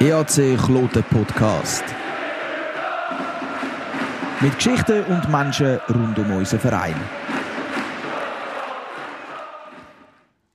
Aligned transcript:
EAC 0.00 0.56
Kloten 0.56 1.02
Podcast. 1.04 1.84
Mit 4.40 4.54
Geschichten 4.54 5.02
und 5.04 5.28
Menschen 5.28 5.80
rund 5.88 6.18
um 6.18 6.30
unseren 6.30 6.60
Verein. 6.60 6.94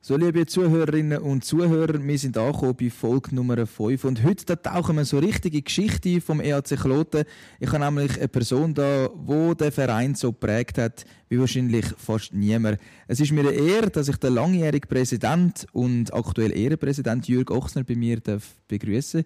So, 0.05 0.17
liebe 0.17 0.45
Zuhörerinnen 0.45 1.19
und 1.19 1.45
Zuhörer, 1.45 2.05
wir 2.05 2.19
sind 2.19 2.37
angekommen 2.37 2.75
bei 2.77 2.89
Folge 2.89 3.33
Nummer 3.33 3.65
5 3.65 4.04
und 4.04 4.21
heute 4.21 4.61
tauchen 4.61 4.97
wir 4.97 5.05
so 5.05 5.18
richtige 5.18 5.61
Geschichte 5.61 6.19
vom 6.19 6.41
EAC 6.41 6.77
Kloten. 6.77 7.23
Ich 7.61 7.71
habe 7.71 7.86
nämlich 7.86 8.18
eine 8.18 8.27
Person 8.27 8.73
da, 8.73 9.09
wo 9.15 9.54
der 9.54 9.71
Verein 9.71 10.13
so 10.13 10.33
geprägt 10.33 10.77
hat, 10.77 11.05
wie 11.29 11.39
wahrscheinlich 11.39 11.86
fast 11.97 12.33
niemand. 12.33 12.79
Es 13.07 13.21
ist 13.21 13.31
mir 13.31 13.47
eine 13.47 13.54
Ehre, 13.54 13.91
dass 13.91 14.09
ich 14.09 14.18
den 14.18 14.33
langjährigen 14.33 14.89
Präsident 14.89 15.68
und 15.71 16.13
aktuell 16.13 16.51
Ehrenpräsident 16.51 17.29
Jürg 17.29 17.49
Ochsner 17.49 17.85
bei 17.85 17.95
mir 17.95 18.20
darf. 18.20 18.55
Grüezi 18.67 19.23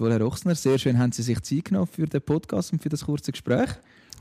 wohl, 0.00 0.10
Herr 0.10 0.26
Ochsner. 0.26 0.56
Sehr 0.56 0.78
schön, 0.78 0.98
haben 0.98 1.12
Sie 1.12 1.22
sich 1.22 1.40
Zeit 1.42 1.66
genommen 1.66 1.86
für 1.86 2.06
den 2.06 2.20
Podcast 2.20 2.72
und 2.72 2.82
für 2.82 2.88
das 2.88 3.04
kurze 3.04 3.30
Gespräch. 3.30 3.70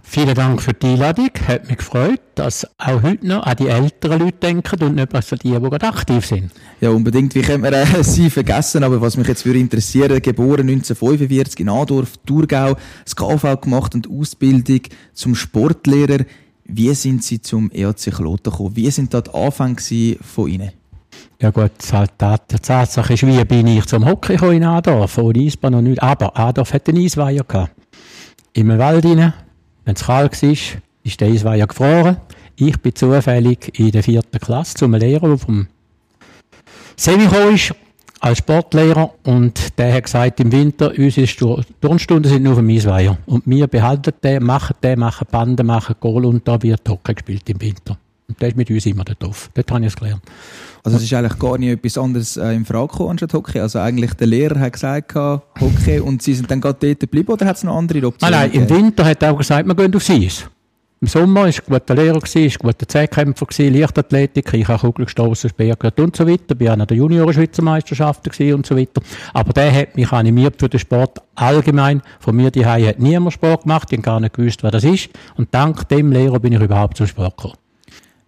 Vielen 0.07 0.35
Dank 0.35 0.61
für 0.61 0.71
die 0.71 0.87
Einladung. 0.87 1.29
Hat 1.47 1.67
mich 1.67 1.77
gefreut, 1.77 2.21
dass 2.35 2.65
auch 2.77 3.01
heute 3.01 3.27
noch 3.27 3.43
an 3.43 3.57
die 3.57 3.67
älteren 3.67 4.19
Leute 4.19 4.37
denken 4.37 4.83
und 4.83 4.95
nicht 4.95 5.09
bloß 5.09 5.33
an 5.33 5.39
die, 5.43 5.49
die 5.49 5.59
gerade 5.59 5.87
aktiv 5.87 6.25
sind. 6.25 6.51
Ja, 6.79 6.91
unbedingt. 6.91 7.35
Wie 7.35 7.41
können 7.41 7.63
wir 7.63 7.73
äh, 7.73 7.85
Sie 8.03 8.29
vergessen? 8.29 8.83
Aber 8.83 9.01
was 9.01 9.17
mich 9.17 9.27
jetzt 9.27 9.45
würde 9.45 9.59
interessieren, 9.59 10.21
geboren 10.21 10.69
1945 10.69 11.59
in 11.59 11.69
Adorf, 11.69 12.13
Thurgau, 12.25 12.77
das 13.03 13.15
KV 13.15 13.59
gemacht 13.59 13.95
und 13.95 14.09
Ausbildung 14.09 14.81
zum 15.13 15.35
Sportlehrer. 15.35 16.23
Wie 16.63 16.93
sind 16.93 17.23
Sie 17.23 17.41
zum 17.41 17.69
EAC 17.71 18.13
Kloten 18.15 18.51
gekommen? 18.51 18.75
Wie 18.75 18.89
sind 18.91 19.13
da 19.13 19.21
die 19.21 19.31
Anfänge 19.31 20.17
von 20.21 20.47
Ihnen? 20.47 20.71
Ja 21.41 21.49
gut, 21.49 21.71
halt, 21.91 22.11
die 22.51 22.59
Tatsache 22.59 23.13
ist, 23.13 23.27
wie 23.27 23.43
bin 23.43 23.67
ich 23.67 23.85
zum 23.85 24.05
Hockey 24.05 24.33
gekommen 24.33 24.53
in 24.53 24.63
Adorf? 24.63 25.17
Ohne 25.17 25.39
Eisbahn 25.39 25.73
noch 25.73 25.81
nicht. 25.81 26.01
Aber 26.01 26.37
Adorf 26.37 26.73
hatte 26.73 26.91
einen 26.91 27.03
Eisweiher 27.03 27.43
gehabt. 27.43 27.71
Im 28.53 28.69
Wald 28.69 29.03
rein 29.03 29.33
wenn 29.85 29.95
es 29.95 30.05
kalt 30.05 30.41
war, 30.41 30.51
ist 31.03 31.21
der 31.21 31.27
Eisweiher 31.29 31.67
gefroren. 31.67 32.17
Ich 32.57 32.79
bin 32.79 32.95
zufällig 32.95 33.79
in 33.79 33.91
der 33.91 34.03
vierten 34.03 34.39
Klasse 34.39 34.75
zum 34.75 34.93
Lehrer, 34.93 35.27
der 35.27 35.37
vom 35.37 35.67
Semi 36.95 37.25
ist, 37.53 37.73
als 38.19 38.39
Sportlehrer. 38.39 39.13
Und 39.23 39.77
der 39.77 39.93
hat 39.93 40.03
gesagt, 40.03 40.39
im 40.39 40.51
Winter, 40.51 40.91
unsere 40.97 41.27
Turnstunden 41.81 42.31
sind 42.31 42.43
nur 42.43 42.55
dem 42.55 42.69
Eisweiher. 42.69 43.17
Und 43.25 43.43
wir 43.45 43.67
behalten 43.67 44.13
den, 44.23 44.43
machen 44.43 44.75
den, 44.81 44.99
machen 44.99 45.27
Banden, 45.29 45.67
machen 45.67 45.95
Goal 45.99 46.25
und 46.25 46.47
da 46.47 46.61
wird 46.61 46.87
Hockey 46.89 47.13
gespielt 47.13 47.49
im 47.49 47.61
Winter. 47.61 47.97
Und 48.27 48.41
der 48.41 48.49
ist 48.49 48.57
mit 48.57 48.69
uns 48.69 48.85
immer 48.85 49.03
dort 49.03 49.21
drauf. 49.21 49.49
Dort 49.53 49.71
habe 49.71 49.81
ich 49.81 49.87
es 49.87 49.95
gelernt. 49.95 50.23
Also 50.83 50.97
es 50.97 51.03
ist 51.03 51.13
eigentlich 51.13 51.37
gar 51.39 51.57
nicht 51.57 51.71
etwas 51.71 51.97
anderes 51.97 52.37
äh, 52.37 52.53
in 52.53 52.65
Frage 52.65 52.87
gekommen 52.87 53.11
anstatt 53.11 53.33
Hockey? 53.33 53.59
Also 53.59 53.79
eigentlich 53.79 54.13
der 54.13 54.27
Lehrer 54.27 54.59
hat 54.59 54.73
gesagt, 54.73 55.15
Hockey, 55.15 55.99
und 55.99 56.21
Sie 56.21 56.33
sind 56.33 56.49
dann 56.49 56.61
gerade 56.61 56.77
dort 56.79 56.99
geblieben 56.99 57.31
oder 57.31 57.45
hat 57.45 57.57
es 57.57 57.63
noch 57.63 57.75
andere 57.75 58.05
Optionen? 58.07 58.39
Nein, 58.39 58.51
nein, 58.51 58.61
im 58.61 58.69
Winter 58.69 59.05
hat 59.05 59.21
er 59.21 59.31
auch 59.31 59.37
gesagt, 59.37 59.67
wir 59.67 59.75
gehen 59.75 59.95
aufs 59.95 60.09
Eis. 60.09 60.49
Im 61.01 61.09
Sommer 61.09 61.41
war 61.41 61.47
ein 61.47 61.53
guter 61.67 61.93
Lehrer, 61.93 62.21
war 62.21 62.41
ein 62.41 62.53
guter 62.57 62.87
Zehnkämpfer, 62.87 63.47
Leichtathletik, 63.69 64.53
ich 64.53 64.67
habe 64.67 64.79
Kugel 64.79 65.05
gestossen, 65.05 65.49
Speer 65.49 65.75
und 65.97 66.15
so 66.15 66.27
weiter, 66.27 66.55
bin 66.55 66.69
auch 66.69 66.73
an 66.73 66.87
der 66.87 66.97
Junioren-Schweizer 66.97 67.61
Meisterschaften 67.61 68.53
und 68.53 68.65
so 68.65 68.77
weiter. 68.77 69.01
Aber 69.33 69.53
der 69.53 69.71
hat 69.73 69.95
mich 69.95 70.11
animiert 70.11 70.55
für 70.57 70.69
den 70.69 70.79
Sport 70.79 71.19
allgemein. 71.35 72.01
Von 72.19 72.35
mir 72.35 72.49
die 72.49 72.65
hat 72.65 72.99
niemand 72.99 73.33
Sport 73.33 73.63
gemacht, 73.63 73.89
ich 73.91 73.97
habe 73.97 74.05
gar 74.05 74.19
nicht 74.19 74.35
gewusst, 74.35 74.63
wer 74.63 74.71
das 74.71 74.83
ist. 74.83 75.09
Und 75.35 75.53
dank 75.53 75.87
dem 75.89 76.11
Lehrer 76.11 76.39
bin 76.39 76.53
ich 76.53 76.61
überhaupt 76.61 76.97
zum 76.97 77.07
Sport 77.07 77.37
gekommen. 77.37 77.64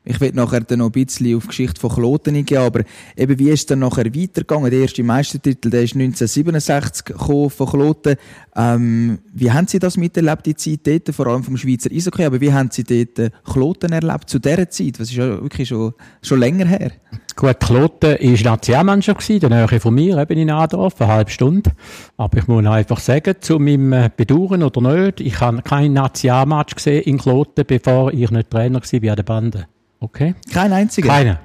Ich 0.10 0.22
will 0.22 0.32
nachher 0.34 0.62
dann 0.62 0.80
noch 0.80 0.86
ein 0.86 0.92
bisschen 0.94 1.36
auf 1.36 1.44
die 1.44 1.48
Geschichte 1.50 1.82
von 1.82 1.90
Kloten 1.90 2.34
eingehen, 2.34 2.60
aber 2.60 2.84
eben, 3.18 3.38
wie 3.40 3.50
ist 3.50 3.60
es 3.60 3.66
dann 3.66 3.80
nachher 3.80 4.06
weitergegangen? 4.06 4.72
Der 4.72 4.80
erste 4.80 5.04
Meistertitel, 5.04 5.70
der 5.70 5.84
ist 5.84 5.96
1967 5.96 7.14
von 7.18 7.50
Kloten. 7.50 8.16
Ähm, 8.56 9.20
wie 9.34 9.52
haben 9.52 9.68
Sie 9.68 9.80
das 9.80 9.98
miterlebt, 9.98 10.46
die 10.46 10.56
Zeit 10.56 10.80
dort, 10.86 11.14
vor 11.14 11.28
allem 11.28 11.44
vom 11.44 11.58
Schweizer 11.58 11.92
Eishockey, 11.92 12.24
aber 12.24 12.40
wie 12.40 12.54
haben 12.54 12.70
Sie 12.72 12.86
dort 12.86 13.20
äh, 13.20 13.32
Kloten 13.44 13.92
erlebt 13.92 14.30
zu 14.30 14.40
dieser 14.40 14.70
Zeit? 14.70 14.98
Das 14.98 15.10
ist 15.10 15.18
ja 15.18 15.42
wirklich 15.42 15.68
schon, 15.68 15.94
schon 16.22 16.40
länger 16.40 16.66
her. 16.66 16.92
Gut, 17.36 17.60
Kloten 17.60 18.12
war 18.12 18.52
Nationalmannschaft, 18.52 19.30
in 19.30 19.40
der 19.42 19.50
Nähe 19.50 19.80
von 19.80 19.94
mir, 19.94 20.18
eben 20.18 20.40
in 20.40 20.50
Adorf, 20.50 21.02
eine 21.02 21.12
halbe 21.12 21.32
Stunde. 21.32 21.72
Aber 22.16 22.38
ich 22.38 22.48
muss 22.48 22.66
einfach 22.66 23.00
sagen, 23.00 23.36
zu 23.42 23.60
meinem 23.60 23.92
äh, 23.92 24.10
Bedauern 24.16 24.64
oder 24.64 24.82
nicht, 24.82 25.20
ich 25.20 25.40
habe 25.42 25.62
keinen 25.62 25.94
Nationalmatch 25.94 26.76
gesehen 26.76 27.04
in 27.04 27.18
Kloten, 27.18 27.66
bevor 27.68 28.14
ich 28.14 28.32
nicht 28.32 28.50
Trainer 28.50 28.82
war 28.82 29.00
bei 29.00 29.16
der 29.16 29.24
Bande. 29.24 29.68
Okay. 30.00 30.36
Kein 30.52 30.74
einziger? 30.74 31.10
Keine. 31.10 31.40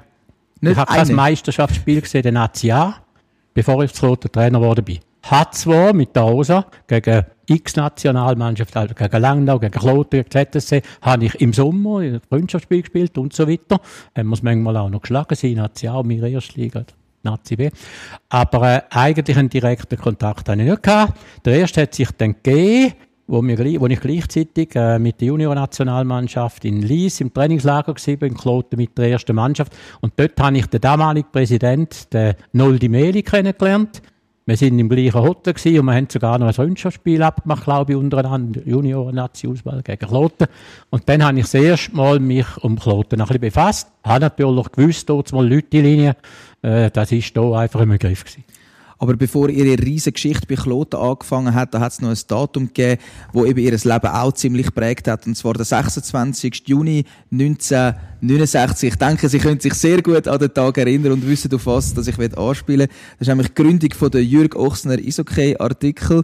Nicht 0.61 0.73
ich 0.73 0.77
habe 0.77 0.93
kein 0.93 1.13
Meisterschaftsspiel 1.13 2.01
gesehen, 2.01 2.23
den 2.23 2.39
Jahr, 2.61 3.03
bevor 3.53 3.83
ich 3.83 3.93
zu 3.93 4.05
roter 4.05 4.31
Trainer 4.31 4.59
geworden 4.59 4.85
bin. 4.85 4.99
Hat 5.23 5.55
zwar 5.55 5.93
mit 5.93 6.15
der 6.15 6.25
OSA 6.25 6.65
gegen 6.87 7.25
X-Nationalmannschaft, 7.47 8.75
also 8.75 8.93
gegen 8.93 9.21
Langnau, 9.21 9.59
gegen 9.59 9.71
Kloten, 9.73 10.23
gegen 10.23 10.51
ZSC, 10.51 10.81
habe 11.01 11.25
ich 11.25 11.35
im 11.41 11.53
Sommer 11.53 11.99
ein 11.99 12.21
Freundschaftsspiel 12.27 12.81
gespielt 12.81 13.17
und 13.17 13.33
so 13.33 13.47
weiter. 13.47 13.79
Haben 14.15 14.29
wir 14.29 14.33
es 14.33 14.43
manchmal 14.43 14.77
auch 14.77 14.89
noch 14.89 15.01
geschlagen, 15.01 15.35
sie 15.35 15.55
National, 15.55 16.03
meine 16.03 16.29
Erstliga. 16.29 16.85
Nazi 17.23 17.55
B. 17.55 17.69
Aber 18.29 18.75
äh, 18.75 18.81
eigentlich 18.89 19.37
einen 19.37 19.49
direkten 19.49 19.97
Kontakt 19.97 20.49
hatte 20.49 20.61
ich 20.61 20.69
nicht 20.69 20.83
gehabt. 20.83 21.17
Der 21.45 21.55
erste 21.55 21.83
hat 21.83 21.93
sich 21.95 22.11
dann 22.11 22.35
gegeben, 22.43 22.93
wo, 23.27 23.41
wir, 23.41 23.57
wo 23.79 23.87
ich 23.87 23.99
gleichzeitig 23.99 24.75
äh, 24.75 24.99
mit 24.99 25.21
der 25.21 25.29
Junior-Nationalmannschaft 25.29 26.65
in 26.65 26.81
Lies 26.81 27.21
im 27.21 27.33
Trainingslager 27.33 27.95
war, 27.95 28.27
in 28.27 28.33
Kloten 28.33 28.77
mit 28.77 28.97
der 28.97 29.11
ersten 29.11 29.35
Mannschaft. 29.35 29.73
Und 30.01 30.13
dort 30.17 30.39
habe 30.39 30.57
ich 30.57 30.67
den 30.67 30.81
damaligen 30.81 31.29
Präsident, 31.31 32.13
den 32.13 32.35
Noldi 32.51 32.89
Meli, 32.89 33.23
kennengelernt. 33.23 34.01
Wir 34.45 34.57
sind 34.57 34.77
im 34.77 34.89
gleichen 34.89 35.21
Hotel 35.21 35.53
gewesen 35.53 35.79
und 35.79 35.85
wir 35.85 35.93
haben 35.93 36.07
sogar 36.11 36.37
noch 36.37 36.47
ein 36.47 36.53
Freundschaftsspiel 36.53 37.23
abgemacht, 37.23 37.63
glaube 37.63 37.93
ich, 37.93 37.97
untereinander, 37.97 38.59
Junioren-Nazi-Auswahl 38.65 39.81
gegen 39.83 40.05
Kloten. 40.05 40.47
Und 40.89 41.07
dann 41.07 41.23
habe 41.23 41.39
ich 41.39 41.45
das 41.45 41.53
erste 41.53 41.95
Mal 41.95 42.19
mich 42.19 42.57
um 42.57 42.77
Kloten 42.77 43.21
ein 43.21 43.27
bisschen 43.27 43.39
befasst. 43.39 43.87
Habe 44.03 44.19
natürlich 44.19 44.69
gewusst, 44.73 45.09
dort 45.09 45.31
mal 45.31 45.47
Leute 45.47 45.77
in 45.77 45.85
Linie, 45.85 46.15
äh, 46.61 46.91
das 46.91 47.13
ist 47.13 47.33
hier 47.33 47.55
einfach 47.55 47.79
im 47.79 47.89
Begriff 47.89 48.25
gewesen. 48.25 48.43
Aber 49.03 49.17
bevor 49.17 49.49
ihre 49.49 49.77
riesige 49.83 50.13
Geschichte 50.13 50.47
bei 50.47 50.55
Kloten 50.55 50.97
angefangen 50.97 51.53
hat, 51.53 51.73
da 51.73 51.81
hat 51.81 51.91
es 51.91 51.99
noch 51.99 52.07
ein 52.07 52.17
Datum 52.25 52.67
gegeben, 52.67 53.01
wo 53.33 53.45
eben 53.45 53.59
ihr 53.59 53.71
Leben 53.71 54.07
auch 54.07 54.31
ziemlich 54.31 54.73
prägt 54.73 55.09
hat. 55.09 55.27
Und 55.27 55.35
zwar 55.35 55.55
der 55.55 55.65
26. 55.65 56.63
Juni 56.67 57.03
1969. 57.29 58.93
Ich 58.93 58.95
denke, 58.95 59.27
Sie 59.27 59.39
können 59.39 59.59
sich 59.59 59.73
sehr 59.73 60.01
gut 60.01 60.25
an 60.25 60.39
den 60.39 60.53
Tag 60.53 60.77
erinnern 60.77 61.11
und 61.11 61.27
wissen, 61.27 61.53
auf 61.53 61.65
was 61.65 61.93
dass 61.93 62.07
ich 62.07 62.17
anspielen 62.17 62.79
will. 62.79 62.87
Das 63.19 63.19
ist 63.19 63.27
nämlich 63.27 63.49
die 63.49 63.61
Gründung 63.61 63.91
von 63.91 64.09
der 64.09 64.23
Jürg 64.23 64.55
Ochsner 64.55 64.97
Isokay-Artikel 64.97 66.23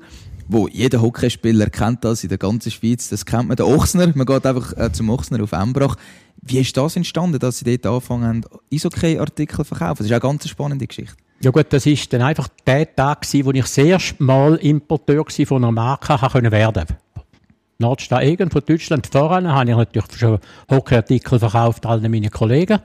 wo 0.52 0.68
jeder 0.68 1.02
Hockeyspieler 1.02 1.70
kennt 1.70 2.04
das 2.04 2.24
in 2.24 2.30
der 2.30 2.40
ganzen 2.40 2.72
Schweiz. 2.72 3.10
Das 3.10 3.24
kennt 3.26 3.50
man. 3.50 3.58
Der 3.58 3.68
Ochsner, 3.68 4.12
man 4.16 4.26
geht 4.26 4.46
einfach 4.48 4.76
äh, 4.78 4.92
zum 4.92 5.10
Ochsner 5.10 5.44
auf 5.44 5.52
Embrach. 5.52 5.96
Wie 6.42 6.60
ist 6.60 6.76
das 6.76 6.96
entstanden, 6.96 7.38
dass 7.40 7.60
Sie 7.60 7.66
dort 7.66 7.86
angefangen 7.86 8.26
haben, 8.26 8.42
Isokay-Artikel 8.72 9.58
zu 9.58 9.64
verkaufen? 9.66 9.98
Das 9.98 10.08
ist 10.08 10.12
eine 10.12 10.22
ganz 10.22 10.48
spannende 10.48 10.88
Geschichte. 10.88 11.18
Ja 11.42 11.52
gut, 11.52 11.68
das 11.70 11.86
ist 11.86 12.12
dann 12.12 12.22
einfach 12.22 12.50
der 12.68 12.94
Tag 12.94 13.22
gewesen, 13.22 13.46
wo 13.46 13.52
ich 13.52 13.62
das 13.62 13.78
erste 13.78 14.22
Mal 14.22 14.56
Importeur 14.56 15.24
von 15.46 15.64
einer 15.64 15.72
Marke 15.72 16.18
können 16.32 16.52
werden. 16.52 16.86
Nordstadt 17.78 18.24
Egen 18.24 18.52
von 18.52 18.62
Deutschland 18.66 19.08
voran 19.08 19.48
habe 19.48 19.70
ich 19.70 19.78
natürlich 19.78 20.18
schon 20.18 20.40
Hockeyartikel 20.70 21.40
verkauft 21.40 21.86
allen 21.86 22.12
meinen 22.12 22.30
Kollegen 22.30 22.80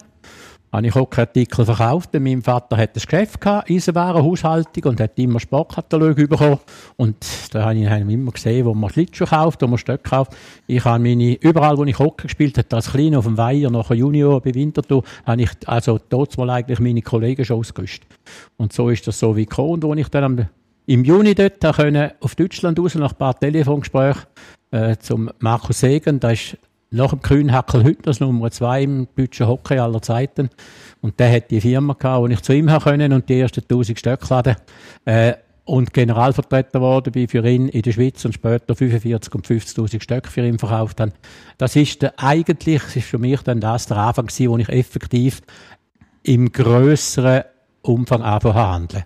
habe 0.74 0.88
ich 0.88 0.94
Hockeyartikel 0.94 1.64
verkauft. 1.64 2.10
Mein 2.14 2.42
Vater 2.42 2.76
hat 2.76 2.96
ein 2.96 3.00
Geschäft 3.00 3.40
gehabt, 3.40 3.70
Eisenwarenhaushaltung 3.70 4.84
und 4.90 5.00
hat 5.00 5.16
immer 5.20 5.38
Sportkatalog 5.38 6.16
bekommen. 6.16 6.58
Und 6.96 7.16
da 7.52 7.66
habe 7.66 7.76
ich 7.76 7.88
immer 7.88 8.32
gesehen, 8.32 8.66
wo 8.66 8.74
man 8.74 8.90
Schlittschuhe 8.90 9.28
kauft, 9.28 9.62
wo 9.62 9.68
man 9.68 9.78
Stöcke 9.78 10.10
kauft. 10.10 10.32
Ich 10.66 10.84
habe 10.84 11.00
meine, 11.00 11.34
überall, 11.34 11.78
wo 11.78 11.84
ich 11.84 11.96
Hockey 11.96 12.24
gespielt 12.24 12.58
habe, 12.58 12.66
als 12.74 12.90
Kleiner 12.90 13.20
auf 13.20 13.24
dem 13.24 13.38
Weiher, 13.38 13.70
nachher 13.70 13.94
Junior 13.94 14.40
bei 14.40 14.52
Winterthur, 14.52 15.04
habe 15.24 15.42
ich 15.42 15.50
also 15.66 16.00
dort 16.08 16.36
eigentlich 16.40 16.80
meine 16.80 17.02
Kollegen 17.02 17.44
schon 17.44 17.60
ausgerüstet. 17.60 18.08
Und 18.56 18.72
so 18.72 18.88
ist 18.88 19.06
das 19.06 19.20
so 19.20 19.36
wie 19.36 19.46
gekommen. 19.46 19.84
Und 19.84 19.84
als 19.84 20.00
ich 20.00 20.08
dann 20.08 20.24
am, 20.24 20.48
im 20.86 21.04
Juni 21.04 21.36
dort 21.36 21.60
können, 21.60 22.10
auf 22.20 22.34
Deutschland 22.34 22.80
raus, 22.80 22.96
nach 22.96 23.12
ein 23.12 23.18
paar 23.18 23.38
Telefongesprächen, 23.38 24.22
äh, 24.72 24.96
zum 24.96 25.30
Markus 25.38 25.78
Segen, 25.78 26.18
da 26.18 26.32
ist 26.32 26.56
nach 26.94 27.14
dem 27.14 27.52
heute 27.52 28.02
das 28.02 28.20
Nummer 28.20 28.50
zwei 28.50 28.82
im 28.82 29.08
deutschen 29.16 29.46
Hockey 29.46 29.78
aller 29.78 30.00
Zeiten. 30.00 30.50
Und 31.00 31.18
der 31.18 31.32
hat 31.32 31.50
die 31.50 31.60
Firma 31.60 31.94
gehabt, 31.94 32.22
wo 32.22 32.26
ich 32.28 32.40
zu 32.40 32.52
ihm 32.52 32.66
können 32.66 33.12
und 33.12 33.28
die 33.28 33.40
ersten 33.40 33.60
1000 33.60 33.98
Stück 33.98 34.28
laden. 34.28 34.56
Äh, 35.04 35.34
und 35.66 35.94
Generalvertreter 35.94 36.78
geworden 36.78 37.10
bin 37.12 37.26
für 37.26 37.44
ihn 37.46 37.68
in 37.68 37.82
der 37.82 37.92
Schweiz 37.92 38.22
und 38.24 38.34
später 38.34 38.76
45 38.76 39.34
und 39.34 39.46
50.000 39.46 40.02
Stück 40.02 40.28
für 40.28 40.46
ihn 40.46 40.58
verkauft 40.58 41.00
habe. 41.00 41.12
Das 41.56 41.74
ist 41.74 42.02
der, 42.02 42.12
eigentlich, 42.18 42.82
das 42.82 42.96
ist 42.96 43.06
für 43.06 43.18
mich 43.18 43.40
dann 43.42 43.60
das 43.60 43.86
der 43.86 43.96
Anfang 43.96 44.26
gewesen, 44.26 44.50
wo 44.50 44.58
ich 44.58 44.68
effektiv 44.68 45.40
im 46.22 46.52
grösseren 46.52 47.44
Umfang 47.80 48.22
anfangen 48.22 48.54
handeln 48.54 49.04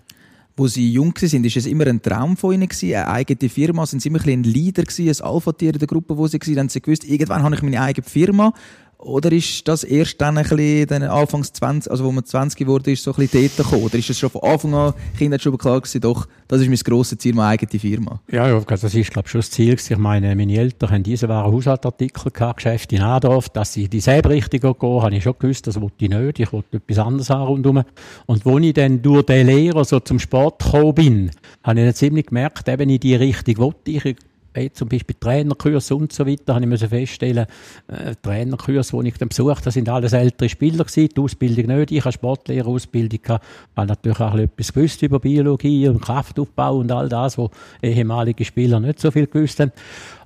wo 0.59 0.67
sie 0.67 0.93
jung 0.93 1.15
waren, 1.15 1.45
ist 1.45 1.57
es 1.57 1.67
immer 1.67 1.87
ein 1.87 2.03
Traum 2.03 2.37
von 2.37 2.55
ihnen 2.55 2.69
gewesen, 2.69 2.95
eine 2.95 3.09
eigene 3.09 3.49
Firma, 3.49 3.87
sind 3.87 4.03
sie 4.03 4.09
immer 4.09 4.21
ein, 4.21 4.41
ein 4.41 4.43
Leader 4.43 4.83
gewesen, 4.83 5.09
ein 5.09 5.31
Alpha-Tier 5.31 5.73
in 5.73 5.79
der 5.79 5.89
Gruppe, 5.89 6.17
wo 6.17 6.27
sie 6.27 6.41
waren, 6.41 6.55
dann 6.55 6.59
haben 6.65 6.69
sie 6.69 6.81
gewusst, 6.81 7.05
irgendwann 7.05 7.43
habe 7.43 7.55
ich 7.55 7.63
meine 7.63 7.81
eigene 7.81 8.07
Firma. 8.07 8.53
Oder 9.00 9.31
ist 9.31 9.69
das 9.69 9.85
erst 9.85 10.21
dann 10.21 10.39
ein 10.39 10.43
bisschen, 10.43 10.89
dann 10.89 11.05
Anfangs 11.05 11.53
20, 11.53 11.89
also 11.89 12.05
wo 12.05 12.11
man 12.11 12.25
20 12.25 12.59
geworden 12.59 12.91
ist, 12.91 13.05
so 13.05 13.12
ein 13.12 13.17
bisschen 13.17 13.43
dort 13.43 13.56
gekommen? 13.56 13.85
Oder 13.85 13.95
ist 13.95 14.11
das 14.11 14.19
schon 14.19 14.29
von 14.29 14.43
Anfang 14.43 14.75
an, 14.75 14.95
Kinder 15.17 15.39
schon 15.39 15.56
klar 15.56 15.81
gewesen, 15.81 16.00
doch, 16.00 16.27
das 16.49 16.62
ist 16.62 16.69
mein 16.69 16.79
grosses 16.79 17.17
Ziel, 17.19 17.33
meine 17.33 17.50
eigene 17.50 17.79
Firma? 17.79 18.21
Ja, 18.29 18.49
ja 18.49 18.61
das 18.61 18.83
ist, 18.83 19.12
glaube 19.12 19.27
ich, 19.27 19.31
schon 19.31 19.39
das 19.41 19.53
Ziel 19.53 19.77
gewesen. 19.77 19.93
Ich 19.93 19.99
meine, 19.99 20.35
meine 20.35 20.53
Eltern 20.53 20.91
haben 20.91 21.03
diese 21.05 21.29
waren 21.29 21.53
Haushaltartikel 21.53 22.33
gehabt, 22.33 22.56
Geschäfte 22.56 22.97
in 22.97 23.03
Adorf, 23.03 23.49
dass 23.50 23.73
sie 23.73 23.89
dieselbe 23.89 24.31
Richtung 24.31 24.61
gehen, 24.61 25.03
habe 25.03 25.15
ich 25.15 25.23
schon 25.23 25.35
gewusst, 25.39 25.69
das 25.69 25.81
wollte 25.81 26.05
ich 26.05 26.11
nicht. 26.11 26.41
Ich 26.41 26.53
wollte 26.53 26.79
etwas 26.79 26.99
anderes 26.99 27.31
haben 27.31 27.47
rundherum. 27.47 27.85
Und 28.27 28.45
wo 28.45 28.59
ich 28.59 28.75
dann 28.75 29.00
durch 29.00 29.27
den 29.27 29.47
Lehrer 29.47 29.85
so 29.85 30.00
zum 30.00 30.19
Sport 30.19 30.65
gekommen 30.65 30.95
bin, 30.95 31.31
habe 31.62 31.79
ich 31.79 31.87
dann 31.87 31.95
ziemlich 31.95 32.27
gemerkt, 32.27 32.69
eben 32.69 32.91
in 32.91 32.99
die 32.99 33.15
Richtung 33.15 33.59
wollte 33.59 33.93
ich 33.93 34.17
hey, 34.59 34.73
zum 34.73 34.89
Beispiel 34.89 35.17
Trainerkurs 35.19 35.91
und 35.91 36.13
so 36.13 36.27
weiter, 36.27 36.55
habe 36.55 36.65
ich 36.65 36.69
müssen 36.69 36.89
feststellen, 36.89 37.47
äh, 37.89 38.15
Trainerkurs, 38.23 38.89
die 38.89 39.09
ich 39.09 39.19
dann 39.19 39.29
besucht 39.29 39.61
habe, 39.61 39.71
sind 39.71 39.89
alles 39.89 40.13
ältere 40.13 40.49
Spieler 40.49 40.85
gewesen, 40.85 41.09
die 41.17 41.21
Ausbildung 41.21 41.67
nicht. 41.67 41.93
Ich 41.93 42.05
habe 42.05 42.13
Sportlehrerausbildung 42.13 43.23
gehabt, 43.23 43.45
habe 43.77 43.87
natürlich 43.87 44.21
auch 44.21 44.35
etwas 44.37 44.73
gewusst 44.73 45.03
über 45.03 45.21
Biologie 45.21 45.89
und 45.89 46.01
Kraftaufbau 46.01 46.79
und 46.79 46.91
all 46.91 47.09
das, 47.09 47.39
wo 47.39 47.51
ehemalige 47.83 48.45
Spieler 48.45 48.81
nicht 48.81 49.01
so 49.01 49.11
viel 49.11 49.27
gewusst 49.27 49.61
haben. 49.61 49.73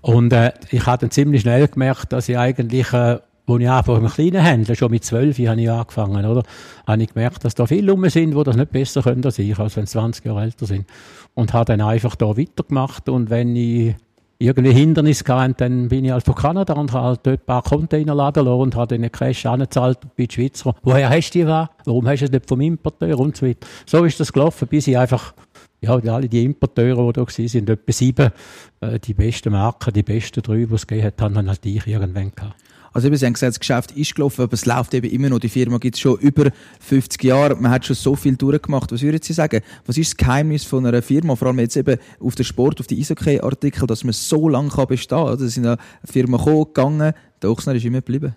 Und 0.00 0.32
äh, 0.32 0.52
ich 0.70 0.86
habe 0.86 0.98
dann 0.98 1.10
ziemlich 1.10 1.42
schnell 1.42 1.68
gemerkt, 1.68 2.12
dass 2.12 2.28
ich 2.28 2.38
eigentlich 2.38 2.92
äh, 2.92 3.18
wo 3.46 3.58
ich 3.58 3.68
einfach 3.68 3.98
im 3.98 4.06
kleinen 4.06 4.42
Händler, 4.42 4.74
schon 4.74 4.90
mit 4.90 5.04
zwölf 5.04 5.38
habe 5.38 5.60
ich 5.60 5.70
angefangen, 5.70 6.24
oder? 6.24 6.42
Habe 6.86 7.02
ich 7.02 7.12
gemerkt, 7.12 7.44
dass 7.44 7.54
da 7.54 7.66
viele 7.66 7.90
rum 7.90 8.08
sind, 8.08 8.36
die 8.36 8.44
das 8.44 8.56
nicht 8.56 8.70
besser 8.70 9.02
können 9.02 9.24
als 9.24 9.38
ich, 9.38 9.58
als 9.58 9.76
wenn 9.76 9.86
sie 9.86 9.92
20 9.92 10.24
Jahre 10.24 10.42
älter 10.42 10.66
sind. 10.66 10.86
Und 11.34 11.52
habe 11.52 11.64
dann 11.64 11.80
einfach 11.80 12.14
da 12.14 12.36
weitergemacht 12.36 13.08
und 13.08 13.30
wenn 13.30 13.56
ich 13.56 13.94
irgendwie 14.42 14.72
Hindernis 14.72 15.24
gehabt, 15.24 15.60
dann 15.60 15.88
bin 15.88 16.04
ich 16.04 16.10
halt 16.10 16.24
von 16.24 16.34
Kanada 16.34 16.74
und 16.74 16.92
habe 16.92 17.06
halt 17.06 17.20
dort 17.22 17.40
ein 17.40 17.46
paar 17.46 17.62
Container 17.62 18.14
laden 18.14 18.44
lassen 18.44 18.60
und 18.60 18.76
habe 18.76 18.98
den 18.98 19.10
Cash 19.10 19.46
angezahlt 19.46 19.98
bei 20.16 20.26
den 20.26 20.30
Schweizer. 20.30 20.74
Woher 20.82 21.08
hast 21.10 21.30
du 21.30 21.38
die? 21.38 21.46
Warum 21.46 22.08
hast 22.08 22.20
du 22.20 22.24
es 22.26 22.32
nicht 22.32 22.48
vom 22.48 22.60
Importeur 22.60 23.18
und 23.18 23.36
so 23.36 23.46
weiter? 23.46 23.66
So 23.86 24.04
ist 24.04 24.18
das 24.18 24.32
gelaufen, 24.32 24.68
bis 24.68 24.86
ich 24.86 24.98
einfach, 24.98 25.34
ja, 25.80 25.92
alle 25.92 26.28
die 26.28 26.44
Importeure, 26.44 27.06
die 27.06 27.12
da 27.12 27.20
waren, 27.22 27.48
sind 27.48 27.70
etwa 27.70 27.92
sieben, 27.92 28.30
äh, 28.80 28.98
die 28.98 29.14
besten 29.14 29.52
Marken, 29.52 29.92
die 29.92 30.02
besten 30.02 30.42
drei, 30.42 30.64
die 30.64 30.74
es 30.74 30.86
gegeben 30.86 31.06
hat, 31.06 31.22
haben 31.22 31.34
dann 31.34 31.48
halt 31.48 31.64
ich 31.64 31.86
irgendwann 31.86 32.32
gehabt. 32.34 32.56
Also 32.92 33.08
eben, 33.08 33.16
Sie 33.16 33.26
haben 33.26 33.32
gesagt, 33.32 33.52
das 33.52 33.60
Geschäft 33.60 33.92
ist 33.92 34.14
gelaufen, 34.14 34.42
aber 34.42 34.52
es 34.52 34.66
läuft 34.66 34.94
eben 34.94 35.10
immer 35.10 35.28
noch. 35.28 35.38
Die 35.38 35.48
Firma 35.48 35.78
gibt 35.78 35.96
es 35.96 36.00
schon 36.00 36.18
über 36.18 36.50
50 36.80 37.24
Jahre. 37.24 37.56
Man 37.56 37.70
hat 37.70 37.86
schon 37.86 37.96
so 37.96 38.14
viel 38.14 38.36
durchgemacht. 38.36 38.92
Was 38.92 39.02
würden 39.02 39.20
Sie 39.22 39.32
sagen? 39.32 39.60
Was 39.86 39.96
ist 39.96 40.12
das 40.12 40.16
Geheimnis 40.16 40.64
von 40.64 40.84
einer 40.84 41.02
Firma? 41.02 41.34
Vor 41.36 41.48
allem 41.48 41.58
jetzt 41.58 41.76
eben 41.76 41.98
auf 42.20 42.34
den 42.34 42.44
Sport, 42.44 42.80
auf 42.80 42.86
die 42.86 43.00
Eishockey-Artikel, 43.00 43.86
dass 43.86 44.04
man 44.04 44.12
so 44.12 44.48
lange 44.48 44.70
bestehen 44.86 45.18
kann. 45.18 45.28
Also, 45.28 45.46
sind 45.46 45.66
eine 45.66 45.78
Firma 46.04 46.36
gekommen, 46.36 46.64
gegangen. 46.66 47.12
Der 47.40 47.50
Ochsner 47.50 47.74
ist 47.74 47.84
immer 47.84 47.98
geblieben. 47.98 48.34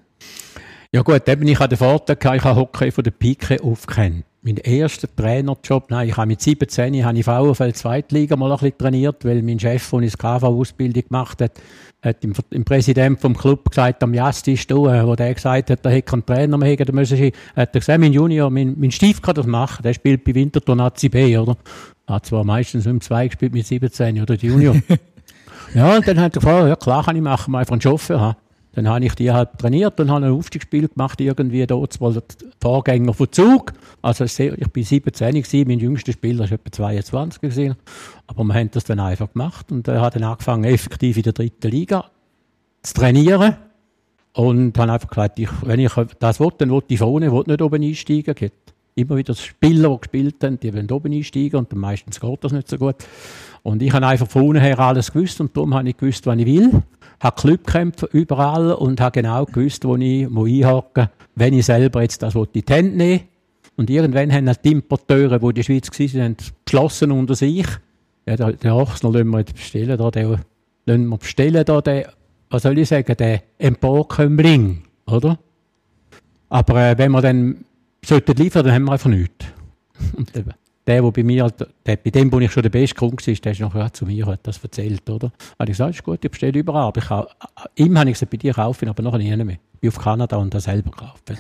Ja 0.91 1.01
gut, 1.01 1.27
eben, 1.27 1.47
ich 1.47 1.59
hatte 1.59 1.75
den 1.75 1.77
Vorteil, 1.77 2.17
ich 2.37 2.43
habe 2.43 2.59
Hockey 2.59 2.91
von 2.91 3.03
der 3.03 3.11
Pike 3.11 3.61
aufgekannt 3.61 4.23
mein 4.45 4.57
erster 4.57 5.07
Trainerjob, 5.13 5.89
nein, 5.89 6.07
ich 6.07 6.17
habe 6.17 6.27
mit 6.27 6.39
17 6.39 7.03
habe 7.03 7.17
ich 7.17 7.25
VfL 7.25 7.73
Zweitliga 7.73 8.35
mal 8.35 8.51
ein 8.51 8.59
bisschen 8.59 8.77
trainiert, 8.77 9.25
weil 9.25 9.41
mein 9.41 9.59
Chef, 9.59 9.89
der 9.89 10.01
ich 10.01 10.15
KV-Ausbildung 10.15 11.03
gemacht 11.03 11.41
hat, 11.41 11.53
hat 12.03 12.23
dem, 12.23 12.33
dem 12.53 12.63
Präsident 12.63 13.19
vom 13.19 13.35
Club 13.35 13.67
gesagt, 13.71 14.03
am 14.03 14.13
Jastisch, 14.13 14.67
du, 14.67 14.87
äh, 14.87 15.03
wo 15.05 15.15
der 15.15 15.33
gesagt 15.33 15.71
hat, 15.71 15.83
da 15.83 15.89
hätte 15.89 16.03
keinen 16.03 16.25
Trainer 16.27 16.59
mehr, 16.59 16.75
da 16.75 16.93
müssen 16.93 17.17
hat 17.17 17.33
er 17.73 17.79
gesagt, 17.79 17.99
mein 17.99 18.13
Junior, 18.13 18.51
mein, 18.51 18.75
mein 18.77 18.91
Stief 18.91 19.19
kann 19.19 19.33
das 19.33 19.47
machen, 19.47 19.81
der 19.81 19.95
spielt 19.95 20.23
bei 20.23 20.35
Winterthur 20.35 20.75
Nazi 20.75 21.09
B, 21.09 21.35
oder? 21.35 21.57
Hat 22.05 22.27
zwar 22.27 22.43
meistens 22.43 22.85
im 22.85 23.01
2 23.01 23.29
gespielt 23.29 23.53
mit 23.53 23.65
17, 23.65 24.21
oder, 24.21 24.37
die 24.37 24.45
Junior. 24.45 24.75
ja, 25.73 25.95
und 25.95 26.07
dann 26.07 26.19
hat 26.19 26.35
er 26.35 26.41
gefragt, 26.41 26.67
ja 26.67 26.75
klar 26.75 27.03
kann 27.03 27.15
ich 27.15 27.23
machen, 27.23 27.51
mal 27.51 27.61
einfach 27.61 27.71
einen 27.71 27.81
Chauffeur 27.81 28.21
haben. 28.21 28.44
Dann 28.75 28.89
habe 28.89 29.05
ich 29.05 29.15
die 29.15 29.31
halt 29.31 29.57
trainiert 29.57 29.99
und 29.99 30.11
habe 30.11 30.25
ein 30.25 30.31
Aufstiegsspiel 30.31 30.89
gemacht, 30.89 31.19
irgendwie 31.21 31.65
dort, 31.65 31.99
mal 32.01 32.13
der 32.13 32.23
Vorgänger 32.61 33.13
von 33.13 33.31
Zug. 33.31 33.73
Also 34.01 34.25
ich 34.25 34.69
bin 34.71 34.83
17 34.83 35.33
gewesen, 35.33 35.67
mein 35.67 35.79
jüngster 35.79 36.11
Spieler 36.11 36.43
war 36.43 36.51
etwa 36.51 36.71
22 36.71 37.41
gewesen. 37.41 37.75
Aber 38.27 38.43
wir 38.43 38.53
haben 38.53 38.69
das 38.71 38.83
dann 38.83 38.99
einfach 38.99 39.31
gemacht 39.31 39.71
und 39.71 39.87
er 39.87 40.01
hat 40.01 40.15
dann 40.15 40.23
angefangen, 40.23 40.65
effektiv 40.65 41.17
in 41.17 41.23
der 41.23 41.33
dritten 41.33 41.71
Liga 41.71 42.05
zu 42.83 42.93
trainieren. 42.93 43.55
Und 44.33 44.77
habe 44.77 44.91
einfach 44.91 45.09
gesagt, 45.09 45.39
ich, 45.39 45.49
wenn 45.61 45.79
ich 45.79 45.93
das 46.19 46.41
will, 46.41 46.51
dann 46.57 46.69
will 46.69 46.83
ich 46.89 46.99
vorne, 46.99 47.31
will 47.31 47.43
nicht 47.47 47.61
oben 47.61 47.81
einsteigen. 47.81 48.35
Es 48.37 48.51
immer 48.95 49.17
wieder 49.17 49.35
Spieler, 49.35 49.89
die 49.89 50.01
gespielt 50.01 50.43
haben, 50.43 50.59
die 50.59 50.73
wollen 50.73 50.91
oben 50.91 51.13
einsteigen 51.13 51.59
und 51.59 51.73
meistens 51.73 52.19
geht 52.19 52.43
das 52.43 52.51
nicht 52.51 52.67
so 52.67 52.77
gut. 52.77 52.95
Und 53.65 53.81
ich 53.81 53.91
habe 53.93 54.05
einfach 54.05 54.27
von 54.27 54.43
unten 54.43 54.61
her 54.61 54.79
alles 54.79 55.11
gewusst 55.11 55.41
und 55.41 55.57
darum 55.57 55.73
habe 55.73 55.89
ich 55.89 55.97
gewusst, 55.97 56.25
was 56.27 56.37
ich 56.37 56.45
will 56.45 56.83
habe 57.19 57.41
Clubkämpfe 57.41 58.09
überall 58.11 58.73
und 58.73 58.99
habe 59.01 59.21
genau 59.21 59.45
gewusst, 59.45 59.85
wo 59.85 59.95
ich 59.95 60.27
einhaken 60.27 61.09
wenn 61.35 61.53
ich 61.53 61.65
selber 61.65 62.01
jetzt 62.01 62.21
das 62.21 62.35
in 62.35 62.47
die 62.53 62.63
Hände 62.67 62.95
nehme. 62.95 63.21
Und 63.75 63.89
irgendwann 63.89 64.31
haben 64.31 64.47
halt 64.47 64.63
die 64.63 64.71
Importeure, 64.71 65.39
die 65.39 65.45
in 65.47 65.53
der 65.55 65.63
Schweiz 65.63 66.15
waren, 66.15 66.37
beschlossen 66.63 67.11
unter 67.11 67.35
sich, 67.35 67.67
ja, 68.25 68.35
den 68.37 68.71
Ochsner 68.71 69.11
lassen 69.11 69.29
wir 69.31 69.39
jetzt 69.39 69.53
bestellen, 69.53 69.97
da, 69.97 70.11
den 70.11 70.37
lassen 70.85 71.07
wir 71.07 71.17
bestellen, 71.17 71.65
da, 71.65 71.81
den, 71.81 72.05
was 72.49 72.63
soll 72.63 72.77
ich 72.77 72.87
sagen, 72.87 73.17
den 73.17 73.39
Emporkömmling, 73.57 74.83
oder? 75.07 75.37
Aber 76.47 76.81
äh, 76.81 76.97
wenn 76.97 77.11
wir 77.11 77.21
dann 77.21 77.65
sollten 78.03 78.37
liefern, 78.37 78.63
dann 78.63 78.73
haben 78.75 78.85
wir 78.85 78.93
einfach 78.93 79.09
nichts. 79.09 79.45
Der, 80.87 81.01
der 81.01 81.11
bei 81.11 81.23
mir, 81.23 81.49
der, 81.85 81.95
bei 81.95 82.09
dem, 82.11 82.31
wo 82.31 82.39
ich 82.39 82.51
schon 82.51 82.63
der 82.63 82.69
beste 82.69 82.95
Kunde 82.95 83.17
war, 83.25 83.33
der 83.33 83.51
ist 83.51 83.59
noch 83.59 83.89
zu 83.89 84.05
mir, 84.05 84.25
hat 84.27 84.41
das 84.43 84.63
erzählt, 84.63 85.09
oder? 85.09 85.31
Habe 85.59 85.71
ich 85.71 85.77
gesagt, 85.77 85.95
ist 85.95 86.03
gut, 86.03 86.23
ich 86.23 86.29
bestelle 86.29 86.59
überall, 86.59 86.87
aber 86.87 87.01
ich 87.01 87.09
habe, 87.09 87.27
ihm 87.75 87.97
habe 87.97 88.09
ich 88.09 88.15
gesagt, 88.15 88.31
bei 88.31 88.37
dir 88.37 88.53
kaufen, 88.53 88.87
aber 88.87 89.01
noch 89.01 89.17
nie 89.17 89.35
mehr. 89.35 89.57
Ich 89.73 89.79
bin 89.79 89.89
auf 89.89 89.97
Kanada 89.97 90.37
und 90.37 90.53
das 90.53 90.65
selber 90.65 90.91
gekauft. 90.91 91.33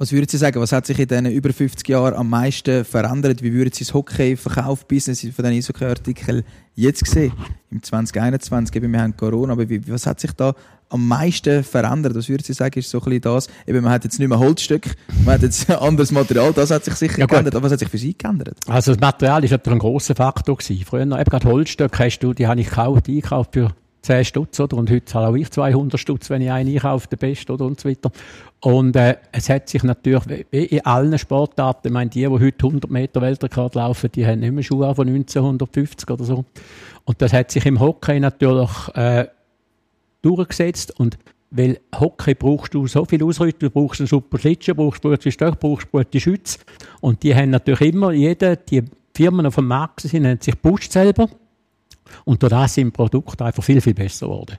Was 0.00 0.12
würden 0.12 0.26
Sie 0.26 0.38
sagen, 0.38 0.58
was 0.58 0.72
hat 0.72 0.86
sich 0.86 0.98
in 0.98 1.06
diesen 1.06 1.26
über 1.26 1.52
50 1.52 1.86
Jahren 1.86 2.14
am 2.14 2.30
meisten 2.30 2.86
verändert? 2.86 3.42
Wie 3.42 3.52
würden 3.52 3.70
Sie 3.70 3.84
das 3.84 3.92
Hockey-Verkauf-Business 3.92 5.20
von 5.20 5.44
diesen 5.44 5.58
Eishockey-Artikeln 5.58 6.42
jetzt 6.74 7.06
sehen? 7.06 7.34
Im 7.70 7.82
2021, 7.82 8.74
eben, 8.76 8.92
wir 8.92 9.02
haben 9.02 9.14
Corona, 9.14 9.52
aber 9.52 9.68
wie, 9.68 9.86
was 9.88 10.06
hat 10.06 10.18
sich 10.18 10.32
da 10.32 10.54
am 10.90 11.08
meisten 11.08 11.64
verändert? 11.64 12.14
Was 12.14 12.28
würden 12.28 12.42
Sie 12.44 12.52
sagen, 12.52 12.78
ist 12.78 12.90
so 12.90 12.98
ein 12.98 13.04
bisschen 13.04 13.20
das? 13.22 13.48
Eben, 13.66 13.82
man 13.82 13.92
hat 13.92 14.04
jetzt 14.04 14.18
nicht 14.18 14.28
mehr 14.28 14.38
Holzstück, 14.38 14.94
man 15.24 15.34
hat 15.34 15.42
jetzt 15.42 15.70
anderes 15.70 16.12
Material, 16.12 16.52
das 16.52 16.70
hat 16.70 16.84
sich 16.84 16.94
sicher 16.94 17.20
ja, 17.20 17.26
geändert. 17.26 17.54
Aber 17.54 17.64
was 17.64 17.72
hat 17.72 17.78
sich 17.78 17.88
für 17.88 17.98
Sie 17.98 18.16
geändert? 18.16 18.56
Also 18.66 18.92
das 18.92 19.00
Material 19.00 19.42
ist 19.44 19.50
natürlich 19.50 19.76
ein 19.76 19.80
grosser 19.80 20.14
Faktor 20.14 20.56
gewesen. 20.56 20.84
Früher, 20.84 21.02
eben 21.02 21.24
gerade 21.24 21.48
Holzstück 21.48 21.98
hast 21.98 22.18
du, 22.20 22.34
die 22.34 22.46
habe 22.46 22.60
ich 22.60 22.68
gekauft, 22.68 23.08
eingekauft 23.08 23.54
für 23.54 23.70
10 24.02 24.24
Stutz, 24.24 24.60
oder? 24.60 24.76
Und 24.76 24.90
heute 24.90 25.04
zahle 25.04 25.28
auch 25.28 25.34
ich 25.34 25.50
200 25.50 26.00
Stutz, 26.00 26.30
wenn 26.30 26.42
ich 26.42 26.50
einen 26.50 26.70
einkaufe, 26.70 27.08
der 27.08 27.16
Beste, 27.16 27.52
oder? 27.52 27.66
Und 27.66 27.80
so 27.80 27.88
weiter. 27.88 28.10
Und, 28.60 28.96
äh, 28.96 29.16
es 29.32 29.48
hat 29.48 29.68
sich 29.68 29.82
natürlich, 29.82 30.46
wie 30.50 30.64
in 30.64 30.84
allen 30.84 31.18
Sportarten, 31.18 31.88
ich 31.88 31.92
meine, 31.92 32.10
die, 32.10 32.20
die 32.20 32.26
heute 32.26 32.66
100 32.66 32.90
Meter 32.90 33.20
Weltrekord 33.20 33.74
laufen, 33.74 34.10
die 34.14 34.26
haben 34.26 34.40
nicht 34.40 34.52
mehr 34.52 34.62
Schuhe 34.62 34.94
von 34.94 35.08
1950 35.08 36.10
oder 36.10 36.24
so. 36.24 36.44
Und 37.04 37.22
das 37.22 37.32
hat 37.32 37.50
sich 37.50 37.66
im 37.66 37.80
Hockey 37.80 38.20
natürlich, 38.20 38.70
äh, 38.94 39.26
durchgesetzt 40.22 40.98
und 40.98 41.18
weil 41.50 41.80
Hockey 41.98 42.34
brauchst 42.34 42.74
du 42.74 42.86
so 42.86 43.04
viel 43.04 43.22
Ausrüstung, 43.24 43.58
du 43.58 43.70
brauchst 43.70 44.00
einen 44.00 44.06
super 44.06 44.38
Schlittschuh, 44.38 44.74
brauchst 44.74 45.02
gute 45.02 45.32
Stöcke, 45.32 45.56
brauchst 45.58 45.90
gute 45.90 46.20
Schütze. 46.20 46.58
Und 47.00 47.22
die 47.22 47.34
haben 47.34 47.50
natürlich 47.50 47.92
immer, 47.92 48.12
jede, 48.12 48.56
die 48.56 48.84
Firmen 49.14 49.46
auf 49.46 49.56
dem 49.56 49.66
Markt 49.66 50.02
sind, 50.02 50.26
haben 50.26 50.40
sich 50.40 50.60
pusht 50.60 50.92
selber. 50.92 51.28
Und 52.24 52.42
durch 52.42 52.50
das 52.50 52.74
sind 52.74 52.92
Produkte 52.92 53.44
einfach 53.44 53.64
viel, 53.64 53.80
viel 53.80 53.94
besser 53.94 54.26
geworden. 54.26 54.56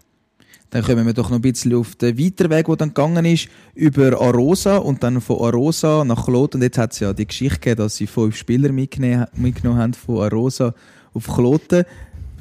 Dann 0.69 0.83
kommen 0.83 1.05
wir 1.05 1.13
doch 1.13 1.29
noch 1.29 1.37
ein 1.37 1.41
bisschen 1.41 1.75
auf 1.75 1.95
den 1.95 2.17
weiteren 2.17 2.49
Weg, 2.49 2.65
der 2.65 2.75
dann 2.77 2.89
gegangen 2.89 3.25
ist, 3.25 3.49
über 3.75 4.21
Arosa 4.21 4.77
und 4.77 5.03
dann 5.03 5.19
von 5.19 5.41
Arosa 5.41 6.05
nach 6.05 6.25
Kloten. 6.25 6.57
Und 6.57 6.63
jetzt 6.63 6.77
hat 6.77 6.93
es 6.93 6.99
ja 6.99 7.11
die 7.11 7.27
Geschichte 7.27 7.59
gegeben, 7.59 7.79
dass 7.79 7.97
sie 7.97 8.07
fünf 8.07 8.37
Spieler 8.37 8.71
mitgenommen 8.71 9.27
haben 9.77 9.93
von 9.93 10.21
Arosa 10.21 10.73
auf 11.13 11.27
Kloten. 11.27 11.83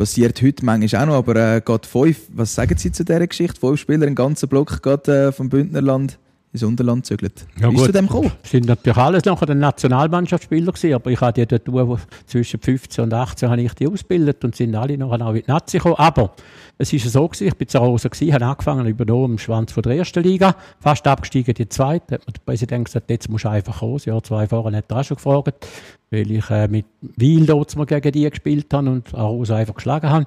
Passiert 0.00 0.40
heute 0.40 0.64
manchmal 0.64 1.02
auch 1.02 1.06
noch, 1.08 1.14
aber 1.16 1.36
äh, 1.36 1.60
geht 1.60 1.84
fünf, 1.84 2.22
was 2.32 2.54
sagen 2.54 2.74
Sie 2.78 2.90
zu 2.90 3.04
dieser 3.04 3.26
Geschichte? 3.26 3.60
Fünf 3.60 3.78
Spieler, 3.78 4.06
im 4.06 4.14
ganzen 4.14 4.48
Block 4.48 4.82
geht 4.82 5.08
äh, 5.08 5.30
vom 5.30 5.50
Bündnerland 5.50 6.18
ins 6.54 6.62
Unterland 6.62 7.04
zügelt. 7.04 7.44
Ja, 7.60 7.70
Wie 7.70 7.76
ist 7.76 7.84
zu 7.84 7.92
dem 7.92 8.06
gekommen? 8.06 8.32
sind 8.42 8.64
natürlich 8.64 8.96
alles 8.96 9.26
nachher 9.26 9.44
der 9.44 9.56
Nationalmannschaftsspieler 9.56 10.72
gewesen, 10.72 10.94
aber 10.94 11.10
ich 11.10 11.20
hatte 11.20 11.42
ja 11.42 11.46
dort 11.46 12.00
zwischen 12.24 12.60
15 12.60 13.04
und 13.04 13.12
18 13.12 13.50
habe 13.50 13.60
ich 13.60 13.74
die 13.74 13.88
ausgebildet 13.88 14.42
und 14.42 14.56
sind 14.56 14.74
alle 14.74 14.96
nachher 14.96 15.20
auch 15.20 15.34
in 15.34 15.42
die 15.42 15.50
Nazi 15.50 15.76
gekommen. 15.76 15.96
Aber 15.98 16.32
es 16.78 16.90
ist 16.94 17.12
so 17.12 17.28
gewesen, 17.28 17.48
ich 17.48 17.54
bin 17.56 17.68
zu 17.68 17.76
Rosa 17.76 18.08
gewesen, 18.08 18.32
habe 18.32 18.46
angefangen 18.46 18.86
übernommen 18.86 19.32
im 19.32 19.38
Schwanz 19.38 19.70
von 19.70 19.82
der 19.82 19.96
ersten 19.96 20.22
Liga, 20.22 20.56
fast 20.80 21.06
abgestiegen 21.06 21.52
die 21.52 21.68
zweite, 21.68 22.14
hat 22.14 22.26
mir 22.26 22.32
der 22.32 22.40
Präsident 22.46 22.86
gesagt, 22.86 23.10
jetzt 23.10 23.28
musst 23.28 23.44
du 23.44 23.50
einfach. 23.50 23.82
Das 23.82 24.06
Jahr 24.06 24.22
zwei 24.22 24.46
vorher 24.46 24.78
hat 24.78 24.90
er 24.90 24.96
auch 24.96 25.04
schon 25.04 25.18
gefragt, 25.18 25.66
weil 26.10 26.30
ich 26.30 26.50
äh, 26.50 26.68
mit 26.68 26.86
Wiel 27.00 27.46
dort 27.46 27.74
mal 27.76 27.86
gegen 27.86 28.12
die 28.12 28.28
gespielt 28.28 28.72
habe 28.72 28.90
und 28.90 29.14
Arosa 29.14 29.56
einfach 29.56 29.74
geschlagen 29.74 30.10
habe. 30.10 30.26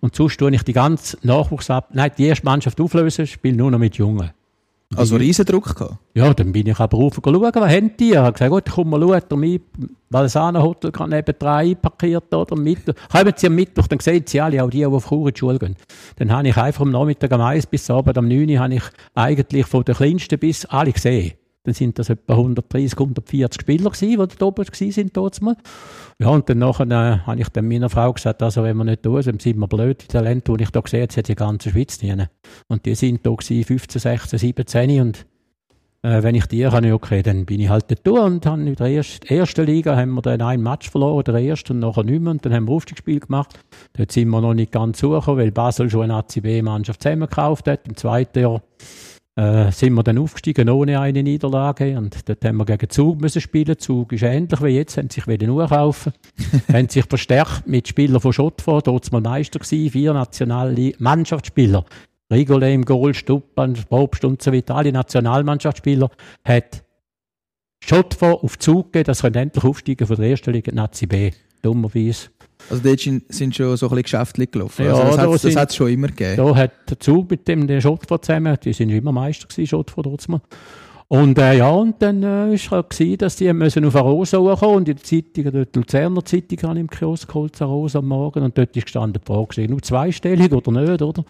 Und 0.00 0.14
sonst 0.14 0.38
tue 0.38 0.54
ich 0.54 0.62
die 0.62 0.72
ganze 0.72 1.18
Nachwuchs 1.22 1.70
ab, 1.70 1.88
nein, 1.92 2.12
die 2.16 2.26
erste 2.26 2.44
Mannschaft 2.44 2.80
auflösen, 2.80 3.26
spiele 3.26 3.56
nur 3.56 3.70
noch 3.70 3.78
mit 3.78 3.96
Jungen. 3.96 4.30
Also 4.96 5.16
riesen 5.16 5.44
Druck 5.44 5.74
gehabt? 5.74 5.96
Ja, 6.14 6.32
dann 6.34 6.52
bin 6.52 6.68
ich 6.68 6.78
aber 6.78 6.96
rauf 6.96 7.14
schauen, 7.22 7.42
was 7.42 7.72
haben 7.72 7.96
die? 7.96 8.10
Ich 8.10 8.16
habe 8.16 8.32
gesagt, 8.32 8.50
gut, 8.50 8.64
komm 8.72 8.90
mal 8.90 9.00
schauen, 9.00 9.22
der 9.28 9.36
mit, 9.36 9.62
Valsana 10.10 10.62
Hotel 10.62 10.92
kann 10.92 11.10
neben 11.10 11.34
drei 11.36 11.70
einparkiert 11.70 12.32
oder 12.32 12.56
mit. 12.56 12.94
Kommen 13.10 13.32
Sie 13.34 13.46
am 13.48 13.54
Mittwoch, 13.56 13.88
dann 13.88 13.98
sehen 13.98 14.24
Sie 14.26 14.40
alle, 14.40 14.62
auch 14.62 14.70
die, 14.70 14.78
die 14.78 14.86
auf 14.86 15.08
Chur 15.08 15.26
in 15.26 15.34
die 15.34 15.38
Schule 15.38 15.58
gehen. 15.58 15.76
Dann 16.16 16.30
habe 16.30 16.48
ich 16.48 16.56
einfach 16.56 16.82
am 16.82 16.92
Nachmittag 16.92 17.32
am 17.32 17.40
1 17.40 17.66
bis 17.66 17.90
Abend 17.90 18.16
am 18.16 18.28
9 18.28 18.48
Uhr, 18.48 18.58
habe 18.58 18.74
ich 18.74 18.84
eigentlich 19.14 19.66
von 19.66 19.84
der 19.84 19.96
Kleinsten 19.96 20.38
bis 20.38 20.64
alle 20.66 20.92
gesehen. 20.92 21.32
Dann 21.64 21.72
sind 21.72 21.98
das 21.98 22.10
etwa 22.10 22.34
130, 22.34 22.92
140 22.98 23.60
Spieler 23.60 23.90
gewesen, 23.90 24.10
die 24.10 24.36
da 24.38 24.46
oben 24.46 24.66
waren, 24.66 25.10
dort 25.14 25.42
mal. 25.42 25.56
Ja, 26.18 26.28
und 26.28 26.48
dann 26.48 26.58
nachher, 26.58 26.86
äh, 26.86 27.18
habe 27.26 27.40
ich 27.40 27.48
dann 27.48 27.66
meiner 27.66 27.88
Frau 27.88 28.12
gesagt, 28.12 28.42
also 28.42 28.62
wenn 28.62 28.76
wir 28.76 28.84
nicht 28.84 29.02
tun, 29.02 29.22
dann 29.22 29.40
sind 29.40 29.58
wir 29.58 29.66
blöd, 29.66 30.02
die 30.02 30.06
Talente, 30.08 30.52
die 30.52 30.62
ich 30.62 30.70
da 30.70 30.80
gesehen 30.80 30.98
habe, 30.98 31.04
jetzt 31.04 31.16
hat 31.16 31.28
die 31.28 31.34
ganze 31.34 31.70
Schweiz 31.70 32.02
nicht. 32.02 32.28
Und 32.68 32.84
die 32.84 32.94
sind 32.94 33.24
da 33.24 33.30
gewesen, 33.30 33.64
15, 33.64 33.98
16, 33.98 34.38
17 34.38 35.00
und 35.00 35.26
äh, 36.04 36.22
wenn 36.22 36.34
ich 36.34 36.44
die 36.46 36.64
kann, 36.64 36.92
okay, 36.92 37.22
dann 37.22 37.46
bin 37.46 37.60
ich 37.60 37.70
halt 37.70 37.86
da 38.06 38.10
und 38.10 38.44
dann 38.44 38.66
in 38.66 38.74
der 38.74 38.88
ersten, 38.88 39.26
ersten 39.26 39.64
Liga 39.64 39.96
haben 39.96 40.12
wir 40.12 40.20
dann 40.20 40.42
ein 40.42 40.60
Match 40.60 40.90
verloren, 40.90 41.24
der 41.24 41.36
erste 41.36 41.72
und 41.72 41.78
nachher 41.78 42.04
nicht 42.04 42.20
mehr 42.20 42.32
und 42.32 42.44
dann 42.44 42.52
haben 42.52 42.68
wir 42.68 42.74
Aufstiegsspiel 42.74 43.20
gemacht. 43.20 43.58
Dort 43.94 44.12
sind 44.12 44.28
wir 44.28 44.42
noch 44.42 44.52
nicht 44.52 44.70
ganz 44.70 44.98
suchen, 44.98 45.38
weil 45.38 45.50
Basel 45.50 45.88
schon 45.88 46.02
eine 46.02 46.16
ACB-Mannschaft 46.16 47.02
zusammengekauft 47.02 47.66
hat. 47.68 47.88
Im 47.88 47.96
zweiten 47.96 48.38
Jahr 48.38 48.62
äh, 49.36 49.72
sind 49.72 49.94
wir 49.94 50.02
dann 50.02 50.18
aufgestiegen 50.18 50.68
ohne 50.68 51.00
eine 51.00 51.22
Niederlage 51.22 51.98
und 51.98 52.28
dort 52.28 52.44
haben 52.44 52.56
wir 52.56 52.64
gegen 52.64 52.88
Zug 52.88 53.20
müssen 53.20 53.40
spielen. 53.40 53.78
Zug 53.78 54.12
ist 54.12 54.22
ähnlich 54.22 54.62
wie 54.62 54.68
jetzt, 54.68 54.96
haben 54.96 55.10
sich 55.10 55.26
wieder 55.26 55.46
nur 55.46 55.68
kaufen, 55.68 56.12
haben 56.72 56.88
sich 56.88 57.04
verstärkt 57.04 57.66
mit 57.66 57.88
Spielern 57.88 58.20
von 58.20 58.32
Schottford, 58.32 58.86
dort 58.86 59.10
mal 59.12 59.20
Meister 59.20 59.58
gewesen, 59.58 59.90
vier 59.90 60.12
nationale 60.12 60.92
Mannschaftsspieler. 60.98 61.84
Rigole 62.32 62.72
im 62.72 62.84
Goal, 62.84 63.14
Stuppan, 63.14 63.74
Probst 63.88 64.24
und 64.24 64.40
so 64.40 64.52
weiter, 64.52 64.76
alle 64.76 64.92
Nationalmannschaftsspieler 64.92 66.10
hat 66.44 66.84
Schottford 67.84 68.42
auf 68.42 68.58
Zug 68.58 68.92
gegeben, 68.92 69.06
dass 69.06 69.18
sie 69.18 69.26
endlich 69.26 69.64
aufsteigen 69.64 70.06
von 70.06 70.16
der 70.16 70.30
ersten 70.30 70.52
Liga 70.52 70.72
Nazi 70.72 71.06
B. 71.06 71.32
Dummerweise 71.60 72.30
also 72.70 72.82
dort 72.82 73.00
sind 73.00 73.54
schon 73.54 73.76
so 73.76 73.86
ein 73.86 73.90
bisschen 73.90 74.02
Geschäfte 74.02 74.46
gelaufen. 74.46 74.86
Ja, 74.86 74.94
also 74.94 75.32
das 75.32 75.42
da 75.42 75.60
hat 75.60 75.70
es 75.70 75.76
schon 75.76 75.88
immer 75.88 76.08
gegeben. 76.08 76.36
Da 76.36 76.56
hat 76.56 76.72
der 76.88 77.00
Zug 77.00 77.30
mit 77.30 77.46
dem 77.46 77.66
den 77.66 77.80
Schottford 77.80 78.24
zusammen, 78.24 78.56
die 78.62 78.72
sind 78.72 78.90
immer 78.90 79.12
Meister 79.12 79.46
gewesen, 79.46 79.66
Schottford 79.66 80.06
trotzdem. 80.06 80.40
Und 81.08 81.38
äh, 81.38 81.58
ja, 81.58 81.68
und 81.68 82.00
dann 82.00 82.22
äh, 82.22 82.54
ist 82.54 82.70
halt 82.70 82.90
gewesen, 82.90 83.18
dass 83.18 83.36
die 83.36 83.52
müssen 83.52 83.84
auf 83.84 83.94
Arosa 83.94 84.38
kommen 84.38 84.76
und 84.76 84.88
in 84.88 84.96
der 84.96 85.04
Zeitung, 85.04 85.52
die 85.52 85.78
Luzerner 85.78 86.24
Zeitung 86.24 86.62
habe 86.62 86.74
ich 86.74 86.80
im 86.80 86.90
Kiosk 86.90 87.28
geholt, 87.28 87.60
Arosa 87.60 87.98
am 87.98 88.08
Morgen 88.08 88.42
und 88.42 88.56
dort 88.56 88.74
ist 88.74 88.84
gestanden 88.84 89.20
die 89.22 89.32
Frage, 89.32 89.68
nur 89.68 89.82
zweistellig 89.82 90.50
oder 90.52 90.72
nicht, 90.72 91.02
oder? 91.02 91.24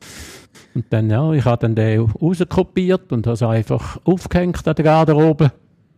Und 0.75 0.85
dann, 0.91 1.11
ja, 1.11 1.33
ich 1.33 1.45
habe 1.45 1.61
dann 1.61 1.75
den 1.75 2.01
rauskopiert 2.01 3.13
und 3.13 3.27
habe 3.27 3.35
es 3.35 3.43
einfach 3.43 3.99
aufgehängt 4.05 4.67
an 4.67 4.75
der 4.77 4.85
Garderobe 4.85 5.51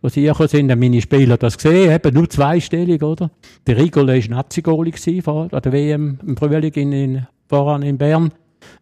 wo 0.07 0.09
sie 0.09 0.23
gekommen 0.23 0.47
sind, 0.47 0.71
haben 0.71 0.79
meine 0.79 1.01
Spieler 1.01 1.35
das 1.35 1.57
gesehen, 1.57 1.91
eben 1.91 2.13
nur 2.13 2.29
zweistellig, 2.29 3.03
oder? 3.03 3.29
Der 3.67 3.75
Rigolo 3.75 4.13
war 4.13 4.29
Nazi-Goalie 4.29 4.93
an 5.25 5.61
der 5.61 5.73
WM 5.73 6.19
im 6.25 6.37
Frühling 6.37 6.71
in, 6.75 6.91
in, 6.93 7.27
voran 7.49 7.81
in 7.83 7.97
Bern. 7.97 8.31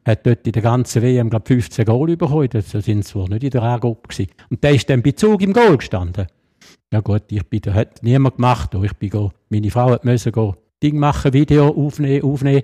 Hat 0.05 0.23
dort 0.25 0.45
in 0.45 0.53
der 0.53 0.61
ganzen 0.61 1.01
WM, 1.01 1.31
glaube 1.31 1.47
15 1.47 1.83
Goal 1.83 2.15
bekommen. 2.15 2.47
Das 2.51 2.69
sind 2.69 3.05
zwar 3.05 3.27
nicht 3.27 3.43
in 3.43 3.49
der 3.49 3.63
A-Gruppe. 3.63 4.27
Und 4.51 4.63
der 4.63 4.75
ist 4.75 4.87
dann 4.87 5.01
bei 5.01 5.13
Zug 5.13 5.41
im 5.41 5.51
Goal 5.51 5.77
gestanden. 5.77 6.27
Ja 6.93 6.99
gut, 6.99 7.23
ich 7.31 7.43
bin, 7.47 7.61
das 7.61 7.73
hat 7.73 8.03
niemand 8.03 8.35
gemacht. 8.35 8.75
Ich 8.75 8.93
bin 8.93 9.09
go, 9.09 9.31
meine 9.49 9.71
Frau 9.71 9.89
hat 9.89 10.05
müssen 10.05 10.31
go 10.31 10.55
Ding 10.83 10.99
machen, 10.99 11.33
Video 11.33 11.69
aufnehmen, 11.69 12.23
aufnehmen. 12.23 12.63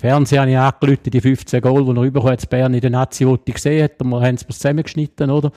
Fernsehen 0.00 0.40
habe 0.40 0.50
ich 0.50 0.58
angerufen, 0.58 1.10
die 1.10 1.20
15 1.20 1.60
Goal, 1.60 1.84
die 1.84 2.00
er 2.00 2.10
bekommen 2.10 2.32
hat, 2.32 2.50
Bern 2.50 2.74
in 2.74 2.80
der 2.80 2.90
Nazi, 2.90 3.26
gesehen 3.44 3.84
hat. 3.84 3.92
Wir 4.02 4.20
haben 4.20 4.34
es 4.34 4.46
zusammengeschnitten, 4.46 5.30
oder? 5.30 5.52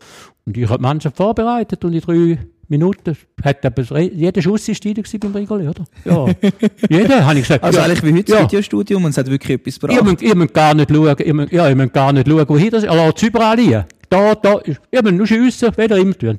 Und 0.46 0.56
ich 0.56 0.70
habe 0.70 0.78
die 0.78 0.84
Mannschaft 0.84 1.18
vorbereitet 1.18 1.84
und 1.84 1.94
in 1.94 2.02
drei 2.02 2.40
Minuten 2.70 3.18
hat 3.44 3.66
aber 3.66 4.02
jeder 4.02 4.42
Schuss 4.42 4.68
ist 4.68 4.86
rein 4.86 4.96
beim 5.20 5.34
Rigoli, 5.34 5.68
oder? 5.68 5.86
Ja. 6.04 6.26
jeder, 6.90 7.26
habe 7.26 7.36
ich 7.36 7.44
gesagt. 7.44 7.64
Also 7.64 7.80
ja. 7.80 7.86
eigentlich 7.86 8.04
wie 8.04 8.14
heute 8.14 8.24
das 8.24 8.40
ja. 8.40 8.44
Videostudium 8.46 9.06
und 9.06 9.12
es 9.12 9.18
hat 9.18 9.28
wirklich 9.28 9.58
etwas 9.58 9.80
gebracht. 9.80 9.98
Ihr 9.98 10.04
müsst, 10.04 10.22
ihr 10.22 10.36
müsst 10.36 10.54
gar 10.54 10.74
nicht 10.74 10.92
schauen, 10.92 11.16
ihr 11.18 11.34
müsst, 11.34 11.52
ja, 11.52 11.70
ihr 11.70 11.76
müsst 11.76 11.94
gar 11.94 12.12
nicht 12.12 12.28
schauen, 12.28 12.46
wohin 12.48 12.70
das 12.70 12.84
ist. 12.84 12.90
Er 12.90 13.06
lässt 13.06 13.18
es 13.18 13.24
überall 13.24 13.58
liegen. 13.58 13.86
Da, 14.10 14.36
da, 14.36 14.60
ihr 14.92 15.04
müsst 15.04 15.16
nur 15.16 15.28
schiessen, 15.28 15.72
weder 15.78 15.98
immer 15.98 16.18
tun. 16.18 16.38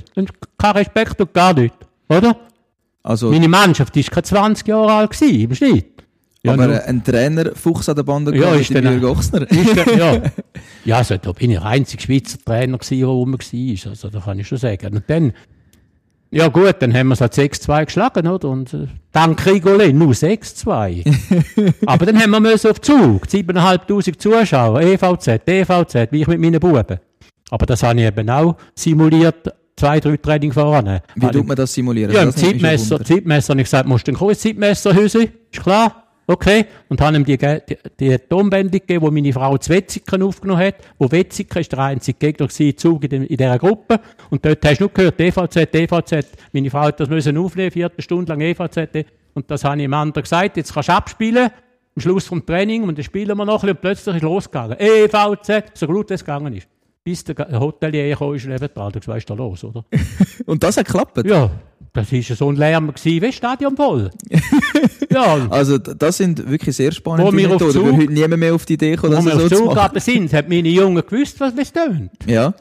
Kein 0.59 0.73
Respekt 0.73 1.21
und 1.21 1.33
gar 1.33 1.55
nicht, 1.55 1.75
oder? 2.09 2.37
Also, 3.03 3.31
Meine 3.31 3.49
Mannschaft 3.49 3.97
war 3.97 4.03
keine 4.03 4.23
20 4.23 4.69
Jahre 4.69 4.93
alt 4.93 5.11
gewesen, 5.11 5.41
im 5.41 5.55
Schnitt. 5.55 5.98
Ja, 6.49 6.55
aber 6.55 6.67
nur, 6.67 6.85
ein 6.85 7.05
Trainer 7.05 7.55
Fuchs 7.55 7.89
an 7.89 7.97
der 7.97 8.03
Bande 8.03 8.37
ja, 8.37 8.55
ist 8.55 8.73
der 8.73 8.83
Jürgen 8.83 9.05
Ochsner. 9.05 9.47
ja. 9.97 10.23
ja, 10.85 10.97
also 10.97 11.17
da 11.17 11.33
bin 11.33 11.51
ich 11.51 11.59
der 11.59 11.67
einzige 11.67 12.03
Schweizer 12.03 12.39
Trainer 12.45 12.79
gewesen, 12.79 12.99
der 12.99 13.07
rum 13.07 13.33
war. 13.33 13.91
Also 13.91 14.09
da 14.11 14.21
kann 14.21 14.39
ich 14.39 14.49
schon 14.49 14.59
sagen. 14.59 14.95
Und 14.95 15.05
dann, 15.07 15.33
ja 16.31 16.49
gut, 16.49 16.77
dann 16.81 16.93
haben 16.95 17.09
wir 17.09 17.15
es 17.15 17.21
halt 17.21 17.35
6-2 17.35 17.87
geschlagen, 17.87 18.27
oder? 18.27 18.49
Und 18.49 18.75
äh, 18.75 18.87
dank 19.13 19.45
Rigole 19.47 19.93
nur 19.93 20.13
6-2. 20.13 21.75
aber 21.87 22.07
dann 22.07 22.21
haben 22.21 22.31
wir 22.31 22.41
müssen 22.41 22.71
auf 22.71 22.81
Zug, 22.81 23.27
7'500 23.27 24.19
Zuschauer, 24.19 24.81
EVZ, 24.81 25.29
EVZ, 25.47 26.13
wie 26.13 26.21
ich 26.23 26.27
mit 26.27 26.41
meinen 26.41 26.61
Buben. 26.61 26.99
Aber 27.51 27.67
das 27.67 27.83
habe 27.83 27.99
ich 28.01 28.07
eben 28.07 28.29
auch 28.29 28.57
simuliert, 28.75 29.53
zwei, 29.79 30.01
drei 30.01 30.17
Training 30.17 30.53
voran. 30.53 31.01
Wie 31.15 31.29
tut 31.29 31.47
man 31.47 31.57
das 31.57 31.73
simulieren? 31.73 32.13
Ja, 32.13 32.23
im 32.23 32.33
Zeitmesser, 32.33 33.03
Zeitmesser 33.03 33.53
habe 33.53 33.61
ich 33.61 33.67
gesagt, 33.67 33.89
musst 33.89 34.07
du 34.07 34.13
kommen, 34.13 34.35
Zeitmesser, 34.35 34.95
Hüse, 34.95 35.25
ist 35.25 35.63
klar. 35.63 36.08
Okay, 36.31 36.67
und 36.91 37.01
haben 37.01 37.17
ihm 37.17 37.25
die, 37.25 37.39
die, 37.39 37.79
die 37.99 38.19
Tonbände 38.19 38.81
gegeben, 38.81 39.07
wo 39.07 39.11
meine 39.11 39.33
Frau 39.33 39.57
zu 39.57 39.71
Wetzigen 39.71 40.23
aufgenommen 40.23 40.61
hat. 40.61 40.75
Wo 40.99 41.11
Wetzigen 41.11 41.59
ist 41.59 41.73
der 41.73 41.79
einzige 41.79 42.19
Gegner 42.19 42.47
gewesen, 42.47 42.77
Zug 42.77 43.03
in, 43.05 43.25
in 43.25 43.37
dieser 43.37 43.59
Gruppe. 43.59 43.99
Und 44.29 44.45
dort 44.45 44.63
hast 44.63 44.79
du 44.79 44.85
nur 44.85 44.93
gehört, 44.93 45.19
EVZ, 45.19 45.75
EVZ. 45.75 46.27
Meine 46.53 46.69
Frau 46.71 46.81
hat 46.81 47.01
das 47.01 47.09
müssen 47.09 47.39
aufnehmen, 47.39 47.71
vierte 47.71 48.03
Stunde 48.03 48.31
lang 48.31 48.43
EVZ. 48.43 49.07
Und 49.33 49.51
das 49.51 49.65
habe 49.65 49.77
ich 49.79 49.85
dem 49.85 49.95
anderen 49.95 50.23
gesagt, 50.23 50.59
jetzt 50.59 50.75
kannst 50.75 50.91
du 50.91 50.93
abspielen. 50.93 51.49
Am 51.97 52.03
Schluss 52.03 52.27
vom 52.27 52.45
Training, 52.45 52.83
und 52.83 52.99
dann 52.99 53.05
spielen 53.05 53.35
wir 53.35 53.47
noch 53.47 53.63
ein 53.63 53.69
bisschen, 53.69 53.77
und 53.77 53.81
plötzlich 53.81 54.17
ist 54.17 54.23
losgegangen. 54.23 54.77
EVZ, 54.79 55.79
so 55.79 55.87
gut 55.87 56.11
es 56.11 56.21
gegangen 56.21 56.53
ist. 56.53 56.69
Bis 57.03 57.25
der 57.25 57.59
Hotelier 57.59 58.15
kam, 58.15 58.35
ist 58.35 58.47
neben 58.47 58.69
dran, 58.75 58.93
du 58.93 59.01
weißt 59.03 59.31
da 59.31 59.33
los, 59.33 59.65
oder? 59.65 59.83
und 60.45 60.63
das 60.63 60.77
hat 60.77 60.85
geklappt? 60.85 61.25
Ja. 61.25 61.51
Das 61.93 62.13
war 62.13 62.37
so 62.37 62.51
ein 62.51 62.57
Lärm 62.57 62.93
wie 63.03 63.33
Stadion 63.33 63.77
voll. 63.77 64.11
ja. 65.11 65.49
Also 65.51 65.79
das 65.79 66.17
sind 66.17 66.49
wirklich 66.49 66.77
sehr 66.77 66.93
spannende 66.93 67.33
Methoden. 67.33 67.75
Würde 67.75 67.97
heute 67.97 68.13
niemand 68.13 68.39
mehr 68.39 68.55
auf 68.55 68.67
die 68.67 68.75
Idee 68.75 68.97
kommen, 68.97 69.13
dass 69.13 69.25
wir 69.25 69.49
so 69.49 69.49
Zug 69.49 69.95
zu 69.95 70.01
sind, 70.01 70.33
haben 70.33 70.49
meine 70.49 70.69
Jungen 70.69 71.05
gewusst, 71.05 71.41
was 71.41 71.55
es 71.57 71.73
tönt. 71.73 72.11
Ja. 72.27 72.55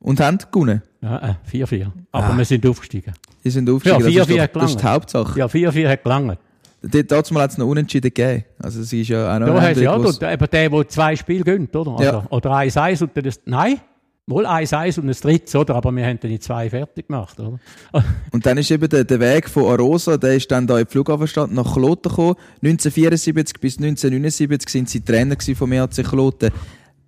Und 0.00 0.20
haben 0.20 0.38
gewonnen? 0.52 0.82
Ja, 1.00 1.38
4-4. 1.50 1.72
Äh, 1.74 1.86
Aber 2.12 2.26
ah. 2.26 2.36
wir 2.36 2.44
sind 2.44 2.66
aufgestiegen. 2.66 3.14
Sie 3.42 3.50
sind 3.50 3.68
aufgestiegen, 3.70 4.10
ja, 4.10 4.24
4, 4.24 4.24
das, 4.24 4.28
ist 4.28 4.54
doch, 4.54 4.60
das 4.60 4.70
ist 4.70 4.80
die 4.80 4.86
Hauptsache. 4.86 5.38
Ja, 5.38 5.46
4-4 5.46 5.88
hat 5.88 6.02
gelangt. 6.02 6.38
Dort 6.82 7.12
hat 7.12 7.50
es 7.50 7.58
noch 7.58 7.66
unentschieden 7.66 8.12
gegeben. 8.12 8.44
Also 8.58 8.80
es 8.80 8.92
ist 8.92 9.08
ja 9.08 9.34
auch 9.34 9.38
noch 9.38 9.46
da 9.46 9.70
ja, 9.70 9.98
da, 9.98 10.32
eben 10.32 10.46
der, 10.50 10.70
der 10.70 10.88
zwei 10.88 11.16
Spiele 11.16 11.44
gönnt, 11.44 11.74
oder? 11.74 11.92
Also, 11.92 12.04
ja. 12.04 12.26
Oder 12.28 12.50
1-1 12.50 13.02
und 13.02 13.16
dann 13.16 13.24
das, 13.24 13.40
nein, 13.46 13.80
Wohl 14.26 14.46
eins, 14.46 14.72
eins 14.72 14.96
und 14.96 15.08
ein 15.08 15.14
drittes, 15.14 15.54
oder? 15.54 15.74
Aber 15.74 15.92
wir 15.92 16.06
haben 16.06 16.18
dann 16.18 16.30
die 16.30 16.38
zwei 16.38 16.70
fertig 16.70 17.08
gemacht, 17.08 17.38
oder? 17.38 17.60
und 18.32 18.46
dann 18.46 18.56
ist 18.56 18.70
eben 18.70 18.88
der, 18.88 19.04
der 19.04 19.20
Weg 19.20 19.50
von 19.50 19.64
Arosa, 19.64 20.16
der 20.16 20.36
ist 20.36 20.50
dann 20.50 20.66
da 20.66 20.78
in 20.78 20.86
die 20.86 20.90
Flughafenstadt 20.90 21.52
nach 21.52 21.74
Kloten 21.74 22.08
gekommen. 22.08 22.36
1974 22.62 23.60
bis 23.60 23.76
1979 23.76 24.68
sind 24.70 24.88
sie 24.88 25.02
Trainer 25.02 25.36
vom 25.54 25.72
EAC 25.72 26.04
Kloten. 26.04 26.50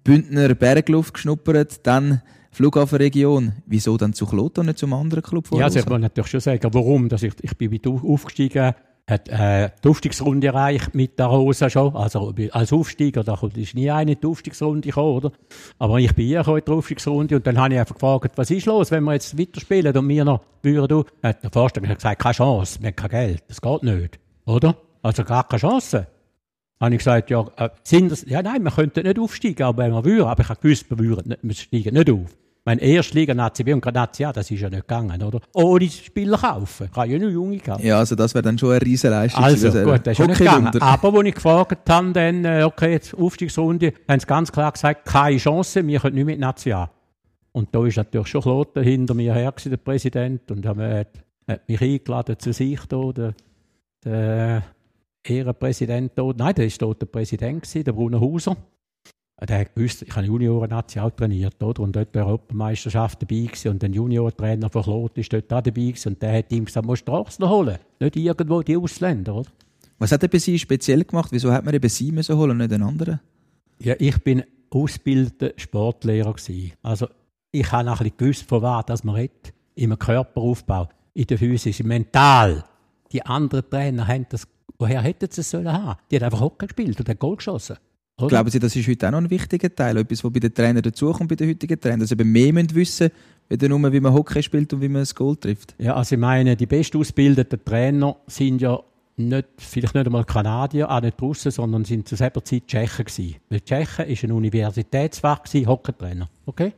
Bündner 0.05 0.55
Bergluft 0.55 1.15
geschnuppert, 1.15 1.87
dann 1.87 2.21
Flughafenregion. 2.53 3.53
Wieso 3.67 3.97
dann 3.97 4.13
zu 4.13 4.27
Kloten 4.27 4.61
und 4.61 4.67
nicht 4.67 4.79
zum 4.79 4.93
anderen 4.93 5.23
Club 5.23 5.47
von 5.47 5.59
Ja, 5.59 5.65
also 5.65 5.79
ich 5.79 5.89
will 5.89 5.99
natürlich 5.99 6.31
schon 6.31 6.41
sagen, 6.41 6.69
warum. 6.73 7.09
Dass 7.09 7.23
ich, 7.23 7.33
ich 7.41 7.57
bin 7.57 7.71
wieder 7.71 7.91
aufgestiegen 7.91 8.75
hat 9.09 9.29
äh, 9.29 9.71
die 9.85 9.89
Aufstiegsrunde 9.89 10.49
erreicht 10.49 10.95
mit 10.95 11.19
der 11.19 11.27
Rosa 11.27 11.71
schon. 11.71 11.95
Also 11.95 12.35
als 12.51 12.73
Aufsteiger, 12.73 13.23
da 13.23 13.39
ist 13.55 13.75
nie 13.75 13.91
eine 13.91 14.13
in 14.13 14.19
die 14.21 14.51
gekommen, 14.81 15.17
oder? 15.17 15.33
Aber 15.79 15.99
ich 15.99 16.13
bin 16.15 16.27
hier 16.27 16.47
in 16.47 16.63
die 16.67 16.73
Aufstiegsrunde 16.73 17.37
und 17.37 17.47
dann 17.47 17.59
habe 17.59 17.75
ich 17.75 17.81
einfach 17.81 17.95
gefragt, 17.95 18.33
was 18.37 18.51
ist 18.51 18.67
los, 18.67 18.91
wenn 18.91 19.05
wir 19.05 19.13
jetzt 19.13 19.39
weiterspielen 19.39 19.97
und 19.97 20.09
wir 20.09 20.25
noch 20.25 20.41
würden, 20.63 21.05
hat 21.23 21.43
der 21.43 21.51
Vorstand 21.51 21.89
gesagt, 21.89 22.21
keine 22.21 22.35
Chance, 22.35 22.81
wir 22.81 22.89
haben 22.89 22.97
kein 22.97 23.11
Geld, 23.11 23.45
das 23.47 23.61
geht 23.61 23.83
nicht, 23.85 24.19
oder? 24.45 24.77
Also 25.03 25.23
gar 25.23 25.47
keine 25.47 25.61
Chance. 25.61 26.09
Habe 26.81 26.95
ich 26.95 26.99
gesagt, 26.99 27.31
ja, 27.31 27.47
äh, 27.57 27.71
sind 27.85 28.11
das, 28.11 28.25
ja 28.29 28.43
nein, 28.43 28.63
wir 28.63 28.73
könnten 28.73 29.07
nicht 29.07 29.19
aufsteigen, 29.21 29.63
aber 29.63 29.85
wenn 29.85 29.93
wir 29.93 30.05
würden, 30.05 30.27
aber 30.27 30.43
ich 30.43 30.49
habe 30.49 30.61
gewusst, 30.61 30.91
wir 30.91 30.99
würden 30.99 31.29
nicht, 31.29 31.41
wir 31.43 31.55
steigen 31.55 31.95
nicht 31.95 32.11
auf. 32.11 32.37
Mein 32.67 32.81
Erstliga 32.81 33.33
Nazi 33.33 33.63
B 33.63 33.73
und 33.73 33.81
gerade 33.81 33.97
Nazi 33.97 34.25
A, 34.25 34.33
das 34.33 34.51
ist 34.51 34.61
ja 34.61 34.69
nicht 34.69 34.89
gegangen, 34.89 35.23
oder? 35.23 35.41
Ohne 35.55 35.89
Spieler 35.89 36.37
kaufen. 36.37 36.89
Ich 36.91 36.97
habe 36.97 37.09
ja 37.09 37.17
nur 37.17 37.31
Junge 37.31 37.59
gehabt. 37.59 37.85
Ja, 37.85 37.99
also 37.99 38.17
das 38.17 38.35
wäre 38.35 38.43
dann 38.43 38.59
schon 38.59 38.73
eine 38.73 38.83
riesige 38.83 39.13
Leistung. 39.13 39.45
Also 39.45 39.69
gut, 39.85 40.05
das 40.05 40.15
ist 40.15 40.19
ja 40.19 40.27
nicht 40.27 40.39
gegangen. 40.39 40.83
Aber 40.83 41.13
wo 41.13 41.23
ich 41.23 41.33
gefragt 41.33 41.89
habe, 41.89 42.13
dann, 42.13 42.45
äh, 42.45 42.65
okay, 42.65 42.91
jetzt 42.91 43.15
Aufstiegsrunde, 43.15 43.93
haben 44.09 44.19
sie 44.19 44.27
ganz 44.27 44.51
klar 44.51 44.73
gesagt, 44.73 45.05
keine 45.05 45.37
Chance, 45.37 45.87
wir 45.87 46.01
können 46.01 46.17
nicht 46.17 46.25
mit 46.25 46.41
Nazi 46.41 46.73
A. 46.73 46.91
Und 47.53 47.73
da 47.73 47.87
ist 47.87 47.99
natürlich 47.99 48.27
schon 48.27 48.43
Kloten 48.43 48.83
hinter 48.83 49.15
mir 49.15 49.33
her, 49.33 49.53
gewesen, 49.53 49.71
der 49.71 49.77
Präsident, 49.77 50.51
und 50.51 50.67
hat, 50.67 51.09
hat 51.47 51.69
mich 51.69 51.81
eingeladen 51.81 52.37
zu 52.37 52.53
sich 52.53 52.81
da, 52.89 53.13
der, 53.13 53.35
der 54.05 54.63
Ehrenpräsident 55.23 56.13
da. 56.17 56.33
Nein, 56.37 56.55
der 56.57 56.67
war 56.67 56.73
dort 56.81 57.01
der 57.01 57.07
Präsident, 57.07 57.63
gewesen, 57.63 57.85
der 57.85 57.93
Bruno 57.93 58.21
Hauser. 58.21 58.57
Der 59.39 59.67
gewusst, 59.67 60.03
ich 60.03 60.17
habe 60.17 60.27
Junioren-Nazi 60.27 60.99
auch 60.99 61.11
trainiert, 61.11 61.63
oder? 61.63 61.83
Und 61.83 61.95
dort 61.95 62.15
der 62.15 62.27
Europameisterschaft 62.27 63.21
dabei 63.21 63.43
gewesen. 63.43 63.69
Und 63.69 63.83
der 63.83 63.91
Junior-Trainer 63.91 64.71
von 64.71 64.83
Klot 64.83 65.19
ist 65.19 65.31
dort 65.31 65.53
auch 65.53 65.61
dabei 65.61 65.83
gewesen. 65.83 66.09
Und 66.09 66.23
der 66.23 66.39
hat 66.39 66.51
ihm 66.51 66.65
gesagt, 66.65 66.87
musst 66.87 67.07
du 67.07 67.13
Draxler 67.13 67.51
holen. 67.51 67.79
Nicht 68.01 68.17
irgendwo 68.17 68.63
die 68.63 68.77
Ausländer, 68.77 69.35
oder? 69.35 69.51
Was 69.99 70.13
hat 70.13 70.23
er 70.23 70.29
bei 70.29 70.39
Sie 70.39 70.59
speziell 70.59 71.05
gemacht? 71.05 71.33
Wieso 71.33 71.53
hat 71.53 71.65
man 71.65 71.75
eben 71.75 71.89
Sie 71.89 72.13
müssen 72.13 72.37
holen 72.37 72.53
und 72.53 72.59
nicht 72.59 72.73
einen 72.73 72.83
anderen? 72.83 73.21
Ja, 73.79 73.95
ich 73.99 74.19
bin 74.23 74.43
ausgebildeter 74.71 75.53
Sportlehrer 75.57 76.33
gewesen. 76.33 76.73
Also, 76.83 77.09
ich 77.53 77.71
habe 77.71 77.91
ein 77.91 77.97
bisschen 77.97 78.17
gewusst, 78.17 78.49
von 78.49 78.63
was 78.63 78.87
dass 78.87 79.05
man 79.05 79.17
redet. 79.17 79.53
Im 79.75 79.99
Körperaufbau, 79.99 80.89
in 81.13 81.27
der 81.27 81.39
Physis, 81.39 81.83
mental. 81.83 82.65
Die 83.13 83.25
anderen 83.25 83.69
Trainer 83.69 84.09
haben 84.09 84.27
das, 84.31 84.49
woher 84.79 85.03
hätten 85.03 85.31
sie 85.31 85.43
es 85.43 85.51
sollen 85.51 85.73
haben? 85.73 85.99
Die 86.11 86.17
haben 86.17 86.25
einfach 86.25 86.41
Hockey 86.41 86.67
gespielt 86.67 86.99
und 86.99 87.09
haben 87.09 87.19
Goal 87.19 87.37
geschossen. 87.37 87.77
Oder? 88.19 88.29
Glauben 88.29 88.51
Sie, 88.51 88.59
das 88.59 88.75
ist 88.75 88.89
heute 88.89 89.07
auch 89.07 89.11
noch 89.13 89.19
ein 89.19 89.29
wichtiger 89.31 89.75
Teil? 89.75 89.99
Etwas, 89.99 90.25
was 90.25 90.33
bei 90.33 90.41
den 90.41 90.55
Trainern 90.55 90.83
dazukommt, 90.83 91.29
bei 91.29 91.37
den 91.37 91.51
heutigen 91.51 91.79
Trainern? 91.79 92.01
Dass 92.01 92.09
sie 92.09 92.15
eben 92.15 92.33
mehr 92.33 92.53
müssen 92.53 92.75
wissen 92.75 93.11
müssen, 93.51 93.69
nur, 93.69 93.93
wie 93.93 94.01
man 94.01 94.15
Hockey 94.15 94.43
spielt 94.43 94.73
und 94.73 94.81
wie 94.81 94.89
man 94.89 95.03
das 95.03 95.15
Goal 95.15 95.37
trifft? 95.37 95.75
Ja, 95.79 95.95
also 95.95 96.15
ich 96.15 96.21
meine, 96.21 96.57
die 96.57 96.65
bestausgebildeten 96.65 97.63
Trainer 97.63 98.17
sind 98.27 98.63
ja 98.63 98.81
nicht, 99.19 99.49
vielleicht 99.59 99.95
nicht 99.95 100.07
einmal 100.07 100.25
Kanadier, 100.25 100.91
auch 100.91 101.03
nicht 101.03 101.21
Russen, 101.21 101.51
sondern 101.51 101.85
sind 101.85 102.09
zu 102.09 102.17
selber 102.17 102.43
Zeit 102.43 102.67
Tschechen 102.67 103.05
gewesen. 103.05 103.37
Weil 103.51 103.61
Tschechen 103.61 104.07
ist 104.07 104.25
ein 104.25 104.33
Universitätsfach 104.33 105.43
gewesen, 105.43 105.67
Hockeytrainer. 105.67 106.29
Okay? 106.47 106.73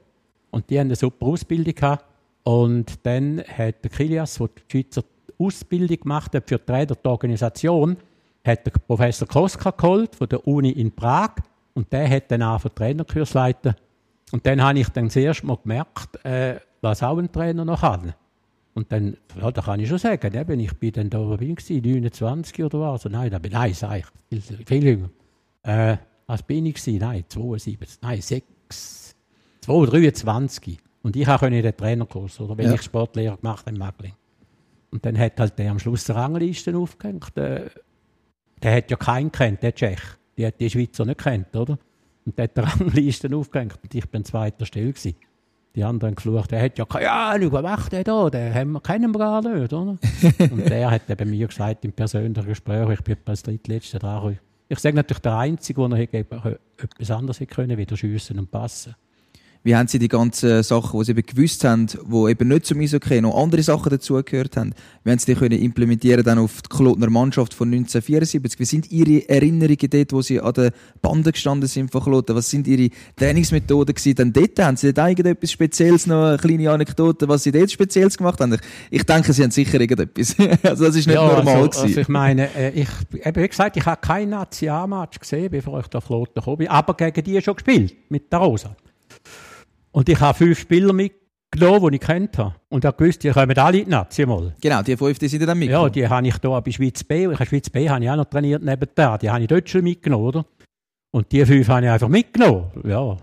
Und 0.51 0.69
die 0.71 0.79
haben 0.81 0.89
eine 0.89 0.97
super 0.97 1.27
Ausbildung 1.27 1.75
gehabt. 1.75 2.05
Und 2.43 2.95
dann 3.05 3.43
hat 3.43 3.85
der 3.85 3.91
Kilias, 3.91 4.35
der 4.35 4.49
die 4.49 4.63
Schweizer 4.73 5.05
Ausbildung 5.39 6.01
gemacht 6.01 6.35
hat 6.35 6.49
für 6.49 6.59
die 6.59 6.65
Trainer 6.65 6.97
der 6.97 7.11
Organisation, 7.11 7.97
hat 8.45 8.67
der 8.67 8.71
Professor 8.71 9.29
Koska 9.29 9.71
geholt 9.71 10.15
von 10.15 10.29
der 10.29 10.47
Uni 10.47 10.71
in 10.71 10.93
Prag 10.93 11.35
und 11.75 11.93
der 11.93 12.09
hat 12.09 12.31
dann 12.31 12.43
auch 12.43 12.61
für 12.61 12.75
Trainerkurs 12.75 13.35
leiten. 13.35 13.75
Und 14.33 14.47
dann 14.47 14.63
habe 14.63 14.79
ich 14.79 14.89
dann 14.91 15.07
das 15.07 15.17
erste 15.17 15.47
Mal 15.47 15.59
gemerkt, 15.63 16.25
äh, 16.25 16.61
was 16.81 17.03
auch 17.03 17.19
ein 17.19 17.31
Trainer 17.31 17.65
noch 17.65 17.81
kann. 17.81 18.15
Und 18.75 18.93
dann, 18.93 19.17
ja, 19.41 19.51
da 19.51 19.63
kann 19.63 19.81
ich 19.81 19.89
schon 19.89 19.99
sagen, 19.99 20.35
eben, 20.35 20.61
ich 20.61 20.73
bin 20.75 20.93
dann 20.93 21.11
da, 21.11 21.19
wo 21.19 21.37
bin 21.37 21.57
ich, 21.59 21.69
29 21.69 22.63
oder 22.65 22.81
was? 22.81 23.05
Also, 23.05 23.09
nein, 23.09 23.31
da 23.31 23.39
bin, 23.39 23.53
nein, 23.53 23.75
sag 23.75 23.99
ich, 23.99 24.07
viel, 24.29 24.65
viel 24.67 24.85
jünger. 24.85 25.11
Äh, 25.63 25.97
was 26.27 26.43
bin 26.43 26.67
ich 26.67 26.75
gewesen? 26.75 26.99
Nein, 26.99 27.25
72, 27.27 27.99
nein, 28.03 28.21
6, 28.21 29.17
2, 29.63 29.87
23. 29.87 30.79
Und 31.03 31.17
ich 31.17 31.27
konnte 31.27 31.63
den 31.63 31.77
Trainerkurs, 31.77 32.41
oder, 32.41 32.57
wenn 32.57 32.67
ja. 32.67 32.75
ich 32.75 32.83
Sportlehrer 32.83 33.37
gemacht 33.37 33.67
habe 33.67 33.71
in 33.71 33.79
Magling. 33.79 34.15
Und 34.91 35.05
dann 35.05 35.19
hat 35.19 35.41
halt 35.41 35.59
der 35.59 35.71
am 35.71 35.79
Schluss 35.79 36.05
die 36.05 36.13
Rangliste 36.13 36.77
aufgehängt. 36.77 37.37
Äh, 37.37 37.71
der 38.63 38.77
hat 38.77 38.91
ja 38.91 38.97
keinen 38.97 39.33
kennt, 39.33 39.63
der 39.63 39.75
Tschech. 39.75 40.01
Die 40.37 40.47
hat 40.47 40.61
die 40.61 40.71
Schweizer 40.71 41.05
nicht 41.05 41.19
kennt, 41.19 41.55
oder? 41.55 41.79
Und 42.25 42.39
der 42.39 42.45
hat 42.45 42.57
die 42.57 42.61
Rangliste 42.61 43.35
aufgehängt 43.35 43.79
und 43.83 43.95
ich 43.95 44.09
bin 44.09 44.25
zweiter 44.25 44.67
Stelle 44.67 44.93
gewesen. 44.93 45.17
Die 45.75 45.85
anderen 45.85 46.15
geflucht, 46.15 46.51
der 46.51 46.63
hat 46.63 46.79
ja 46.79 46.85
keine 46.85 47.11
Ahnung, 47.11 47.53
was 47.53 47.63
macht 47.63 47.93
der 47.93 48.05
da? 48.05 48.31
Den 48.31 48.55
haben 48.55 48.73
wir, 48.73 48.81
kennen 48.81 49.13
wir 49.13 49.19
gar 49.19 49.43
nicht, 49.43 49.73
oder? 49.73 49.97
und 50.51 50.69
der 50.69 50.91
hat 50.91 51.09
eben 51.09 51.31
mir 51.31 51.47
gesagt 51.47 51.85
im 51.85 51.93
persönlichen 51.93 52.47
Gespräch, 52.47 52.89
ich 52.91 53.03
bin 53.03 53.17
als 53.27 53.43
drittletzter 53.43 53.99
dran. 53.99 54.39
Ich 54.69 54.79
sage 54.79 54.97
natürlich 54.97 55.21
der 55.21 55.37
Einzige, 55.37 55.89
der 55.89 56.59
etwas 56.79 57.11
anderes 57.11 57.41
hätte 57.41 57.55
können, 57.55 57.79
wieder 57.79 57.97
schiessen 57.97 58.39
und 58.39 58.51
passen 58.51 58.95
wie 59.65 59.75
haben 59.75 59.89
Sie 59.89 59.99
die 59.99 60.09
ganzen 60.09 60.63
Sachen, 60.63 60.99
die 60.99 61.05
Sie 61.05 61.13
eben 61.13 61.27
gewusst 61.27 61.65
haben, 61.65 61.87
die 61.87 62.31
eben 62.31 62.49
nicht 62.49 62.67
zum 62.67 62.81
Eishockey 62.81 63.21
noch 63.21 63.37
andere 63.37 63.63
Sachen 63.63 63.91
dazugehört 63.91 64.57
haben, 64.57 64.73
wie 65.05 65.11
haben 65.11 65.19
Sie 65.19 65.33
die 65.33 65.39
können 65.39 65.61
implementieren 65.61 66.25
dann 66.25 66.39
auf 66.39 66.63
die 66.63 66.69
Klotner 66.69 67.11
Mannschaft 67.11 67.55
von 67.55 67.69
1974? 67.69 68.59
Wie 68.59 68.65
sind 68.65 68.91
Ihre 68.91 69.29
Erinnerungen 69.29 69.91
dort, 69.91 70.13
wo 70.13 70.23
Sie 70.23 70.41
an 70.41 70.53
der 70.55 70.73
Bande 71.03 71.33
gestanden 71.33 71.69
sind 71.69 71.91
von 71.91 72.03
Kloten? 72.03 72.37
Was 72.37 72.51
sind 72.51 72.67
Ihre 72.67 72.91
Trainingsmethoden 73.17 73.95
gewesen? 73.95 74.15
Dann 74.15 74.33
dort 74.33 74.59
haben 74.59 74.77
Sie 74.77 74.93
dort 74.93 75.11
irgendetwas 75.11 75.51
Spezielles, 75.51 76.07
noch 76.07 76.29
eine 76.29 76.39
kleine 76.39 76.71
Anekdote, 76.71 77.29
was 77.29 77.43
Sie 77.43 77.53
dort 77.53 77.71
Spezielles 77.71 78.17
gemacht 78.17 78.41
haben? 78.41 78.57
Ich 78.91 79.05
denke, 79.05 79.33
Sie 79.33 79.43
haben 79.43 79.51
sicher 79.51 79.81
irgendetwas. 79.81 80.37
also 80.63 80.85
das 80.85 80.97
ist 80.97 81.07
nicht 81.07 81.17
ja, 81.17 81.27
normal 81.27 81.65
also, 81.65 81.83
also 81.83 82.01
ich 82.01 82.09
meine, 82.09 82.55
äh, 82.55 82.71
ich, 82.71 82.89
eben 83.25 83.43
wie 83.43 83.49
gesagt, 83.49 83.77
ich 83.77 83.85
habe 83.85 84.01
keinen 84.01 84.31
Nationalmatch 84.31 85.19
gesehen, 85.19 85.51
bevor 85.51 85.81
ich 85.81 85.89
da 85.89 86.01
Kloten 86.01 86.35
gekommen 86.35 86.59
bin, 86.59 86.69
aber 86.69 86.95
gegen 86.95 87.25
die 87.25 87.43
schon 87.43 87.55
gespielt, 87.55 87.95
mit 88.09 88.33
der 88.33 88.39
Rosa. 88.39 88.77
Und 89.93 90.09
ich 90.09 90.21
habe 90.21 90.37
fünf 90.37 90.59
Spieler 90.59 90.93
mitgenommen, 90.93 91.91
die 91.91 91.97
ich 91.97 92.01
kennt 92.01 92.39
habe. 92.39 92.55
Und 92.69 92.85
ich 92.85 92.97
gewusst, 92.97 93.25
die 93.25 93.31
kommen 93.31 93.57
alle 93.59 93.79
in 93.79 93.97
die 94.17 94.27
mal. 94.27 94.55
Genau, 94.61 94.83
die 94.83 94.97
fünf, 94.97 95.19
die 95.19 95.29
sind 95.29 95.47
dann 95.47 95.59
mitgenommen. 95.59 95.87
Ja, 95.87 95.91
die 95.91 96.09
habe 96.09 96.27
ich 96.27 96.35
hier 96.41 96.61
bei 96.61 96.71
Schweiz 96.71 97.05
B. 97.05 97.25
Ich 97.25 97.39
habe 97.39 97.47
Schweiz 97.47 97.71
B 97.71 97.89
habe 97.89 98.05
ich 98.05 98.11
auch 98.11 98.17
noch 98.17 98.27
trainiert 98.27 98.63
nebenher. 98.63 99.19
Die 99.19 99.31
habe 99.31 99.41
ich 99.41 99.49
dort 99.49 99.69
schon 99.69 99.85
mitgenommen, 99.85 100.25
oder? 100.25 100.45
Und 101.11 101.33
die 101.33 101.45
fünf 101.45 101.69
habe 101.69 101.87
ich 101.87 101.91
einfach 101.91 102.09
mitgenommen. 102.09 102.71
Ja, 102.85 103.17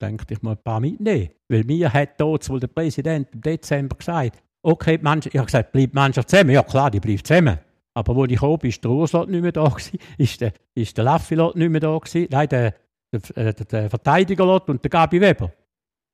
denke 0.00 0.24
ich 0.28 0.42
mal 0.42 0.52
ein 0.52 0.62
paar 0.62 0.80
mitnehmen. 0.80 1.30
Weil 1.48 1.64
mir 1.64 1.92
hat 1.92 2.20
dort 2.20 2.48
wohl 2.48 2.60
der 2.60 2.68
Präsident 2.68 3.28
im 3.32 3.40
Dezember 3.40 3.96
gesagt, 3.96 4.42
okay, 4.62 4.98
die 4.98 5.04
Mannschaft, 5.04 5.34
ich 5.34 5.38
habe 5.38 5.46
gesagt, 5.46 5.72
bleibt 5.72 5.92
die 5.92 5.96
Mannschaft 5.96 6.30
zusammen? 6.30 6.50
Ja 6.50 6.62
klar, 6.62 6.90
die 6.90 7.00
bleibt 7.00 7.26
zusammen. 7.26 7.58
Aber 7.94 8.14
wo 8.14 8.24
ich 8.24 8.38
kam, 8.38 8.58
ist 8.62 8.84
der 8.84 8.90
Urslot 8.90 9.28
nicht 9.28 9.42
mehr 9.42 9.52
da 9.52 9.68
gewesen, 9.68 9.98
ist 10.16 10.40
der, 10.40 10.52
ist 10.74 10.96
der 10.96 11.04
Laffilot 11.04 11.56
nicht 11.56 11.70
mehr 11.70 11.80
da 11.80 11.98
gewesen, 11.98 12.28
nein, 12.30 12.48
der, 12.48 12.74
der, 13.12 13.52
der, 13.52 13.64
der 13.64 13.90
Verteidigerlot 13.90 14.68
und 14.68 14.84
der 14.84 14.90
Gabi 14.90 15.20
Weber 15.20 15.52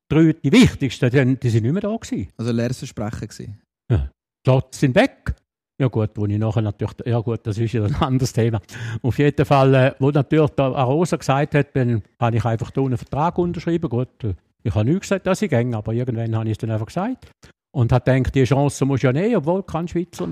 drei, 0.09 0.33
die 0.33 0.53
wichtigsten, 0.53 1.11
die, 1.11 1.37
die 1.37 1.51
sind 1.51 1.63
nicht 1.63 1.73
mehr 1.73 1.83
da 1.83 1.95
gewesen. 1.97 2.29
Also 2.37 2.53
leeres 2.53 2.79
Versprechen 2.79 3.29
gewesen. 3.29 3.61
Ja. 3.91 4.11
Die 4.47 4.61
sind 4.71 4.95
weg. 4.95 5.35
Ja 5.79 5.89
gut, 5.89 6.11
wo 6.15 6.25
ich 6.25 6.39
nachher 6.39 6.63
natürlich, 6.63 6.95
ja 7.05 7.21
gut, 7.21 7.47
das 7.47 7.59
ist 7.59 7.73
ja 7.73 7.85
ein 7.85 7.95
anderes 8.01 8.33
Thema. 8.33 8.61
Auf 9.03 9.19
jeden 9.19 9.45
Fall, 9.45 9.75
äh, 9.75 9.95
wo 9.99 10.11
natürlich 10.11 10.51
der 10.51 10.65
Arosa 10.65 11.17
gesagt 11.17 11.55
hat, 11.55 11.77
dann 11.77 12.03
habe 12.19 12.37
ich 12.37 12.45
einfach 12.45 12.71
da 12.71 12.81
einen 12.81 12.97
Vertrag 12.97 13.37
unterschrieben. 13.37 13.91
Gut, 13.91 14.25
äh, 14.25 14.35
ich 14.63 14.75
habe 14.75 14.89
nicht 14.89 15.03
gesagt, 15.03 15.27
dass 15.27 15.43
ich 15.43 15.51
gehe, 15.51 15.77
aber 15.77 15.93
irgendwann 15.93 16.35
habe 16.35 16.47
ich 16.47 16.53
es 16.53 16.59
dann 16.59 16.71
einfach 16.71 16.87
gesagt. 16.87 17.31
Und 17.75 17.93
habe 17.93 18.11
gedacht, 18.11 18.35
die 18.35 18.45
Chance 18.45 18.87
muss 18.87 19.03
ja 19.03 19.13
nehmen, 19.13 19.37
obwohl 19.37 19.63
kein 19.65 19.87
Schweizer 19.87 20.27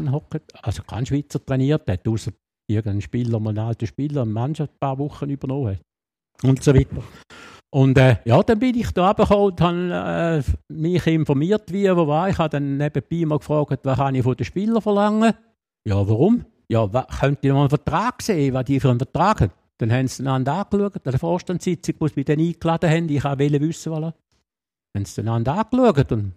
also 0.63 0.83
kein 0.83 1.05
Schweizer 1.05 1.45
trainiert 1.45 1.89
hat, 1.91 2.09
außer 2.09 2.33
irgendein 2.67 3.03
Spieler, 3.03 3.39
ein 3.39 3.59
alter 3.59 3.87
Spieler, 3.87 4.23
eine 4.23 4.33
Mannschaft 4.33 4.73
ein 4.73 4.79
paar 4.81 4.99
Wochen 4.99 5.29
übernommen 5.29 5.77
hat. 5.77 5.81
Und 6.43 6.63
so 6.63 6.75
weiter. 6.75 7.03
Und 7.75 7.99
äh, 7.99 8.19
ja, 8.25 8.41
dann 8.45 8.61
bin 8.61 8.77
ich 8.77 8.93
da 8.93 9.09
runtergekommen 9.09 9.47
und 9.47 9.61
habe 9.61 10.45
äh, 10.45 10.73
mich 10.73 11.05
informiert, 11.09 11.73
wie, 11.73 11.91
wo 11.97 12.07
war. 12.07 12.29
Ich 12.29 12.39
habe 12.39 12.51
dann 12.51 12.77
nebenbei 12.77 13.27
mal 13.27 13.39
gefragt, 13.39 13.81
was 13.83 13.99
kann 13.99 14.15
ich 14.15 14.23
von 14.23 14.37
den 14.37 14.45
Spielern 14.45 14.81
verlangen? 14.81 15.35
Ja, 15.85 15.97
warum? 16.09 16.45
Ja, 16.69 16.87
könnt 16.87 17.43
ihr 17.43 17.53
mal 17.53 17.63
einen 17.63 17.71
Vertrag 17.71 18.23
sehen, 18.23 18.55
was 18.55 18.65
die 18.67 18.79
für 18.79 18.91
einen 18.91 19.01
Vertrag 19.01 19.41
haben? 19.41 19.53
Dann 19.79 19.91
haben 19.91 20.07
sie 20.07 20.23
einander 20.23 20.53
angeschaut, 20.53 21.05
an 21.05 21.11
der 21.11 21.19
Vorstandssitzung, 21.19 21.97
wo 21.99 22.07
sie 22.07 22.15
mich 22.15 22.27
dann 22.27 22.39
eingeladen 22.39 22.91
haben. 22.91 23.09
Ich 23.09 23.25
wollte 23.25 23.61
wissen, 23.61 23.91
wollen. 23.91 24.13
Dann 24.93 25.01
haben 25.01 25.05
sie 25.05 25.21
einander 25.23 25.55
angeschaut 25.55 26.13
und 26.13 26.35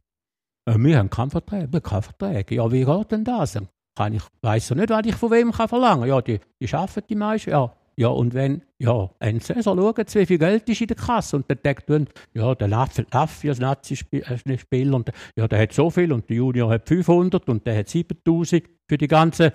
äh, 0.66 0.76
wir 0.76 0.98
haben 0.98 1.12
keinen 1.12 1.30
Vertrag, 1.30 1.72
wir 1.72 1.82
keinen 1.82 2.02
Vertrag. 2.02 2.50
Ja, 2.50 2.72
wie 2.72 2.84
geht 2.84 3.12
denn 3.12 3.24
das? 3.24 3.60
Kann 3.96 4.14
ich 4.14 4.24
weiss 4.42 4.70
ja 4.70 4.76
nicht, 4.76 4.90
was 4.90 5.06
ich 5.06 5.16
von 5.16 5.30
wem 5.30 5.52
kann 5.52 5.68
verlangen 5.68 6.00
kann. 6.00 6.10
Ja, 6.10 6.20
die, 6.20 6.40
die 6.60 6.74
arbeiten 6.74 7.08
die 7.08 7.16
meisten. 7.16 7.52
Ja, 7.52 7.72
ja, 8.00 8.10
und 8.10 8.36
wenn, 8.36 8.62
ja, 8.78 9.10
ein 9.20 9.40
Saison 9.40 9.76
schauen 9.76 10.06
wie 10.14 10.26
viel 10.28 10.38
Geld 10.38 10.70
ist 10.70 10.82
in 10.82 10.88
der 10.88 10.98
Kasse 10.98 11.36
und 11.36 11.50
dann 11.50 11.58
denkt 11.66 11.90
man, 11.90 12.08
ja, 12.36 12.54
der 12.54 12.68
Laffi 12.68 13.50
als 13.50 13.60
Nazi-Spieler, 13.60 14.96
und 14.96 15.12
ja, 15.36 15.48
der 15.48 15.60
hat 15.60 15.74
so 15.74 15.90
viel 15.90 16.14
und 16.14 16.30
der 16.30 16.38
Junior 16.38 16.70
hat 16.70 16.88
500 16.88 17.50
und 17.50 17.66
der 17.66 17.80
hat 17.80 17.90
7000 17.90 18.64
für 18.88 18.98
die 19.00 19.08
ganze 19.08 19.52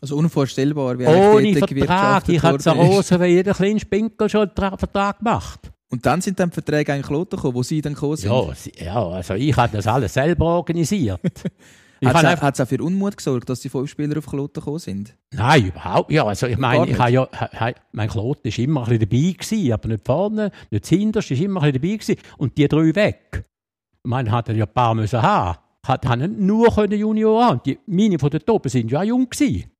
also 0.00 0.16
unvorstellbar, 0.16 0.98
wie 0.98 1.06
Ohne 1.06 1.54
Vertrag. 1.54 2.28
Ich 2.28 2.42
hatte 2.42 2.58
Zarosa 2.58 3.20
wie 3.20 3.26
jeder 3.26 3.54
kleine 3.54 3.80
Spinkel 3.80 4.28
schon 4.28 4.50
einen 4.50 4.78
Vertrag 4.78 5.18
gemacht. 5.18 5.70
Und 5.90 6.04
dann 6.04 6.20
sind 6.20 6.40
dann 6.40 6.50
die 6.50 6.54
Verträge 6.54 6.92
eigentlich 6.92 7.06
gekommen, 7.06 7.54
wo 7.54 7.62
Sie 7.62 7.80
dann 7.80 7.94
gekommen 7.94 8.16
sind? 8.16 8.30
Ja, 8.30 8.84
ja 8.84 9.08
also 9.08 9.34
ich 9.34 9.56
habe 9.56 9.76
das 9.76 9.86
alles 9.86 10.14
selber 10.14 10.46
organisiert. 10.46 11.20
Hat 12.06 12.54
es 12.54 12.60
auch 12.60 12.68
für 12.68 12.82
Unmut 12.82 13.16
gesorgt, 13.16 13.48
dass 13.48 13.60
die 13.60 13.68
fünf 13.68 13.90
Spieler 13.90 14.18
auf 14.18 14.26
Kloten 14.26 14.60
gekommen 14.60 14.78
sind? 14.78 15.16
Nein, 15.32 15.66
überhaupt 15.66 16.10
ja. 16.10 16.24
Also 16.24 16.46
ich 16.46 16.58
meine, 16.58 16.90
ich 16.90 16.98
ja, 16.98 17.28
mein 17.92 18.08
Kloten 18.08 18.50
war 18.50 18.58
immer 18.58 18.80
ein 18.82 18.98
bisschen 18.98 19.10
dabei, 19.10 19.32
gewesen, 19.32 19.72
aber 19.72 19.88
nicht 19.88 20.06
vorne, 20.06 20.50
nicht 20.70 20.86
hinterst, 20.86 21.30
ist 21.30 21.40
immer 21.40 21.62
ein 21.62 21.72
bisschen 21.72 21.82
dabei 21.82 21.96
gewesen. 21.96 22.36
Und 22.38 22.58
die 22.58 22.68
drei 22.68 22.94
weg. 22.94 23.44
Meine, 24.02 24.30
hat 24.30 24.48
ja 24.48 24.64
ein 24.64 24.72
paar 24.72 24.94
müssen 24.94 25.22
haben. 25.22 25.58
Hat, 25.86 26.06
haben 26.06 26.46
nur 26.46 26.74
können 26.74 26.98
Junior 26.98 27.44
haben. 27.44 27.60
Die, 27.64 27.78
meine 27.86 28.18
von 28.18 28.30
den 28.30 28.40
Toppen 28.40 28.70
sind 28.70 28.90
ja 28.90 29.00
auch 29.00 29.04
jung 29.04 29.28
gewesen. 29.28 29.70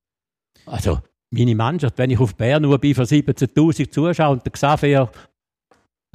Also, 0.66 1.00
meine 1.30 1.54
Mannschaft, 1.54 1.98
wenn 1.98 2.10
ich 2.10 2.18
auf 2.18 2.34
Bern 2.36 2.62
nur 2.62 2.78
bei 2.78 2.94
von 2.94 3.04
17.000 3.04 3.90
Zuschauern 3.90 4.34
und 4.34 4.44
der 4.44 4.52
Xavier, 4.52 5.10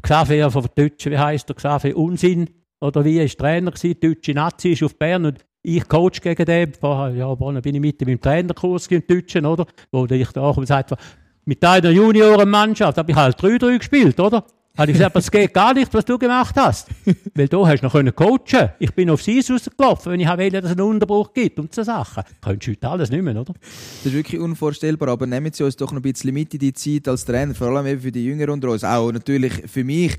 Xavier 0.02 0.50
von 0.50 0.63
der 0.63 0.89
Deutschen, 0.89 1.12
wie 1.12 1.17
heisst 1.17 1.50
der 1.50 1.56
Xavier, 1.56 1.98
Unsinn, 1.98 2.50
oder 2.82 3.04
wie, 3.04 3.19
ist 3.19 3.38
Trainer 3.38 3.72
gewesen, 3.72 4.00
deutsche 4.00 4.34
Nazi, 4.34 4.69
ist 4.69 4.84
auf 4.84 4.98
Bern 4.98 5.26
und 5.26 5.45
ich 5.62 5.88
coach 5.88 6.22
gegen 6.22 6.45
den, 6.45 6.74
vorher, 6.74 7.15
ja, 7.15 7.34
bin 7.36 7.76
ich 7.76 7.82
mit 7.82 8.02
im 8.02 8.22
Trainerkurs 8.22 8.88
im 8.88 9.06
Deutschen, 9.06 9.45
oder? 9.45 9.65
Wo 9.91 10.06
ich 10.06 10.32
da 10.32 10.41
auch 10.41 10.58
gesagt 10.58 10.91
habe, 10.91 11.02
mit 11.45 11.63
einer 11.63 11.89
Juniorenmannschaft 11.89 12.98
habe 12.98 13.12
ich 13.12 13.17
halt 13.17 13.39
3-3 13.39 13.78
gespielt, 13.78 14.19
oder? 14.19 14.45
Habe 14.78 14.91
ich 14.91 14.98
gesagt, 14.98 15.15
es 15.17 15.30
geht 15.30 15.54
gar 15.54 15.74
nicht, 15.74 15.93
was 15.93 16.06
du 16.06 16.17
gemacht 16.17 16.56
hast. 16.56 16.88
Weil 17.34 17.50
du 17.50 17.67
hast 17.67 17.84
noch 17.84 17.91
können 17.91 18.15
coachen. 18.15 18.69
Ich 18.80 18.93
bin 18.93 19.10
aufs 19.10 19.28
Eis 19.28 19.52
rausgelaufen, 19.52 20.13
wenn 20.13 20.22
ich 20.22 20.28
wollte, 20.28 20.62
dass 20.62 20.72
es 20.72 20.78
einen 20.78 20.88
Unterbruch 20.88 21.34
gibt 21.34 21.60
und 21.60 21.76
so 21.76 21.84
Sachen. 21.84 22.24
Könntest 22.39 22.67
du 22.67 22.72
heute 22.72 22.88
alles 22.88 23.10
nicht 23.10 23.22
mehr, 23.22 23.36
oder? 23.36 23.54
Das 23.54 24.06
ist 24.06 24.13
wirklich 24.13 24.39
unvorstellbar, 24.39 25.10
aber 25.10 25.28
nehmen 25.28 25.52
Sie 25.52 25.65
uns 25.65 25.76
doch 25.76 25.91
noch 25.91 26.00
ein 26.00 26.04
bisschen 26.04 26.34
mit 26.34 26.54
in 26.54 26.60
die 26.60 26.72
Zeit 26.72 27.10
als 27.10 27.26
Trainer, 27.26 27.54
vor 27.56 27.67
allem 27.67 27.88
eben 27.88 28.00
für 28.00 28.12
die 28.12 28.24
Jüngeren 28.24 28.52
unter 28.52 28.69
uns, 28.69 28.86
auch 28.86 29.12
natürlich 29.12 29.54
für 29.65 29.84
mich. 29.84 30.15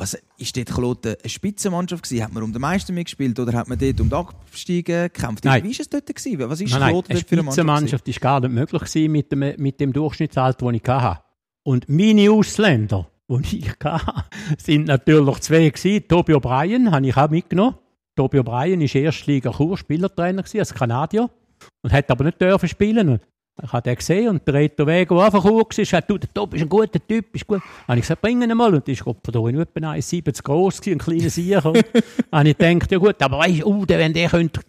Was 0.00 0.16
ist 0.38 0.56
dort 0.56 0.72
Kloten 0.72 1.14
eine 1.22 1.28
Spitzenmannschaft 1.28 2.04
gewesen? 2.04 2.24
Hat 2.24 2.32
man 2.32 2.42
um 2.42 2.54
den 2.54 2.62
Meister 2.62 2.90
mitgespielt 2.90 3.38
oder 3.38 3.52
hat 3.52 3.68
man 3.68 3.78
dort 3.78 4.00
um 4.00 4.08
den 4.08 4.18
Abstieg 4.18 4.86
gekämpft? 4.86 5.44
Nein. 5.44 5.62
Wie 5.62 5.68
war 5.68 5.80
es 5.80 5.90
dort 5.90 6.06
gewesen? 6.06 6.38
Was 6.48 6.60
ist 6.62 6.70
Nein, 6.70 6.80
nein, 6.80 6.92
Kloten 6.92 7.12
eine 7.12 7.20
für 7.20 7.32
eine 7.32 7.42
Mannschaft? 7.42 7.54
Spitzenmannschaft 7.54 8.08
ist 8.08 8.20
gar 8.22 8.40
nicht 8.40 8.50
möglich 8.50 8.80
gewesen 8.80 9.12
mit 9.12 9.30
dem, 9.30 9.54
mit 9.58 9.78
dem 9.78 9.92
Durchschnittsalter, 9.92 10.64
das 10.64 10.74
ich 10.74 10.88
hatte. 10.88 11.22
Und 11.64 11.86
meine 11.90 12.30
Ausländer, 12.30 13.10
die 13.28 13.58
ich 13.58 13.72
hatte, 13.84 14.24
sind 14.56 14.86
natürlich 14.86 15.40
zwei 15.40 15.68
gewesen. 15.68 16.08
Tobi 16.08 16.34
O'Brien 16.34 16.90
habe 16.90 17.06
ich 17.06 17.16
auch 17.18 17.28
mitgenommen. 17.28 17.74
Tobi 18.16 18.38
O'Brien 18.38 18.80
war 18.80 19.02
Erstliga-Kur-Spielertrainer 19.02 20.42
gewesen, 20.42 20.60
als 20.60 20.72
Kanadier. 20.72 21.28
Und 21.82 21.92
hat 21.92 22.10
aber 22.10 22.24
nicht 22.24 22.40
dürfen 22.40 22.70
spielen. 22.70 23.20
Ich 23.62 23.72
habe 23.72 23.82
den 23.82 23.96
gesehen 23.96 24.28
und 24.28 24.46
der 24.46 24.54
Reto 24.54 24.86
Vego, 24.86 25.16
der 25.16 25.24
einfach 25.26 25.42
Kur 25.42 25.60
war, 25.60 25.84
hat 25.84 26.10
du, 26.10 26.18
der 26.18 26.32
Tobi 26.32 26.56
ist 26.56 26.62
ein 26.62 26.68
guter 26.68 27.06
Typ, 27.06 27.34
ist 27.34 27.46
gut. 27.46 27.60
Dann 27.60 27.88
habe 27.88 27.98
ich 27.98 28.02
gesagt, 28.02 28.22
bring 28.22 28.42
ihn 28.42 28.56
mal. 28.56 28.74
Und 28.74 28.86
der 28.86 28.94
ist 28.94 29.04
Gott 29.04 29.18
verdammt 29.22 29.52
nur 29.52 29.62
etwa 29.62 29.92
1,70 29.92 30.42
groß 30.42 30.80
gewesen, 30.80 31.00
ein 31.00 31.30
kleiner 31.30 31.72
dann 31.72 32.38
habe 32.38 32.48
ich 32.48 32.58
gedacht, 32.58 32.92
ja 32.92 32.98
gut, 32.98 33.22
aber 33.22 33.38
weißt 33.38 33.62
du, 33.62 33.66
uh, 33.66 33.86
der, 33.86 33.98
wenn 33.98 34.12
der 34.12 34.28
könnte, 34.28 34.60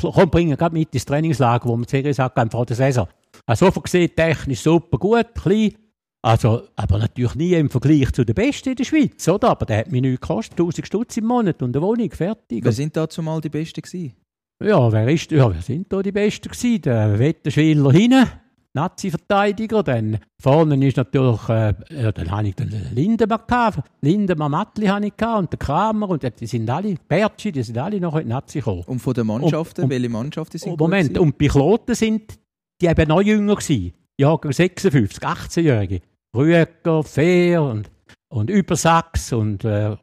komm, 0.00 0.30
bring 0.30 0.50
ihn 0.50 0.56
gerade 0.56 0.74
mit 0.74 0.94
ins 0.94 1.04
Trainingslager, 1.04 1.68
wo 1.68 1.76
wir 1.76 1.88
Serie 1.88 2.10
gesagt 2.10 2.36
haben, 2.36 2.50
vor 2.50 2.66
der 2.66 2.76
Saison. 2.76 3.08
Also 3.46 3.70
so 3.70 3.80
gesehen, 3.80 4.10
technisch 4.14 4.60
super 4.60 4.98
gut, 4.98 5.34
klein. 5.34 5.74
Also, 6.22 6.64
aber 6.76 6.98
natürlich 6.98 7.34
nie 7.34 7.54
im 7.54 7.70
Vergleich 7.70 8.12
zu 8.12 8.24
den 8.24 8.34
Besten 8.34 8.70
in 8.70 8.76
der 8.76 8.84
Schweiz, 8.84 9.26
oder? 9.26 9.48
Aber 9.48 9.64
der 9.64 9.78
hat 9.78 9.90
mir 9.90 10.02
nichts 10.02 10.20
gekostet, 10.20 10.52
1000 10.60 10.86
Stutz 10.86 11.16
im 11.16 11.24
Monat 11.24 11.62
und 11.62 11.74
eine 11.74 11.84
Wohnung, 11.84 12.10
fertig. 12.10 12.62
Wer 12.62 12.72
sind 12.72 12.94
da 12.94 13.08
zumal 13.08 13.40
die 13.40 13.48
Besten 13.48 13.80
gewesen? 13.80 14.14
Ja, 14.62 14.92
wer 14.92 15.08
ist, 15.08 15.30
ja, 15.30 15.52
wer 15.52 15.62
sind 15.62 15.90
da 15.92 16.02
die 16.02 16.12
Besten 16.12 16.50
gewesen? 16.50 16.82
Der 16.82 17.18
Wetterschwiller 17.18 17.92
hinten, 17.92 18.26
Nazi-Verteidiger, 18.74 19.82
dann 19.82 20.18
vorne 20.40 20.86
ist 20.86 20.96
natürlich, 20.96 21.48
äh, 21.48 21.74
ja, 21.90 22.12
dann 22.12 22.30
habe 22.30 22.48
ich 22.48 22.54
den 22.54 22.70
Lindemann 22.94 23.40
gehabt, 23.48 23.80
Lindemann 24.02 24.50
Mattli 24.52 24.86
habe 24.86 25.06
ich 25.06 25.16
gehabt 25.16 25.38
und 25.40 25.52
der 25.52 25.58
Kramer 25.58 26.10
und 26.10 26.22
die 26.40 26.46
sind 26.46 26.68
alle, 26.68 26.94
Bertschi, 27.08 27.52
die 27.52 27.62
sind 27.62 27.78
alle 27.78 27.98
noch 28.00 28.16
in 28.16 28.24
die 28.24 28.28
Nazi 28.28 28.58
gekommen. 28.58 28.84
Und 28.86 28.98
von 29.00 29.14
den 29.14 29.26
Mannschaften, 29.26 29.80
Und- 29.80 29.84
und- 29.86 29.90
welche 29.90 30.08
Mannschaften 30.08 30.58
sind 30.58 30.70
gut 30.72 30.80
Moment, 30.80 31.18
und 31.18 31.38
bei 31.38 31.48
Kloten 31.48 31.94
sind 31.94 32.38
die 32.80 32.86
eben 32.86 33.08
noch 33.08 33.22
jünger 33.22 33.56
gewesen. 33.56 33.92
Jahrgang 34.18 34.52
56, 34.52 35.22
18-Jährige. 35.22 36.00
Rüeger, 36.36 37.02
Fehr 37.02 37.62
und, 37.62 37.90
und 38.28 38.50
Übersachs 38.50 39.32
und 39.32 39.64
äh, 39.64 39.96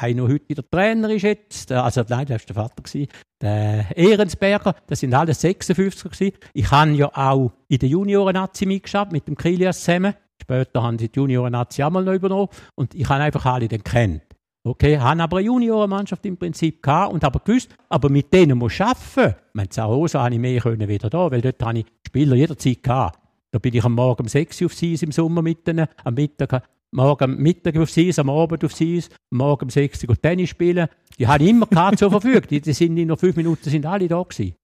einer, 0.00 0.26
der 0.26 0.34
heute 0.34 0.54
der 0.54 0.70
Trainer 0.70 1.10
ist 1.10 1.22
jetzt, 1.22 1.70
äh, 1.70 1.74
also 1.74 2.02
nein, 2.08 2.26
das 2.26 2.42
war 2.42 2.46
der 2.46 2.54
Vater, 2.54 2.82
gewesen, 2.82 3.08
der 3.40 3.96
Ehrensberger, 3.96 4.74
das 4.86 5.00
sind 5.00 5.14
alles 5.14 5.42
56er 5.42 6.08
gewesen. 6.10 6.36
Ich 6.54 6.70
habe 6.70 6.90
ja 6.92 7.10
auch 7.14 7.52
in 7.68 7.78
der 7.78 7.88
Junioren-Nazi 7.88 8.66
mitgeschafft, 8.66 9.12
mit 9.12 9.26
dem 9.28 9.36
Kilias 9.36 9.82
zusammen. 9.82 10.14
Später 10.40 10.82
haben 10.82 10.98
sie 10.98 11.08
die 11.08 11.18
Junioren-Nazi 11.18 11.82
auch 11.82 11.90
mal 11.90 12.04
noch 12.04 12.14
übernommen 12.14 12.48
und 12.74 12.94
ich 12.94 13.08
habe 13.08 13.22
einfach 13.22 13.44
alle 13.46 13.68
dann 13.68 13.84
kennt. 13.84 14.22
Okay, 14.64 14.98
haben 14.98 15.20
aber 15.20 15.38
eine 15.38 15.46
Juniorenmannschaft 15.46 16.26
im 16.26 16.36
Prinzip 16.36 16.82
gehabt 16.82 17.12
und 17.12 17.24
aber 17.24 17.40
gewusst, 17.40 17.74
aber 17.88 18.10
mit 18.10 18.32
denen 18.32 18.58
muss 18.58 18.74
ich 18.74 18.82
arbeiten. 18.82 19.36
Ich 19.48 19.54
meine, 19.54 19.68
Zarosa 19.70 20.22
habe 20.22 20.34
ich 20.34 20.40
mehr 20.40 20.60
können 20.60 20.88
wieder 20.88 21.08
da, 21.08 21.30
weil 21.30 21.40
dort 21.40 21.62
habe 21.62 21.78
ich 21.78 21.86
Spieler 22.06 22.36
jederzeit 22.36 22.82
gehabt. 22.82 23.18
Da 23.50 23.58
bin 23.58 23.74
ich 23.74 23.84
am 23.84 23.94
Morgen 23.94 24.22
um 24.22 24.28
6 24.28 24.60
Uhr 24.60 24.66
auf 24.66 24.82
Eis 24.82 25.02
im 25.02 25.12
Sommer 25.12 25.40
mit 25.40 25.66
denen, 25.66 25.86
am 26.04 26.14
Mittag, 26.14 26.62
morgen 26.90 27.24
am 27.24 27.36
Mittag 27.36 27.76
auf 27.76 27.96
Eis, 27.96 28.18
am 28.18 28.30
Abend 28.30 28.64
auf 28.64 28.80
Eis, 28.80 29.08
Morgen 29.30 29.64
um 29.64 29.70
6 29.70 30.04
Uhr 30.08 30.20
Tennis 30.20 30.50
spielen. 30.50 30.88
Die 31.18 31.26
habe 31.26 31.44
ich 31.44 31.50
immer 31.50 31.66
gehabt 31.66 31.98
zur 31.98 32.10
Verfügung. 32.10 32.42
Die, 32.48 32.60
die 32.60 32.72
sind 32.72 32.96
in 32.96 33.08
nur 33.08 33.16
fünf 33.16 33.36
Minuten 33.36 33.68
sind 33.68 33.86
alle 33.86 34.08
da 34.08 34.22
gewesen. 34.22 34.54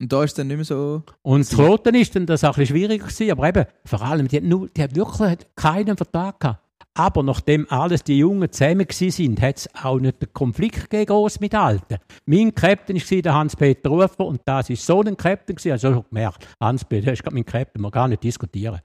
Und 0.00 0.12
da 0.12 0.22
ist 0.22 0.30
es 0.30 0.34
dann 0.34 0.46
nicht 0.46 0.56
mehr 0.56 0.64
so... 0.64 1.02
Und 1.22 1.48
Kloten 1.48 1.94
ist 1.94 2.14
dann 2.14 2.26
das 2.26 2.44
auch 2.44 2.50
ein 2.50 2.60
bisschen 2.60 2.76
schwieriger 2.76 3.06
gewesen, 3.06 3.30
aber 3.32 3.48
eben, 3.48 3.64
vor 3.84 4.02
allem, 4.02 4.28
die 4.28 4.36
hat, 4.36 4.44
nur, 4.44 4.68
die 4.68 4.82
hat 4.82 4.94
wirklich 4.94 5.38
keinen 5.56 5.96
Vertrag 5.96 6.38
gehabt. 6.38 6.60
Aber 6.94 7.22
nachdem 7.22 7.66
alles 7.70 8.02
die 8.02 8.18
Jungen 8.18 8.50
zusammen 8.50 8.86
sind, 8.90 9.40
hat 9.40 9.58
es 9.58 9.68
auch 9.74 10.00
nicht 10.00 10.20
den 10.20 10.32
Konflikt 10.32 10.90
gegeben, 10.90 11.06
gross 11.06 11.38
mit 11.38 11.54
Alten. 11.54 11.98
Mein 12.26 12.54
Captain 12.54 12.96
war 12.96 13.22
der 13.22 13.34
Hans-Peter 13.34 13.88
Rufer 13.88 14.26
und 14.26 14.40
das 14.44 14.70
ist 14.70 14.84
so 14.84 15.00
ein 15.02 15.16
Captain 15.16 15.54
gewesen, 15.54 15.72
also 15.72 15.88
ich 15.90 15.94
habe 15.94 16.08
gemerkt, 16.08 16.48
Hans-Peter, 16.60 17.04
der 17.04 17.12
ist 17.12 17.30
mein 17.30 17.44
Captain, 17.44 17.82
man 17.82 17.92
gar 17.92 18.08
nicht 18.08 18.24
diskutieren. 18.24 18.80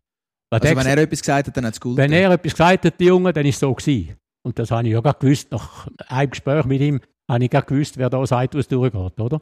Also 0.54 0.76
wenn 0.76 0.86
er 0.88 0.98
etwas 0.98 1.20
gesagt 1.22 1.48
hat, 1.48 1.58
dann 1.58 1.66
hat 1.66 1.74
es 1.74 1.80
gut. 1.82 1.98
wenn 1.98 2.12
er 2.12 2.32
etwas 2.32 2.54
gesagt 2.54 2.86
hat, 2.86 3.00
die 3.00 3.06
Jungen, 3.06 3.34
dann 3.34 3.46
ist 3.46 3.56
es 3.56 3.60
so 3.62 3.74
gewesen. 3.74 4.16
Und 4.44 4.60
das 4.60 4.72
habe 4.72 4.86
ich 4.88 4.94
ja 4.94 5.00
gerade 5.00 5.20
gewusst, 5.20 5.52
nach 5.52 5.88
einem 6.08 6.30
Gespräch 6.30 6.66
mit 6.66 6.82
ihm, 6.82 7.00
habe 7.30 7.44
ich 7.44 7.50
gerade 7.50 7.66
gewusst, 7.66 7.98
wer 7.98 8.10
da 8.10 8.26
sagt, 8.26 8.56
was 8.56 8.68
durchgeht, 8.68 9.20
oder? 9.20 9.40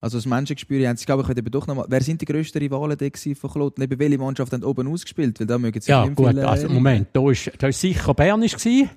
Also 0.00 0.18
das 0.18 0.26
Menschengespür 0.26 0.86
haben 0.86 0.96
sie, 0.96 1.06
glaube 1.06 1.22
ich, 1.22 1.30
eben 1.38 1.50
doch 1.50 1.66
nochmal... 1.66 1.86
Wer 1.88 2.02
sind 2.02 2.20
die 2.20 2.26
grössten 2.26 2.58
Rivalen 2.58 2.98
da 2.98 3.06
von 3.34 3.50
Kloten? 3.50 3.82
Eben 3.82 3.98
welche 3.98 4.18
Mannschaft 4.18 4.52
haben 4.52 4.62
oben 4.64 4.86
ausgespielt? 4.92 5.40
Weil 5.40 5.46
da 5.46 5.56
mögen 5.56 5.80
sie 5.80 5.90
Ja, 5.90 6.04
nicht 6.04 6.16
gut, 6.16 6.28
viel, 6.28 6.38
äh, 6.38 6.42
also 6.42 6.68
Moment, 6.68 7.08
da 7.14 7.30
ist, 7.30 7.50
da 7.56 7.68
ist 7.68 7.80
sicher 7.80 8.12
Bernisch 8.12 8.54
gewesen. 8.56 8.90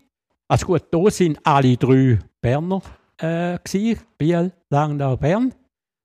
Also 0.50 0.66
gut, 0.66 0.84
da 0.92 1.10
sind 1.10 1.40
alle 1.46 1.78
drei 1.78 2.20
Berner 2.42 2.82
äh, 3.20 3.58
gewesen. 3.64 4.02
Biel, 4.18 4.52
Langnau, 4.70 5.16
Bern. 5.16 5.54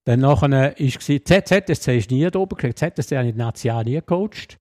Dann 0.05 0.19
nachher 0.21 0.79
ist 0.79 0.99
gsi- 0.99 1.23
Z- 1.25 1.47
ZSC 1.47 1.97
ist 1.97 2.11
nie 2.11 2.25
da 2.29 2.39
oben 2.39 2.55
gewesen. 2.55 2.75
ZSC 2.75 3.17
habe 3.17 3.27
ich 3.27 3.33
die 3.33 3.39
National 3.39 3.83
nie 3.83 3.95
gecoacht. 3.95 4.57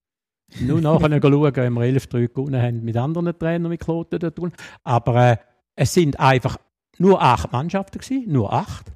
Nur 0.61 0.81
nachher 0.81 1.21
schauen, 1.21 1.57
wenn 1.57 1.73
wir 1.75 1.83
11-3 1.83 2.29
gewonnen 2.29 2.61
haben 2.61 2.85
mit 2.85 2.97
anderen 2.97 3.39
Trainern, 3.39 3.71
mit 3.71 3.81
Kloten 3.81 4.19
da 4.19 4.31
tun. 4.31 4.53
Aber 4.85 5.33
äh, 5.33 5.37
es 5.77 5.95
sind 5.95 6.19
einfach 6.21 6.59
nur 6.99 7.23
acht 7.23 7.53
Mannschaften 7.53 7.99
gewesen, 7.99 8.31
nur 8.31 8.53
acht. 8.53 8.93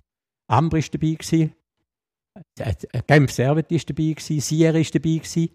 Ambri 0.48 0.80
ist 0.80 0.94
dabei 0.94 1.14
gewesen. 1.14 1.54
Äh, 2.58 2.74
äh, 2.92 3.02
Genf 3.06 3.32
Servet 3.32 3.72
ist 3.72 3.88
dabei 3.88 4.12
gewesen, 4.12 4.40
Sierra 4.40 4.78
ist 4.78 4.94
dabei 4.94 5.16
gewesen. 5.16 5.50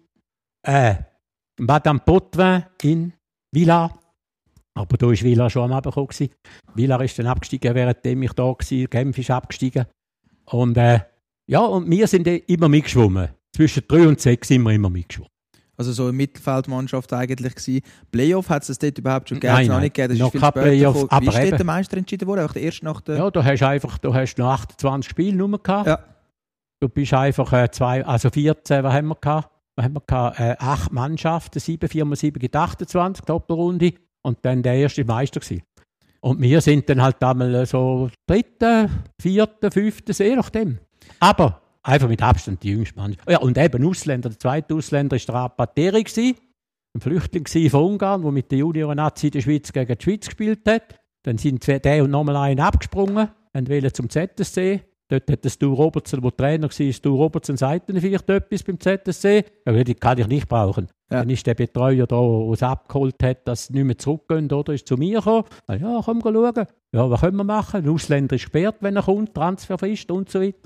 Äh, 0.66 0.94
Madame 1.58 2.00
Potvin 2.00 2.64
in 2.82 3.12
Villa. 3.52 3.98
Aber 4.74 4.96
da 4.96 5.06
war 5.06 5.12
Villa 5.12 5.50
schon 5.50 5.64
am 5.64 5.72
Abend 5.72 5.94
gekommen. 5.94 6.30
Villa 6.74 7.00
ist 7.02 7.18
dann 7.18 7.26
abgestiegen, 7.26 7.74
währenddem 7.74 8.22
ich 8.22 8.32
da 8.32 8.44
war. 8.44 8.56
Genf 8.56 9.18
ist 9.18 9.30
abgestiegen. 9.30 9.86
Und, 10.46 10.76
äh, 10.76 11.00
ja, 11.46 11.60
und 11.60 11.90
wir 11.90 12.06
sind 12.06 12.26
immer 12.26 12.68
mitgeschwommen. 12.68 13.28
Zwischen 13.54 13.84
3 13.86 14.08
und 14.08 14.20
6 14.20 14.48
sind 14.48 14.62
wir 14.62 14.72
immer 14.72 14.88
mitgeschwommen. 14.88 15.31
Also 15.82 15.92
so 15.94 16.04
eine 16.04 16.12
Mittelfeldmannschaft 16.12 17.12
eigentlich 17.12 17.56
gewesen. 17.56 17.80
Playoff 18.12 18.48
hat 18.48 18.68
es 18.68 18.78
dort 18.78 18.98
überhaupt 18.98 19.28
schon 19.28 19.40
gegeben? 19.40 19.54
Nein, 19.54 19.66
noch 19.66 19.74
nein, 19.74 19.82
nicht 19.82 19.94
gegeben. 19.94 20.14
Das 20.14 20.18
noch 20.20 20.26
ist 20.28 20.32
viel 20.32 20.40
kein 20.40 20.52
Playoff, 20.52 21.06
aber 21.10 21.22
Wie 21.22 21.28
ist 21.28 21.38
dort 21.38 21.58
der 21.58 21.66
Meister 21.66 21.96
entschieden 21.96 22.28
worden? 22.28 22.40
Einfach 22.42 22.56
erst 22.56 22.82
nach 22.84 23.00
der... 23.00 23.16
Ja, 23.16 23.30
da 23.32 23.44
hast 23.44 23.60
du 23.60 23.66
einfach 23.66 23.98
du 23.98 24.14
hast 24.14 24.38
noch 24.38 24.52
28 24.52 25.10
Spiele 25.10 25.36
nur 25.36 25.60
gehabt. 25.60 25.88
Ja. 25.88 25.98
Du 26.78 26.88
bist 26.88 27.12
einfach 27.14 27.52
äh, 27.52 27.68
zwei, 27.72 28.06
also 28.06 28.30
14, 28.30 28.84
was 28.84 28.92
haben 28.92 29.08
wir 29.08 29.16
gehabt? 29.16 29.50
Was 29.74 29.84
haben 29.84 29.94
wir 29.94 30.02
gehabt? 30.06 30.38
Äh, 30.38 30.56
acht 30.60 30.92
Mannschaften, 30.92 31.58
7, 31.58 31.88
4 31.88 32.04
mal 32.04 32.14
7 32.14 32.38
gibt 32.38 32.54
28, 32.54 33.24
Doppelrunde. 33.24 33.94
Und 34.22 34.38
dann 34.42 34.62
der 34.62 34.74
erste 34.74 35.04
Meister 35.04 35.40
gewesen. 35.40 35.62
Und 36.20 36.40
wir 36.40 36.60
sind 36.60 36.88
dann 36.88 37.02
halt 37.02 37.20
einmal 37.24 37.66
so 37.66 38.08
dritte, 38.28 38.88
vierte, 39.20 39.72
fünfte, 39.72 40.12
je 40.22 40.36
nachdem. 40.36 40.78
Aber 41.18 41.61
einfach 41.82 42.08
mit 42.08 42.22
Abstand 42.22 42.62
die 42.62 42.70
jüngste 42.70 42.98
Mannschaft. 42.98 43.28
Ja, 43.30 43.38
und 43.38 43.58
eben 43.58 43.84
Ausländer, 43.86 44.28
der 44.30 44.38
zweite 44.38 44.74
Ausländer 44.74 45.16
war 45.16 45.26
der 45.26 45.34
Apateri, 45.34 46.04
ein 46.94 47.00
Flüchtling 47.00 47.70
von 47.70 47.82
Ungarn, 47.82 48.22
der 48.22 48.30
mit 48.30 48.50
der 48.50 48.58
Junior-Nazi 48.58 49.28
in 49.28 49.32
der 49.32 49.40
Schweiz 49.40 49.72
gegen 49.72 49.96
die 49.96 50.04
Schweiz 50.04 50.26
gespielt 50.26 50.60
hat. 50.68 51.00
Dann 51.22 51.38
sind 51.38 51.64
zwei, 51.64 51.78
der 51.78 52.04
und 52.04 52.10
nochmal 52.10 52.36
einen 52.36 52.60
abgesprungen 52.60 53.28
und 53.54 53.68
wollen 53.68 53.94
zum 53.94 54.10
ZSC. 54.10 54.82
Dort 55.08 55.30
hat 55.30 55.44
der 55.44 55.50
Stu 55.50 55.72
Robertson, 55.74 56.20
der 56.20 56.36
Trainer 56.36 56.68
war, 56.68 56.92
Stu 56.92 57.16
Robertson 57.16 57.56
sagt 57.56 57.88
dann 57.88 58.00
vielleicht 58.00 58.28
etwas 58.28 58.62
beim 58.62 58.80
ZSC. 58.80 59.44
Ja, 59.66 59.84
die 59.84 59.94
kann 59.94 60.18
ich 60.18 60.26
nicht 60.26 60.48
brauchen. 60.48 60.88
Ja. 61.12 61.20
Dann 61.20 61.30
ist 61.30 61.46
der 61.46 61.54
Betreuer 61.54 62.06
da, 62.06 62.20
der 62.20 62.52
es 62.52 62.62
abgeholt 62.62 63.22
hat, 63.22 63.46
dass 63.46 63.66
sie 63.66 63.74
nicht 63.74 63.84
mehr 63.84 63.98
zurückgehen, 63.98 64.50
oder? 64.50 64.72
Ist 64.72 64.86
zu 64.86 64.96
mir 64.96 65.18
gekommen. 65.18 65.44
Ah, 65.66 65.74
Ja, 65.74 66.00
komm 66.04 66.20
schauen. 66.22 66.66
Ja, 66.94 67.10
was 67.10 67.20
können 67.20 67.36
wir 67.36 67.44
machen? 67.44 67.84
Ein 67.84 67.88
Ausländer 67.88 68.36
ist 68.36 68.42
gesperrt, 68.42 68.76
wenn 68.80 68.96
er 68.96 69.02
kommt, 69.02 69.34
Transferfrist 69.34 70.10
und 70.10 70.30
so 70.30 70.40
weiter. 70.40 70.58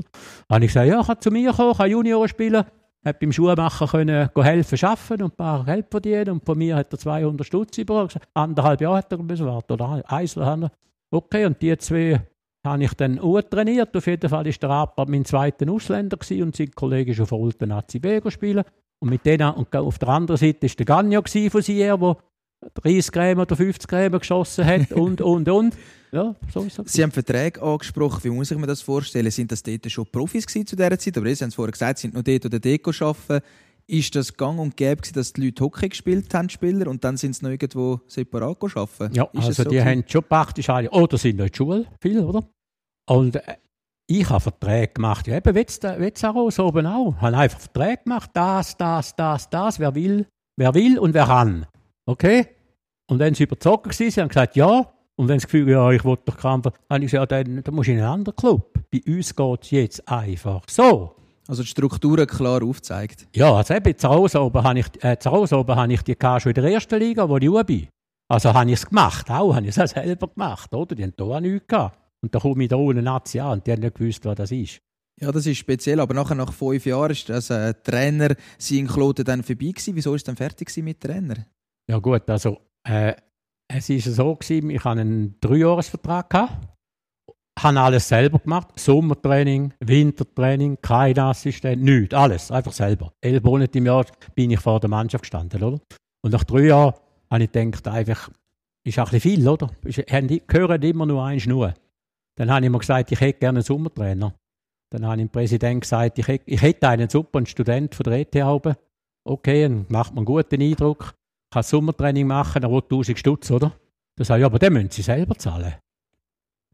Dann 0.48 0.56
habe 0.56 0.64
ich 0.64 0.70
gesagt, 0.70 0.88
ja, 0.88 1.02
kann 1.02 1.20
zu 1.20 1.30
mir 1.30 1.52
kommen, 1.52 1.74
kann 1.74 1.90
Junioren 1.90 2.28
spielen. 2.28 2.64
Hat 3.04 3.20
beim 3.20 3.32
Schuhmacher 3.32 3.86
können 3.86 4.28
helfen, 4.36 4.78
arbeiten 4.84 5.22
und 5.22 5.32
ein 5.34 5.36
paar 5.36 5.64
Geld 5.64 5.86
verdienen. 5.90 6.30
Und 6.30 6.44
von 6.44 6.58
mir 6.58 6.74
hat 6.74 6.92
er 6.92 6.98
200 6.98 7.46
Stutz 7.46 7.78
über. 7.78 8.08
Anderthalb 8.34 8.80
Jahre 8.80 8.96
hat 8.96 9.12
er 9.12 9.18
müssen 9.22 9.46
warten. 9.46 9.72
Oder 9.72 10.02
er. 10.08 10.70
Okay, 11.12 11.46
und 11.46 11.62
die 11.62 11.76
zwei 11.78 12.20
habe 12.66 12.82
ich 12.82 12.94
dann 12.94 13.20
auch 13.20 13.40
trainiert. 13.42 13.96
Auf 13.96 14.06
jeden 14.08 14.28
Fall 14.28 14.44
war 14.44 14.52
der 14.52 14.70
Abad 14.70 15.08
mein 15.08 15.24
zweiter 15.24 15.70
Ausländer 15.70 16.18
und 16.42 16.56
sein 16.56 16.70
Kollege 16.74 17.12
ist 17.12 17.20
auf 17.20 17.30
Olten 17.30 17.68
Nazi 17.68 18.00
B 18.00 18.20
spielen. 18.28 18.64
Und 18.98 19.10
mit 19.10 19.24
denen, 19.26 19.50
und 19.50 19.74
auf 19.74 19.98
der 19.98 20.08
anderen 20.08 20.38
Seite 20.38 20.62
war 20.62 20.70
der 20.76 20.86
Gagno 20.86 21.22
von 21.50 21.62
Sier, 21.62 21.96
der 21.96 22.16
30 22.74 23.12
Grämer 23.12 23.42
oder 23.42 23.56
50 23.56 23.88
Grämer 23.88 24.18
geschossen 24.18 24.64
hat 24.64 24.92
und, 24.92 25.20
und, 25.20 25.48
und. 25.48 25.76
Ja, 26.12 26.34
so 26.52 26.64
es. 26.64 26.80
Sie 26.86 27.02
haben 27.02 27.10
Verträge 27.10 27.60
angesprochen. 27.60 28.24
Wie 28.24 28.30
muss 28.30 28.50
ich 28.50 28.56
mir 28.56 28.66
das 28.66 28.80
vorstellen? 28.80 29.30
Sind 29.30 29.52
das 29.52 29.62
dort 29.62 29.90
schon 29.90 30.06
Profis 30.06 30.46
zu 30.46 30.62
dieser 30.62 30.98
Zeit? 30.98 31.18
Aber 31.18 31.34
Sie 31.34 31.42
haben 31.44 31.48
es 31.48 31.54
vorher 31.54 31.72
gesagt, 31.72 31.98
sind 31.98 32.14
noch 32.14 32.22
dort 32.22 32.46
oder 32.46 32.58
dort 32.58 33.02
arbeiten. 33.02 33.44
ist 33.86 34.14
das 34.16 34.36
gang 34.36 34.58
und 34.58 34.76
gäbe 34.76 35.02
dass 35.12 35.32
die 35.32 35.46
Leute 35.46 35.62
Hockey 35.64 35.88
gespielt 35.88 36.32
haben, 36.34 36.48
Spieler, 36.48 36.88
und 36.88 37.04
dann 37.04 37.16
sind 37.16 37.36
sie 37.36 37.44
noch 37.44 37.52
irgendwo 37.52 38.00
separat 38.08 38.56
arbeiten? 38.62 39.14
Ja, 39.14 39.24
Ist 39.24 39.44
also 39.44 39.52
so 39.52 39.62
die 39.64 39.76
gewesen? 39.76 39.86
haben 39.86 40.04
schon 40.08 40.24
praktisch 40.24 40.68
alle, 40.68 40.90
oder 40.90 41.18
sind 41.18 41.36
noch 41.36 41.44
in 41.46 41.52
der 41.52 41.56
Schule, 41.56 41.86
viel, 42.00 42.20
oder? 42.20 42.48
Und 43.08 43.36
äh, 43.36 43.56
ich 44.06 44.28
habe 44.30 44.40
Verträge 44.40 44.94
gemacht, 44.94 45.26
ja, 45.26 45.36
eben 45.36 45.54
Wetzaros 45.54 46.58
oben 46.58 46.86
auch. 46.86 47.14
Ich 47.16 47.22
habe 47.22 47.36
einfach 47.36 47.58
Verträge 47.58 48.02
gemacht, 48.04 48.30
das, 48.34 48.76
das, 48.76 49.14
das, 49.16 49.50
das, 49.50 49.80
wer 49.80 49.94
will, 49.94 50.26
wer 50.56 50.74
will 50.74 50.98
und 50.98 51.14
wer 51.14 51.26
kann. 51.26 51.66
Okay? 52.06 52.46
Und 53.08 53.18
wenn 53.18 53.34
sie 53.34 53.44
überzogen 53.44 53.86
waren, 53.86 54.10
sie 54.10 54.20
haben 54.20 54.28
gesagt, 54.28 54.56
ja. 54.56 54.86
Und 55.16 55.28
wenn 55.28 55.38
sie 55.38 55.46
das 55.46 55.50
Gefühl 55.50 55.70
ja, 55.70 55.90
ich 55.90 56.04
will 56.04 56.18
doch 56.24 56.36
krampfen, 56.36 56.72
habe 56.90 57.04
ich 57.04 57.10
gesagt, 57.10 57.32
ja, 57.32 57.42
dann, 57.42 57.62
dann 57.62 57.74
musst 57.74 57.88
du 57.88 57.92
in 57.92 57.98
einen 57.98 58.08
anderen 58.08 58.36
Club. 58.36 58.72
Bei 58.90 59.00
uns 59.06 59.34
geht 59.34 59.62
es 59.62 59.70
jetzt 59.70 60.08
einfach 60.08 60.62
so. 60.68 61.16
Also 61.48 61.62
die 61.62 61.68
Strukturen 61.68 62.26
klar 62.26 62.62
aufzeigt. 62.62 63.26
Ja, 63.34 63.54
also 63.54 63.74
eben 63.74 63.88
in 63.88 63.98
Zaros 63.98 64.34
oben 64.34 64.62
habe 64.62 64.80
ich, 64.80 65.04
äh, 65.04 65.16
oben 65.28 65.76
habe 65.76 65.92
ich 65.92 66.02
die 66.02 66.16
schon 66.20 66.50
in 66.50 66.54
der 66.54 66.72
ersten 66.72 66.98
Liga, 66.98 67.28
wo 67.28 67.36
ich 67.36 67.48
hoch 67.48 67.62
bin. 67.62 67.88
Also 68.28 68.52
habe 68.52 68.68
ich 68.70 68.76
es 68.76 68.86
gemacht, 68.86 69.30
auch 69.30 69.54
habe 69.54 69.66
ich 69.66 69.76
es 69.76 69.78
auch 69.78 69.86
selber 69.86 70.26
gemacht, 70.26 70.74
oder? 70.74 70.94
Die 70.96 71.04
haben 71.04 71.14
da 71.16 71.24
auch 71.24 71.40
nichts 71.40 71.68
gehabt. 71.68 72.05
Und 72.26 72.34
dann 72.34 72.42
komme 72.42 72.64
ich 72.64 72.68
da 72.68 72.76
ohne 72.76 73.02
Nazi 73.02 73.40
an 73.40 73.52
und 73.52 73.66
die 73.66 73.72
haben 73.72 73.80
nicht 73.80 73.94
gewusst, 73.96 74.24
was 74.24 74.34
das 74.36 74.50
ist. 74.50 74.80
Ja, 75.20 75.32
das 75.32 75.46
ist 75.46 75.58
speziell, 75.58 76.00
aber 76.00 76.12
nachher 76.12 76.34
nach 76.34 76.52
fünf 76.52 76.84
Jahren 76.84 77.12
ist 77.12 77.28
das 77.30 77.48
äh, 77.50 77.72
Trainer 77.82 78.34
sie 78.58 78.78
in 78.78 78.86
Kloten 78.86 79.24
dann 79.24 79.42
vorbei 79.42 79.66
gewesen. 79.68 79.94
Wieso 79.96 80.14
ist 80.14 80.28
dann 80.28 80.36
fertig 80.36 80.76
mit 80.82 81.00
Trainer? 81.00 81.36
Ja 81.88 81.98
gut, 81.98 82.28
also 82.28 82.58
äh, 82.86 83.14
es 83.68 83.88
ist 83.88 84.04
so 84.14 84.34
gewesen, 84.34 84.70
ich 84.70 84.84
hatte 84.84 85.00
einen 85.00 85.36
Dreijahresvertrag 85.40 86.28
gehabt, 86.28 86.68
habe 87.58 87.80
alles 87.80 88.08
selber 88.08 88.38
gemacht, 88.40 88.68
Sommertraining, 88.78 89.72
Wintertraining, 89.80 90.78
kein 90.82 91.18
Assistent, 91.18 91.82
nichts, 91.82 92.12
alles, 92.14 92.50
einfach 92.50 92.72
selber. 92.72 93.12
Elf 93.22 93.42
Monate 93.42 93.78
im 93.78 93.86
Jahr 93.86 94.04
bin 94.34 94.50
ich 94.50 94.60
vor 94.60 94.80
der 94.80 94.90
Mannschaft 94.90 95.22
gestanden, 95.22 95.62
oder? 95.62 95.80
Und 96.22 96.32
nach 96.32 96.44
drei 96.44 96.66
Jahren 96.66 96.94
habe 97.30 97.44
ich 97.44 97.52
gedacht, 97.52 97.88
einfach, 97.88 98.30
ist 98.84 98.98
auch 98.98 99.06
ein 99.06 99.12
bisschen 99.18 99.36
viel, 99.38 99.48
oder? 99.48 99.70
Ist- 99.84 100.02
Gehören 100.46 100.82
immer 100.82 101.06
nur 101.06 101.24
ein 101.24 101.40
Schnur. 101.40 101.72
Dann 102.36 102.50
habe 102.50 102.64
ich 102.64 102.70
mir 102.70 102.78
gesagt, 102.78 103.12
ich 103.12 103.20
hätte 103.20 103.40
gerne 103.40 103.58
einen 103.58 103.64
Sommertrainer. 103.64 104.34
Dann 104.90 105.04
habe 105.04 105.16
ich 105.16 105.26
dem 105.26 105.30
Präsident 105.30 105.80
gesagt, 105.82 106.18
ich 106.18 106.28
hätte, 106.28 106.44
ich 106.46 106.62
hätte 106.62 106.88
einen 106.88 107.08
super 107.08 107.38
einen 107.38 107.46
Student 107.46 107.94
von 107.94 108.04
der 108.04 108.20
ETH 108.20 108.36
oben. 108.36 108.76
Okay, 109.24 109.62
dann 109.62 109.86
macht 109.88 110.12
man 110.12 110.18
einen 110.18 110.26
guten 110.26 110.62
Eindruck. 110.62 111.14
Kann 111.52 111.62
Sommertraining 111.62 112.26
machen, 112.26 112.62
dann 112.62 112.70
will 112.70 112.82
1000 112.82 113.18
Stutz, 113.18 113.50
oder? 113.50 113.72
Dann 114.16 114.24
sage 114.24 114.40
ich, 114.40 114.42
ja, 114.42 114.46
aber 114.46 114.58
den 114.58 114.72
müssen 114.72 114.90
Sie 114.90 115.02
selber 115.02 115.36
zahlen. 115.36 115.74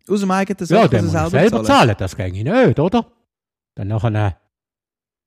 Aus 0.09 0.21
dem 0.21 0.31
eigenen 0.31 0.69
Ja, 0.69 0.89
den 0.89 1.05
muss 1.07 1.15
ich 1.15 1.31
selber 1.31 1.65
zahlen, 1.65 1.95
das 1.97 2.17
ginge 2.17 2.43
nicht, 2.43 2.79
oder? 2.79 3.07
Dann 3.77 3.89
nachher 3.89 4.37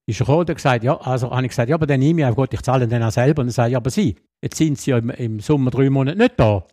ist 0.08 0.20
er 0.20 0.26
gekommen 0.26 0.40
und 0.42 0.56
gesagt, 0.56 0.84
ja, 0.84 1.00
also 1.02 1.32
habe 1.32 1.44
ich 1.44 1.50
gesagt, 1.50 1.70
ja, 1.70 1.76
aber 1.76 1.88
dann 1.88 2.00
nehme 2.00 2.22
ich 2.22 2.26
einfach, 2.26 2.38
gut, 2.38 2.54
ich 2.54 2.62
zahle 2.62 2.88
den 2.88 3.02
auch 3.02 3.12
selber. 3.12 3.42
Und 3.42 3.48
dann 3.48 3.54
sage 3.54 3.72
ich, 3.72 3.78
aber 3.78 3.90
Sie, 3.90 4.16
jetzt 4.42 4.58
sind 4.58 4.78
Sie 4.78 4.92
ja 4.92 4.98
im, 4.98 5.10
im 5.10 5.40
Sommer 5.40 5.72
drei 5.72 5.90
Monate 5.90 6.18
nicht 6.18 6.40
da. 6.40 6.64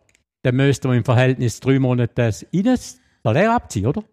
Dann 0.43 0.55
müssten 0.55 0.89
wir 0.89 0.97
im 0.97 1.05
Verhältnis 1.05 1.59
drei 1.59 1.79
Monate 1.79 2.13
das 2.13 2.45
Das 3.23 3.33
Salär 3.33 3.53
abziehen, 3.53 3.87
oder? 3.87 4.03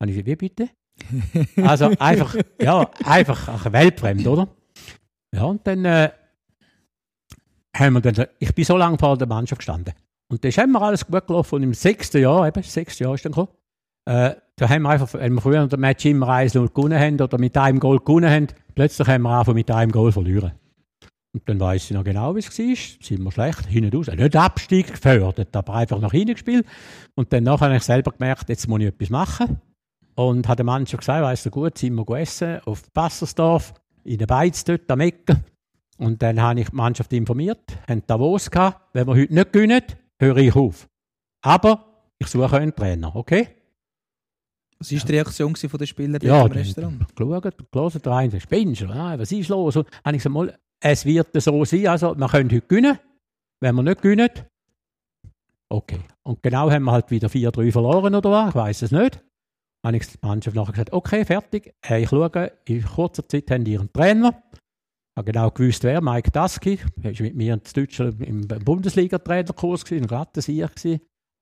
Habe 0.00 0.10
ich 0.10 0.16
gesagt, 0.16 0.26
wie 0.26 0.36
bitte? 0.36 0.68
Also 1.62 1.92
einfach, 1.98 2.34
ja, 2.60 2.90
einfach 3.04 3.48
ach, 3.48 3.72
weltfremd, 3.72 4.26
oder? 4.26 4.48
Ja, 5.32 5.44
und 5.44 5.66
dann 5.66 5.84
äh, 5.84 6.10
haben 7.76 7.94
wir 7.94 8.00
dann, 8.00 8.26
ich 8.38 8.54
bin 8.54 8.64
so 8.64 8.76
lange 8.76 8.98
vor 8.98 9.16
der 9.16 9.28
Mannschaft 9.28 9.60
gestanden. 9.60 9.94
Und 10.28 10.44
das 10.44 10.56
ist 10.56 10.62
immer 10.62 10.82
alles 10.82 11.06
gut 11.06 11.26
gelaufen. 11.26 11.56
Und 11.56 11.62
im 11.62 11.74
sechsten 11.74 12.20
Jahr, 12.20 12.46
eben, 12.46 12.62
das 12.62 12.72
sechste 12.72 13.04
Jahr 13.04 13.14
ist 13.14 13.24
dann 13.24 13.32
gekommen, 13.32 13.52
äh, 14.06 14.34
da 14.56 14.68
haben 14.68 14.82
wir 14.82 14.90
einfach, 14.90 15.12
wenn 15.14 15.34
wir 15.34 15.40
früher 15.40 15.66
den 15.66 15.80
Match 15.80 16.04
immer 16.06 16.28
1-0 16.28 16.68
gewonnen 16.72 16.98
haben 16.98 17.20
oder 17.20 17.38
mit 17.38 17.56
einem 17.56 17.78
Goal 17.78 17.98
gewonnen 17.98 18.30
haben, 18.30 18.46
plötzlich 18.74 19.06
haben 19.06 19.22
wir 19.22 19.38
einfach 19.38 19.54
mit 19.54 19.70
einem 19.70 19.92
Goal 19.92 20.10
verlieren. 20.12 20.52
Und 21.38 21.48
dann 21.48 21.60
weiss 21.60 21.84
ich 21.84 21.92
noch 21.92 22.02
genau, 22.02 22.34
wie 22.34 22.40
es 22.40 22.58
war. 22.58 22.76
Sind 23.06 23.22
wir 23.22 23.30
schlecht, 23.30 23.66
hinten 23.66 23.96
raus. 23.96 24.08
Nicht 24.08 24.34
Abstieg 24.36 24.88
gefördert, 24.88 25.54
aber 25.54 25.74
einfach 25.74 26.00
nach 26.00 26.10
hinten 26.10 26.32
gespielt. 26.32 26.66
Und 27.14 27.32
dann 27.32 27.48
habe 27.48 27.76
ich 27.76 27.82
selber 27.84 28.10
gemerkt, 28.10 28.48
jetzt 28.48 28.66
muss 28.66 28.80
ich 28.80 28.86
etwas 28.88 29.10
machen. 29.10 29.60
Und 30.16 30.48
hat 30.48 30.58
der 30.58 30.66
Mann 30.66 30.84
schon 30.84 30.98
gesagt, 30.98 31.22
weißt 31.22 31.46
du 31.46 31.50
gut, 31.50 31.78
sind 31.78 31.94
wir 31.94 32.04
gegessen 32.04 32.58
auf 32.64 32.92
Passersdorf, 32.92 33.72
in 34.02 34.18
der 34.18 34.26
Beiz 34.26 34.64
dort 34.64 34.90
am 34.90 34.98
Ecken. 35.00 35.44
Und 35.98 36.20
dann 36.22 36.40
habe 36.42 36.60
ich 36.60 36.70
die 36.70 36.74
Mannschaft 36.76 37.12
informiert, 37.12 37.60
haben 37.88 38.02
Davos 38.06 38.50
gehabt, 38.50 38.80
wenn 38.94 39.06
wir 39.06 39.14
heute 39.14 39.32
nicht 39.32 39.52
gewinnen, 39.52 39.82
höre 40.20 40.36
ich 40.38 40.56
auf. 40.56 40.88
Aber 41.42 41.84
ich 42.18 42.26
suche 42.26 42.56
einen 42.56 42.74
Trainer, 42.74 43.14
okay? 43.14 43.48
Was 44.80 44.92
war 44.92 44.98
die 45.00 45.12
Reaktion 45.12 45.54
von 45.56 45.78
den 45.78 45.86
Spielern 45.86 46.20
Ja, 46.22 46.46
im 46.46 46.52
Restaurant? 46.52 47.16
geschaut, 47.16 47.70
gelesen, 47.72 48.02
der 48.02 48.12
eine 48.12 48.40
spinnst 48.40 48.80
du? 48.82 48.88
Was 48.88 49.32
ist 49.32 49.48
los? 49.48 49.76
Und 49.76 49.88
habe 50.04 50.16
ich 50.16 50.22
gesagt, 50.22 50.34
mal, 50.34 50.56
es 50.80 51.04
wird 51.04 51.28
so 51.40 51.64
sein, 51.64 51.86
also 51.86 52.14
wir 52.16 52.28
können 52.28 52.50
heute 52.50 52.66
gewinnen. 52.66 52.98
Wenn 53.60 53.74
wir 53.74 53.82
nicht 53.82 54.02
gewinnen, 54.02 54.30
okay. 55.68 56.00
Und 56.22 56.42
genau 56.42 56.70
haben 56.70 56.84
wir 56.84 56.92
halt 56.92 57.10
wieder 57.10 57.28
4-3 57.28 57.72
verloren 57.72 58.14
oder 58.14 58.30
was, 58.30 58.50
ich 58.50 58.54
weiß 58.54 58.82
es 58.82 58.90
nicht. 58.92 59.24
Habe 59.84 59.96
ich 59.96 60.06
die 60.06 60.18
Mannschaft 60.22 60.56
nachher 60.56 60.72
gesagt, 60.72 60.92
okay, 60.92 61.24
fertig. 61.24 61.74
Ich 61.88 62.08
schaue, 62.08 62.52
in 62.66 62.84
kurzer 62.84 63.28
Zeit 63.28 63.50
haben 63.50 63.64
die 63.64 63.72
ihren 63.72 63.92
Trainer. 63.92 64.42
Ich 64.52 65.16
habe 65.16 65.32
genau 65.32 65.50
gewusst, 65.50 65.82
wer, 65.84 66.00
Mike 66.00 66.30
Daski. 66.30 66.78
Er 67.02 67.12
war 67.12 67.22
mit 67.22 67.34
mir 67.34 67.54
in 67.54 67.60
Deutschland 67.72 68.20
im 68.20 68.46
Bundesliga-Trainerkurs, 68.46 69.84
Sieg. 69.86 70.08
gewesen. 70.08 71.00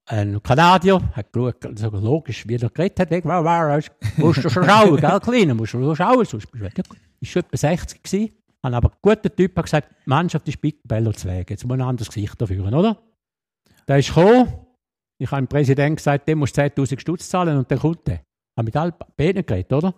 Ein 0.08 0.40
Kanadier, 0.42 1.00
hat 1.14 1.32
geschaut, 1.32 1.66
also 1.66 1.88
logisch, 1.90 2.46
wie 2.46 2.54
er 2.54 2.70
geredet 2.70 3.00
hat, 3.00 3.10
weg, 3.10 3.24
wow, 3.24 3.44
wow, 3.44 3.84
musst 4.18 4.44
du 4.44 4.48
schon 4.48 4.64
schauen, 4.64 4.96
gell, 5.00 5.20
Kleiner, 5.20 5.54
musst 5.54 5.74
du 5.74 5.82
schon 5.82 5.96
schauen, 5.96 6.24
sonst 6.24 6.48
bist 6.52 6.54
du 6.54 6.60
weg. 6.60 6.80
Ist 7.20 7.32
schon 7.32 7.42
etwa 7.42 7.56
60 7.56 8.02
gewesen, 8.04 8.32
hat 8.62 8.74
aber 8.74 8.90
ein 8.90 8.98
guter 9.02 9.34
Typ 9.34 9.56
hat 9.56 9.64
gesagt, 9.64 9.90
die 10.04 10.08
Mannschaft 10.08 10.48
ist 10.48 10.58
Bello 10.84 11.12
zu 11.12 11.28
Weg, 11.28 11.50
jetzt 11.50 11.64
muss 11.64 11.70
man 11.70 11.82
ein 11.82 11.88
anderes 11.88 12.08
Gesicht 12.08 12.40
dafür, 12.40 12.66
oder? 12.66 13.02
Der 13.88 13.98
ist 13.98 14.14
gekommen, 14.14 14.66
ich 15.18 15.30
habe 15.30 15.42
dem 15.42 15.48
Präsident 15.48 15.96
gesagt, 15.96 16.28
der 16.28 16.36
muss 16.36 16.52
10'000 16.52 17.00
Stutz 17.00 17.28
zahlen 17.28 17.56
und 17.56 17.70
dann 17.70 17.78
kommt 17.78 18.06
der. 18.06 18.22
Habe 18.56 18.66
mit 18.66 18.76
allen 18.76 18.92
beiden 19.16 19.44
geredet, 19.44 19.72
oder? 19.72 19.94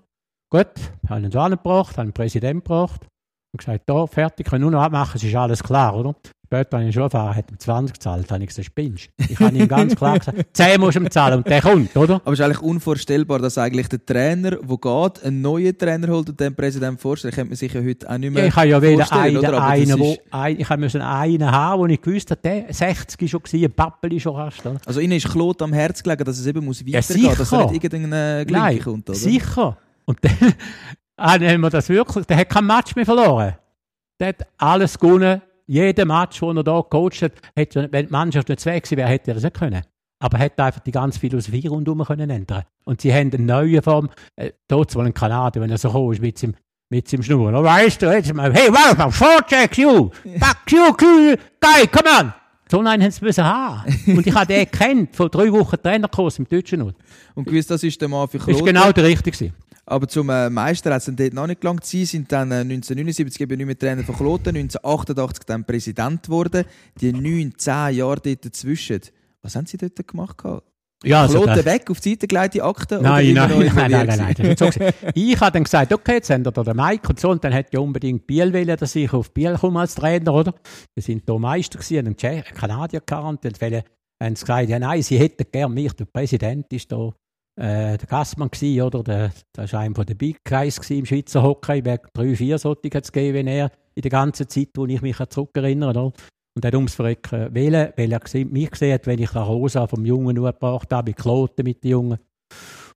Gut, 0.51 0.73
habe 1.09 1.23
ihn 1.23 1.31
da 1.31 1.49
gebracht, 1.49 1.97
habe 1.97 2.09
den 2.09 2.13
Präsident 2.13 2.65
gebracht 2.65 3.07
und 3.53 3.59
gesagt, 3.59 3.83
da, 3.87 4.07
fertig, 4.07 4.47
können 4.47 4.63
nur 4.63 4.71
noch 4.71 4.83
abmachen, 4.83 5.13
es 5.17 5.25
ist 5.25 5.35
alles 5.35 5.63
klar, 5.63 5.97
oder? 5.97 6.15
Später, 6.47 6.79
wenn 6.79 6.89
ich 6.89 6.95
schon 6.95 7.03
erfahren 7.03 7.37
hat 7.37 7.51
ihm 7.51 7.59
20 7.59 7.93
gezahlt, 7.93 8.31
habe 8.33 8.43
ich 8.43 8.49
gesagt, 8.49 8.65
spinnst. 8.65 9.11
Ich 9.19 9.39
habe 9.39 9.55
ihm 9.55 9.69
ganz 9.69 9.95
klar 9.95 10.19
gesagt, 10.19 10.47
10 10.57 10.81
musst 10.81 10.97
du 10.97 11.01
ihm 11.03 11.11
zahlen 11.11 11.37
und 11.39 11.47
der 11.47 11.61
kommt, 11.61 11.95
oder? 11.95 12.15
Aber 12.25 12.33
es 12.33 12.39
ist 12.39 12.45
eigentlich 12.45 12.63
unvorstellbar, 12.63 13.39
dass 13.39 13.59
eigentlich 13.59 13.87
der 13.89 14.05
Trainer, 14.07 14.53
der 14.53 14.59
geht, 14.79 15.25
einen 15.25 15.43
neuen 15.43 15.77
Trainer 15.77 16.09
holt 16.09 16.31
und 16.31 16.41
den 16.41 16.55
Präsident 16.57 16.99
vorstellt. 17.03 17.35
Könnte 17.35 17.51
man 17.51 17.57
sich 17.57 17.71
ja 17.75 17.83
heute 17.83 18.09
auch 18.11 18.17
nicht 18.17 18.33
mehr 18.33 18.45
Ja, 18.45 18.49
ich 18.49 18.57
habe 18.57 18.67
ja 18.69 18.81
vorstellen, 18.81 19.37
einen, 19.45 19.55
einen, 19.55 19.99
wo, 20.01 20.13
ist- 20.13 20.21
ein, 20.31 20.61
ich 20.61 20.71
habe 20.71 20.81
müssen 20.81 21.03
einen 21.03 21.51
haben, 21.53 21.81
wo 21.83 21.87
ich 21.87 22.01
gewusst 22.01 22.31
habe, 22.31 22.41
der 22.43 22.65
60 22.73 23.21
ist 23.21 23.31
schon 23.31 23.43
ein 23.53 23.73
Pappel 23.73 24.19
schon 24.19 24.35
fast, 24.35 24.65
oder? 24.65 24.79
Also 24.87 25.01
ihnen 25.01 25.13
ist 25.19 25.29
Klot 25.29 25.61
am 25.61 25.75
Herz 25.75 26.03
gelegen, 26.03 26.25
dass 26.25 26.39
es 26.39 26.47
eben 26.47 26.65
muss 26.65 26.81
Ja, 26.81 26.99
weitergehen, 26.99 27.29
dass 27.29 27.41
er 27.41 27.45
sicher. 27.45 27.71
nicht 27.73 27.85
irgendein 27.85 28.47
Glinke 28.47 28.63
Nein, 28.65 28.79
kommt, 28.81 29.11
oder? 29.11 29.19
sicher. 29.19 29.77
Und 30.07 30.19
dann 30.25 30.55
haben 31.19 31.61
wir 31.61 31.71
das 31.71 31.89
wirklich, 31.89 32.27
der 32.27 32.37
hat 32.39 32.49
kein 32.49 32.67
Match 32.67 32.95
mehr 32.97 33.05
verloren. 33.05 33.55
Der 34.21 34.29
hat 34.29 34.47
alles 34.57 34.99
gewonnen. 34.99 35.43
Jeden 35.67 36.09
Match, 36.09 36.41
den 36.41 36.57
er 36.57 36.65
da 36.65 36.81
gecoacht 36.81 37.23
hat, 37.23 37.33
hätte, 37.55 37.89
wenn 37.91 38.07
die 38.07 38.13
Mannschaft 38.13 38.49
nicht 38.49 38.65
weg 38.65 38.83
gewesen 38.83 38.97
wäre, 38.97 39.09
hätte 39.09 39.31
er 39.31 39.35
das 39.35 39.45
nicht 39.45 39.57
können. 39.57 39.83
Aber 40.21 40.39
er 40.39 40.45
hätte 40.45 40.65
einfach 40.65 40.81
die 40.81 40.91
ganze 40.91 41.21
Philosophie 41.21 41.67
rundherum 41.67 42.05
können 42.05 42.31
ändern 42.31 42.65
Und 42.85 43.01
sie 43.01 43.13
haben 43.13 43.31
eine 43.33 43.43
neue 43.43 43.83
Form, 43.83 44.09
äh, 44.37 44.53
dort 44.67 44.95
wohl 44.95 45.07
ein 45.07 45.15
Kanadier, 45.15 45.63
wenn 45.63 45.71
er 45.71 45.79
so 45.79 45.89
gekommen 45.89 46.13
ist 46.13 46.23
mit 46.23 46.39
seinem, 46.39 46.55
mit 46.89 47.07
seinem 47.07 47.23
Schnurren. 47.23 47.55
Oh, 47.55 47.63
weißt 47.63 48.01
du, 48.03 48.07
jetzt 48.11 48.33
mal, 48.35 48.53
hey, 48.53 48.73
welcome, 48.73 49.13
forecheck 49.13 49.77
you, 49.79 50.11
back 50.41 50.59
you, 50.71 50.93
cool, 51.01 51.37
guy, 51.61 51.87
come 51.87 52.09
on. 52.19 52.33
So 52.71 52.81
einen 52.81 53.03
haben 53.03 53.11
sie 53.11 53.25
müssen 53.25 53.45
haben. 53.45 53.83
Und 54.07 54.27
ich 54.27 54.35
habe 54.35 54.47
den 54.47 54.65
gekannt, 54.71 55.15
vor 55.15 55.29
drei 55.29 55.53
Wochen 55.53 55.77
Trainerkurs 55.81 56.39
im 56.39 56.49
Deutschen. 56.49 56.83
Und 56.83 57.45
gewiss, 57.47 57.67
das 57.67 57.83
ist 57.83 58.01
der 58.01 58.09
Mann 58.09 58.29
für 58.29 58.39
Das 58.39 58.47
Klot. 58.47 58.59
ist 58.59 58.65
genau 58.67 58.91
der 58.93 59.05
richtige. 59.05 59.53
Aber 59.91 60.07
zum 60.07 60.29
äh, 60.29 60.51
Meister 60.51 60.93
hat 60.93 60.99
es 60.99 61.07
dann 61.07 61.17
dort 61.17 61.33
noch 61.33 61.47
nicht 61.47 61.63
gelangt. 61.63 61.85
Sie 61.87 62.05
sind 62.05 62.31
dann 62.31 62.51
äh, 62.53 62.57
1979 62.57 63.41
eben 63.41 63.57
nicht 63.57 63.67
mehr 63.67 63.79
Trainer 63.79 64.05
von 64.05 64.17
Kloten, 64.17 64.55
1988 64.55 65.45
dann 65.47 65.65
Präsident 65.65 66.25
geworden. 66.25 66.65
Die 67.01 67.11
neun, 67.11 67.55
zehn 67.57 67.97
Jahre 67.97 68.21
dort 68.21 68.45
dazwischen. 68.45 69.01
Was 69.41 69.57
haben 69.57 69.65
Sie 69.65 69.79
dort 69.79 70.07
gemacht? 70.07 70.37
Ja, 71.05 71.23
also 71.23 71.41
Kloten 71.41 71.65
weg, 71.65 71.91
auf 71.91 72.01
die 72.01 72.11
Seite 72.11 72.27
gelegte 72.27 72.63
Akten? 72.63 72.99
oder 72.99 73.09
Nein, 73.11 73.33
nein, 73.33 73.49
nein, 73.49 73.59
nein, 73.59 73.67
involviert 73.67 74.07
nein, 74.09 74.35
nein, 74.39 74.57
das 74.59 74.75
so. 74.75 74.81
Ich 75.15 75.41
habe 75.41 75.53
dann 75.53 75.65
gesagt, 75.65 75.93
okay, 75.93 76.15
jetzt 76.15 76.29
haben 76.29 76.45
wir 76.45 76.51
da 76.53 76.63
den 76.65 76.77
Mike 76.77 77.09
und 77.09 77.21
so, 77.21 77.31
und 77.31 77.43
dann 77.43 77.55
hat 77.55 77.73
ja 77.73 77.81
unbedingt 77.81 78.27
Biel 78.27 78.53
wollen, 78.53 78.77
dass 78.77 78.95
ich 78.95 79.11
auf 79.13 79.33
Biel 79.33 79.57
komme 79.57 79.81
als 79.81 79.95
Trainer, 79.95 80.35
oder? 80.35 80.55
Wir 80.95 81.03
sind 81.03 81.23
hier 81.25 81.39
Meister 81.39 81.79
gewesen, 81.79 81.99
einen 81.99 82.17
Tschech- 82.17 82.47
einen 82.49 82.55
Kanadier 82.57 83.01
gehabt, 83.01 83.27
und 83.27 83.45
dann 83.45 83.83
haben 84.23 84.37
sie 84.37 84.41
gesagt, 84.45 84.69
ja 84.69 84.79
nein, 84.79 85.03
sie 85.03 85.19
hätten 85.19 85.47
gern 85.51 85.73
mich, 85.73 85.93
der 85.93 86.05
Präsident 86.07 86.67
ist 86.73 86.91
da, 86.91 87.11
äh, 87.59 87.99
der 87.99 88.07
Gassmann 88.09 88.51
gewesen, 88.51 88.83
oder? 88.83 89.03
Der, 89.03 89.33
das 89.53 89.73
war 89.73 89.81
einer 89.81 90.05
den 90.05 90.17
Big 90.17 90.39
Guys 90.45 90.79
im 90.91 91.07
Schweizer 91.07 91.43
Hockey, 91.43 91.83
drei, 91.83 92.37
vier 92.37 92.59
solche 92.59 92.91
hat 92.95 93.13
gegeben, 93.13 93.35
wenn 93.35 93.47
er 93.47 93.71
in 93.95 94.03
der 94.03 94.11
ganzen 94.11 94.49
Zeit, 94.49 94.69
wo 94.77 94.87
ich 94.87 95.03
mich 95.03 95.17
zurückerinnere, 95.29 95.91
oder? 95.91 96.05
Und 96.55 96.65
er 96.65 96.69
hat 96.69 96.75
ums 96.75 96.95
Verrecken 96.95 97.55
wählen, 97.55 97.93
weil 97.97 98.13
er 98.13 98.21
mich 98.47 98.71
gesehen 98.71 98.95
hat, 98.95 99.07
wenn 99.07 99.21
ich 99.21 99.33
nach 99.33 99.49
Rosa 99.49 99.87
vom 99.87 100.05
Jungen 100.05 100.35
nur 100.35 100.53
gebracht 100.53 100.93
habe, 100.93 101.13
Kloten 101.13 101.65
mit 101.65 101.85
den 101.85 101.91
Jungen. 101.91 102.19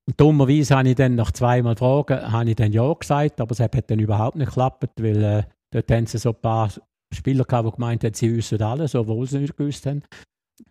Und 0.06 0.20
dummerweise 0.20 0.76
habe 0.76 0.88
ich 0.88 0.96
dann 0.96 1.14
nach 1.14 1.30
zweimal 1.30 1.76
Fragen 1.76 2.32
habe 2.32 2.50
ich 2.50 2.56
dann 2.56 2.72
ja 2.72 2.92
gesagt, 2.92 3.40
aber 3.40 3.52
es 3.52 3.60
hat 3.60 3.90
dann 3.90 4.00
überhaupt 4.00 4.36
nicht 4.36 4.48
geklappt, 4.48 4.90
weil 5.00 5.22
äh, 5.22 5.42
Dort 5.72 5.90
haben 5.90 6.06
sie 6.06 6.18
so 6.18 6.30
ein 6.30 6.40
paar 6.40 6.70
Spieler 7.12 7.44
gehabt, 7.44 7.66
die 7.66 7.72
gemeint 7.72 8.04
haben, 8.04 8.14
sie 8.14 8.36
wissen 8.36 8.62
alles, 8.62 8.94
obwohl 8.94 9.26
sie 9.26 9.38
nicht 9.38 9.56
gewusst 9.56 9.86
haben. 9.86 10.02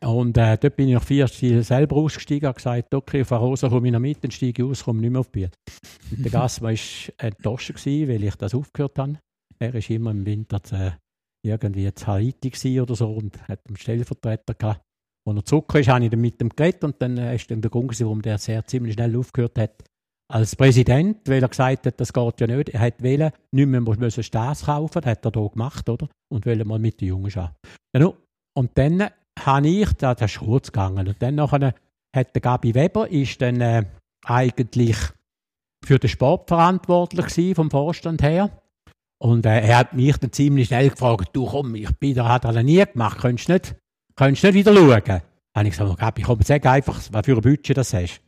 Und 0.04 0.38
äh, 0.38 0.58
dort 0.58 0.76
bin 0.76 0.88
ich 0.88 0.94
nach 0.96 1.04
vier 1.04 1.28
Spielen 1.28 1.63
selber 1.63 1.98
ausgestiegen 1.98 2.48
und 2.48 2.56
gesagt, 2.56 2.94
okay, 2.94 3.22
auf 3.22 3.32
Rosa 3.32 3.70
komme 3.70 3.88
ich 3.88 3.94
noch 3.94 4.00
mit, 4.00 4.24
dann 4.24 4.32
steige 4.32 4.63
ich 4.63 4.70
aus, 4.70 4.84
komme 4.84 5.02
nicht 5.02 5.12
mehr 5.12 5.22
auf 5.22 5.32
Biel. 5.32 5.52
Und 6.12 6.24
der 6.24 6.32
Gast 6.32 6.62
war 6.62 6.74
enttäuscht 7.17 7.74
gewesen, 7.76 8.10
weil 8.10 8.24
ich 8.24 8.36
das 8.36 8.56
aufgehört 8.56 8.98
habe. 8.98 9.20
Er 9.60 9.74
war 9.74 9.89
immer 9.89 10.12
im 10.12 10.26
Winter 10.26 10.63
zu, 10.63 10.98
irgendwie 11.46 11.94
zu 11.94 12.08
Haiti 12.08 12.82
oder 12.82 12.96
so 12.96 13.12
und 13.12 13.48
hat 13.48 13.60
einen 13.67 13.78
Stellvertreter 13.78 14.54
gehabt. 14.54 14.82
Als 15.28 15.38
er 15.38 15.46
zurück 15.46 15.76
ist, 15.76 15.88
habe 15.88 16.04
ich 16.04 16.10
dann 16.10 16.22
mit 16.22 16.41
ihm 16.41 16.50
geredet 16.50 16.84
und 16.84 17.00
dann 17.00 17.17
äh, 17.17 17.36
ist 17.36 17.52
dann 17.52 17.62
der 17.62 17.70
Grund, 17.70 18.00
warum 18.00 18.22
der 18.22 18.38
sehr 18.38 18.65
ziemlich 18.65 18.94
schnell 18.94 19.15
aufgehört 19.15 19.58
hat 19.60 19.84
als 20.32 20.56
Präsident, 20.56 21.28
weil 21.28 21.44
er 21.44 21.50
gesagt 21.50 21.86
hat, 21.86 22.00
das 22.00 22.13
geht 22.13 22.39
ja 22.39 22.48
nicht. 22.48 22.70
Er 22.70 22.80
hat 22.80 23.04
wählen, 23.04 23.32
nicht 23.52 23.67
mehr 23.67 23.82
müssen 23.82 24.24
Stars 24.24 24.65
kaufen, 24.65 25.02
das 25.02 25.12
hat 25.12 25.26
er 25.26 25.32
hier 25.34 25.50
gemacht, 25.50 25.89
oder? 25.89 26.08
Und 26.32 26.46
wollte 26.46 26.65
mal 26.65 26.80
mit 26.80 27.02
den 27.02 27.10
Jungen 27.10 27.30
schauen. 27.30 27.52
Ja, 27.96 28.13
und 28.58 28.72
dann 28.76 29.10
habe 29.39 29.67
ich, 29.67 29.91
das 29.94 30.22
ist 30.22 30.39
kurz 30.39 30.72
gegangen, 30.72 31.08
und 31.08 31.22
dann 31.22 31.36
nachher 31.36 31.74
hat 32.15 32.36
der 32.36 32.41
Gabi 32.41 32.74
Weber, 32.74 33.10
ist 33.10 33.41
dann 33.41 33.62
äh, 33.62 33.86
eigentlich 34.26 34.98
für 35.84 35.98
den 35.98 36.10
Sport 36.10 36.48
verantwortlich 36.48 37.28
gewesen, 37.28 37.56
vom 37.56 37.72
Vorstand 37.72 38.22
her. 38.22 38.50
Und 39.17 39.46
äh, 39.46 39.62
er 39.62 39.78
hat 39.78 39.94
mich 39.94 40.17
dann 40.17 40.32
ziemlich 40.32 40.67
schnell 40.67 40.89
gefragt, 40.89 41.30
du 41.34 41.46
komm, 41.46 41.76
ich 41.76 41.91
bin 41.98 42.15
da, 42.15 42.28
hat 42.28 42.46
er 42.46 42.63
nie 42.63 42.84
gemacht, 42.84 43.20
könntest 43.20 43.50
du 43.50 43.54
nicht, 43.54 43.76
könntest 44.15 44.44
nicht 44.44 44.54
wieder 44.54 44.74
schauen? 44.74 45.02
Dann 45.06 45.22
habe 45.56 45.67
ich 45.67 45.78
gesagt, 45.78 46.00
Gabi, 46.00 46.22
komm, 46.24 46.41
sag 46.44 46.65
einfach, 46.65 47.00
was 47.12 47.26
für 47.26 47.36
ein 47.36 47.41
Budget 47.41 47.78
das 47.78 47.94
hast. 47.94 48.22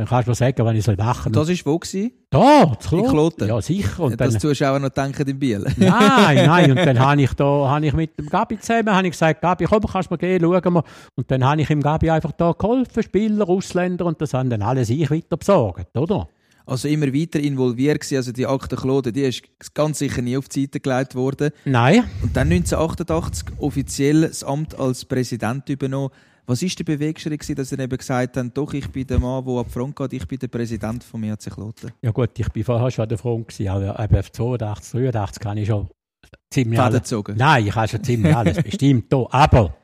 Dann 0.00 0.08
kannst 0.08 0.28
du 0.28 0.30
mir 0.30 0.34
sagen, 0.34 0.64
wann 0.64 0.74
ich 0.74 0.82
soll 0.82 0.96
machen 0.96 1.34
soll. 1.34 1.44
Das 1.44 1.66
war 1.66 1.72
wo? 1.74 1.78
Gewesen? 1.78 2.12
Da, 2.30 2.74
In 2.90 3.06
Kloten? 3.06 3.46
Ja, 3.46 3.60
sicher. 3.60 4.02
Und 4.02 4.12
ja, 4.12 4.16
das 4.16 4.38
tust 4.38 4.62
du 4.62 4.72
auch 4.72 4.78
noch 4.78 4.88
denken 4.88 5.28
in 5.28 5.38
Biel? 5.38 5.62
nein, 5.76 6.36
nein. 6.46 6.70
Und 6.70 6.78
dann 6.78 6.98
habe 6.98 7.20
ich, 7.20 7.34
da, 7.34 7.44
habe 7.44 7.86
ich 7.86 7.92
mit 7.92 8.18
dem 8.18 8.24
Gabi 8.24 8.58
zusammen 8.58 8.94
habe 8.94 9.06
ich 9.06 9.12
gesagt, 9.12 9.42
Gabi, 9.42 9.66
komm, 9.66 9.82
kannst 9.82 10.08
du 10.08 10.14
mal 10.14 10.16
gehen, 10.16 10.40
schauen 10.40 10.72
wir. 10.72 10.84
Und 11.16 11.30
dann 11.30 11.44
habe 11.44 11.60
ich 11.60 11.68
ihm 11.68 11.82
Gabi 11.82 12.08
einfach 12.08 12.32
da 12.32 12.52
geholfen, 12.52 13.02
Spieler, 13.02 13.46
Ausländer, 13.46 14.06
und 14.06 14.22
das 14.22 14.32
haben 14.32 14.48
dann 14.48 14.62
alles 14.62 14.88
ich 14.88 15.10
weiter 15.10 15.36
besorgt, 15.36 15.94
oder? 15.98 16.30
Also 16.64 16.88
immer 16.88 17.12
weiter 17.12 17.38
involviert 17.38 18.00
gewesen. 18.00 18.16
Also 18.16 18.32
die 18.32 18.46
Akte 18.46 18.76
Klode, 18.76 19.12
die 19.12 19.24
ist 19.24 19.42
ganz 19.74 19.98
sicher 19.98 20.22
nie 20.22 20.38
auf 20.38 20.48
die 20.48 20.62
Seite 20.62 20.80
gelegt 20.80 21.14
worden. 21.14 21.50
Nein. 21.66 22.04
Und 22.22 22.34
dann 22.34 22.50
1988 22.50 23.48
offiziell 23.58 24.22
das 24.22 24.44
Amt 24.44 24.78
als 24.78 25.04
Präsident 25.04 25.68
übernommen. 25.68 26.08
Was 26.50 26.62
war 26.62 26.68
der 26.68 26.82
Beweggrund, 26.82 27.58
dass 27.58 27.70
er 27.70 27.78
eben 27.78 27.96
gesagt 27.96 28.36
hat, 28.36 28.58
doch, 28.58 28.74
ich 28.74 28.88
bin 28.88 29.06
der 29.06 29.20
Mann, 29.20 29.44
der 29.44 29.54
ab 29.60 29.70
Front 29.70 29.94
geht, 29.94 30.14
ich 30.14 30.26
bin 30.26 30.36
der 30.36 30.48
Präsident 30.48 31.04
von 31.04 31.20
mir 31.20 31.36
Kloten? 31.36 31.92
Ja 32.02 32.10
gut, 32.10 32.36
ich 32.36 32.48
bin 32.48 32.64
vorher 32.64 32.90
schon 32.90 33.04
an 33.04 33.08
der 33.08 33.18
Front 33.18 33.46
gewesen, 33.46 33.68
aber 33.68 34.02
eben 34.02 34.20
82, 34.32 35.00
83 35.00 35.40
kann 35.40 35.58
ich 35.58 35.68
schon 35.68 35.88
ziemlich 36.52 36.80
alles... 36.80 37.14
Nein, 37.36 37.68
ich 37.68 37.74
habe 37.76 37.86
schon 37.86 38.02
ziemlich 38.02 38.34
alles 38.34 38.56
bestimmt 38.64 39.12
da. 39.12 39.28
Aber 39.30 39.76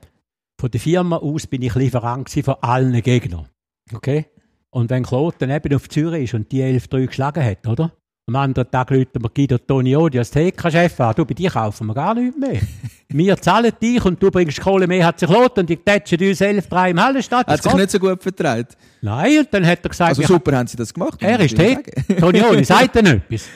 von 0.60 0.68
der 0.68 0.80
Firma 0.80 1.18
aus 1.18 1.46
bin 1.46 1.62
ich 1.62 1.76
Lieferant 1.76 2.28
von 2.28 2.56
allen 2.60 3.00
Gegnern. 3.00 3.46
Okay? 3.94 4.26
Und 4.70 4.90
wenn 4.90 5.04
Kloten 5.04 5.50
eben 5.50 5.72
auf 5.72 5.88
Zürich 5.88 6.24
ist 6.24 6.34
und 6.34 6.50
die 6.50 6.64
11-3 6.64 7.06
geschlagen 7.06 7.44
hat, 7.44 7.64
oder? 7.68 7.92
Am 8.28 8.34
anderen 8.34 8.68
Tag 8.68 8.90
läuten 8.90 9.22
wir 9.22 9.30
Guido 9.30 9.56
Toniodi 9.56 10.18
als 10.18 10.32
TK-Chef 10.32 10.98
an. 10.98 11.14
Du, 11.14 11.24
bei 11.24 11.32
dir 11.32 11.48
kaufen 11.48 11.86
wir 11.86 11.94
gar 11.94 12.12
nichts 12.12 12.36
mehr. 12.36 12.60
wir 13.08 13.36
zahlen 13.36 13.70
dich 13.80 14.04
und 14.04 14.20
du 14.20 14.32
bringst 14.32 14.60
Kohle 14.60 14.88
mehr, 14.88 15.06
hat 15.06 15.20
sich 15.20 15.28
Lot 15.28 15.56
und 15.58 15.70
die 15.70 15.76
tätschen 15.76 16.18
uns 16.18 16.40
11, 16.40 16.66
3 16.66 16.90
im 16.90 17.00
Hallenstadt. 17.00 17.46
Hat 17.46 17.62
sich 17.62 17.72
nicht 17.74 17.92
so 17.92 18.00
gut 18.00 18.20
vertraut. 18.20 18.66
Nein, 19.00 19.38
und 19.38 19.54
dann 19.54 19.64
hat 19.64 19.78
er 19.80 19.90
gesagt... 19.90 20.08
Also 20.08 20.22
super 20.22 20.56
haben 20.56 20.66
sie 20.66 20.76
das 20.76 20.92
gemacht. 20.92 21.22
Er 21.22 21.38
ist 21.38 21.54
TK. 21.56 22.18
Toniodi, 22.18 22.64
sagt 22.64 22.96
nicht 22.96 23.06
etwas? 23.06 23.48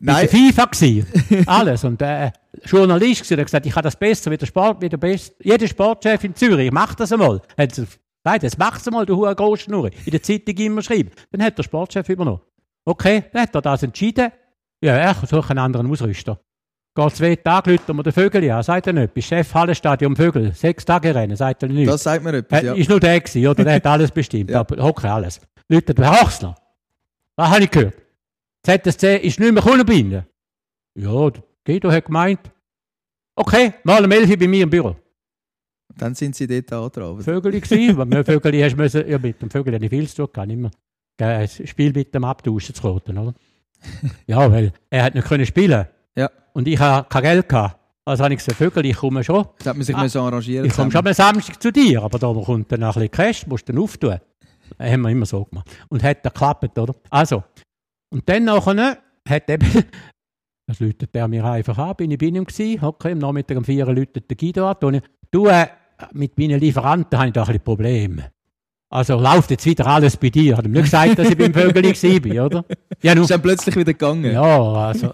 Nein. 0.00 0.28
FIFA 0.28 0.64
gewesen. 0.64 1.06
Alles. 1.46 1.84
Und, 1.84 2.02
äh, 2.02 2.32
Journalist 2.64 3.22
gewesen, 3.22 3.38
hat 3.38 3.46
gesagt, 3.46 3.66
ich 3.66 3.76
habe 3.76 3.84
das 3.84 3.94
besser 3.94 4.32
wie 4.32 4.36
der 4.36 4.46
Sport, 4.46 4.82
wie 4.82 4.88
der 4.88 4.96
best, 4.96 5.36
jeder 5.40 5.68
Sportchef 5.68 6.24
in 6.24 6.34
Zürich. 6.34 6.72
Mach 6.72 6.96
das 6.96 7.12
einmal. 7.12 7.42
Hat 7.56 7.76
sie, 7.76 7.86
Nein, 8.24 8.40
das 8.42 8.58
mach's 8.58 8.88
einmal, 8.88 9.06
du 9.06 9.14
hohe 9.14 9.32
Großschnur. 9.32 9.88
In 10.04 10.10
der 10.10 10.20
Zeitung 10.20 10.56
immer 10.56 10.82
schreiben. 10.82 11.12
Dann 11.30 11.44
hat 11.44 11.56
der 11.56 11.62
Sportchef 11.62 12.08
übernommen. 12.08 12.40
Okay, 12.88 13.24
dann 13.32 13.42
hat 13.42 13.54
er 13.54 13.62
das 13.62 13.82
entschieden. 13.82 14.30
Ja, 14.80 14.96
er 14.96 15.14
sucht 15.14 15.50
einen 15.50 15.58
anderen 15.58 15.90
Ausrüster. 15.90 16.40
Geht 16.94 17.16
zwei 17.16 17.36
Tage, 17.36 17.72
läuten 17.72 17.96
wir 17.96 18.02
den 18.04 18.12
Vögel 18.12 18.50
an. 18.50 18.62
Sagt 18.62 18.86
er 18.86 18.92
nicht. 18.92 19.12
Bist 19.12 19.28
Chef 19.28 19.52
Hallenstadion 19.52 20.14
Vögel. 20.14 20.54
Sechs 20.54 20.84
Tage 20.84 21.14
rennen. 21.14 21.36
Sagt 21.36 21.64
er 21.64 21.68
nicht. 21.68 21.88
Das 21.88 22.04
sagt 22.04 22.22
mir 22.22 22.32
etwas, 22.34 22.62
ja. 22.62 22.74
Ist 22.74 22.88
nur 22.88 23.00
der 23.00 23.20
gewesen, 23.20 23.46
oder? 23.46 23.64
Der 23.64 23.74
hat 23.74 23.86
alles 23.86 24.10
bestimmt. 24.10 24.50
ja. 24.50 24.60
Aber 24.60 24.82
okay, 24.82 25.08
alles. 25.08 25.40
Läutet 25.68 25.98
der 25.98 26.12
Hochsner. 26.12 26.54
Was 27.34 27.50
habe 27.50 27.64
ich 27.64 27.70
gehört? 27.70 27.94
ZSC 28.62 29.16
ist 29.16 29.40
nicht 29.40 29.52
mehr 29.52 29.62
gekommen 29.62 30.24
Ja, 30.94 31.30
Guido 31.64 31.90
hat 31.90 32.04
gemeint. 32.06 32.40
Okay, 33.34 33.74
mal 33.82 34.04
um 34.04 34.10
11 34.10 34.38
bei 34.38 34.48
mir 34.48 34.62
im 34.62 34.70
Büro. 34.70 34.96
Dann 35.98 36.14
sind 36.14 36.36
sie 36.36 36.46
dort 36.46 36.72
angetragen. 36.72 37.20
Vögel 37.20 37.60
gewesen. 37.60 37.96
weil 37.96 38.06
mit 38.06 38.26
Vögel 38.26 38.62
hast 38.64 38.72
du 38.72 38.76
müssen, 38.76 39.08
ja, 39.08 39.18
mit 39.18 39.42
dem 39.42 39.50
Vögel 39.50 39.74
habe 39.74 39.84
ich 39.84 39.90
viel 39.90 40.08
zu 40.08 40.26
tun, 40.26 40.46
nicht 40.46 40.58
mehr 40.58 40.70
ein 41.20 41.48
Spiel 41.48 41.92
mit 41.92 42.14
dem 42.14 42.24
abtauschen 42.24 42.74
zu 42.74 42.80
kloten, 42.80 43.18
oder? 43.18 43.34
ja, 44.26 44.50
weil 44.50 44.72
er 44.90 45.04
hat 45.04 45.14
nicht 45.14 45.26
können 45.26 45.46
spielen. 45.46 45.86
Ja. 46.16 46.30
Und 46.52 46.68
ich 46.68 46.78
habe 46.78 47.06
kein 47.08 47.22
Geld 47.22 47.48
gehabt. 47.48 47.78
Also 48.04 48.22
habe 48.22 48.34
ich 48.34 48.38
gesagt, 48.38 48.58
Vögel, 48.58 48.86
ich 48.86 48.96
komme 48.96 49.24
schon. 49.24 49.46
Das 49.58 49.66
hat 49.66 49.76
man 49.76 49.84
sich 49.84 49.96
ah, 49.96 50.26
arrangieren 50.26 50.66
Ich 50.66 50.74
komme 50.74 50.92
schon 50.92 51.04
am 51.04 51.12
Samstag 51.12 51.60
zu 51.60 51.72
dir, 51.72 52.02
aber 52.02 52.20
da 52.20 52.32
kommt 52.32 52.70
dann 52.70 52.80
noch 52.80 52.96
ein 52.96 53.08
bisschen 53.08 53.10
Cash, 53.10 53.46
musst 53.48 53.68
du 53.68 53.72
dann 53.72 53.82
auftun. 53.82 54.20
Das 54.78 54.92
haben 54.92 55.02
wir 55.02 55.10
immer 55.10 55.26
so 55.26 55.44
gemacht. 55.44 55.68
Und 55.88 56.04
hat 56.04 56.24
dann 56.24 56.32
geklappt, 56.32 56.78
oder? 56.78 56.94
Also. 57.10 57.42
Und 58.10 58.28
dann 58.28 58.44
nachher 58.44 58.98
hat 59.28 59.50
eben, 59.50 59.84
das 60.68 60.78
läutet 60.78 61.12
der 61.14 61.26
mir 61.26 61.44
einfach 61.44 61.76
an, 61.78 61.96
bin 61.96 62.12
ich 62.12 62.18
bei 62.18 62.26
ihm 62.26 62.44
gewesen, 62.44 62.84
okay, 62.84 63.10
am 63.10 63.18
Nachmittag 63.18 63.56
um 63.56 63.64
vier 63.64 63.86
läutet 63.86 64.30
der 64.30 64.36
Guido 64.36 64.70
an. 64.70 65.02
Du, 65.32 65.48
äh, 65.48 65.66
mit 66.12 66.38
meinen 66.38 66.60
Lieferanten 66.60 67.18
habe 67.18 67.28
ich 67.28 67.32
da 67.32 67.42
ein 67.42 67.46
bisschen 67.46 67.64
Probleme. 67.64 68.30
Also 68.88 69.18
läuft 69.18 69.50
jetzt 69.50 69.66
wieder 69.66 69.86
alles 69.86 70.16
bei 70.16 70.30
dir. 70.30 70.56
Hat 70.56 70.64
ihm 70.64 70.72
nicht 70.72 70.84
gesagt, 70.84 71.18
dass 71.18 71.28
ich 71.28 71.36
beim 71.36 71.52
Vögeli 71.52 71.92
war, 72.36 72.46
oder? 72.46 72.64
Ja, 73.02 73.14
nur. 73.14 73.24
Ist 73.24 73.30
dann 73.30 73.42
plötzlich 73.42 73.74
wieder 73.74 73.92
gegangen. 73.92 74.32
Ja, 74.32 74.72
also. 74.72 75.12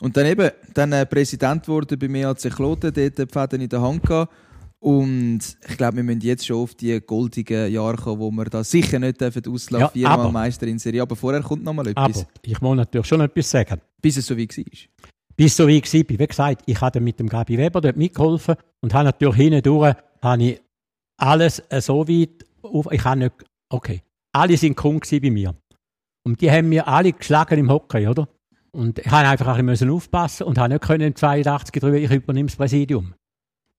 Und 0.00 0.16
dann 0.16 0.26
eben, 0.26 0.50
dann 0.74 0.92
äh, 0.92 1.06
Präsident 1.06 1.68
wurde 1.68 1.96
bei 1.96 2.08
mir 2.08 2.28
als 2.28 2.42
Kloten, 2.42 2.92
dort 2.92 3.18
die 3.18 3.26
Fäden 3.26 3.60
in 3.60 3.68
der 3.68 3.80
Hand 3.80 4.02
gehabt. 4.02 4.32
Und 4.80 5.38
ich 5.68 5.76
glaube, 5.76 5.98
wir 5.98 6.02
müssen 6.02 6.22
jetzt 6.22 6.44
schon 6.44 6.56
auf 6.56 6.74
die 6.74 7.00
goldigen 7.00 7.72
Jahre 7.72 7.96
kommen, 7.96 8.18
wo 8.18 8.32
wir 8.32 8.46
da 8.46 8.64
sicher 8.64 8.98
nicht 8.98 9.22
auslaufen 9.22 10.00
ja, 10.00 10.10
viermal 10.10 10.32
Meister 10.32 10.66
in 10.66 10.80
Serie. 10.80 11.02
Aber 11.02 11.14
vorher 11.14 11.40
kommt 11.40 11.62
noch 11.62 11.72
mal 11.72 11.86
etwas. 11.86 12.22
Aber 12.22 12.26
ich 12.44 12.60
muss 12.60 12.76
natürlich 12.76 13.06
schon 13.06 13.20
etwas 13.20 13.48
sagen. 13.48 13.80
Bis 14.00 14.16
es 14.16 14.26
so 14.26 14.36
wie 14.36 14.48
war. 14.48 14.64
Bis 15.36 15.56
so 15.56 15.68
wie 15.68 15.80
war. 15.80 16.18
Wie 16.18 16.26
gesagt, 16.26 16.62
ich 16.66 16.80
habe 16.80 17.00
mit 17.00 17.20
dem 17.20 17.28
Gabi 17.28 17.56
Weber 17.56 17.80
dort 17.80 17.96
mitgeholfen 17.96 18.56
und 18.80 18.92
habe 18.92 19.04
natürlich 19.04 19.36
hindurch 19.36 19.94
habe 20.20 20.42
ich 20.42 20.60
alles 21.16 21.62
so 21.78 22.08
weit 22.08 22.44
auf, 22.62 22.88
ich 22.90 23.04
habe 23.04 23.18
nicht, 23.18 23.32
okay. 23.68 24.02
Alle 24.32 24.56
sind 24.56 24.76
Kunden 24.76 25.20
bei 25.20 25.30
mir. 25.30 25.54
Und 26.24 26.40
die 26.40 26.50
haben 26.50 26.68
mir 26.68 26.88
alle 26.88 27.12
geschlagen 27.12 27.58
im 27.58 27.70
Hockey, 27.70 28.06
oder? 28.06 28.28
Und 28.70 28.98
ich 28.98 29.10
habe 29.10 29.28
einfach 29.28 29.58
ein 29.58 29.66
bisschen 29.66 29.90
aufpassen 29.90 30.44
und 30.44 30.58
habe 30.58 30.72
nicht 30.72 30.82
können 30.82 31.08
im 31.08 31.16
82 31.16 31.80
drüber, 31.80 31.96
ich 31.96 32.10
übernehme 32.10 32.48
das 32.48 32.56
Präsidium. 32.56 33.14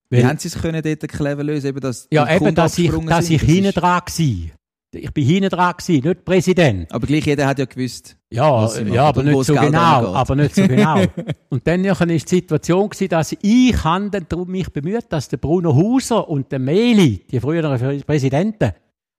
Wie 0.10 0.17
Weil, 0.17 0.28
haben 0.28 0.38
Sie 0.38 0.50
es 0.50 0.62
können 0.62 0.84
dort 0.84 1.08
clever 1.08 1.43
lösen, 1.43 1.67
eben, 1.67 1.80
dass 1.80 2.08
Ja, 2.12 2.30
eben, 2.30 2.54
dass 2.54 2.78
ich, 2.78 2.91
dass 3.08 3.30
ich 3.30 3.41
hinten 3.41 3.72
dran 3.72 4.02
war. 4.02 4.52
Ich 4.93 5.12
bin 5.12 5.25
hinten 5.25 5.49
dran 5.49 5.73
gewesen, 5.77 6.08
nicht 6.08 6.25
Präsident. 6.25 6.91
Aber 6.91 7.08
gleich 7.08 7.25
jeder 7.25 7.47
hat 7.47 7.60
ja 7.60 7.65
gewusst. 7.65 8.15
Ja, 8.29 8.67
ja, 8.82 9.06
aber 9.06 9.23
nicht 9.23 9.43
so 9.43 9.53
genau, 9.56 10.13
aber 10.13 10.36
nicht 10.36 10.56
so 10.56 10.67
genau. 10.67 11.03
und 11.49 11.67
dann 11.67 11.84
war 11.84 12.06
die 12.06 12.19
Situation 12.19 12.89
gewesen, 12.89 13.10
dass 13.10 13.36
ich 13.41 13.75
darum 13.75 14.49
mich 14.49 14.69
bemüht, 14.71 15.06
dass 15.10 15.29
der 15.29 15.38
Bruno 15.38 15.75
Hauser 15.75 16.27
und 16.27 16.51
der 16.51 16.60
Meli, 16.60 17.25
die 17.29 17.39
früheren 17.39 18.01
Präsidenten, 18.01 18.71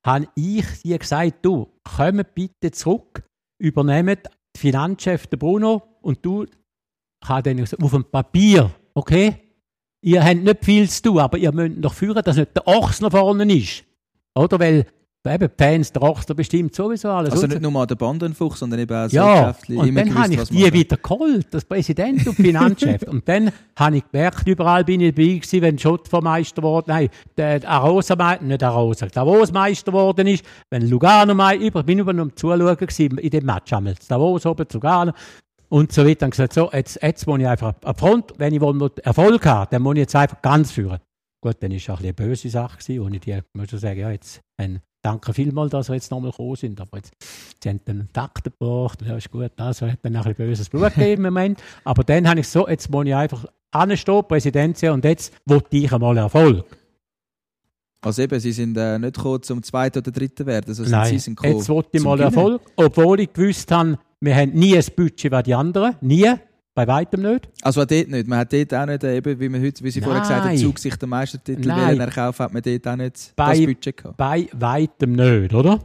habe 0.04 0.28
ich 0.34 0.64
dir 0.82 0.98
gesagt, 0.98 1.34
du, 1.42 1.68
komm 1.82 2.22
bitte 2.34 2.70
zurück, 2.72 3.22
übernehmt 3.58 4.28
die 4.54 4.60
Finanzchef 4.60 5.26
der 5.26 5.36
Bruno 5.36 5.82
und 6.02 6.24
du, 6.24 6.44
ich 6.44 7.28
habe 7.28 7.42
dann 7.42 7.56
gesagt, 7.56 7.82
auf 7.82 7.90
dem 7.90 8.04
Papier, 8.04 8.70
okay? 8.94 9.36
Ihr 10.02 10.22
habt 10.22 10.44
nicht 10.44 10.64
viel 10.64 10.88
zu 10.90 11.02
tun, 11.02 11.18
aber 11.18 11.38
ihr 11.38 11.50
müsst 11.50 11.76
doch 11.78 11.94
führen, 11.94 12.22
dass 12.22 12.36
nicht 12.36 12.54
der 12.54 12.66
Ochsner 12.68 13.10
vorne 13.10 13.50
ist. 13.50 13.84
Oder? 14.34 14.58
Weil 14.60 14.86
Eben, 15.26 15.48
Fans, 15.56 15.90
Rockstar 15.98 16.36
bestimmt 16.36 16.74
sowieso 16.74 17.08
alles. 17.08 17.32
Also 17.32 17.46
nicht 17.46 17.62
nur 17.62 17.74
an 17.80 17.88
der 17.88 17.94
Bandenfuchs, 17.94 18.58
sondern 18.58 18.80
eben 18.80 18.94
auch 18.94 19.10
Ja, 19.10 19.54
und 19.68 19.94
dann 19.94 20.14
habe 20.14 20.34
ich 20.34 20.42
die 20.50 20.70
wieder 20.70 20.98
geholt, 20.98 21.46
das 21.50 21.64
Präsident 21.64 22.26
und 22.26 22.34
Finanzchef. 22.34 23.04
und 23.04 23.26
dann 23.26 23.50
habe 23.74 23.96
ich 23.96 24.04
gemerkt, 24.10 24.46
überall 24.46 24.84
bin 24.84 25.00
ich 25.00 25.14
dabei 25.14 25.28
gewesen, 25.28 25.62
wenn 25.62 25.78
Schottvermeister 25.78 26.62
wurde, 26.62 26.90
nein, 26.90 27.08
der 27.38 27.66
Arosa, 27.66 28.36
nicht 28.42 28.62
Arosa, 28.62 29.06
Davos 29.06 29.50
Meister 29.50 29.92
geworden 29.92 30.26
ist, 30.26 30.44
wenn 30.68 30.90
Lugano 30.90 31.34
Meister, 31.34 31.64
ich 31.64 31.86
bin 31.86 32.00
über 32.00 32.10
am 32.10 32.36
Zuschauen 32.36 32.76
gewesen 32.76 33.16
in 33.16 33.30
dem 33.30 33.46
Match 33.46 33.72
einmal. 33.72 33.94
Davos 34.06 34.44
oben, 34.44 34.66
Lugano. 34.70 35.12
Und 35.70 35.90
so 35.90 36.04
weiter. 36.04 36.20
Dann 36.20 36.30
gesagt, 36.30 36.52
so, 36.52 36.70
jetzt, 36.70 37.02
jetzt 37.02 37.26
muss 37.26 37.40
ich 37.40 37.48
einfach 37.48 37.74
ab 37.82 37.98
Front, 37.98 38.34
wenn 38.36 38.52
ich 38.52 38.60
Erfolg 39.02 39.46
habe, 39.46 39.68
dann 39.70 39.80
muss 39.80 39.94
ich 39.94 40.00
jetzt 40.00 40.16
einfach 40.16 40.42
ganz 40.42 40.70
führen. 40.70 40.98
Gut, 41.40 41.56
dann 41.60 41.70
war 41.72 41.78
es 41.78 41.88
eine 41.88 42.12
böse 42.12 42.50
Sache, 42.50 42.76
gewesen, 42.78 43.00
und 43.00 43.14
ich 43.14 43.20
die, 43.20 43.40
muss 43.54 43.72
ich 43.72 43.80
sagen, 43.80 44.00
ja, 44.00 44.10
jetzt, 44.10 44.40
ein 44.58 44.80
danke 45.04 45.32
vielmals, 45.32 45.70
dass 45.70 45.88
wir 45.88 45.94
jetzt 45.94 46.10
nochmal 46.10 46.30
gekommen 46.30 46.56
sind. 46.56 46.80
Aber 46.80 46.96
jetzt, 46.96 47.12
sie 47.62 47.68
haben 47.68 47.80
dann 47.84 48.00
einen 48.00 48.12
Takt 48.12 48.44
gebracht, 48.44 49.02
ja, 49.02 49.16
ist 49.16 49.30
gut, 49.30 49.52
also 49.56 49.86
hat 49.86 49.98
dann 50.02 50.16
ein 50.16 50.22
bisschen 50.22 50.34
böses 50.36 50.68
Blut 50.68 50.94
gegeben 50.94 51.24
im 51.24 51.34
Moment. 51.34 51.62
Aber 51.84 52.02
dann 52.02 52.28
habe 52.28 52.40
ich 52.40 52.48
so, 52.48 52.66
jetzt 52.68 52.90
muss 52.90 53.06
ich 53.06 53.14
einfach 53.14 53.44
anstehen, 53.70 54.22
Präsident 54.26 54.82
und 54.84 55.04
jetzt 55.04 55.32
wollte 55.44 55.76
ich 55.76 55.92
einmal 55.92 56.16
Erfolg. 56.16 56.64
Also 58.00 58.22
eben, 58.22 58.38
Sie 58.38 58.52
sind 58.52 58.76
äh, 58.76 58.98
nicht 58.98 59.16
gekommen, 59.16 59.42
zum 59.42 59.62
zweiten 59.62 59.98
oder 59.98 60.10
dritten 60.10 60.46
werden, 60.46 60.68
also 60.68 60.84
Nein, 60.84 61.10
Sie 61.10 61.18
sind 61.18 61.36
gekommen, 61.36 61.56
jetzt 61.58 61.68
wollte 61.68 61.90
ich 61.92 62.02
mal. 62.02 62.20
Erfolg, 62.20 62.60
obwohl 62.76 63.20
ich 63.20 63.32
gewusst 63.32 63.70
habe, 63.70 63.98
wir 64.20 64.36
haben 64.36 64.52
nie 64.52 64.76
ein 64.76 64.84
Budget 64.94 65.32
wie 65.32 65.42
die 65.42 65.54
anderen, 65.54 65.96
nie, 66.02 66.30
bei 66.74 66.86
weitem 66.86 67.22
nicht. 67.22 67.48
Also 67.62 67.82
auch 67.82 67.86
dort 67.86 68.08
nicht. 68.08 68.26
Man 68.26 68.38
hat 68.40 68.52
dort 68.52 68.74
auch 68.74 68.86
nicht, 68.86 69.04
äh, 69.04 69.16
eben, 69.16 69.38
wie, 69.38 69.48
man 69.48 69.62
heute, 69.62 69.84
wie 69.84 69.90
Sie 69.90 70.00
vorher 70.00 70.22
gesagt 70.22 70.40
haben, 70.40 70.48
Nein. 70.48 70.58
Zug 70.58 70.78
sich 70.78 70.96
den 70.96 71.08
Meistertitel 71.08 71.68
Nein. 71.68 72.00
erkaufen, 72.00 72.42
hat 72.44 72.52
man 72.52 72.62
dort 72.62 72.88
auch 72.88 72.96
nicht 72.96 73.32
Bei- 73.36 73.50
das 73.56 73.66
Budget 73.66 73.96
gehabt. 73.96 74.16
Bei 74.16 74.48
weitem 74.52 75.12
nicht, 75.12 75.54
oder? 75.54 75.78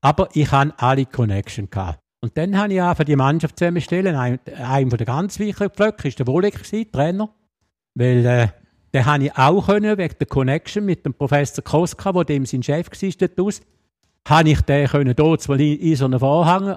Aber 0.00 0.28
ich 0.34 0.50
hatte 0.52 0.74
alle 0.78 1.06
Connection. 1.06 1.68
Gehabt. 1.68 1.98
Und 2.20 2.36
dann 2.36 2.56
habe 2.56 2.72
ich 2.72 2.80
auch 2.80 2.96
für 2.96 3.04
die 3.04 3.16
Mannschaft 3.16 3.58
zusammenstellen. 3.58 4.14
Ein, 4.14 4.38
einer 4.56 4.96
der 4.96 5.06
ganz 5.06 5.38
wichtigen 5.38 5.70
Pflöcke 5.70 6.04
war 6.26 6.40
der 6.42 6.50
gewesen, 6.50 6.92
Trainer. 6.92 7.28
Weil 7.94 8.26
äh, 8.26 8.48
den 8.94 9.04
habe 9.04 9.24
ich 9.24 9.36
auch 9.36 9.66
können, 9.66 9.98
wegen 9.98 10.14
der 10.18 10.26
Connection 10.26 10.84
mit 10.84 11.04
dem 11.04 11.14
Professor 11.14 11.62
Koska, 11.64 12.12
der 12.12 12.24
dem 12.24 12.46
sein 12.46 12.62
Chef 12.62 12.88
war 12.90 13.10
dort 13.18 13.40
aus, 13.40 13.60
habe 14.28 14.50
ich 14.50 14.60
den 14.62 14.86
können 14.88 15.14
dort 15.16 15.48
in 15.48 15.96
so 15.96 16.04
einen 16.04 16.18
Vorhang 16.18 16.76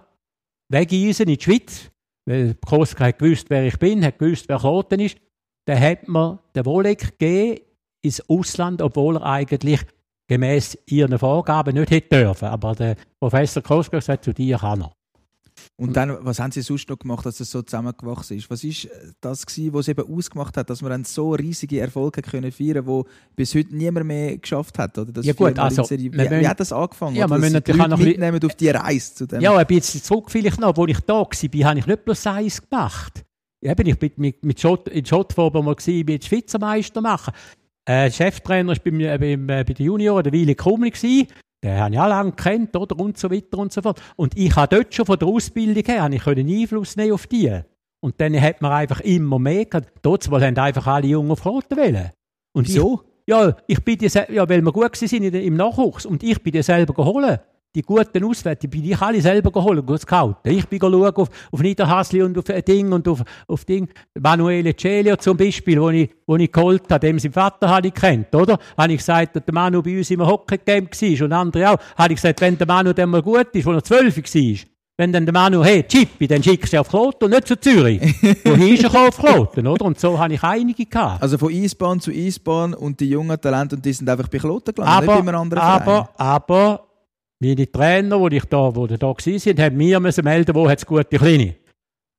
wegeisen 0.70 1.28
in 1.28 1.38
die 1.38 1.44
Schweiz. 1.44 1.90
Weil 2.30 2.54
Koska 2.64 3.06
hat 3.06 3.18
gewusst, 3.18 3.50
wer 3.50 3.66
ich 3.66 3.80
bin, 3.80 4.06
hat 4.06 4.20
gewusst, 4.20 4.48
wer 4.50 4.60
Kloten 4.60 5.00
ist. 5.00 5.18
Dann 5.66 5.80
hat 5.80 6.08
mir 6.08 6.38
der 6.54 6.64
Wolik 6.64 7.18
gegeben 7.18 7.62
ins 8.04 8.22
Ausland, 8.30 8.84
obwohl 8.84 9.16
er 9.16 9.26
eigentlich 9.26 9.82
gemäß 10.28 10.78
ihren 10.86 11.18
Vorgaben 11.18 11.74
nicht 11.74 11.90
hätte 11.90 12.24
dürfen. 12.24 12.50
Aber 12.50 12.76
der 12.76 12.98
Professor 13.20 13.64
Koska 13.64 14.00
hat 14.00 14.24
zu 14.24 14.32
dir 14.32 14.60
kann 14.60 14.82
er. 14.82 14.92
Und 15.80 15.96
dann, 15.96 16.18
was 16.22 16.40
haben 16.40 16.52
Sie 16.52 16.62
sonst 16.62 16.90
noch 16.90 17.00
gemacht, 17.00 17.26
dass 17.26 17.40
es 17.40 17.50
so 17.52 17.62
zusammengewachsen 17.62 18.38
ist? 18.38 18.50
Was 18.50 18.64
ist 18.66 18.90
das 19.22 19.46
gewesen, 19.46 19.74
was 19.74 19.88
es 19.88 19.88
eben 19.88 20.14
ausgemacht 20.14 20.58
hat, 20.58 20.70
dass 20.70 20.82
man 20.82 20.92
dann 20.92 21.04
so 21.06 21.32
riesige 21.32 21.80
Erfolge 21.80 22.22
können 22.22 22.52
feiern, 22.52 22.86
wo 22.86 23.06
bis 23.36 23.56
heute 23.56 23.74
niemand 23.76 24.06
mehr 24.06 24.38
geschafft 24.38 24.78
hat, 24.78 24.98
oder? 24.98 25.12
Das 25.12 25.26
Ja 25.26 25.32
gut, 25.34 25.58
also, 25.58 25.90
wir 25.90 25.98
wie, 26.00 26.12
wie 26.14 26.48
hat 26.48 26.60
das 26.60 26.74
angefangen? 26.74 27.16
Ja, 27.16 27.30
wir 27.30 27.38
die 27.40 27.50
natürlich 27.54 27.82
auch 27.82 27.88
noch 27.88 27.98
mitnehmen 27.98 28.44
auf 28.44 28.56
die 28.56 28.70
Reise 28.70 29.14
zu 29.16 29.26
dem. 29.26 29.40
Ja, 29.42 29.56
ein 29.56 29.66
bisschen 29.66 30.04
zurück 30.04 30.30
vielleicht 30.30 30.60
noch. 30.60 30.78
Als 30.78 30.92
ich 30.92 31.00
da 31.00 31.14
war, 31.14 31.24
habe 31.70 31.80
ich 31.80 31.86
nicht 31.88 32.06
bloß 32.06 32.28
eins 32.28 32.62
gemacht. 32.70 33.24
Eben, 33.62 33.88
ich 33.88 33.98
bin 34.00 34.12
mit, 34.18 34.44
mit 34.44 34.60
Schott, 34.60 34.88
in 34.90 35.06
Schottforben 35.06 35.64
mal 35.64 35.76
gewesen, 35.76 36.06
mit 36.06 36.26
Schweizer 36.26 36.60
Meister 36.60 37.02
machen. 37.02 37.34
Äh, 37.86 38.12
Cheftrainer 38.12 38.70
war 38.70 38.78
bei, 38.84 38.92
mir- 38.92 39.18
beim, 39.18 39.50
äh, 39.50 39.64
bei 39.64 39.74
den 39.74 39.86
Junioren 39.86 40.24
der 40.24 40.32
Willi 40.34 40.56
Kumli. 40.56 41.28
Den 41.64 41.78
habe 41.78 41.94
ich 41.94 42.00
auch 42.00 42.08
lange 42.08 42.32
gekannt, 42.32 42.76
oder? 42.76 42.98
Und 42.98 43.18
so 43.18 43.30
weiter 43.30 43.58
und 43.58 43.74
so 43.74 43.82
fort. 43.82 44.02
Und 44.16 44.38
ich 44.38 44.56
habe 44.56 44.76
dort 44.76 44.94
schon 44.94 45.06
von 45.06 45.20
der 45.20 45.28
Ausbildung 45.28 45.84
her 45.84 46.10
ich 46.10 46.24
können 46.24 46.50
Einfluss 46.50 46.96
nehmen 46.96 47.14
auf 47.14 47.28
die. 47.28 47.60
Und 48.02 48.22
dann 48.22 48.40
hat 48.40 48.62
man 48.62 48.72
einfach 48.72 49.02
immer 49.02 49.40
mehr 49.40 49.66
gehabt. 49.66 49.92
Dort 50.02 50.30
haben 50.30 50.58
einfach 50.58 50.88
alle 50.88 51.08
Jungen 51.08 51.32
auf 51.32 51.40
Flotten 51.40 51.78
wollen. 51.78 52.12
Und 52.54 52.68
ich, 52.68 52.76
Wieso? 52.76 53.04
ja, 53.28 53.56
ich 53.68 53.84
bin 53.84 53.98
die, 53.98 54.08
ja, 54.08 54.48
weil 54.48 54.62
wir 54.62 54.72
gut 54.72 55.02
waren 55.02 55.24
im 55.34 55.56
Nachwuchs. 55.58 56.06
Und 56.06 56.24
ich 56.24 56.42
bin 56.42 56.54
die 56.54 56.64
selber 56.64 56.94
geholt. 56.94 57.42
Die 57.76 57.84
guten 57.84 58.24
Auswärter, 58.24 58.62
die 58.62 58.68
bin 58.68 58.84
ich 58.84 59.00
alle 59.00 59.22
selber 59.22 59.52
geholt, 59.52 59.86
gut 59.86 60.02
scouten. 60.02 60.52
Ich 60.52 60.68
bin 60.68 60.80
schauen 60.80 61.16
auf, 61.16 61.30
auf 61.52 61.62
Niederhasli 61.62 62.24
und 62.24 62.36
auf 62.36 62.50
ein 62.50 62.64
Ding 62.64 62.92
und 62.92 63.08
auf, 63.08 63.24
auf 63.48 63.64
Ding. 63.64 63.88
Manuele 64.20 64.76
Celio 64.76 65.16
zum 65.18 65.38
Beispiel, 65.38 65.80
wo 65.80 65.92
ich, 65.92 66.10
wo 66.26 66.36
ich 66.38 66.52
geholt 66.52 66.84
habe, 66.90 67.06
dem 67.06 67.20
sein 67.20 67.32
Vater 67.32 67.70
habe 67.70 67.88
ich 67.88 67.94
kennt, 67.94 68.34
oder? 68.34 68.58
Habe 68.76 68.94
ich 68.94 68.98
gesagt, 68.98 69.36
dass 69.36 69.46
der 69.46 69.54
Manu 69.54 69.84
bei 69.84 70.00
uns 70.00 70.10
im 70.10 70.26
Hockey-Game 70.26 70.88
war 70.88 71.26
und 71.26 71.32
andere 71.32 71.70
auch. 71.70 71.78
Habe 71.96 72.14
ich 72.14 72.16
gesagt, 72.16 72.42
wenn 72.42 72.58
der 72.58 72.66
Manu 72.66 72.92
dann 72.92 73.12
mal 73.12 73.22
gut 73.22 73.50
ist, 73.54 73.66
wo 73.68 73.72
er 73.72 73.84
zwölf 73.84 74.18
war, 74.18 74.60
wenn 74.98 75.14
dann 75.14 75.26
der 75.26 75.34
Manu, 75.34 75.64
hey, 75.64 75.84
Chippi, 75.84 76.28
dann 76.28 76.42
schickst 76.42 76.74
du 76.74 76.80
auf 76.80 76.90
Kloten 76.90 77.26
und 77.26 77.32
nicht 77.32 77.48
zu 77.48 77.56
Zürich. 77.58 78.02
Wohin 78.44 78.74
ist 78.74 78.84
er 78.84 79.08
auf 79.08 79.18
Kloten, 79.18 79.66
oder? 79.68 79.86
Und 79.86 79.98
so 80.00 80.20
habe 80.20 80.34
ich 80.34 80.44
einige 80.44 80.88
gehabt. 80.88 81.22
Also 81.22 81.38
von 81.38 81.54
Eisbahn 81.54 82.02
zu 82.02 82.12
Eisbahn 82.12 82.74
und 82.74 83.00
die 83.00 83.10
jungen 83.10 83.40
Talente, 83.40 83.78
und 83.78 83.86
die 83.86 83.94
sind 83.94 84.10
einfach 84.10 84.28
bei 84.28 84.40
Kloten 84.40 84.74
gelandet, 84.74 85.02
nicht 85.02 85.08
bei 85.08 85.20
einem 85.20 85.30
aber, 85.30 85.40
anderen 85.40 85.64
Verein. 85.64 85.82
aber, 85.84 86.10
aber, 86.18 86.89
meine 87.40 87.72
Trainer, 87.72 88.30
die 88.30 88.38
ich 88.38 88.46
da, 88.46 88.76
wo 88.76 88.86
da 88.88 89.00
waren, 89.02 89.58
haben 89.58 89.78
mir 89.78 90.00
müssen 90.00 90.24
melden, 90.24 90.56
wo 90.56 90.68
es 90.68 90.86
gute 90.86 91.18
Kleine. 91.18 91.56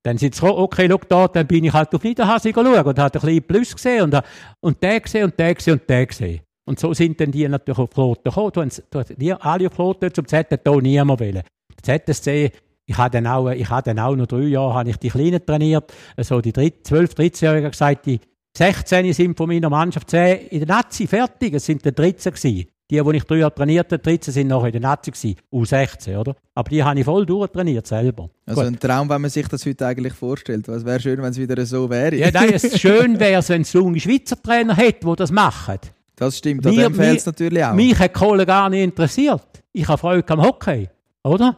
Dann 0.03 0.17
sind 0.17 0.35
sie 0.35 0.41
gekommen, 0.41 0.63
okay, 0.63 0.89
schau 0.91 1.01
da, 1.09 1.29
dann 1.29 1.47
bin 1.47 1.65
ich 1.65 1.73
halt 1.73 1.95
auf 1.95 2.03
Niederhasig 2.03 2.55
schauen 2.55 2.67
und 2.67 2.99
habe 2.99 3.05
ein 3.05 3.11
bisschen 3.11 3.43
Plus 3.43 3.75
gesehen 3.75 4.05
und, 4.05 4.23
und 4.61 4.83
der 4.83 5.01
gesehen 5.01 5.25
und 5.25 5.39
der 5.39 5.55
gesehen 5.55 5.75
und 5.75 5.89
der 5.89 6.07
gesehen. 6.07 6.41
Und 6.65 6.79
so 6.79 6.95
sind 6.95 7.21
dann 7.21 7.33
die 7.33 7.47
natürlich 7.47 7.79
auf 7.79 7.91
Flotten 7.91 8.31
gekommen. 8.31 8.71
Die 9.19 9.33
alle 9.35 9.67
auf 9.67 9.75
Flotten 9.75 10.15
zum 10.15 10.27
Z 10.27 10.51
hat 10.51 10.67
da 10.67 10.77
niemand 10.77 11.21
wollen. 11.21 11.43
Der 11.85 12.07
ZSC, 12.07 12.51
ich 12.87 12.97
habe 12.97 13.11
dann 13.11 13.27
auch, 13.27 13.51
ich 13.51 13.69
habe 13.69 13.83
dann 13.83 13.99
auch 13.99 14.17
noch 14.17 14.27
drei 14.27 14.43
Jahre 14.43 14.75
habe 14.75 14.91
ich 14.91 14.97
die 14.97 15.11
Kleinen 15.11 15.45
trainiert. 15.45 15.93
Also 16.17 16.41
die 16.41 16.53
12-, 16.53 17.15
13-Jährigen 17.15 17.71
gesagt, 17.71 18.07
die 18.07 18.21
16 18.57 19.13
sind 19.13 19.37
von 19.37 19.49
meiner 19.49 19.69
Mannschaft 19.69 20.11
10 20.11 20.49
in 20.49 20.61
der 20.61 20.69
Nazi 20.69 21.07
fertig. 21.07 21.55
Es 21.55 21.67
sind 21.67 21.85
dann 21.85 21.95
13 21.95 22.33
gewesen. 22.33 22.69
Die, 22.91 23.01
die 23.01 23.17
ich 23.17 23.25
drei 23.25 23.37
Jahre 23.37 23.55
trainiert 23.55 23.93
habe, 23.93 24.03
13 24.03 24.35
sind 24.35 24.49
noch 24.49 24.65
in 24.65 24.73
der 24.73 24.81
Nazi 24.81 25.13
gewesen. 25.13 25.37
U16, 25.53 26.19
oder? 26.19 26.35
Aber 26.55 26.69
die 26.69 26.83
habe 26.83 26.99
ich 26.99 27.05
voll 27.05 27.25
durchtrainiert 27.25 27.87
selber. 27.87 28.31
Also 28.47 28.63
Gut. 28.63 28.71
ein 28.73 28.81
Traum, 28.81 29.09
wenn 29.09 29.21
man 29.21 29.31
sich 29.31 29.47
das 29.47 29.65
heute 29.65 29.87
eigentlich 29.87 30.13
vorstellt. 30.13 30.67
Es 30.69 30.85
wäre 30.85 30.99
schön, 31.01 31.19
wenn 31.23 31.31
es 31.31 31.39
wieder 31.39 31.65
so 31.65 31.89
wäre. 31.89 32.17
Ja, 32.17 32.31
nein, 32.33 32.51
es 32.53 32.81
schön 32.81 33.19
wäre 33.21 33.39
es, 33.39 33.49
wenn 33.49 33.63
es 33.63 33.73
junge 33.73 34.01
Schweizer 34.01 34.41
Trainer 34.43 34.77
hätte, 34.77 35.07
die 35.09 35.17
das 35.17 35.31
machen. 35.31 35.79
Das 36.17 36.37
stimmt, 36.37 36.67
an 36.67 36.75
Mir- 36.75 36.83
dem 36.89 36.95
fehlt 36.95 37.19
es 37.19 37.27
natürlich 37.27 37.65
auch. 37.65 37.75
Mich 37.75 37.99
hat 37.99 38.13
Kohle 38.13 38.45
gar 38.45 38.69
nicht 38.69 38.83
interessiert. 38.83 39.63
Ich 39.73 39.87
habe 39.87 39.97
Freude 39.99 40.29
am 40.33 40.43
Hockey, 40.43 40.89
oder? 41.23 41.57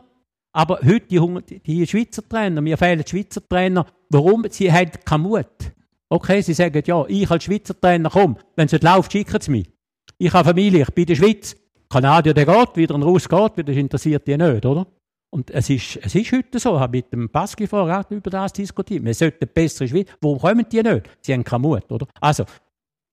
Aber 0.52 0.80
heute, 0.84 1.06
die, 1.08 1.60
die 1.60 1.86
Schweizer 1.86 2.22
Trainer, 2.28 2.60
mir 2.60 2.76
fehlen 2.76 3.02
die 3.02 3.10
Schweizer 3.10 3.40
Trainer. 3.48 3.86
Warum? 4.10 4.44
Sie 4.50 4.70
haben 4.70 4.90
keinen 5.04 5.22
Mut. 5.22 5.46
Okay, 6.10 6.42
sie 6.42 6.52
sagen, 6.52 6.82
ja, 6.84 7.04
ich 7.08 7.30
als 7.30 7.44
Schweizer 7.44 7.80
Trainer, 7.80 8.10
komm, 8.10 8.36
wenn 8.54 8.66
es 8.66 8.72
nicht 8.72 8.84
läuft, 8.84 9.10
schicken 9.12 9.40
sie 9.40 9.50
mich. 9.50 9.66
Ich 10.18 10.32
habe 10.32 10.48
Familie, 10.48 10.82
ich 10.82 10.90
bin 10.90 11.02
in 11.02 11.06
der 11.08 11.14
Schweiz. 11.16 11.56
Kanadier, 11.88 12.32
der 12.32 12.46
geht, 12.46 12.76
wieder 12.76 12.94
ein 12.94 13.02
Russ 13.02 13.28
geht, 13.28 13.68
das 13.68 13.76
interessiert 13.76 14.26
die 14.26 14.36
nicht, 14.36 14.64
oder? 14.64 14.86
Und 15.34 15.50
es 15.50 15.68
ist, 15.70 15.98
es 16.02 16.14
ist 16.14 16.32
heute 16.32 16.58
so, 16.58 16.74
ich 16.74 16.80
habe 16.80 16.96
mit 16.96 17.12
dem 17.12 17.28
Pascal 17.28 17.66
vorher 17.66 18.00
auch 18.00 18.10
über 18.10 18.30
das 18.30 18.52
diskutiert. 18.52 19.04
Wir 19.04 19.14
sollten 19.14 19.48
bessere 19.52 19.88
Schweiz. 19.88 20.08
Warum 20.20 20.38
kommen 20.38 20.66
die 20.70 20.82
nicht? 20.82 21.08
Sie 21.20 21.32
haben 21.32 21.44
keinen 21.44 21.62
Mut, 21.62 21.90
oder? 21.90 22.06
Also, 22.20 22.44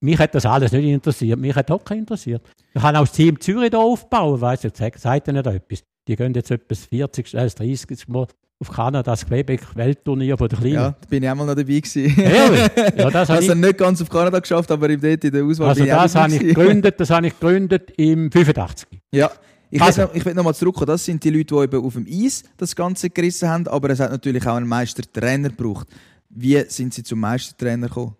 mich 0.01 0.17
hat 0.17 0.35
das 0.35 0.45
alles 0.45 0.71
nicht 0.71 0.85
interessiert. 0.85 1.39
Mich 1.39 1.55
hat 1.55 1.69
Hockey 1.69 1.97
interessiert. 1.97 2.41
Ich 2.73 2.81
habe 2.81 2.97
auch 2.97 3.03
das 3.03 3.13
Team 3.13 3.39
Zürich 3.39 3.69
hier 3.69 3.79
aufbauen, 3.79 4.39
weißt 4.39 4.65
du, 4.65 4.69
sagt 4.97 5.27
ihr 5.27 5.33
nicht 5.33 5.47
etwas. 5.47 5.83
Die 6.07 6.15
gehen 6.15 6.33
jetzt 6.33 6.51
etwa 6.51 6.65
das 6.67 6.85
40. 6.85 7.33
äh, 7.33 7.37
das 7.37 7.55
30. 7.55 8.07
Mal 8.07 8.27
auf 8.61 8.69
Kanada, 8.71 9.01
das 9.03 9.25
Quebec-Weltturnier 9.25 10.37
von 10.37 10.49
der 10.49 10.57
Kleinen. 10.59 10.73
ja, 10.75 10.91
da 10.99 11.07
bin 11.09 11.23
ich 11.23 11.29
einmal 11.29 11.47
noch 11.47 11.55
dabei 11.55 11.79
gewesen. 11.79 12.19
Ehrlich? 12.19 12.69
Ja, 12.97 13.09
das 13.09 13.29
habe 13.29 13.39
Also 13.39 13.53
ich, 13.53 13.57
nicht 13.57 13.77
ganz 13.77 14.01
auf 14.01 14.09
Kanada 14.09 14.39
geschafft, 14.39 14.69
aber 14.71 14.89
im 14.89 14.99
dort 14.99 15.23
in 15.23 15.31
der 15.31 15.43
Auswahl 15.45 15.69
also 15.69 15.79
bin 15.81 15.87
ich 15.89 15.95
das 15.95 16.15
habe 16.15 16.33
ich 16.33 16.39
gegründet, 16.39 16.99
das 16.99 17.09
habe 17.09 17.27
ich 17.27 17.39
gegründet 17.39 17.91
im 17.97 18.29
85. 18.31 18.87
Ja. 19.11 19.31
Ich 19.71 19.81
Also. 19.81 19.99
will 19.99 20.05
noch, 20.07 20.15
ich 20.15 20.25
will 20.25 20.33
noch 20.33 20.43
mal 20.43 20.53
zurückkommen. 20.55 20.87
Das 20.87 21.05
sind 21.05 21.23
die 21.23 21.29
Leute, 21.29 21.55
die 21.55 21.61
eben 21.61 21.85
auf 21.85 21.93
dem 21.93 22.05
Eis 22.09 22.43
das 22.57 22.75
Ganze 22.75 23.09
gerissen 23.09 23.47
haben, 23.47 23.67
aber 23.67 23.91
es 23.91 23.99
hat 23.99 24.11
natürlich 24.11 24.45
auch 24.47 24.55
einen 24.55 24.67
Meistertrainer 24.67 25.49
gebraucht. 25.49 25.87
Wie 26.29 26.59
sind 26.67 26.93
Sie 26.93 27.03
zum 27.03 27.19
Meistertrainer 27.19 27.87
gekommen? 27.87 28.15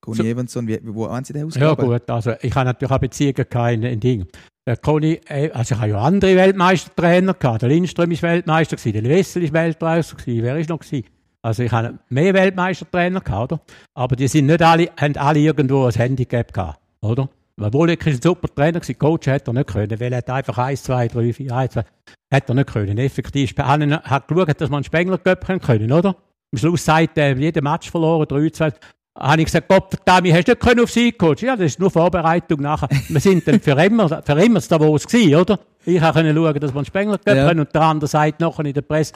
Conny 0.00 0.16
So- 0.18 0.24
Evanson, 0.24 0.66
wie, 0.66 0.78
wo 0.82 1.08
haben 1.08 1.24
Sie 1.24 1.32
den 1.34 1.40
Ja 1.42 1.46
ausgegraben? 1.46 1.86
gut, 1.86 2.10
also 2.10 2.32
ich 2.40 2.54
habe 2.54 2.66
natürlich 2.66 2.90
auch 2.92 2.98
Beziehungen 2.98 3.46
in, 3.74 3.82
in 3.84 4.00
Ding. 4.00 4.26
Der 4.66 4.76
Conny, 4.76 5.20
äh, 5.28 5.50
also 5.52 5.76
ich 5.76 5.80
habe 5.80 5.90
ja 5.90 6.00
andere 6.00 6.34
Weltmeistertrainer 6.34 7.34
gehabt. 7.34 7.62
Der 7.62 7.68
Lindström 7.68 8.10
ist 8.10 8.22
Weltmeister 8.22 8.76
gewesen, 8.76 9.04
der 9.04 9.16
Wessel 9.16 9.44
ist 9.44 9.52
Weltmeister 9.52 10.16
gewesen, 10.16 10.42
wer 10.42 10.56
ist 10.58 10.68
noch 10.68 10.80
gewesen? 10.80 11.06
Also 11.40 11.62
ich 11.62 11.70
habe 11.70 12.00
mehr 12.08 12.34
Weltmeistertrainer 12.34 13.20
gehabt, 13.20 13.52
oder? 13.52 13.62
Aber 13.94 14.16
die 14.16 14.26
sind 14.26 14.46
nicht 14.46 14.62
alle, 14.62 14.90
haben 14.96 15.16
alle 15.16 15.38
irgendwo 15.38 15.84
ein 15.84 15.92
Handicap 15.92 16.52
gehabt, 16.52 16.80
oder? 17.00 17.28
Weil 17.56 17.72
Wolik 17.72 18.04
ist 18.08 18.16
ein 18.16 18.22
super 18.22 18.52
Trainer 18.52 18.80
gewesen, 18.80 18.98
Coach 18.98 19.28
hat 19.28 19.46
er 19.46 19.54
nicht 19.54 19.68
können, 19.68 20.00
weil 20.00 20.12
er 20.12 20.18
hat 20.18 20.30
einfach 20.30 20.58
1, 20.58 20.82
2, 20.82 21.08
3, 21.08 21.32
4, 21.32 21.52
1, 21.52 21.72
2, 21.72 21.84
hat 22.32 22.48
er 22.48 22.54
nicht 22.56 22.72
können. 22.72 22.98
Effektiv, 22.98 23.54
er 23.56 23.68
hat 24.02 24.26
geschaut, 24.26 24.60
dass 24.60 24.68
man 24.68 24.78
einen 24.78 24.84
Spengler 24.84 25.18
können 25.18 25.60
können, 25.60 25.92
oder? 25.92 26.16
Am 26.52 26.58
Schluss 26.58 26.84
sagt 26.84 27.16
er, 27.18 27.36
jeden 27.36 27.62
Match 27.62 27.88
verloren, 27.88 28.26
3, 28.26 28.50
2, 28.50 28.72
habe 29.18 29.40
ich 29.40 29.46
gesagt, 29.46 29.68
Gott 29.68 29.90
verdammt, 29.90 30.32
hast 30.32 30.48
du 30.48 30.52
nicht 30.52 30.60
können 30.60 30.80
auf 30.80 30.90
sie 30.90 31.12
Coach? 31.12 31.42
Ja, 31.42 31.56
das 31.56 31.66
ist 31.66 31.80
nur 31.80 31.90
Vorbereitung 31.90 32.60
nachher. 32.60 32.88
Wir 33.08 33.20
sind 33.20 33.46
dann 33.48 33.60
für 33.60 33.72
immer, 33.72 34.08
für 34.08 34.32
immer 34.32 34.60
da, 34.60 34.80
wo 34.80 34.96
es 34.96 35.06
gewesen, 35.06 35.34
oder? 35.34 35.58
Ich 35.84 36.00
können 36.00 36.36
schauen, 36.36 36.60
dass 36.60 36.72
wir 36.72 36.78
einen 36.78 36.84
Spengler 36.84 37.18
Ja. 37.26 37.34
ja. 37.34 37.50
und 37.50 37.74
der 37.74 37.82
andere 37.82 38.08
sagt 38.08 38.40
nachher 38.40 38.64
in 38.64 38.74
der 38.74 38.82
Presse, 38.82 39.14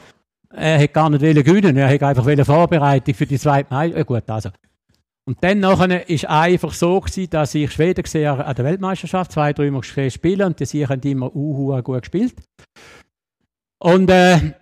er 0.53 0.79
hätte 0.79 0.93
gar 0.93 1.11
nicht 1.11 1.23
wollen 1.23 1.45
gewinnen, 1.45 1.77
er 1.77 1.89
hätte 1.89 2.07
einfach 2.07 2.25
wollen 2.25 2.45
Vorbereitung 2.45 3.15
für 3.15 3.27
die 3.27 3.39
zweite 3.39 3.73
Mai. 3.73 3.89
Ja, 3.89 4.03
gut, 4.03 4.29
also. 4.29 4.51
Und 5.27 5.39
dann 5.43 5.61
nachher 5.61 6.09
ist 6.09 6.25
einfach 6.29 6.73
so 6.73 7.01
gewesen, 7.01 7.31
dass 7.31 7.55
ich 7.55 7.71
Schweden 7.71 8.03
gesehen 8.03 8.41
an 8.41 8.55
der 8.55 8.65
Weltmeisterschaft, 8.65 9.33
zwei, 9.33 9.53
drei 9.53 9.71
Mal 9.71 9.83
spielen 9.83 10.47
und 10.47 10.59
die 10.59 10.65
sie 10.65 10.87
haben 10.87 11.01
immer 11.03 11.35
uhu 11.35 11.81
gut 11.83 12.03
gespielt. 12.03 12.35
Und 13.79 14.11
äh, 14.11 14.55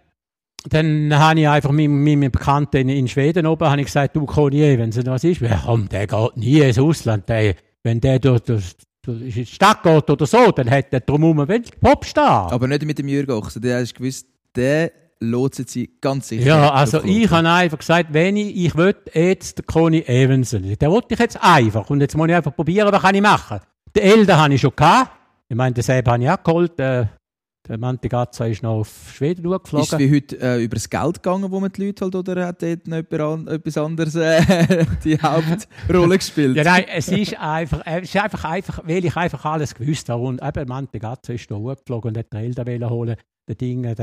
dann 0.64 1.16
habe 1.16 1.40
ich 1.40 1.48
einfach 1.48 1.70
mit, 1.70 1.88
mit 1.88 2.18
meinem 2.18 2.32
Bekannten 2.32 2.76
in, 2.76 2.88
in 2.88 3.08
Schweden 3.08 3.46
oben 3.46 3.68
habe 3.68 3.80
ich 3.80 3.86
gesagt, 3.86 4.16
du 4.16 4.26
Konier, 4.26 4.78
wenn 4.78 4.90
es 4.90 5.06
was 5.06 5.24
ist, 5.24 5.40
ja, 5.40 5.62
komm, 5.64 5.88
der 5.88 6.06
geht 6.06 6.36
nie 6.36 6.60
ins 6.60 6.78
Ausland. 6.78 7.28
Der, 7.28 7.54
wenn 7.82 8.00
der 8.00 8.18
durch, 8.18 8.42
durch 8.42 8.74
in 9.06 9.30
die 9.30 9.46
Stadt 9.46 9.82
geht 9.82 10.10
oder 10.10 10.26
so, 10.26 10.50
dann 10.50 10.70
hat 10.70 10.86
er 10.90 11.00
drumherum 11.00 11.40
einen 11.40 11.64
Popstar. 11.80 12.52
Aber 12.52 12.66
nicht 12.66 12.84
mit 12.84 12.98
dem 12.98 13.08
Jürgen 13.08 13.32
Ochsen. 13.32 13.62
Der 13.62 13.80
hast 13.80 13.94
gewusst, 13.94 14.26
der 14.54 14.90
lotset 15.20 15.70
sie 15.70 15.90
ganz 16.00 16.28
sicher. 16.28 16.46
Ja, 16.46 16.72
also 16.72 17.02
ich 17.04 17.30
habe 17.30 17.48
einfach 17.48 17.78
gesagt, 17.78 18.08
wenn 18.12 18.36
ich, 18.36 18.56
ich 18.56 18.76
will 18.76 18.94
jetzt 19.12 19.58
den 19.58 19.66
Conny 19.66 20.00
Evensen, 20.06 20.62
den 20.62 20.90
wollte 20.90 21.14
ich 21.14 21.20
jetzt 21.20 21.38
einfach. 21.42 21.88
Und 21.90 22.00
jetzt 22.00 22.16
muss 22.16 22.28
ich 22.28 22.34
einfach 22.34 22.54
probieren, 22.54 22.92
was 22.92 23.02
kann 23.02 23.14
ich 23.14 23.22
machen. 23.22 23.60
Den 23.94 24.02
Elder 24.02 24.38
habe 24.38 24.54
ich 24.54 24.60
schon 24.60 24.72
gehabt. 24.74 25.12
Ich 25.48 25.56
meine, 25.56 25.72
den 25.72 25.82
Seb 25.82 26.06
habe 26.06 26.22
ich 26.22 26.30
auch 26.30 26.42
geholt. 26.42 26.78
Äh, 26.78 27.06
der 27.68 27.78
Mantegazza 27.78 28.46
ist 28.46 28.62
noch 28.62 28.80
auf 28.80 29.12
Schweden 29.14 29.42
geflogen. 29.42 29.84
Ist 29.84 29.92
es 29.92 29.98
wie 29.98 30.14
heute 30.14 30.40
äh, 30.40 30.64
über 30.64 30.76
das 30.76 30.88
Geld 30.88 31.22
gegangen, 31.22 31.50
wo 31.50 31.60
man 31.60 31.70
die 31.70 31.86
Leute 31.86 32.04
halt, 32.04 32.14
oder 32.14 32.46
hat 32.46 32.62
dort 32.62 32.88
noch 32.88 32.96
etwas 32.96 33.76
anderes 33.76 34.14
äh, 34.14 34.86
die 35.04 35.20
Hauptrolle 35.20 36.16
gespielt? 36.18 36.56
ja, 36.56 36.64
nein, 36.64 36.84
es 36.88 37.08
ist 37.08 37.38
einfach, 37.38 37.82
es 37.84 38.14
ist 38.14 38.16
einfach, 38.16 38.44
einfach, 38.44 38.80
weil 38.84 39.04
ich 39.04 39.16
einfach 39.16 39.44
alles 39.44 39.74
gewusst 39.74 40.08
habe. 40.08 40.22
Und 40.22 40.42
eben 40.42 40.68
Mantegazza 40.68 41.34
ist 41.34 41.50
da 41.50 41.56
hochgeflogen 41.56 42.10
und 42.10 42.18
hat 42.18 42.32
den 42.32 42.40
Elder 42.40 42.88
holen. 42.90 43.16
Der 43.46 43.54
Ding, 43.54 43.82
der, 43.82 43.94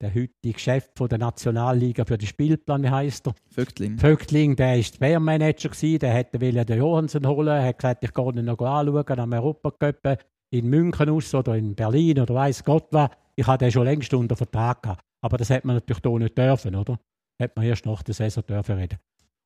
der 0.00 0.14
heutige 0.14 0.58
Chef 0.58 0.88
von 0.96 1.08
der 1.08 1.18
Nationalliga 1.18 2.04
für 2.04 2.18
den 2.18 2.26
Spielplan, 2.26 2.82
wie 2.82 2.90
heißt 2.90 3.26
er? 3.26 3.34
Vögtling. 3.50 3.98
Vögtling, 3.98 4.54
der 4.56 4.76
war 4.76 4.84
Bärmanager, 5.00 5.70
der 5.98 6.12
hätte 6.12 6.38
den 6.38 6.78
Johansen 6.78 7.26
holen, 7.26 7.48
er 7.48 7.66
hat 7.66 7.78
gesagt, 7.78 8.04
ich 8.04 8.12
gehe 8.12 8.32
ihn 8.32 8.44
noch 8.44 8.60
anschauen 8.60 9.18
am 9.18 9.32
Europacup 9.32 10.18
in 10.54 10.68
München 10.68 11.10
aus 11.10 11.34
oder 11.34 11.56
in 11.56 11.74
Berlin 11.74 12.20
oder 12.20 12.34
weiß 12.34 12.64
Gott 12.64 12.86
was. 12.92 13.10
Ich 13.36 13.46
hatte 13.46 13.64
den 13.64 13.72
schon 13.72 13.84
längst 13.84 14.14
unter 14.14 14.36
Vertrag 14.36 14.82
gehabt. 14.82 15.02
Aber 15.22 15.36
das 15.36 15.50
hätte 15.50 15.66
man 15.66 15.76
natürlich 15.76 16.02
hier 16.02 16.18
nicht 16.18 16.38
dürfen, 16.38 16.76
oder? 16.76 16.98
Hätte 17.40 17.54
man 17.56 17.66
erst 17.66 17.86
nach 17.86 18.02
der 18.02 18.14
Saison 18.14 18.44
dürfen 18.46 18.76
reden. 18.76 18.98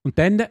Und 0.05 0.19
dann 0.19 0.43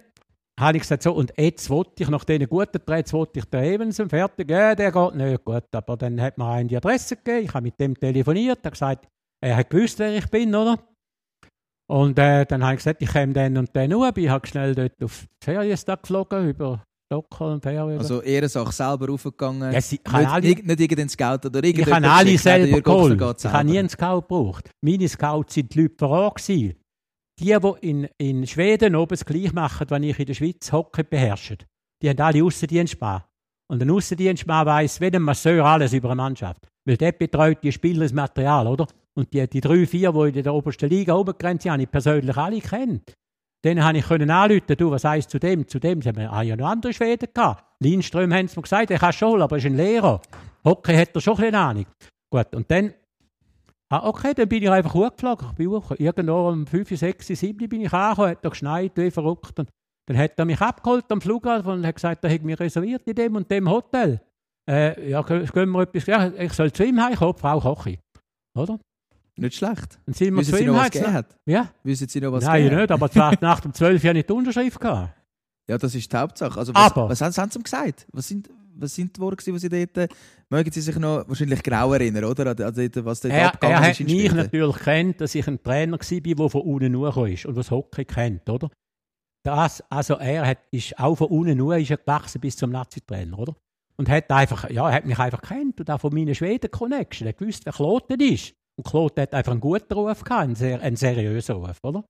habe 0.60 0.78
ich 0.78 0.82
gesagt, 0.82 1.04
so, 1.04 1.14
und 1.14 1.34
jetzt 1.38 1.70
wollte 1.70 2.02
ich, 2.02 2.10
nach 2.10 2.24
diesen 2.24 2.50
guten 2.50 2.84
Trades, 2.84 3.14
wollte 3.14 3.40
ich 3.40 3.46
den 3.46 3.64
Evensen 3.64 4.10
fertig, 4.10 4.50
ja, 4.50 4.74
der 4.74 4.92
geht 4.92 5.16
nicht 5.16 5.46
gut. 5.46 5.66
Aber 5.72 5.96
dann 5.96 6.20
hat 6.20 6.38
mir 6.38 6.48
einen 6.48 6.68
die 6.68 6.78
Adresse 6.78 7.16
gegeben, 7.18 7.46
ich 7.46 7.54
habe 7.54 7.64
mit 7.64 7.80
dem 7.80 7.94
telefoniert, 7.94 8.60
er 8.64 8.72
gesagt, 8.72 9.08
er 9.44 9.58
hat 9.58 9.70
gewusst, 9.70 10.00
wer 10.00 10.18
ich 10.18 10.28
bin, 10.30 10.56
oder? 10.56 10.80
Und 11.90 12.18
äh, 12.18 12.46
dann 12.46 12.64
habe 12.64 12.74
ich 12.74 12.80
gesagt, 12.80 13.02
ich 13.02 13.14
komme 13.14 13.34
dann 13.34 13.56
und 13.58 13.76
dann 13.76 13.92
nur, 13.92 14.16
ich 14.18 14.30
habe 14.30 14.48
schnell 14.48 14.74
dort 14.74 15.02
auf 15.04 15.28
Ferienstag 15.44 16.02
geflogen, 16.02 16.50
über 16.50 16.84
Stockholm, 17.08 17.62
Ferien. 17.62 18.00
Also 18.00 18.22
Ehrensache 18.22 18.74
selber 18.74 19.08
raufgegangen, 19.08 19.72
ja, 19.72 19.80
sie, 19.80 19.96
nicht, 19.96 20.14
alle, 20.14 20.42
nicht, 20.42 20.66
nicht 20.66 20.80
irgendein 20.80 21.10
Scout 21.10 21.48
oder 21.48 21.64
Ich 21.64 21.90
habe 21.90 22.10
alle 22.10 22.38
selber 22.38 22.82
geholt. 22.82 23.22
Ich 23.40 23.46
habe 23.46 23.64
nie 23.64 23.80
einen 23.80 23.90
Scout 23.90 24.22
gebraucht. 24.22 24.70
Meine 24.82 25.08
Scouts 25.08 25.54
sind 25.54 25.74
die 25.74 25.84
Leute 25.84 25.96
vor 25.98 26.10
Ort 26.10 26.46
Die, 26.48 26.74
die 27.40 27.72
in, 27.82 28.10
in 28.18 28.46
Schweden 28.46 28.96
oben 28.96 29.10
das 29.10 29.24
gleich 29.24 29.54
machen, 29.54 29.90
wenn 29.90 30.04
ich 30.04 30.20
in 30.20 30.26
der 30.26 30.34
Schweiz 30.34 30.70
Hockey 30.72 31.04
beherrsche. 31.04 31.58
Die 32.02 32.10
haben 32.10 32.20
alle 32.20 32.44
Aussendienstmann. 32.44 33.24
Und 33.72 33.82
ein 33.82 33.90
Aussendienstmann 33.90 34.66
weiss, 34.66 35.00
wie 35.00 35.06
ein 35.08 35.22
Masseur 35.22 35.66
alles 35.66 35.94
über 35.94 36.10
eine 36.10 36.18
Mannschaft. 36.18 36.68
Weil 36.86 36.98
der 36.98 37.14
betreut 37.14 37.64
die 37.64 37.72
Spieler 37.72 38.02
das 38.02 38.14
Material, 38.14 38.68
oder? 38.68 38.88
Und 39.14 39.34
die, 39.34 39.48
die 39.48 39.62
drei, 39.62 39.86
vier, 39.86 40.12
die 40.12 40.38
in 40.38 40.44
der 40.44 40.54
obersten 40.54 40.90
Liga 40.90 41.16
oben 41.16 41.36
sind, 41.40 41.72
habe 41.72 41.82
ich 41.82 41.90
persönlich 41.90 42.38
alle 42.38 42.60
kennt. 42.60 43.14
Dann 43.64 43.84
habe 43.84 43.98
ich 43.98 44.08
können 44.08 44.30
anrufen, 44.30 44.76
du, 44.78 44.92
was 44.92 45.04
heißt 45.04 45.30
zu 45.30 45.40
dem, 45.40 45.68
zu 45.68 45.80
dem. 45.80 46.02
Sie 46.02 46.10
haben 46.10 46.46
ja 46.46 46.56
noch 46.56 46.68
andere 46.68 46.94
Schweden 46.94 47.28
gehabt. 47.34 47.64
Lindström 47.80 48.34
haben 48.34 48.48
sie 48.48 48.56
mir 48.56 48.64
gesagt, 48.64 48.92
er 48.92 49.00
kann 49.00 49.14
schon, 49.14 49.42
aber 49.42 49.56
er 49.56 49.58
ist 49.58 49.66
ein 49.66 49.76
Lehrer. 49.76 50.22
Hockey 50.64 50.96
hat 50.96 51.16
er 51.16 51.22
schon 51.22 51.40
ein 51.40 51.56
Ahnung. 51.56 51.86
Gut, 52.30 52.54
und 52.54 52.70
dann, 52.70 52.94
ah, 53.90 54.08
okay, 54.08 54.34
dann 54.34 54.50
bin 54.50 54.64
ich 54.64 54.70
einfach 54.70 54.94
hochgeflogen. 54.94 55.50
Ich 55.50 55.56
bin 55.56 55.70
hoch. 55.70 55.92
Irgendwo 55.98 56.50
um 56.50 56.68
5, 56.68 56.98
6, 56.98 57.28
7 57.28 57.70
bin 57.70 57.82
ich 57.82 57.94
angekommen, 57.94 58.32
hat 58.32 58.44
er 58.44 58.50
geschneit, 58.50 58.92
wie 58.96 59.12
verrückt. 59.12 59.60
Und 59.60 59.70
dann 60.08 60.18
hat 60.18 60.38
er 60.38 60.46
mich 60.46 60.62
abgeholt 60.62 61.12
am 61.12 61.22
Flughafen 61.22 61.72
und 61.72 61.88
hat 61.88 61.96
gesagt, 61.96 62.24
er 62.24 62.34
hat 62.34 62.44
mich 62.44 62.60
reserviert 62.60 63.08
in 63.08 63.16
dem 63.16 63.36
und 63.36 63.50
dem 63.50 63.70
Hotel. 63.70 64.22
Äh, 64.70 65.10
ja, 65.10 65.22
gehen 65.22 65.72
wir 65.72 65.82
etwas, 65.82 66.06
ja, 66.06 66.28
ich 66.28 66.54
soll 66.54 66.72
zu 66.72 66.84
ihm 66.84 67.02
heimkommen, 67.02 67.38
Frau 67.38 67.60
Kochi. 67.60 68.00
Oder? 68.58 68.80
Nicht 69.38 69.56
schlecht. 69.56 70.00
Dann 70.06 70.14
sind 70.14 70.34
wir 70.34 70.40
Wissen 70.42 70.52
zu 70.52 70.58
Sie 70.58 70.64
ihm 70.64 70.68
noch, 70.74 70.80
was 70.80 70.92
gegeben 70.92 71.14
hat? 71.14 71.38
Ja? 71.46 71.70
Wissen 71.84 72.08
Sie 72.08 72.22
noch, 72.22 72.32
was 72.32 72.44
Nein, 72.44 72.64
gegeben 72.64 72.82
nicht, 72.82 72.92
aber 72.92 73.12
zwar 73.12 73.34
nach 73.42 73.60
dem 73.60 73.74
12 73.74 74.04
Jahren 74.04 74.16
nicht 74.16 74.30
die 74.30 74.34
Unterschrift 74.34 74.80
gehabt. 74.80 75.14
Ja, 75.70 75.78
das 75.78 75.94
ist 75.96 76.12
die 76.12 76.18
Hauptsache. 76.18 76.58
Also, 76.60 76.74
was, 76.74 76.92
Aber- 76.92 77.10
was 77.10 77.22
haben, 77.22 77.34
haben 77.36 77.52
Sie 77.52 77.60
ihm 77.60 77.64
gesagt? 77.64 78.08
Was 78.14 78.28
sind, 78.28 78.50
was 78.76 78.96
sind 78.96 79.16
die 79.16 79.22
Worte, 79.22 79.44
die 79.52 79.60
Sie 79.60 79.70
dort... 79.70 80.10
Mögen 80.50 80.72
Sie 80.72 80.80
sich 80.80 80.96
noch 80.98 81.28
wahrscheinlich 81.28 81.62
genau 81.62 81.92
erinnern, 81.92 82.24
oder? 82.24 82.52
An, 82.52 82.62
an 82.62 82.74
was 83.06 83.20
dort 83.20 83.34
Er, 83.34 83.48
abgegangen 83.48 83.84
er 83.84 83.90
hat 83.90 84.00
ist 84.00 84.10
mich 84.10 84.32
natürlich 84.32 84.78
kennt, 84.78 85.20
dass 85.20 85.36
ich 85.36 85.46
ein 85.46 85.62
Trainer 85.62 86.00
war, 86.00 86.22
der 86.22 86.50
von 86.50 86.62
unten 86.62 86.96
hochgekommen 86.96 87.34
ist 87.34 87.46
und 87.46 87.56
was 87.58 87.70
Hockey 87.70 88.06
kennt, 88.06 88.50
oder? 88.50 88.70
Das, 89.44 89.84
also 89.90 90.16
er 90.16 90.48
hat, 90.48 90.58
ist 90.72 90.98
auch 91.00 91.16
von 91.16 91.28
unten 91.28 91.62
hoch 91.62 91.74
ist 91.74 91.92
er 91.92 91.98
gewachsen 91.98 92.40
bis 92.40 92.56
zum 92.56 92.70
Nazi-Trainer, 92.72 93.38
oder? 93.38 93.56
Und 93.98 94.08
hat 94.10 94.30
einfach, 94.32 94.70
ja, 94.70 94.92
hat 94.92 95.06
mich 95.06 95.18
einfach 95.20 95.42
kennt 95.42 95.80
und 95.80 95.90
auch 95.90 96.00
von 96.00 96.14
meinen 96.14 96.36
Schweden-Connection. 96.36 97.28
Er 97.28 97.34
gewusst, 97.34 97.66
wer 97.66 97.74
Kloten 97.74 98.20
ist. 98.22 98.54
Und 98.78 98.86
Kloten 98.86 99.22
hat 99.22 99.34
einfach 99.34 99.52
einen 99.52 99.62
guten 99.62 99.94
Ruf 99.94 100.24
gehabt, 100.24 100.44
einen, 100.44 100.56
sehr, 100.56 100.82
einen 100.82 100.96
seriösen 100.96 101.56
Ruf, 101.56 101.80
oder? 101.84 102.06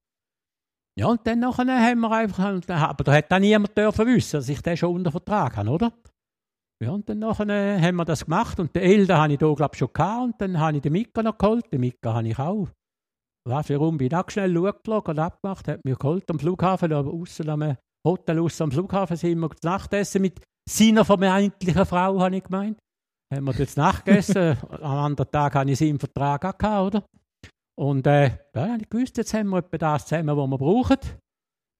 Ja, 0.99 1.07
und 1.07 1.26
dann 1.28 1.39
nachher 1.39 1.65
haben 1.65 1.99
wir 1.99 2.11
einfach, 2.11 2.39
aber 2.70 3.03
da 3.03 3.13
hat 3.13 3.32
dann 3.32 3.41
niemand 3.41 3.78
dürfen 3.78 4.07
wissen, 4.07 4.38
dass 4.38 4.49
ich 4.49 4.61
den 4.61 4.76
schon 4.76 4.95
unter 4.95 5.11
Vertrag 5.11 5.55
habe, 5.55 5.70
oder? 5.70 5.93
Ja, 6.84 6.91
und 6.91 7.09
dann 7.09 7.20
nachher 7.20 7.47
äh, 7.49 7.80
haben 7.82 7.95
wir 7.95 8.05
das 8.05 8.26
gemacht 8.26 8.59
und 8.59 8.76
den 8.76 8.84
Elder 8.84 9.18
habe 9.18 9.34
ich 9.34 9.39
hier, 9.39 9.55
glaube 9.55 9.74
ich, 9.74 9.80
schon 9.80 9.93
gehabt 9.93 10.24
und 10.24 10.41
dann 10.41 10.59
habe 10.59 10.78
ich 10.78 10.84
den 10.84 10.93
Mika 10.93 11.24
noch 11.24 11.38
geholt. 11.38 11.72
Den 11.72 11.82
Mika 11.82 12.13
habe 12.13 12.28
ich 12.28 12.38
auch. 12.38 12.68
Was, 13.47 13.70
warum 13.70 13.97
bin 13.97 14.11
ich 14.11 14.32
schnell 14.32 14.53
schauen 14.53 15.01
und 15.05 15.20
abgemacht, 15.20 15.68
hat 15.68 15.86
mich 15.86 15.97
geholt 15.97 16.30
am 16.30 16.38
Flughafen, 16.38 16.93
aber 16.93 17.11
außen 17.11 17.49
am 17.49 17.78
Hotel, 18.05 18.39
außen 18.39 18.65
am 18.65 18.72
Flughafen 18.72 19.18
sind 19.18 19.39
wir 19.39 19.49
zu 19.49 19.68
Nacht 19.68 19.93
essen 19.93 20.22
mit 20.22 20.39
seiner 20.70 21.05
vermeintlichen 21.05 21.86
Frau, 21.86 22.20
habe 22.20 22.36
ich 22.36 22.43
gemeint. 22.43 22.78
Haben 23.34 23.45
wir 23.45 23.53
dort 23.53 23.69
zu 23.69 23.80
Nacht 23.80 24.05
gegessen. 24.05 24.57
Am 24.69 24.97
anderen 24.97 25.32
Tag 25.32 25.55
habe 25.55 25.69
ich 25.69 25.78
sie 25.78 25.89
im 25.89 25.99
Vertrag 25.99 26.45
auch 26.45 26.57
gehabt, 26.57 26.95
oder? 26.95 27.03
Und 27.78 28.07
äh, 28.07 28.32
ja, 28.55 28.75
ich 28.75 28.89
gewusst, 28.89 29.17
jetzt 29.17 29.34
haben 29.34 29.49
wir 29.49 29.59
etwa 29.59 29.78
das 29.78 30.05
zusammen, 30.05 30.36
was 30.36 30.47
wir 30.47 30.57
brauchen. 30.57 30.97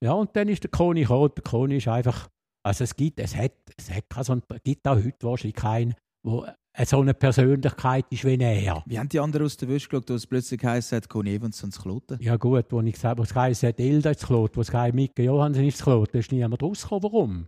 Ja, 0.04 0.14
und 0.14 0.36
dann 0.36 0.50
ist 0.50 0.64
der 0.64 0.70
Koni 0.70 1.02
gekommen. 1.02 1.32
Der 1.36 1.43
Koni 1.43 1.78
ist 1.78 1.88
einfach, 1.88 2.28
also 2.64 2.84
es 2.84 2.95
gibt, 2.95 3.20
es 3.20 3.36
hat, 3.36 3.54
es 3.78 3.89
hat 3.89 4.10
keinen 4.10 4.24
so 4.24 4.34
einen, 4.34 4.43
gibt 4.64 4.88
auch 4.88 4.95
heute 4.95 5.16
wahrscheinlich 5.22 5.56
keinen, 5.56 5.95
wo 6.24 6.45
so 6.86 7.02
eine 7.02 7.16
Persönlichkeit 7.16 8.06
ist 8.12 8.24
wie 8.24 8.38
er. 8.39 8.84
Wie 8.86 9.00
haben 9.00 9.10
die 9.10 9.20
anderen 9.20 9.48
aus 9.48 9.58
der 9.58 9.70
Wäsche 9.70 9.89
geschaut, 9.89 10.12
als 10.12 10.22
es 10.22 10.28
plötzlich 10.28 10.60
geheißen 10.60 10.98
hat, 10.98 11.10
Conny 11.10 11.34
Evans 11.34 11.64
und 11.64 11.76
Kloten? 11.76 12.20
Ja 12.22 12.36
gut, 12.36 12.66
wo 12.70 12.82
ich 12.82 12.93
gesagt 12.93 13.12
habe, 13.12 13.22
was 13.24 13.34
geheißen 13.34 13.70
hat, 13.70 13.80
Elda 13.80 14.12
ist 14.12 14.26
Klot, 14.26 14.56
was 14.56 14.70
geheißen 14.70 14.95
Mike 14.95 15.24
Johansen 15.24 15.66
ist 15.66 15.82
Klot, 15.82 16.14
da 16.14 16.20
ist 16.20 16.32
niemand 16.32 16.62
rausgekommen. 16.62 17.04
Warum? 17.04 17.48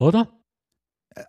Oder? 0.00 0.28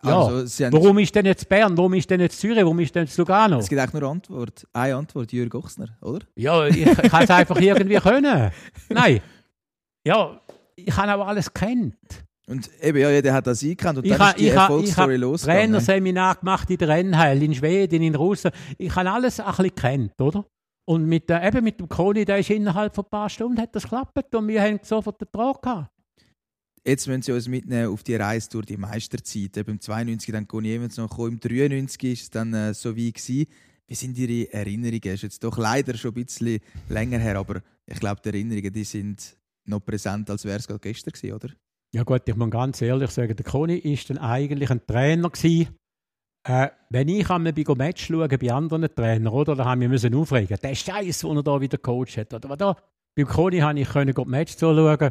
Ja. 0.02 0.18
Also, 0.18 0.64
haben, 0.64 0.72
Warum 0.72 0.98
ist 0.98 1.14
denn 1.14 1.26
jetzt 1.26 1.48
Bern? 1.48 1.76
Warum 1.76 1.94
ist 1.94 2.10
denn 2.10 2.20
jetzt 2.20 2.40
Zürich? 2.40 2.58
Warum 2.58 2.80
ist 2.80 2.94
denn 2.94 3.04
jetzt 3.04 3.16
Lugano? 3.16 3.58
Es 3.58 3.68
gibt 3.68 3.80
eigentlich 3.80 4.00
nur 4.00 4.10
Antwort. 4.10 4.66
Eine 4.72 4.96
Antwort, 4.96 5.32
Jürg 5.32 5.54
Ochsner, 5.54 5.96
oder? 6.00 6.26
Ja, 6.34 6.66
ich, 6.66 6.78
ich 6.78 7.12
habe 7.12 7.24
es 7.24 7.30
einfach 7.30 7.56
irgendwie 7.60 7.96
können. 7.96 8.50
Nein. 8.88 9.20
Ja, 10.04 10.40
ich 10.74 10.96
habe 10.96 11.14
auch 11.14 11.26
alles 11.28 11.52
kennt. 11.52 11.96
Und 12.48 12.70
eben, 12.80 12.98
ja, 12.98 13.10
jeder 13.10 13.32
hat 13.32 13.46
das 13.46 13.62
eingekannt 13.62 13.98
und 13.98 14.04
Ich 14.04 14.12
dann 14.12 14.20
habe 14.20 14.30
ist 14.30 14.38
die 14.38 14.46
ich 14.46 14.56
ha, 14.56 14.66
ich 14.66 14.70
Erfolgsstory 14.70 15.14
ha 15.14 15.20
losgegangen. 15.20 15.60
Trainerseminar 15.62 16.34
gemacht 16.36 16.70
in 16.70 16.78
der 16.78 16.88
Rennhalle, 16.88 17.44
in 17.44 17.54
Schweden, 17.54 18.02
in 18.02 18.14
Russland. 18.14 18.54
Ich 18.78 18.94
habe 18.94 19.10
alles 19.10 19.40
ein 19.40 19.46
bisschen 19.46 19.74
kennt, 19.74 20.20
oder? 20.20 20.44
Und 20.84 21.06
mit, 21.06 21.28
der, 21.28 21.42
eben 21.42 21.64
mit 21.64 21.80
dem 21.80 21.88
Koni, 21.88 22.24
der 22.24 22.38
ist 22.38 22.50
innerhalb 22.50 22.94
von 22.94 23.04
ein 23.04 23.10
paar 23.10 23.28
Stunden 23.28 23.60
hat 23.60 23.74
das 23.74 23.82
geklappt 23.82 24.32
und 24.34 24.46
wir 24.46 24.62
haben 24.62 24.78
sofort 24.82 25.20
den 25.20 25.28
Trag 25.32 25.60
gehabt. 25.60 25.90
Jetzt 26.86 27.08
müssen 27.08 27.22
Sie 27.22 27.32
uns 27.32 27.48
mitnehmen 27.48 27.88
auf 27.88 28.04
die 28.04 28.14
Reise 28.14 28.48
durch 28.50 28.66
die 28.66 28.76
Meisterzeit. 28.76 29.56
Eben 29.56 29.72
Im 29.72 29.80
92 29.80 30.30
dann 30.32 30.46
Conny 30.46 30.72
Evans 30.72 30.96
noch 30.96 31.10
gekommen, 31.10 31.32
im 31.32 31.40
93 31.40 32.12
ist 32.12 32.22
es 32.22 32.30
dann 32.30 32.54
äh, 32.54 32.74
so 32.74 32.94
wie 32.94 33.12
gewesen. 33.12 33.46
Wie 33.88 33.94
sind 33.96 34.16
Ihre 34.16 34.52
Erinnerungen? 34.52 35.02
Ist 35.02 35.22
jetzt 35.22 35.42
doch 35.42 35.58
leider 35.58 35.96
schon 35.96 36.12
ein 36.12 36.24
bisschen 36.24 36.60
länger 36.88 37.18
her, 37.18 37.38
aber 37.38 37.60
ich 37.86 37.98
glaube, 37.98 38.20
die 38.24 38.28
Erinnerungen 38.28 38.72
die 38.72 38.84
sind 38.84 39.36
noch 39.64 39.84
präsent, 39.84 40.30
als 40.30 40.44
wäre 40.44 40.58
es 40.58 40.68
gerade 40.68 40.78
gestern 40.78 41.12
gewesen, 41.12 41.34
oder? 41.34 41.48
Ja 41.92 42.04
gut, 42.04 42.22
ich 42.24 42.36
muss 42.36 42.50
ganz 42.50 42.80
ehrlich 42.80 43.10
sagen, 43.10 43.34
der 43.34 43.44
Koni 43.44 43.78
ist 43.78 44.08
dann 44.10 44.18
eigentlich 44.18 44.70
ein 44.70 44.86
Trainer 44.86 45.30
gewesen. 45.30 45.74
Äh, 46.46 46.68
wenn 46.90 47.08
ich 47.08 47.28
einmal 47.28 47.52
bei 47.52 47.74
Match 47.74 48.06
schaue, 48.06 48.28
bei 48.28 48.52
anderen 48.52 48.94
Trainern, 48.94 49.32
oder, 49.32 49.56
da 49.56 49.64
haben 49.64 49.80
wir 49.80 49.88
müssen 49.88 50.14
aufregen. 50.14 50.56
Der 50.62 50.74
Scheiß, 50.76 51.18
den 51.18 51.36
er 51.36 51.42
da 51.42 51.60
wieder 51.60 51.78
Coach 51.78 52.16
hat. 52.16 52.32
Oder 52.32 52.56
da? 52.56 52.76
Beim 53.16 53.26
Koni 53.26 53.58
habe 53.58 53.80
ich 53.80 53.88
können 53.88 54.14
Match 54.26 54.54
zuschauen. 54.54 55.10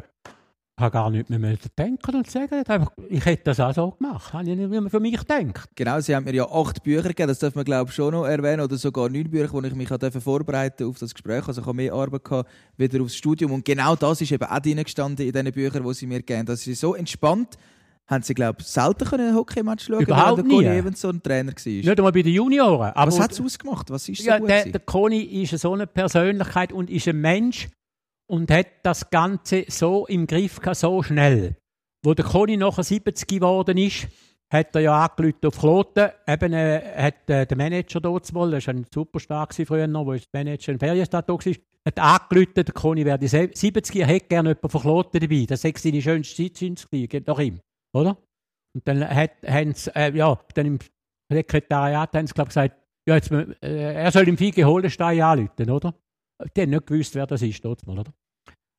Ich 0.78 0.82
habe 0.82 0.92
gar 0.92 1.08
nicht 1.10 1.30
mehr 1.30 1.56
denken 1.78 2.16
und 2.16 2.30
sagen, 2.30 2.62
einfach, 2.66 2.92
ich 3.08 3.24
hätte 3.24 3.44
das 3.44 3.60
auch 3.60 3.72
so 3.72 3.92
gemacht. 3.92 4.30
Habe 4.34 4.50
ich 4.50 4.56
nicht 4.58 4.68
mehr 4.68 4.90
für 4.90 5.00
mich 5.00 5.16
gedacht. 5.16 5.70
Genau, 5.74 5.98
Sie 6.00 6.14
haben 6.14 6.24
mir 6.24 6.34
ja 6.34 6.44
acht 6.50 6.82
Bücher 6.82 7.08
gegeben, 7.08 7.28
das 7.28 7.38
darf 7.38 7.54
man 7.54 7.64
glaube 7.64 7.88
ich 7.88 7.94
schon 7.94 8.12
noch 8.12 8.26
erwähnen, 8.26 8.60
oder 8.60 8.76
sogar 8.76 9.08
neun 9.08 9.30
Bücher, 9.30 9.50
wo 9.54 9.62
ich 9.62 9.74
mich 9.74 9.88
vorbereiten 9.88 10.86
auf 10.86 10.98
das 10.98 11.14
Gespräch. 11.14 11.48
Also 11.48 11.62
ich 11.62 11.66
habe 11.66 11.74
mehr 11.74 11.94
Arbeit 11.94 12.24
gehabt, 12.24 12.50
wieder 12.76 13.02
aufs 13.02 13.16
Studium. 13.16 13.52
Und 13.52 13.64
genau 13.64 13.96
das 13.96 14.20
ist 14.20 14.30
eben 14.32 14.44
auch 14.44 14.58
drin 14.58 14.82
gestanden 14.84 15.26
in 15.26 15.32
diesen 15.32 15.50
Büchern, 15.50 15.82
die 15.82 15.94
Sie 15.94 16.06
mir 16.06 16.18
gegeben 16.18 16.40
haben. 16.40 16.46
Dass 16.46 16.60
Sie 16.60 16.74
so 16.74 16.94
entspannt 16.94 17.56
haben 18.06 18.22
Sie, 18.22 18.34
glaube 18.34 18.58
ich, 18.60 18.66
selten 18.66 19.06
können 19.06 19.30
ein 19.30 19.34
Hockeymatch 19.34 19.86
schauen, 19.86 20.02
Überhaupt 20.02 20.38
weil 20.38 20.44
der 20.44 20.56
Conny. 20.56 20.78
Evans 20.78 21.00
so 21.00 21.08
ein 21.08 21.22
Trainer 21.22 21.52
war. 21.52 21.72
Nicht 21.72 21.88
einmal 21.88 22.12
bei 22.12 22.20
den 22.20 22.34
Junioren. 22.34 22.92
Aber 22.92 23.10
Was 23.10 23.18
hat 23.18 23.32
es 23.32 23.40
ausgemacht? 23.40 23.90
Was 23.90 24.10
ist 24.10 24.22
so 24.22 24.28
ja, 24.28 24.38
gut 24.38 24.50
der, 24.50 24.66
der 24.66 24.80
Koni 24.80 25.22
ist 25.22 25.58
so 25.58 25.72
eine 25.72 25.86
Persönlichkeit 25.86 26.70
und 26.74 26.90
ist 26.90 27.08
ein 27.08 27.18
Mensch 27.18 27.68
und 28.26 28.50
hat 28.50 28.66
das 28.82 29.10
Ganze 29.10 29.64
so 29.68 30.06
im 30.06 30.26
Griff 30.26 30.60
gehabt, 30.60 30.78
so 30.78 31.02
schnell. 31.02 31.56
Wo 32.04 32.14
der 32.14 32.24
Koni 32.24 32.56
nachher 32.56 32.84
70 32.84 33.26
geworden 33.26 33.78
ist, 33.78 34.08
hat 34.50 34.74
er 34.74 34.80
ja 34.80 35.04
angerufen 35.04 35.46
auf 35.46 35.58
Kloten. 35.58 36.10
Eben 36.26 36.52
äh, 36.52 36.80
hat 36.96 37.28
äh, 37.28 37.46
der 37.46 37.56
Manager 37.56 38.00
dort 38.00 38.32
mal, 38.32 38.50
das 38.50 38.66
war 38.66 38.74
ein 38.74 38.86
Superstar 38.92 39.48
früher 39.50 39.86
noch, 39.86 40.06
wo 40.06 40.12
der 40.12 40.22
Manager 40.32 40.72
in 40.72 40.78
Ferienstadt 40.78 41.28
war, 41.28 41.38
hat 41.38 41.98
angerufen, 41.98 42.54
der 42.54 42.64
Conny 42.74 43.04
werde 43.04 43.28
70, 43.28 43.96
er 43.96 44.06
hätte 44.06 44.26
gerne 44.26 44.50
jemanden 44.50 44.68
von 44.68 44.80
Kloten 44.80 45.20
dabei. 45.20 45.46
Das 45.48 45.64
ist 45.64 45.78
seine 45.78 46.02
schönste 46.02 46.52
Zeit, 46.52 46.88
geht 46.90 47.26
nach 47.26 47.38
ihm, 47.38 47.60
oder? 47.92 48.16
Und 48.74 48.86
dann 48.86 49.08
hat, 49.08 49.32
haben 49.46 49.72
sie, 49.74 49.94
äh, 49.94 50.14
ja, 50.16 50.38
dann 50.54 50.66
im 50.66 50.78
Sekretariat 51.32 52.14
haben 52.14 52.26
sie, 52.26 52.34
glaube 52.34 52.48
gesagt, 52.48 52.76
ja, 53.08 53.14
jetzt, 53.14 53.30
äh, 53.30 53.94
er 53.94 54.12
soll 54.12 54.28
im 54.28 54.36
Vieh 54.36 54.52
Holenstein 54.64 55.20
anrufen, 55.22 55.70
oder? 55.70 55.94
Die 56.54 56.62
haben 56.62 56.70
nicht 56.70 56.86
gewusst, 56.86 57.14
wer 57.14 57.26
das 57.26 57.42
ist, 57.42 57.64
dort 57.64 57.86
mal, 57.86 57.98
oder? 57.98 58.12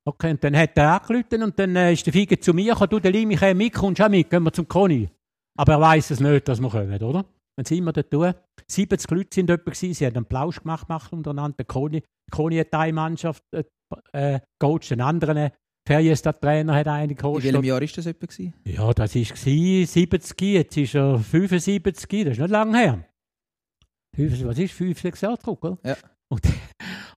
Okay, 0.08 0.32
und 0.32 0.44
dann 0.44 0.56
hat 0.56 0.78
er 0.78 1.02
angerufen 1.02 1.44
und 1.44 1.60
dann 1.60 1.76
äh, 1.76 1.92
ist 1.92 2.06
der 2.06 2.14
Fiege 2.14 2.40
zu 2.40 2.54
mir 2.54 2.74
gekommen, 2.74 2.90
du, 2.90 3.00
der 3.00 3.12
Limi, 3.12 3.36
komm 3.36 3.58
mit, 3.58 3.74
kommst 3.74 4.02
auch 4.02 4.10
mit, 4.10 4.30
gehen 4.30 4.44
wir 4.44 4.54
zum 4.54 4.68
Conny. 4.68 5.10
Aber 5.58 5.74
er 5.74 5.82
weiß 5.82 6.12
es 6.12 6.20
nicht, 6.20 6.48
dass 6.48 6.62
wir 6.62 6.70
kommen, 6.70 7.04
oder? 7.04 7.26
Dann 7.58 7.66
sind 7.66 7.84
wir 7.84 7.92
dort 7.92 8.12
tun. 8.12 8.34
70 8.68 9.12
Leute 9.12 9.30
sind 9.34 9.50
dort 9.50 9.66
gewesen, 9.66 9.94
sie 9.94 10.06
haben 10.06 10.16
einen 10.16 10.26
Plausch 10.26 10.62
gemacht, 10.62 10.88
gemacht 10.88 11.12
untereinander. 11.12 11.58
Der 11.58 11.66
Conny, 11.66 12.04
Conny 12.32 12.58
hat 12.58 12.74
eine 12.74 12.94
Mannschaft 12.94 13.44
äh, 13.52 13.64
äh, 14.14 14.40
coacht, 14.60 14.92
den 14.92 15.02
anderen 15.02 15.52
Ferienstadt-Trainer 15.88 16.76
hat 16.76 16.88
einen 16.88 17.10
gecoacht. 17.10 17.44
In 17.44 17.54
welchem 17.54 17.64
Jahr 17.64 17.82
war 17.82 17.88
das 17.88 18.06
etwa? 18.06 18.26
Gewesen? 18.28 18.54
Ja, 18.66 18.94
das 18.94 19.16
war 19.16 19.24
70, 19.24 20.42
jetzt 20.42 20.78
ist 20.78 20.96
er 20.96 21.20
75, 21.20 22.24
das 22.24 22.34
ist 22.34 22.40
nicht 22.40 22.50
lange 22.50 22.78
her. 22.78 23.06
Was 24.18 24.58
ist 24.58 24.74
5, 24.74 25.02
6 25.02 25.22
Jahre 25.22 25.40
zurück, 25.40 25.64
oder? 25.64 25.78
Ja. 25.84 25.98
Und, 26.30 26.42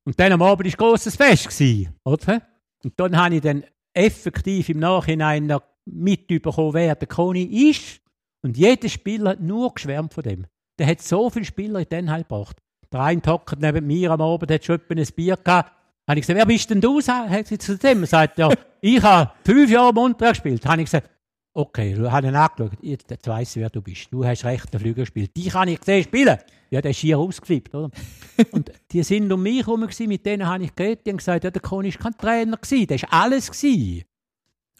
und 0.05 0.19
dann 0.19 0.33
am 0.33 0.43
Abend 0.43 0.67
war 0.67 0.73
ein 0.73 0.91
grosses 0.91 1.17
Fest, 1.17 1.49
gewesen, 1.49 1.95
oder? 2.05 2.43
Und 2.83 2.99
dann 2.99 3.17
habe 3.17 3.37
ich 3.37 3.41
dann 3.43 3.65
effektiv 3.93 4.69
im 4.69 4.79
Nachhinein 4.79 5.47
noch 5.47 5.63
mitbekommen, 5.85 6.75
wer 6.75 6.95
der 6.95 7.09
Koni 7.09 7.71
ist. 7.71 8.01
Und 8.43 8.57
jeder 8.57 8.89
Spieler 8.89 9.31
hat 9.33 9.41
nur 9.41 9.75
geschwärmt 9.75 10.15
von 10.15 10.23
dem. 10.23 10.47
Der 10.79 10.87
hat 10.87 11.03
so 11.03 11.29
viele 11.29 11.45
Spieler 11.45 11.81
in 11.81 11.89
den 11.89 12.11
halt 12.11 12.29
gebracht. 12.29 12.57
Der 12.93 13.01
eine 13.01 13.23
hockt 13.27 13.61
neben 13.61 13.87
mir 13.87 14.11
am 14.11 14.21
Abend, 14.21 14.51
hat 14.51 14.65
schon 14.65 14.81
ein 14.89 15.07
Bier 15.15 15.37
gehabt. 15.37 15.73
Habe 16.09 16.19
ich 16.19 16.27
gesagt, 16.27 16.39
wer 16.39 16.47
bist 16.47 16.71
denn 16.71 16.81
du? 16.81 17.01
Hat 17.01 17.47
sie 17.47 17.59
zu 17.59 17.77
dem 17.77 18.01
gesagt, 18.01 18.39
ja, 18.39 18.49
ich 18.81 19.03
habe 19.03 19.31
fünf 19.45 19.71
Jahre 19.71 19.93
Montreal 19.93 20.33
gespielt. 20.33 20.65
Habe 20.67 20.81
ich 20.81 20.87
gesagt, 20.87 21.11
okay, 21.53 21.95
du 21.95 22.11
hast 22.11 22.25
ihn 22.25 22.35
angeschaut, 22.35 22.73
jetzt 22.81 23.29
weiss 23.29 23.55
ich, 23.55 23.63
wer 23.63 23.71
du 23.71 23.83
bist. 23.83 24.09
Du 24.11 24.25
hast 24.25 24.45
recht 24.45 24.73
den 24.73 24.81
Flügel 24.81 25.05
gespielt. 25.05 25.37
Dich 25.37 25.53
habe 25.55 25.71
ich 25.71 25.79
gesehen 25.79 26.03
spielen. 26.05 26.39
Ja, 26.71 26.81
der 26.81 26.93
ist 26.93 26.99
hier 26.99 27.19
ausgeflippt, 27.19 27.75
oder? 27.75 27.91
und 28.53 28.71
die 28.93 29.03
sind 29.03 29.31
um 29.33 29.43
mich 29.43 29.67
herum, 29.67 29.87
mit 30.07 30.27
denen 30.27 30.47
habe 30.47 30.65
ich 30.65 30.75
geredet, 30.75 31.05
die 31.05 31.11
haben 31.11 31.17
gesagt, 31.17 31.45
ja, 31.45 31.51
der 31.51 31.61
Koni 31.61 31.93
war 31.93 32.01
kein 32.01 32.17
Trainer, 32.17 32.57
gewesen, 32.57 32.87
der 32.87 33.03
war 33.03 33.23
alles. 33.25 33.51
Gewesen. 33.51 34.05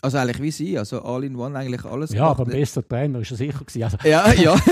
Also 0.03 0.17
eigentlich 0.17 0.41
wie 0.41 0.51
sie, 0.51 0.79
also 0.79 1.03
all 1.03 1.25
in 1.25 1.37
one 1.37 1.59
eigentlich 1.59 1.85
alles 1.85 2.13
Ja, 2.13 2.29
aber 2.29 2.47
besser 2.47 2.87
Trainer 2.87 3.21
ist 3.21 3.33
er 3.33 3.37
sicher 3.37 3.59
gewesen. 3.59 3.83
Also, 3.83 3.99
ja, 4.05 4.33
ja. 4.33 4.55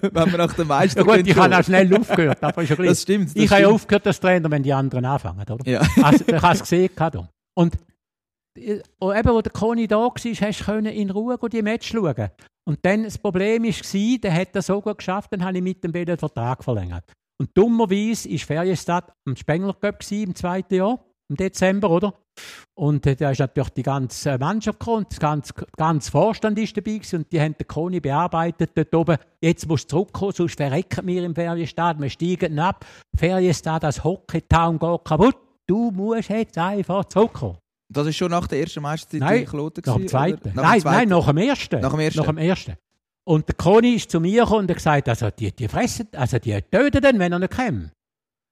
wenn 0.00 0.12
man 0.12 0.36
nach 0.38 0.54
dem 0.54 0.68
Meister 0.68 1.06
ja, 1.06 1.16
gut, 1.16 1.26
ich 1.26 1.36
habe 1.36 1.58
auch 1.58 1.62
schnell 1.62 1.94
aufgehört, 1.94 2.42
aber 2.42 2.62
ist 2.62 2.70
ja 2.70 2.76
Das 2.76 3.02
stimmt. 3.02 3.28
Das 3.28 3.36
ich 3.36 3.50
habe 3.50 3.62
ja 3.62 3.68
aufgehört 3.68 4.06
als 4.06 4.20
Trainer, 4.20 4.50
wenn 4.50 4.62
die 4.62 4.72
anderen 4.72 5.04
anfangen, 5.04 5.44
oder? 5.50 5.70
Ja. 5.70 5.80
Also, 6.02 6.24
ich 6.26 6.42
habe 6.42 6.54
es 6.54 6.60
gesehen. 6.60 6.90
Und 7.54 7.76
äh, 8.56 8.80
eben, 9.00 9.28
wo 9.28 9.42
der 9.42 9.52
Koni 9.52 9.86
da 9.86 9.98
war, 9.98 10.12
hast 10.14 10.66
du 10.66 10.78
in 10.78 11.10
Ruhe 11.10 11.38
die 11.50 11.62
Match 11.62 11.88
schauen. 11.88 12.30
Und 12.68 12.84
dann 12.84 13.04
das 13.04 13.16
Problem 13.16 13.64
war, 13.64 14.18
der 14.18 14.34
hat 14.34 14.54
das 14.54 14.66
so 14.66 14.82
gut 14.82 14.98
geschafft, 14.98 15.32
dann 15.32 15.42
habe 15.42 15.56
ich 15.56 15.62
mit 15.62 15.82
dem 15.82 15.90
den 15.90 16.18
Vertrag 16.18 16.62
verlängert. 16.62 17.10
Und 17.40 17.56
dummerweise 17.56 18.30
war 18.30 18.38
Ferienstadt 18.38 19.10
am 19.26 19.36
Spengler 19.36 19.72
Cup 19.72 20.04
im 20.10 20.34
zweiten 20.34 20.74
Jahr, 20.74 21.02
im 21.30 21.36
Dezember, 21.36 21.88
oder? 21.88 22.12
Und 22.74 23.06
äh, 23.06 23.16
da 23.16 23.30
ist 23.30 23.38
natürlich 23.38 23.70
die 23.70 23.82
ganze 23.82 24.36
Mannschaft 24.36 24.80
gekommen, 24.80 25.06
das 25.08 25.18
ganze, 25.18 25.54
ganze 25.78 26.10
Vorstand 26.10 26.58
ist 26.58 26.76
dabei 26.76 26.98
gewesen, 26.98 27.20
und 27.20 27.32
die 27.32 27.40
haben 27.40 27.56
den 27.56 27.66
Koni 27.66 28.00
bearbeitet 28.00 28.72
dort 28.74 28.94
oben. 28.94 29.16
Jetzt 29.40 29.66
musst 29.66 29.84
du 29.84 29.96
zurückkommen, 29.96 30.32
sonst 30.32 30.56
verrecken 30.56 31.06
wir 31.06 31.24
im 31.24 31.34
Ferienstadt, 31.34 31.98
wir 31.98 32.10
steigen 32.10 32.58
ab. 32.58 32.84
Ferienstadt, 33.16 33.82
das 33.82 34.04
Hockey-Town 34.04 34.78
geht 34.78 35.04
kaputt. 35.04 35.36
Du 35.66 35.90
musst 35.90 36.28
jetzt 36.28 36.58
einfach 36.58 37.06
zurückkommen. 37.06 37.56
Das 37.90 38.06
ist 38.06 38.16
schon 38.16 38.30
nach 38.30 38.46
der 38.46 38.60
ersten 38.60 38.82
Meisterzeit 38.82 39.20
nein, 39.20 39.40
in 39.40 39.46
Kloten 39.46 39.82
nach 39.86 39.96
dem 39.96 40.08
zweiten. 40.08 40.52
Nach 40.54 40.62
nein, 40.62 40.80
zweiten. 40.80 40.96
nein, 40.96 41.08
nach 41.08 41.26
dem 41.26 41.36
ersten. 41.38 41.80
Nach 41.80 41.90
dem 41.90 42.00
ersten. 42.00 42.18
Nach 42.18 42.26
dem 42.26 42.38
ersten. 42.38 42.76
Und 43.24 43.48
der 43.48 43.54
Conny 43.56 43.94
ist 43.94 44.10
zu 44.10 44.20
mir 44.20 44.42
gekommen 44.42 44.60
und 44.60 44.70
hat 44.70 44.76
gesagt, 44.76 45.08
also 45.08 45.30
die, 45.30 45.52
die 45.52 45.68
fressen, 45.68 46.08
also 46.12 46.38
die 46.38 46.60
töten 46.62 47.02
den, 47.02 47.18
wenn 47.18 47.32
er 47.32 47.38
nicht 47.38 47.54
kommt. 47.54 47.92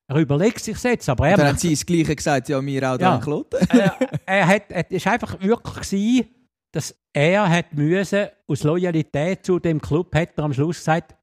Er 0.09 0.17
überlegt 0.17 0.61
sich 0.61 0.81
jetzt, 0.83 1.09
aber 1.09 1.29
er... 1.29 1.37
Dann 1.37 1.49
hat 1.49 1.61
sie 1.61 1.71
das 1.71 1.85
Gleiche 1.85 2.15
gesagt, 2.15 2.49
ja, 2.49 2.61
mir 2.63 2.93
auch 2.93 3.01
ja, 3.01 3.19
Kloten. 3.19 3.59
er, 3.71 3.97
er 4.25 4.47
hat, 4.47 4.65
es 4.71 5.05
war 5.05 5.15
einfach 5.15 5.41
wirklich 5.41 5.75
gewesen, 5.75 6.29
dass 6.73 6.95
er 7.13 7.49
hat 7.49 7.73
müssen, 7.75 8.29
aus 8.47 8.63
Loyalität 8.63 9.45
zu 9.45 9.59
dem 9.59 9.81
Club, 9.81 10.15
hat 10.15 10.37
er 10.37 10.45
am 10.45 10.53
Schluss 10.53 10.79
gesagt, 10.79 11.17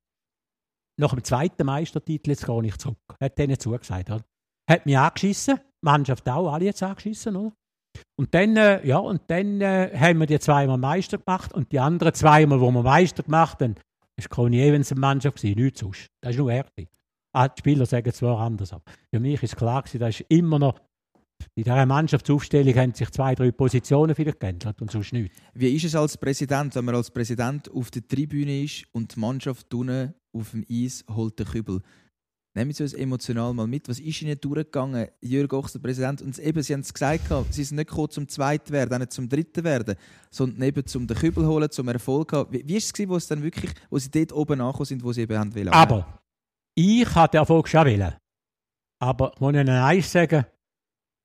nach 1.00 1.12
dem 1.12 1.24
zweiten 1.24 1.66
Meistertitel 1.66 2.32
jetzt 2.32 2.46
gar 2.46 2.62
nicht 2.62 2.82
zurück. 2.82 2.98
Hat 3.20 3.38
denen 3.38 3.58
zugesagt. 3.58 4.10
Oder? 4.10 4.26
Hat 4.70 4.86
mich 4.86 4.98
angeschissen, 4.98 5.58
die 5.58 5.86
Mannschaft 5.86 6.28
auch, 6.28 6.52
alle 6.52 6.66
jetzt 6.66 6.84
angeschissen, 6.84 7.36
oder? 7.36 7.54
Und 8.16 8.34
dann, 8.34 8.58
äh, 8.58 8.86
ja, 8.86 8.98
und 8.98 9.22
dann 9.28 9.62
äh, 9.62 9.92
haben 9.96 10.20
wir 10.20 10.28
die 10.28 10.40
zweimal 10.40 10.78
Meister 10.78 11.18
gemacht 11.18 11.54
und 11.54 11.72
die 11.72 11.80
anderen 11.80 12.14
zweimal, 12.14 12.60
wo 12.60 12.72
wir 12.72 12.84
Meister 12.84 13.24
gemacht 13.24 13.62
haben, 13.62 13.76
war 14.16 14.28
Conny 14.30 14.62
Evans 14.62 14.92
eine 14.92 15.00
Mannschaft, 15.00 15.38
gewesen, 15.38 15.60
nichts 15.60 15.80
sonst. 15.80 16.08
Das 16.22 16.32
ist 16.32 16.38
nur 16.38 16.52
er. 16.52 16.66
Ah, 17.34 17.48
die 17.48 17.60
Spieler 17.60 17.86
sagen 17.86 18.12
zwar 18.14 18.40
anders, 18.40 18.72
aber 18.74 18.84
für 19.12 19.20
mich 19.20 19.42
ist 19.42 19.56
klar 19.56 19.82
gewesen, 19.82 20.00
das 20.00 20.20
ist 20.20 20.26
immer 20.30 20.60
noch 20.60 20.80
in 21.56 21.64
dieser 21.64 21.86
Mannschaftsaufstellung 21.86 22.76
haben 22.76 22.94
sich 22.94 23.10
zwei, 23.12 23.36
drei 23.36 23.52
Positionen 23.52 24.16
vielleicht 24.16 24.40
geändert 24.40 24.82
und 24.82 24.92
sonst 24.92 25.14
nichts. 25.14 25.38
Wie 25.54 25.76
ist 25.76 25.84
es 25.84 25.96
als 25.96 26.18
Präsident, 26.18 26.74
wenn 26.76 26.86
man 26.86 26.96
als 26.96 27.12
Präsident 27.12 27.70
auf 27.72 27.92
der 27.92 28.08
Tribüne 28.08 28.64
ist 28.64 28.86
und 28.92 29.16
die 29.16 29.20
Mannschaft 29.20 29.74
unten 29.74 30.14
auf 30.32 30.52
dem 30.52 30.66
Eis 30.70 31.04
holt 31.10 31.38
den 31.40 31.48
Kübel? 31.48 31.82
Nehmen 32.56 32.72
Sie 32.72 32.84
uns 32.84 32.94
emotional 32.94 33.52
mal 33.54 33.66
mit. 33.66 33.90
Was 33.90 34.00
ist 34.00 34.22
Ihnen 34.22 34.40
durchgegangen, 34.40 35.08
Jürg 35.22 35.52
Ochs, 35.54 35.74
der 35.74 35.80
Präsident? 35.80 36.22
Und 36.22 36.38
eben, 36.38 36.62
Sie 36.62 36.74
haben 36.74 36.82
es 36.82 36.94
gesagt, 36.94 37.24
Sie 37.50 37.64
sind 37.64 37.78
nicht 37.78 37.90
gekommen, 37.90 38.12
zum 38.12 38.28
Zweiten 38.28 38.72
werden, 38.72 38.94
auch 38.94 39.00
nicht 39.00 39.12
zum 39.12 39.28
Dritten 39.28 39.64
werden, 39.64 39.96
sondern 40.30 40.62
eben 40.62 40.86
zum 40.86 41.08
den 41.08 41.18
Kübel 41.18 41.48
holen, 41.48 41.72
zum 41.72 41.88
Erfolg 41.88 42.32
haben. 42.32 42.54
Wie, 42.54 42.68
wie 42.68 42.78
ist 42.78 42.98
es, 42.98 43.10
wo, 43.10 43.16
es 43.16 43.28
dann 43.28 43.42
wirklich, 43.42 43.72
wo 43.90 43.98
Sie 43.98 44.12
dort 44.12 44.34
oben 44.34 44.62
angekommen 44.62 44.86
sind, 44.86 45.04
wo 45.04 45.12
Sie 45.12 45.22
eben 45.22 45.56
wollen? 45.56 45.70
Aber 45.70 46.22
ich 46.76 47.16
hatte 47.16 47.38
Erfolg 47.38 47.68
schon 47.68 47.88
wollen. 47.88 48.14
Aber 49.00 49.32
ich 49.34 49.42
muss 49.42 49.54
Ihnen 49.54 49.70
eins 49.70 50.12
sagen, 50.12 50.46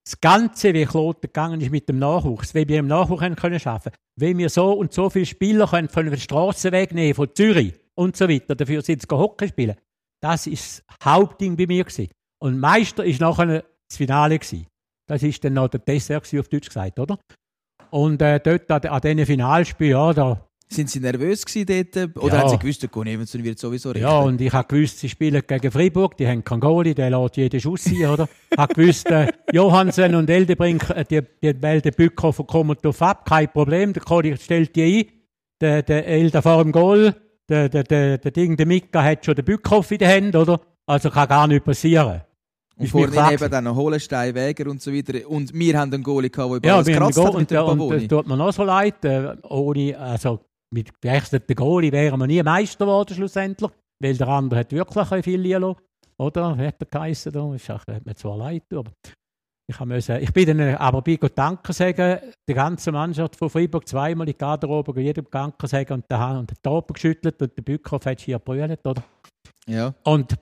das 0.06 0.18
Ganze, 0.22 0.72
wie 0.72 0.86
Kloten 0.86 1.26
gegangen 1.26 1.60
ist 1.60 1.70
mit 1.70 1.90
dem 1.90 1.98
Nachwuchs, 1.98 2.54
wie 2.54 2.66
wir 2.66 2.78
im 2.78 2.86
Nachwuchs 2.86 3.20
haben 3.20 3.36
können 3.36 3.60
schaffen, 3.60 3.92
wie 4.16 4.36
wir 4.38 4.48
so 4.48 4.72
und 4.72 4.94
so 4.94 5.10
viele 5.10 5.26
Spieler 5.26 5.66
können 5.66 5.90
von 5.90 6.08
der 6.08 6.16
Straße 6.16 6.72
wegnehmen, 6.72 7.12
von 7.12 7.28
Zürich 7.34 7.74
und 7.94 8.16
so 8.16 8.26
weiter, 8.26 8.54
dafür 8.54 8.80
sind 8.80 9.02
sie 9.02 9.08
Hockey 9.10 9.48
spielen 9.48 9.76
das 10.20 10.46
ist 10.46 10.84
das 10.86 10.96
Hauptding 11.04 11.56
bei 11.56 11.66
mir. 11.66 11.84
Gewesen. 11.84 12.08
Und 12.40 12.58
Meister 12.58 13.04
ist 13.04 13.20
nachher 13.20 13.64
das 13.88 13.96
Finale. 13.96 14.38
Gewesen. 14.38 14.66
Das 15.08 15.22
ist 15.22 15.42
dann 15.42 15.54
noch 15.54 15.68
der 15.68 15.80
Dessert 15.80 16.22
auf 16.38 16.48
Deutsch 16.48 16.68
gesagt, 16.68 16.98
oder? 16.98 17.18
Und 17.90 18.20
äh, 18.20 18.38
dort 18.38 18.70
an, 18.70 18.82
an 18.82 19.00
diesen 19.00 19.26
Finalspielen, 19.26 19.92
ja, 19.92 20.12
da... 20.12 20.44
Sind 20.70 20.90
Sie 20.90 21.00
nervös 21.00 21.46
gewesen 21.46 21.90
dort? 21.94 22.18
Oder 22.22 22.34
ja. 22.34 22.42
haben 22.42 22.50
Sie 22.50 22.58
gewusst, 22.58 22.82
der 22.82 22.90
Evenson 23.06 23.42
wird 23.42 23.58
sowieso 23.58 23.88
richten? 23.88 24.06
Ja, 24.06 24.18
und 24.18 24.38
ich 24.38 24.52
habe 24.52 24.68
gewusst, 24.68 24.98
Sie 24.98 25.08
spielen 25.08 25.42
gegen 25.46 25.70
Freiburg, 25.70 26.14
die 26.18 26.28
haben 26.28 26.44
keinen 26.44 26.60
Goalie, 26.60 26.94
der 26.94 27.08
lässt 27.08 27.38
jeden 27.38 27.58
Schuss 27.58 27.84
sein, 27.84 28.04
oder? 28.04 28.28
Ich 28.50 28.58
habe 28.58 28.74
gewusst, 28.74 29.06
äh, 29.10 29.32
Johansen 29.50 30.14
und 30.14 30.28
Eldebrink, 30.28 30.90
äh, 30.90 31.04
die, 31.04 31.22
die 31.42 31.62
Wälder 31.62 31.90
Bückhofer 31.90 32.44
kommen 32.44 32.76
drauf 32.82 33.00
ab, 33.00 33.24
kein 33.24 33.50
Problem, 33.50 33.94
der 33.94 34.02
Cody 34.02 34.36
stellt 34.36 34.76
die 34.76 34.82
ein, 34.82 35.12
der, 35.62 35.82
der 35.82 36.06
Elder 36.06 36.42
vor 36.42 36.62
dem 36.62 36.72
Goal, 36.72 37.14
der, 37.48 37.68
der, 37.68 37.84
der, 37.84 38.18
der 38.18 38.30
Ding, 38.30 38.56
der 38.56 38.66
Mika 38.66 39.02
hat 39.02 39.24
schon 39.24 39.34
den 39.34 39.44
Bückkopf 39.44 39.90
in 39.90 39.98
der 39.98 40.14
Hand, 40.14 40.36
oder? 40.36 40.60
Also 40.86 41.10
kann 41.10 41.28
gar 41.28 41.46
nichts 41.46 41.64
passieren. 41.64 42.22
Und 42.76 42.88
vorhin 42.88 43.32
eben 43.32 43.50
dann 43.50 43.64
noch 43.64 43.74
Holenstein, 43.74 44.34
Wäger 44.34 44.70
und 44.70 44.80
so 44.80 44.92
weiter. 44.92 45.28
Und 45.28 45.52
wir 45.52 45.78
haben 45.78 45.92
einen 45.92 46.02
Goalie 46.02 46.30
gehabt, 46.30 46.64
der 46.64 46.68
ja, 46.68 46.74
alles 46.76 46.86
gekratzt 46.86 47.18
hat 47.18 47.34
mit 47.34 47.52
und, 47.52 47.80
und, 47.80 47.90
das 47.90 48.06
tut 48.06 48.28
mir 48.28 48.36
noch 48.36 48.52
so 48.52 48.62
leid. 48.62 49.04
Äh, 49.04 49.36
ohne, 49.48 49.98
also, 49.98 50.40
mit 50.70 51.00
gewechselten 51.00 51.56
Goalie 51.56 51.90
wären 51.90 52.20
wir 52.20 52.26
nie 52.26 52.42
Meister 52.42 52.84
geworden 52.84 53.14
schlussendlich. 53.14 53.70
Weil 54.00 54.16
der 54.16 54.28
andere 54.28 54.60
hat 54.60 54.72
wirklich 54.72 55.24
viel 55.24 55.40
Lielo. 55.40 55.76
Oder? 56.18 56.56
Hat 56.56 56.76
er 56.80 56.86
geheißen? 56.86 57.32
Da? 57.32 57.52
Ist 57.54 57.70
auch, 57.70 57.84
hat 57.86 58.06
mir 58.06 58.14
zwar 58.14 58.36
leid, 58.36 58.62
aber 58.72 58.92
ich, 59.70 59.80
musste, 59.80 60.18
ich 60.18 60.32
bin 60.32 60.46
dann 60.46 60.76
aber 60.76 61.02
bei 61.02 61.16
Gott 61.16 61.36
Danke 61.36 61.74
sagen, 61.74 62.20
die 62.48 62.54
ganze 62.54 62.90
Mannschaft 62.90 63.36
von 63.36 63.50
Freiburg 63.50 63.86
zweimal 63.86 64.26
in 64.26 64.32
die 64.32 64.38
Garderobe, 64.38 64.98
jedem 65.00 65.26
Danke 65.30 65.66
sagen 65.66 65.92
und 65.92 66.10
der 66.10 66.18
Hand 66.18 66.38
und 66.38 66.50
den 66.50 66.62
Top 66.62 66.94
geschüttelt 66.94 67.40
und 67.42 67.54
der 67.54 67.62
Bückhoff 67.62 68.06
hat 68.06 68.20
hier 68.20 68.38
brüllt, 68.38 68.86
oder? 68.86 69.02
Ja. 69.66 69.92
Und, 70.04 70.36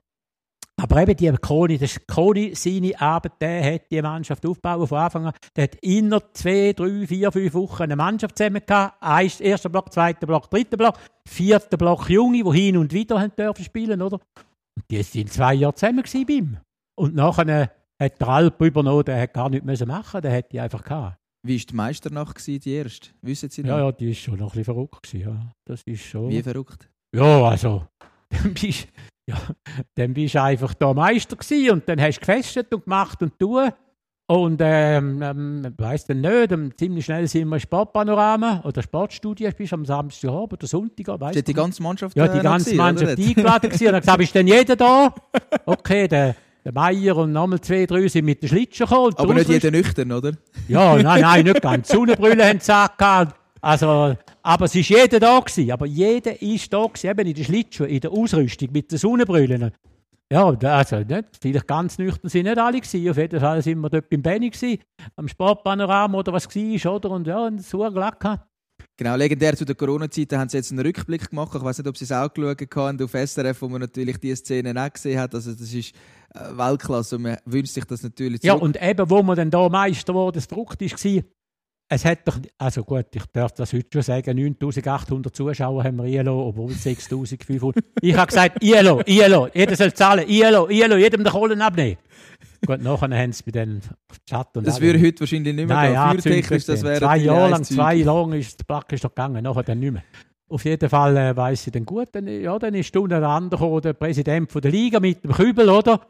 aber 0.81 1.03
eben 1.03 1.17
die 1.17 1.33
Koni, 1.33 1.77
das 1.77 1.97
ist 1.97 2.07
Koni, 2.07 2.55
seine 2.55 3.01
Arbeit, 3.01 3.33
der 3.41 3.75
hat 3.75 3.91
die 3.91 4.01
Mannschaft 4.01 4.47
aufgebaut 4.47 4.89
von 4.89 4.99
Anfang 4.99 5.27
an. 5.27 5.33
Der 5.57 5.65
hat 5.65 5.75
inner 5.77 6.23
zwei, 6.33 6.73
drei, 6.73 7.05
vier, 7.09 7.33
fünf 7.33 7.55
Wochen 7.55 7.83
eine 7.83 7.97
Mannschaft 7.97 8.39
zusammen 8.39 8.63
gehabt. 8.65 9.41
erster 9.41 9.71
Block, 9.71 9.93
zweiter 9.93 10.29
Block, 10.29 10.49
dritter 10.51 10.77
Block, 10.77 10.99
vierter 11.27 11.77
Block 11.77 12.09
Junge, 12.09 12.45
die 12.45 12.61
hin 12.61 12.77
und 12.77 12.93
wieder 12.93 13.21
haben 13.21 13.35
dürfen 13.37 13.65
spielen, 13.65 14.01
oder? 14.01 14.21
Und 14.77 14.85
die 14.89 15.03
sind 15.03 15.33
zwei 15.33 15.55
Jahre 15.55 15.75
zusammen 15.75 16.05
bei 16.05 16.33
ihm. 16.33 16.59
Und 16.95 17.17
nachher 17.17 17.73
hat 17.99 18.21
der 18.21 18.29
Alp 18.29 18.61
übernommen, 18.61 19.05
der 19.05 19.21
hat 19.21 19.35
gar 19.35 19.49
nichts 19.49 19.85
machen 19.87 20.21
der 20.23 20.31
hätte 20.31 20.51
die 20.51 20.61
einfach 20.61 20.83
gehabt. 20.83 21.19
Wie 21.47 21.59
war 21.59 21.67
die 21.67 21.75
Meisternacht, 21.75 22.35
gewesen, 22.35 22.61
die 22.61 22.73
erste? 22.73 23.11
Wissen 23.23 23.51
Sie 23.51 23.63
noch? 23.63 23.69
Ja, 23.69 23.79
ja, 23.79 23.93
die 23.93 24.09
war 24.09 24.15
schon 24.15 24.35
noch 24.35 24.47
ein 24.47 24.49
bisschen 24.49 24.65
verrückt. 24.65 25.03
Gewesen, 25.03 25.29
ja. 25.29 25.53
Das 25.65 25.83
ist 25.85 26.03
schon... 26.03 26.29
Wie 26.29 26.43
verrückt? 26.43 26.91
Ja, 27.15 27.45
also, 27.45 27.87
dann 28.31 28.53
bist, 28.53 28.89
ja, 29.29 29.37
dann 29.95 30.13
bist 30.13 30.35
du 30.35 30.43
einfach 30.43 30.75
da 30.75 30.93
Meister 30.93 31.37
gewesen 31.37 31.71
und 31.71 31.89
dann 31.89 32.01
hast 32.01 32.17
du 32.17 32.21
gefestet 32.21 32.75
und 32.75 32.85
gemacht 32.85 33.23
und 33.23 33.39
tun. 33.39 33.71
Und 34.29 34.61
ähm, 34.61 35.23
ähm, 35.23 35.75
weiss 35.79 36.05
dann 36.05 36.21
nicht, 36.21 36.51
ähm, 36.51 36.77
ziemlich 36.77 37.05
schnell 37.05 37.29
sind 37.29 37.49
wir 37.49 37.57
im 37.57 37.61
Sportpanorama 37.61 38.63
oder 38.65 38.83
Sportstudio, 38.83 39.49
bist 39.57 39.73
am 39.73 39.85
Samstagabend 39.85 40.55
oder 40.55 40.67
Sonntag, 40.67 41.21
weißt 41.21 41.35
Steht 41.35 41.47
die 41.47 41.55
ganze 41.55 41.81
Mannschaft 41.81 42.17
Ja, 42.17 42.27
die 42.27 42.41
ganze 42.41 42.75
Mannschaft 42.75 43.17
eingeladen 43.17 43.71
gewesen. 43.71 43.87
Und 43.87 43.93
dann 43.93 44.01
gesagt, 44.01 44.23
ist 44.23 44.35
denn 44.35 44.49
jeder 44.49 44.75
da? 44.75 45.15
Okay, 45.67 46.09
der, 46.09 46.35
der 46.67 46.73
Meier 46.73 47.17
und 47.17 47.33
nochmal 47.33 47.61
zwei, 47.61 47.87
drei 47.87 48.09
sind 48.09 48.25
mit 48.25 48.43
den 48.43 48.49
Schlitschen 48.49 48.87
gekommen. 48.87 49.15
Aber 49.17 49.35
nicht 49.35 49.49
jeder 49.49 49.71
nüchtern, 49.71 50.11
oder? 50.11 50.33
ja, 50.67 51.01
nein, 51.01 51.21
nein, 51.21 51.45
nicht 51.45 51.63
ganz. 51.63 51.89
Sonnenbrille 51.89 52.45
haben 52.45 52.59
sie 52.59 52.75
angehabt. 52.75 53.37
Also, 53.61 54.17
aber 54.43 54.65
es 54.65 54.75
ist 54.75 54.89
jeder 54.89 55.21
da 55.21 55.39
gewesen. 55.39 55.71
Aber 55.71 55.87
jeder 55.87 56.43
ist 56.43 56.73
da 56.73 56.85
gewesen, 56.85 57.09
eben 57.09 57.27
in 57.29 57.35
den 57.35 57.45
Schlittschuhen, 57.45 57.89
in 57.89 58.01
der 58.01 58.11
Ausrüstung, 58.11 58.69
mit 58.73 58.91
den 58.91 58.99
Sonnenbrillen. 58.99 59.71
Ja, 60.29 60.49
also 60.49 60.97
nicht, 60.97 61.25
vielleicht 61.41 61.69
ganz 61.69 61.99
nüchtern 61.99 62.29
sind 62.29 62.47
nicht 62.47 62.59
alle 62.59 62.81
gewesen. 62.81 63.11
Auf 63.11 63.17
jeden 63.17 63.39
Fall 63.39 63.63
sind 63.63 63.79
wir 63.79 63.89
dort 63.89 64.11
beim 64.11 64.23
Benny 64.23 64.51
gewesen, 64.51 64.81
am 65.15 65.29
Sportpanorama 65.29 66.19
oder 66.19 66.33
was 66.33 66.49
war, 66.49 66.95
oder? 66.95 67.11
Und 67.11 67.29
ja, 67.29 67.47
und 67.47 67.63
so 67.63 67.79
gelacht. 67.79 68.25
Genau, 68.99 69.15
legendär 69.15 69.55
zu 69.55 69.67
der 69.67 69.75
Corona-Zeit 69.75 70.33
haben 70.33 70.49
sie 70.49 70.57
jetzt 70.57 70.73
einen 70.73 70.81
Rückblick 70.81 71.29
gemacht. 71.29 71.55
Ich 71.55 71.63
weiß 71.63 71.79
nicht, 71.79 71.87
ob 71.87 71.97
sie 71.99 72.05
es 72.05 72.13
auch 72.13 72.33
geschaut 72.33 72.77
haben 72.77 73.03
auf 73.03 73.13
SRF, 73.13 73.61
wo 73.61 73.69
man 73.69 73.83
natürlich 73.83 74.19
diese 74.19 74.37
Szene 74.37 74.75
auch 74.83 74.91
gesehen 74.91 75.21
hat. 75.21 75.35
Also 75.35 75.53
das 75.53 75.73
ist 75.73 75.95
Weltklasse 76.57 77.17
und 77.17 77.23
man 77.23 77.37
wünscht 77.45 77.73
sich 77.75 77.85
das 77.85 78.03
natürlich 78.03 78.43
Ja, 78.43 78.53
zurück. 78.55 78.63
und 78.65 78.83
eben, 78.83 79.11
wo 79.11 79.23
wir 79.23 79.35
dann 79.37 79.51
da 79.51 79.69
Meister 79.69 80.15
wurden, 80.15 80.35
das 80.37 80.47
Frucht 80.47 80.81
war, 80.81 81.23
es 81.89 82.05
hat 82.05 82.19
doch, 82.27 82.37
also 82.59 82.83
gut, 82.83 83.07
ich 83.15 83.23
darf 83.33 83.53
das 83.53 83.73
heute 83.73 83.87
schon 83.93 84.03
sagen, 84.03 84.37
9800 84.37 85.35
Zuschauer 85.37 85.85
haben 85.85 85.97
wir 85.99 86.05
eingelassen, 86.05 86.31
obwohl 86.41 86.73
es 86.73 86.83
6500. 86.83 87.85
ich 88.01 88.17
habe 88.17 88.27
gesagt, 88.27 88.63
ILO, 88.65 89.01
ILO, 89.07 89.49
jeder 89.55 89.77
soll 89.77 89.93
zahlen, 89.93 90.29
ILO, 90.29 90.67
ILO, 90.69 90.97
jedem 90.97 91.23
den 91.23 91.33
Kohlen 91.33 91.63
abnehmen. 91.63 91.97
gut, 92.67 92.83
nachher 92.83 93.17
haben 93.17 93.33
sie 93.33 93.45
bei 93.45 93.53
den 93.53 93.81
Chat 94.29 94.57
und 94.57 94.67
das 94.67 94.81
würde 94.81 95.01
heute 95.01 95.21
wahrscheinlich 95.21 95.55
nicht 95.55 95.69
mehr 95.69 95.77
Nein, 95.77 95.87
gehen. 95.87 95.95
ja, 95.95 96.09
Feuertechnisch, 96.11 96.65
das 96.65 96.83
wäre 96.83 96.99
Zwei 96.99 97.19
Jahre 97.19 97.51
lang, 97.51 97.63
Zeug. 97.65 97.77
zwei 97.77 97.97
lang 98.03 98.33
ist 98.33 98.59
der 98.59 98.65
Plack 98.65 98.93
ist 98.93 99.05
doch 99.05 99.11
gegangen, 99.11 99.45
nachher 99.45 99.63
dann 99.63 99.79
nicht 99.79 99.93
mehr. 99.93 100.03
Auf 100.49 100.65
jeden 100.65 100.89
Fall 100.89 101.17
äh, 101.17 101.37
weiss 101.37 101.67
ich 101.67 101.73
dann 101.73 101.85
gut, 101.85 102.09
dann, 102.13 102.27
ja, 102.27 102.59
dann 102.59 102.75
ist 102.75 102.93
gekommen, 102.93 103.81
der 103.83 103.93
Präsident 103.93 104.51
von 104.51 104.61
der 104.63 104.71
Liga 104.73 104.99
mit 104.99 105.23
dem 105.23 105.33
Kübel, 105.33 105.69
oder? 105.69 106.01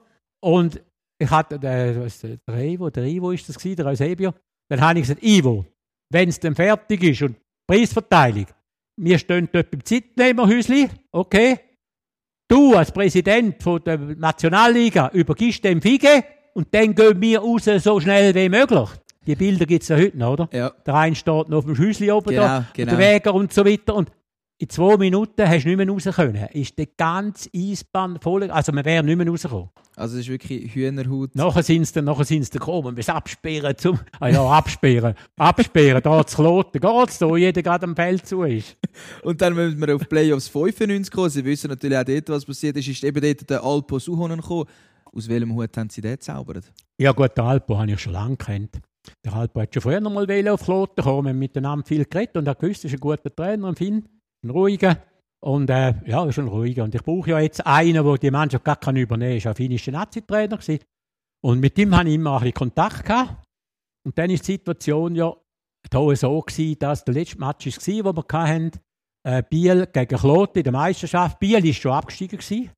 Und 0.46 0.80
ich 1.18 1.28
hatte, 1.28 1.58
der, 1.58 2.04
was, 2.04 2.20
der 2.20 2.38
Ivo, 2.64 2.88
der 2.88 3.04
Ivo 3.04 3.32
ist 3.32 3.48
das 3.48 3.58
gewesen, 3.58 3.76
der 3.76 3.86
Eusebio. 3.86 4.32
Dann 4.70 4.80
habe 4.80 5.00
ich 5.00 5.06
gesagt, 5.08 5.22
Ivo, 5.24 5.66
wenn 6.12 6.28
es 6.28 6.38
dann 6.38 6.54
fertig 6.54 7.02
ist 7.02 7.22
und 7.22 7.36
Preisverteilung, 7.68 8.46
wir 8.96 9.18
stehen 9.18 9.48
dort 9.50 9.72
beim 9.72 9.84
Zeitnehmerhäusli, 9.84 10.88
okay? 11.10 11.58
Du 12.48 12.76
als 12.76 12.92
Präsident 12.92 13.60
von 13.60 13.82
der 13.82 13.98
Nationalliga 13.98 15.10
übergibst 15.12 15.64
dem 15.64 15.82
Fige 15.82 16.22
und 16.54 16.72
dann 16.72 16.94
gehen 16.94 17.20
wir 17.20 17.40
raus 17.40 17.64
so 17.64 17.98
schnell 17.98 18.32
wie 18.32 18.48
möglich. 18.48 18.88
Die 19.26 19.34
Bilder 19.34 19.66
gibt 19.66 19.82
es 19.82 19.88
ja 19.88 19.96
heute 19.96 20.16
noch, 20.16 20.34
oder? 20.34 20.48
Ja, 20.52 20.70
Der 20.70 20.94
eine 20.94 21.16
steht 21.16 21.48
noch 21.48 21.58
auf 21.58 21.64
dem 21.64 21.74
Schüssli 21.74 22.12
oben 22.12 22.30
Genau, 22.30 22.42
da, 22.42 22.66
genau. 22.72 22.90
der 22.90 22.98
Wäger 23.00 23.34
und 23.34 23.52
so 23.52 23.64
weiter. 23.64 23.96
Und 23.96 24.12
in 24.58 24.68
zwei 24.70 24.96
Minuten 24.96 25.46
hast 25.46 25.64
du 25.64 25.68
nicht 25.68 25.76
mehr 25.76 25.88
raus 25.88 26.04
können. 26.04 26.48
Ist 26.52 26.78
die 26.78 26.88
ganze 26.96 27.50
Eisbahn 27.54 28.18
voll, 28.20 28.50
also 28.50 28.72
man 28.72 28.84
wäre 28.84 29.04
nicht 29.04 29.16
mehr 29.16 29.28
rausgekommen. 29.28 29.68
also 29.96 30.16
es 30.16 30.22
ist 30.22 30.30
wirklich 30.30 30.74
Hühnerhaut. 30.74 31.34
Nachher 31.34 31.62
sind 31.62 31.84
sie 31.86 31.92
dann, 31.92 32.06
nachher 32.06 32.24
sind 32.24 32.44
sie 32.44 32.50
dann 32.50 32.60
gekommen, 32.60 32.94
bis 32.94 33.08
absperren 33.08 33.76
zum, 33.76 33.98
ah 34.20 34.28
ja, 34.28 34.42
absperren, 34.42 35.14
absperren, 35.36 36.02
da 36.02 36.26
zu 36.26 36.36
kloten 36.36 36.80
geht's, 36.80 37.18
da 37.18 37.28
wo 37.28 37.36
jeder 37.36 37.62
gerade 37.62 37.84
am 37.84 37.94
Feld 37.94 38.26
zu 38.26 38.44
ist. 38.44 38.76
Und 39.22 39.42
dann 39.42 39.54
müssen 39.54 39.78
wir 39.78 39.94
auf 39.94 40.08
Playoffs 40.08 40.48
95 40.48 41.12
kommen. 41.12 41.30
Sie 41.30 41.44
wissen 41.44 41.68
natürlich 41.68 41.98
auch 41.98 42.04
dort, 42.04 42.28
was 42.30 42.46
passiert 42.46 42.76
ist. 42.78 42.88
Ist 42.88 43.04
eben 43.04 43.20
dort 43.20 43.50
der 43.50 43.62
Alpo 43.62 43.98
Suhonen 43.98 44.40
gekommen. 44.40 44.64
Aus 45.12 45.28
welchem 45.28 45.54
Hut 45.54 45.76
haben 45.76 45.90
sie 45.90 46.00
den 46.00 46.12
gezaubert? 46.12 46.72
Ja 46.98 47.12
gut, 47.12 47.36
den 47.36 47.44
Alpo 47.44 47.78
habe 47.78 47.90
ich 47.90 48.00
schon 48.00 48.14
lange 48.14 48.36
kennt. 48.36 48.80
Der 49.24 49.34
Alpo 49.34 49.60
hat 49.60 49.72
schon 49.72 49.82
früher 49.82 50.00
noch 50.00 50.12
mal 50.12 50.48
auf 50.48 50.64
Kloten 50.64 51.02
kommen, 51.04 51.24
wir 51.26 51.30
haben 51.30 51.38
miteinander 51.38 51.86
viel 51.86 52.04
geredet 52.04 52.36
und 52.36 52.46
er 52.48 52.54
gewusst, 52.54 52.84
er 52.84 52.88
ist 52.88 52.94
ein 52.94 53.00
guter 53.00 53.34
Trainer, 53.34 53.68
ein 53.68 53.76
Finn, 53.76 54.04
ein 54.44 54.50
ruhiger. 54.50 55.02
Und 55.40 55.70
äh, 55.70 55.94
ja, 56.06 56.24
ist 56.26 56.38
ein 56.38 56.48
ruhiger. 56.48 56.84
Und 56.84 56.94
ich 56.94 57.02
brauche 57.02 57.30
ja 57.30 57.40
jetzt 57.40 57.66
einen, 57.66 58.04
der 58.04 58.18
die 58.18 58.30
Mannschaft 58.30 58.64
gar 58.64 58.76
kann 58.76 58.96
übernehmen 58.96 59.38
kann. 59.38 59.38
Er 59.38 59.44
war 59.44 59.52
ein 59.52 59.56
finnischer 59.56 59.92
Nazi-Trainer. 59.92 60.58
Und 61.44 61.60
mit 61.60 61.78
ihm 61.78 61.94
hatte 61.94 62.08
ich 62.08 62.14
immer 62.14 62.34
ein 62.34 62.38
bisschen 62.40 62.54
Kontakt. 62.54 63.04
Gehabt. 63.04 63.44
Und 64.04 64.16
dann 64.18 64.30
war 64.30 64.36
die 64.36 64.44
Situation 64.44 65.14
ja 65.14 65.34
da 65.90 66.16
so, 66.16 66.40
gewesen, 66.40 66.78
dass 66.78 67.04
der 67.04 67.14
letzte 67.14 67.38
Match 67.38 67.66
war, 67.66 68.04
wo 68.04 68.16
wir 68.16 68.38
hatten, 68.38 68.70
äh, 69.24 69.42
Biel 69.48 69.86
gegen 69.86 70.18
Kloten 70.18 70.58
in 70.58 70.64
der 70.64 70.72
Meisterschaft. 70.72 71.38
Biel 71.38 71.62
war 71.62 71.72
schon 71.72 71.92
abgestiegen. 71.92 72.38
Gewesen. 72.38 72.70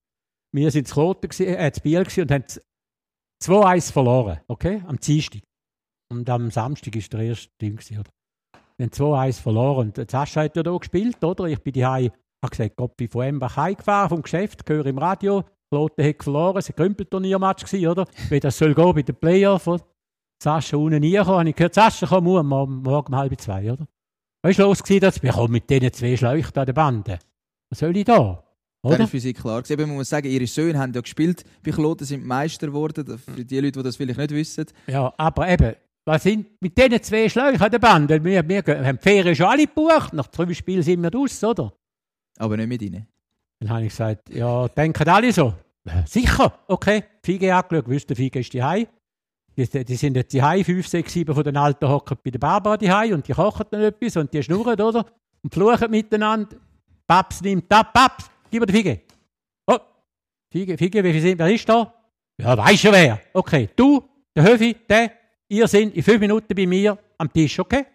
Wir 0.54 0.70
sind 0.70 0.88
zu 0.88 0.94
Kloten, 0.94 1.30
äh, 1.44 1.72
zu 1.72 1.80
Biel 1.82 1.98
und 1.98 2.30
haben 2.30 2.44
2-1 3.42 3.92
verloren, 3.92 4.40
okay, 4.48 4.82
am 4.86 4.98
Dienstag. 4.98 5.42
Und 6.10 6.28
am 6.30 6.50
Samstag 6.50 6.94
war 6.94 7.02
der 7.02 7.20
erste 7.20 7.50
Ding. 7.60 7.76
gewesen, 7.76 7.98
Oder? 7.98 8.10
Wir 8.78 8.86
haben 8.86 8.92
2-1 8.92 9.40
verloren. 9.42 9.92
Und 9.96 10.10
Sascha 10.10 10.42
hat 10.42 10.56
ja 10.56 10.62
da 10.62 10.76
gespielt, 10.76 11.22
oder? 11.22 11.44
Ich 11.46 11.60
bin 11.60 11.72
die 11.72 11.84
habe 11.84 12.10
gesagt, 12.50 12.76
Gott, 12.76 12.96
bin 12.96 13.08
von 13.08 13.24
Embach 13.24 13.56
heimgefahren 13.56 14.08
vom 14.08 14.22
Geschäft, 14.22 14.68
höre 14.68 14.86
im 14.86 14.98
Radio, 14.98 15.44
Lotte 15.70 16.08
hat 16.08 16.22
verloren, 16.22 16.58
es 16.58 16.68
war 16.68 16.74
ein 16.74 16.76
Grümpelturniermatch, 16.76 17.64
gewesen, 17.64 17.88
oder? 17.88 18.06
Wie 18.30 18.40
das 18.40 18.56
soll 18.56 18.74
gehen 18.74 18.94
bei 18.94 19.02
den 19.02 19.58
von 19.58 19.80
Sascha 20.42 20.76
unten 20.76 21.02
reinkommen. 21.02 21.40
Habe 21.40 21.48
ich 21.50 21.56
gehört, 21.56 21.74
Sascha, 21.74 22.06
komm 22.06 22.24
morgen, 22.24 22.48
morgen, 22.48 23.12
um 23.12 23.16
halb 23.16 23.38
zwei, 23.40 23.72
oder? 23.72 23.86
Was 24.42 24.56
war 24.58 24.66
los? 24.66 24.82
dass 25.00 25.22
wir 25.22 25.32
kommen 25.32 25.52
mit 25.52 25.68
diesen 25.68 25.92
zwei 25.92 26.16
Schläuchten 26.16 26.58
an 26.58 26.66
der 26.66 26.72
Bande. 26.72 27.18
Was 27.70 27.80
soll 27.80 27.96
ich 27.96 28.04
da? 28.04 28.44
Das 28.82 28.92
Oder? 28.92 29.04
ist 29.04 29.10
für 29.10 29.20
sie 29.20 29.32
klar. 29.32 29.62
Eben, 29.68 29.88
Man 29.88 29.96
muss 29.96 30.08
sagen, 30.08 30.28
ihre 30.28 30.46
Söhne 30.46 30.78
haben 30.78 30.92
ja 30.92 31.00
gespielt. 31.00 31.42
Bei 31.64 31.72
Kloten 31.72 32.06
sind 32.06 32.24
Meister 32.24 32.68
geworden. 32.68 33.18
Für 33.18 33.44
die 33.44 33.58
Leute, 33.58 33.72
die 33.72 33.82
das 33.82 33.96
vielleicht 33.96 34.18
nicht 34.18 34.30
wissen. 34.30 34.66
Ja, 34.86 35.12
aber 35.16 35.48
eben, 35.48 35.74
was 36.08 36.22
sind 36.22 36.60
mit 36.60 36.76
diesen 36.76 37.02
zwei 37.02 37.28
Schläuchen 37.28 37.60
an 37.60 37.70
der 37.70 37.78
Bande? 37.78 38.24
Wir, 38.24 38.48
wir 38.48 38.62
gehen- 38.62 38.86
haben 38.86 38.96
die 38.98 39.02
Ferien 39.08 39.36
schon 39.36 39.46
alle 39.46 39.66
gebucht, 39.66 40.12
nach 40.14 40.26
drei 40.28 40.52
Spielen 40.54 40.82
sind 40.82 41.02
wir 41.02 41.12
raus, 41.12 41.42
oder? 41.44 41.72
Aber 42.38 42.56
nicht 42.56 42.68
mit 42.68 42.82
ihnen. 42.82 43.06
Dann 43.60 43.70
habe 43.70 43.82
ich 43.82 43.90
gesagt, 43.90 44.30
ja, 44.30 44.68
denken 44.68 45.08
alle 45.08 45.32
so. 45.32 45.52
«Äh, 45.84 46.06
Sicher, 46.06 46.58
okay. 46.66 47.04
Fige 47.22 47.54
angeschaut, 47.54 47.88
wusste, 47.88 48.14
Fige 48.14 48.40
ist 48.40 48.52
die 48.52 48.86
Die, 49.56 49.84
die 49.84 49.96
sind 49.96 50.16
jetzt 50.16 50.32
die 50.32 50.42
Hai, 50.42 50.62
fünf, 50.64 50.86
sechs, 50.86 51.12
sieben 51.12 51.34
von 51.34 51.42
den 51.44 51.56
Alten 51.56 51.88
hocken 51.88 52.16
bei 52.22 52.30
der 52.30 52.38
Barbara 52.38 52.76
die 52.76 52.90
Hai 52.90 53.12
und 53.12 53.26
die 53.26 53.32
kochen 53.32 53.66
dann 53.70 53.82
etwas 53.82 54.16
und 54.16 54.32
die 54.32 54.42
schnurren, 54.42 54.80
oder? 54.80 55.04
Und 55.42 55.52
fluchen 55.52 55.90
miteinander. 55.90 56.56
Paps 57.06 57.40
nimmt 57.40 57.72
ab, 57.72 57.92
Paps, 57.92 58.30
gib 58.50 58.60
mir 58.60 58.66
die 58.66 58.72
Fige. 58.72 59.00
Oh, 59.66 59.78
Fige, 60.52 60.76
Fige, 60.78 61.02
wie 61.02 61.12
viel 61.12 61.20
sind, 61.22 61.38
wer 61.38 61.52
ist 61.52 61.68
da? 61.68 61.92
Ja, 62.40 62.56
weiß 62.56 62.78
schon 62.80 62.92
wer. 62.92 63.20
Okay, 63.32 63.68
du, 63.74 64.02
der 64.36 64.44
Höfi, 64.44 64.76
der, 64.88 65.10
ihr 65.48 65.68
sind 65.68 65.94
in 65.94 66.02
fünf 66.02 66.20
Minuten 66.20 66.54
bei 66.54 66.66
mir 66.66 66.98
am 67.18 67.32
Tisch, 67.32 67.58
okay? 67.58 67.86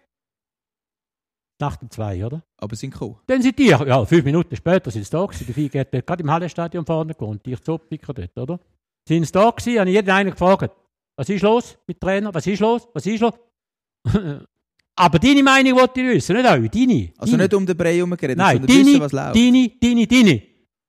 Nach 1.59 1.75
dem 1.77 1.89
zwei, 1.89 2.25
oder? 2.25 2.43
Aber 2.57 2.75
sind 2.75 2.91
gekommen. 2.91 3.17
Dann 3.27 3.41
sind 3.41 3.57
die, 3.57 3.67
ja, 3.67 4.05
fünf 4.05 4.25
Minuten 4.25 4.55
später 4.55 4.91
sind 4.91 5.05
sie 5.05 5.11
da 5.11 5.25
gewesen. 5.25 5.45
Der 5.45 5.55
Vieh 5.55 5.79
hat 5.79 5.91
gerade 5.91 6.23
im 6.23 6.31
Hallenstadion 6.31 6.85
vorne 6.85 7.13
gewohnt, 7.13 7.45
die 7.45 7.55
Zopfiker 7.59 8.13
dort, 8.13 8.37
oder? 8.37 8.59
Sind 9.07 9.25
sie 9.25 9.31
da 9.31 9.49
gewesen, 9.49 9.79
habe 9.79 9.89
ich 9.89 9.95
jeden 9.95 10.09
einen 10.09 10.31
gefragt, 10.31 10.71
was 11.15 11.29
ist 11.29 11.41
los 11.41 11.77
mit 11.87 11.97
dem 11.97 11.99
Trainer, 12.01 12.33
was 12.33 12.47
ist 12.47 12.59
los, 12.59 12.87
was 12.93 13.05
ist 13.05 13.21
los? 13.21 13.33
Aber 14.95 15.19
deine 15.19 15.41
Meinung 15.41 15.79
wollte 15.79 16.01
ich 16.01 16.07
wissen, 16.07 16.35
nicht 16.35 16.45
eure, 16.45 16.69
deine. 16.69 17.13
Also 17.17 17.31
deine. 17.31 17.43
nicht 17.43 17.53
um 17.53 17.65
den 17.65 17.77
Brei 17.77 17.95
herumgeredet, 17.95 18.37
Nein, 18.37 18.57
sondern 18.57 18.77
wissen, 18.77 18.85
deine, 18.93 18.99
was 19.05 19.11
läuft. 19.11 19.35
deine, 19.35 19.71
deine, 19.81 20.07
deine. 20.07 20.41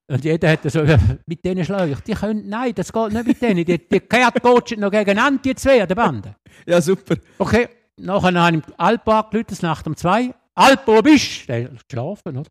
Und 0.06 0.22
jeder 0.22 0.50
hat 0.50 0.70
so, 0.70 0.84
mit 1.26 1.44
denen 1.44 1.64
Schläuchen, 1.64 2.02
die 2.06 2.12
können, 2.12 2.48
nein, 2.48 2.74
das 2.74 2.92
geht 2.92 3.12
nicht 3.12 3.26
mit 3.26 3.40
denen, 3.40 3.64
die, 3.64 3.88
die 3.88 4.00
kehrt 4.00 4.42
coachen 4.42 4.80
noch 4.80 4.90
gegeneinander, 4.90 5.40
die 5.42 5.54
zwei 5.54 5.80
an 5.80 5.88
der 5.88 5.94
Bande. 5.94 6.36
Ja, 6.66 6.80
super. 6.80 7.16
Okay, 7.38 7.68
nachher 7.96 8.34
habe 8.34 8.56
ich 8.58 8.62
Alpo 8.78 9.12
angerufen, 9.12 9.56
Nacht 9.62 9.86
um 9.86 9.96
zwei. 9.96 10.34
Alpo, 10.54 10.96
wo 10.96 11.02
bist 11.02 11.42
du? 11.42 11.46
Der 11.46 11.72
ist 11.72 11.88
geschlafen, 11.88 12.36
oder? 12.36 12.50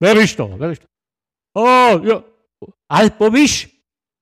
Wer 0.00 0.14
bist 0.14 0.38
da? 0.38 0.48
Wer 0.58 0.70
ist 0.70 0.82
da? 0.82 0.88
Oh, 1.54 2.04
ja. 2.04 2.22
Alpo, 2.88 3.26
wo 3.26 3.30
bist 3.30 3.64
du? 3.64 3.70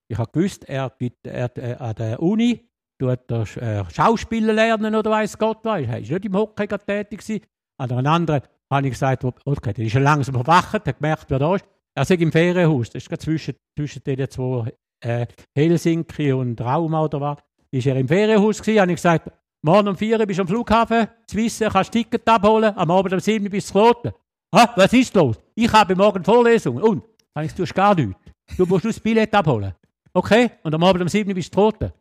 Ich 0.09 0.19
habe 0.19 0.31
gewusst, 0.31 0.65
er, 0.69 0.91
gibt, 0.97 1.27
er 1.27 1.57
äh, 1.59 1.75
an 1.75 1.95
der 1.97 2.23
Uni 2.23 2.71
tut 2.99 3.31
er 3.31 3.57
äh, 3.57 3.85
Schauspieler 3.93 4.53
lernen 4.53 4.95
oder 4.95 5.11
weiß 5.11 5.37
Gott 5.37 5.59
was. 5.65 5.83
Er 5.83 5.89
war 5.89 5.99
nicht 5.99 6.25
im 6.25 6.37
Hockey 6.37 6.67
tätig. 6.69 7.43
An 7.79 7.91
einer 7.91 8.11
anderen 8.11 8.43
habe 8.71 8.87
ich 8.87 8.93
gesagt, 8.93 9.25
okay, 9.25 9.73
der 9.73 9.85
ist 9.85 9.93
schon 9.93 10.03
langsam 10.03 10.37
erwacht, 10.37 10.73
hat 10.73 10.85
gemerkt, 10.85 11.27
wer 11.29 11.39
da 11.39 11.57
ist. 11.57 11.65
Ist 11.97 12.11
im 12.11 12.33
Ferienhaus, 12.33 12.91
das 12.91 13.07
ist 13.07 13.23
zwischen, 13.23 13.55
zwischen 13.77 14.03
den 14.05 14.31
zwei 14.31 14.73
äh, 15.01 15.27
Helsinki 15.57 16.33
und 16.33 16.61
Rauma 16.61 17.03
oder 17.05 17.21
was. 17.21 17.39
Ist 17.71 17.87
er 17.87 17.97
im 17.97 18.09
Ferienhaus 18.09 18.61
gewesen, 18.61 18.81
habe 18.81 18.93
ich 18.93 18.97
gesagt, 18.97 19.31
morgen 19.63 19.89
um 19.89 19.97
4 19.97 20.19
Uhr 20.21 20.27
bist 20.27 20.39
du 20.39 20.43
am 20.43 20.49
Flughafen, 20.49 21.09
Zwisse, 21.27 21.69
kannst 21.69 21.95
du 21.95 21.99
Ticket 21.99 22.29
abholen, 22.29 22.77
am 22.77 22.91
Abend 22.91 23.15
um 23.15 23.21
7 23.21 23.45
Uhr 23.45 23.51
bist 23.51 23.69
du 23.71 23.73
Kloten. 23.73 24.13
Ah, 24.53 24.73
was 24.77 24.93
ist 24.93 25.15
los? 25.15 25.41
Ich 25.55 25.73
habe 25.73 25.97
morgen 25.97 26.23
Vorlesung. 26.23 26.81
Und? 26.81 27.03
Habe 27.35 27.47
ich 27.47 27.53
du 27.53 27.63
hast 27.63 27.75
gar 27.75 27.95
nichts. 27.95 28.15
Du 28.57 28.65
musst 28.65 28.85
nur 28.85 28.93
das 28.93 29.01
Billett 29.01 29.35
abholen. 29.35 29.75
Okay? 30.13 30.51
Und 30.63 30.75
am 30.75 30.85
Abend 30.85 31.03
um 31.03 31.09
7 31.09 31.29
Uhr 31.29 31.35
bist 31.35 31.53
du 31.53 31.57
Kloten. 31.57 31.93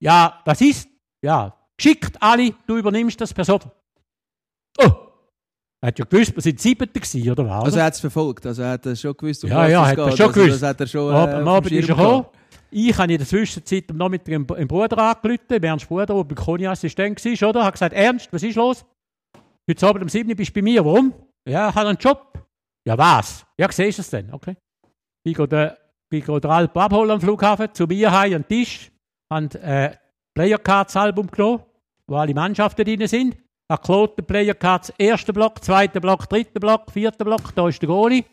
Ja, 0.00 0.40
was 0.44 0.60
ist? 0.60 0.88
Ja, 1.22 1.54
Geschickt 1.76 2.20
alle, 2.22 2.54
du 2.66 2.76
übernimmst 2.76 3.20
das 3.20 3.34
per 3.34 3.44
sofort. 3.44 3.74
Oh! 4.78 5.03
Er 5.84 5.88
hat 5.88 5.98
ja 5.98 6.06
gewusst, 6.06 6.34
wir 6.34 6.40
sind 6.42 6.58
Siebter 6.58 6.86
gewesen, 6.86 7.30
oder 7.30 7.46
was? 7.46 7.64
Also 7.64 7.78
er 7.78 7.84
hat 7.84 7.92
es 7.92 8.00
verfolgt, 8.00 8.46
also 8.46 8.62
er 8.62 8.70
hat 8.70 8.86
es 8.86 9.02
schon 9.02 9.14
gewusst, 9.14 9.44
um 9.44 9.50
Ja, 9.50 9.58
was 9.64 9.70
ja, 9.70 9.82
es 9.82 9.88
hat 9.90 9.98
er 9.98 10.04
geht. 10.06 10.16
schon 10.16 10.26
also, 10.28 10.40
gewusst. 10.40 10.62
Das 10.62 10.68
hat 10.70 10.80
er 10.80 10.86
schon 10.86 11.14
Ab- 11.14 11.28
äh, 11.28 11.32
am 11.34 11.48
Abend 11.48 11.72
ist 11.72 11.88
er 11.90 11.94
gekommen. 11.94 12.26
Ich 12.70 12.96
habe 12.98 13.12
in 13.12 13.18
der 13.18 13.26
Zwischenzeit 13.26 13.90
am 13.90 13.98
Nachmittag 13.98 14.28
im, 14.32 14.46
im 14.56 14.66
Bruder 14.66 14.96
angerufen, 14.96 15.62
Ernst 15.62 15.86
Bruder, 15.86 16.06
der 16.06 16.24
bei 16.24 16.34
Koni 16.34 16.66
Assistent 16.66 17.22
war, 17.22 17.48
oder? 17.50 17.64
Hat 17.66 17.74
gesagt, 17.74 17.92
Ernst, 17.94 18.32
was 18.32 18.42
ist 18.42 18.56
los? 18.56 18.82
Heute 19.70 19.86
Abend 19.86 20.02
um 20.04 20.08
7 20.08 20.26
Uhr 20.30 20.34
bist 20.34 20.50
du 20.50 20.54
bei 20.54 20.62
mir, 20.62 20.82
warum? 20.82 21.12
Ja, 21.46 21.68
ich 21.68 21.74
habe 21.74 21.88
einen 21.90 21.98
Job. 21.98 22.32
Ja, 22.88 22.96
was? 22.96 23.44
Ja, 23.58 23.70
siehst 23.70 23.98
du 23.98 24.00
es 24.02 24.08
denn? 24.08 24.32
Okay. 24.32 24.56
Ich 25.22 25.34
gehe 25.36 25.46
den, 25.46 25.70
ich 26.10 26.24
gehe 26.24 26.40
den 26.40 26.50
Alp 26.50 26.74
abholen 26.78 27.10
am 27.10 27.20
Flughafen, 27.20 27.68
zu 27.74 27.84
mir 27.86 28.10
heim 28.10 28.36
an 28.36 28.42
den 28.42 28.48
Tisch, 28.48 28.90
habe 29.30 29.60
äh, 29.60 29.90
Player 30.34 30.58
Cards 30.58 30.96
Album 30.96 31.26
genommen, 31.30 31.62
wo 32.06 32.16
alle 32.16 32.32
Mannschaften 32.32 32.86
drin 32.86 33.06
sind. 33.06 33.36
Habe 33.74 33.82
geklaut, 33.82 34.18
den 34.18 34.24
Player 34.26 34.54
Cards, 34.54 34.90
ersten 34.98 35.32
Block, 35.32 35.62
zweiten 35.64 36.00
Block, 36.00 36.28
dritten 36.28 36.60
Block, 36.60 36.90
vierten 36.92 37.24
Block, 37.24 37.54
da 37.54 37.68
ist 37.68 37.80
der 37.82 37.88
Goalie. 37.88 38.24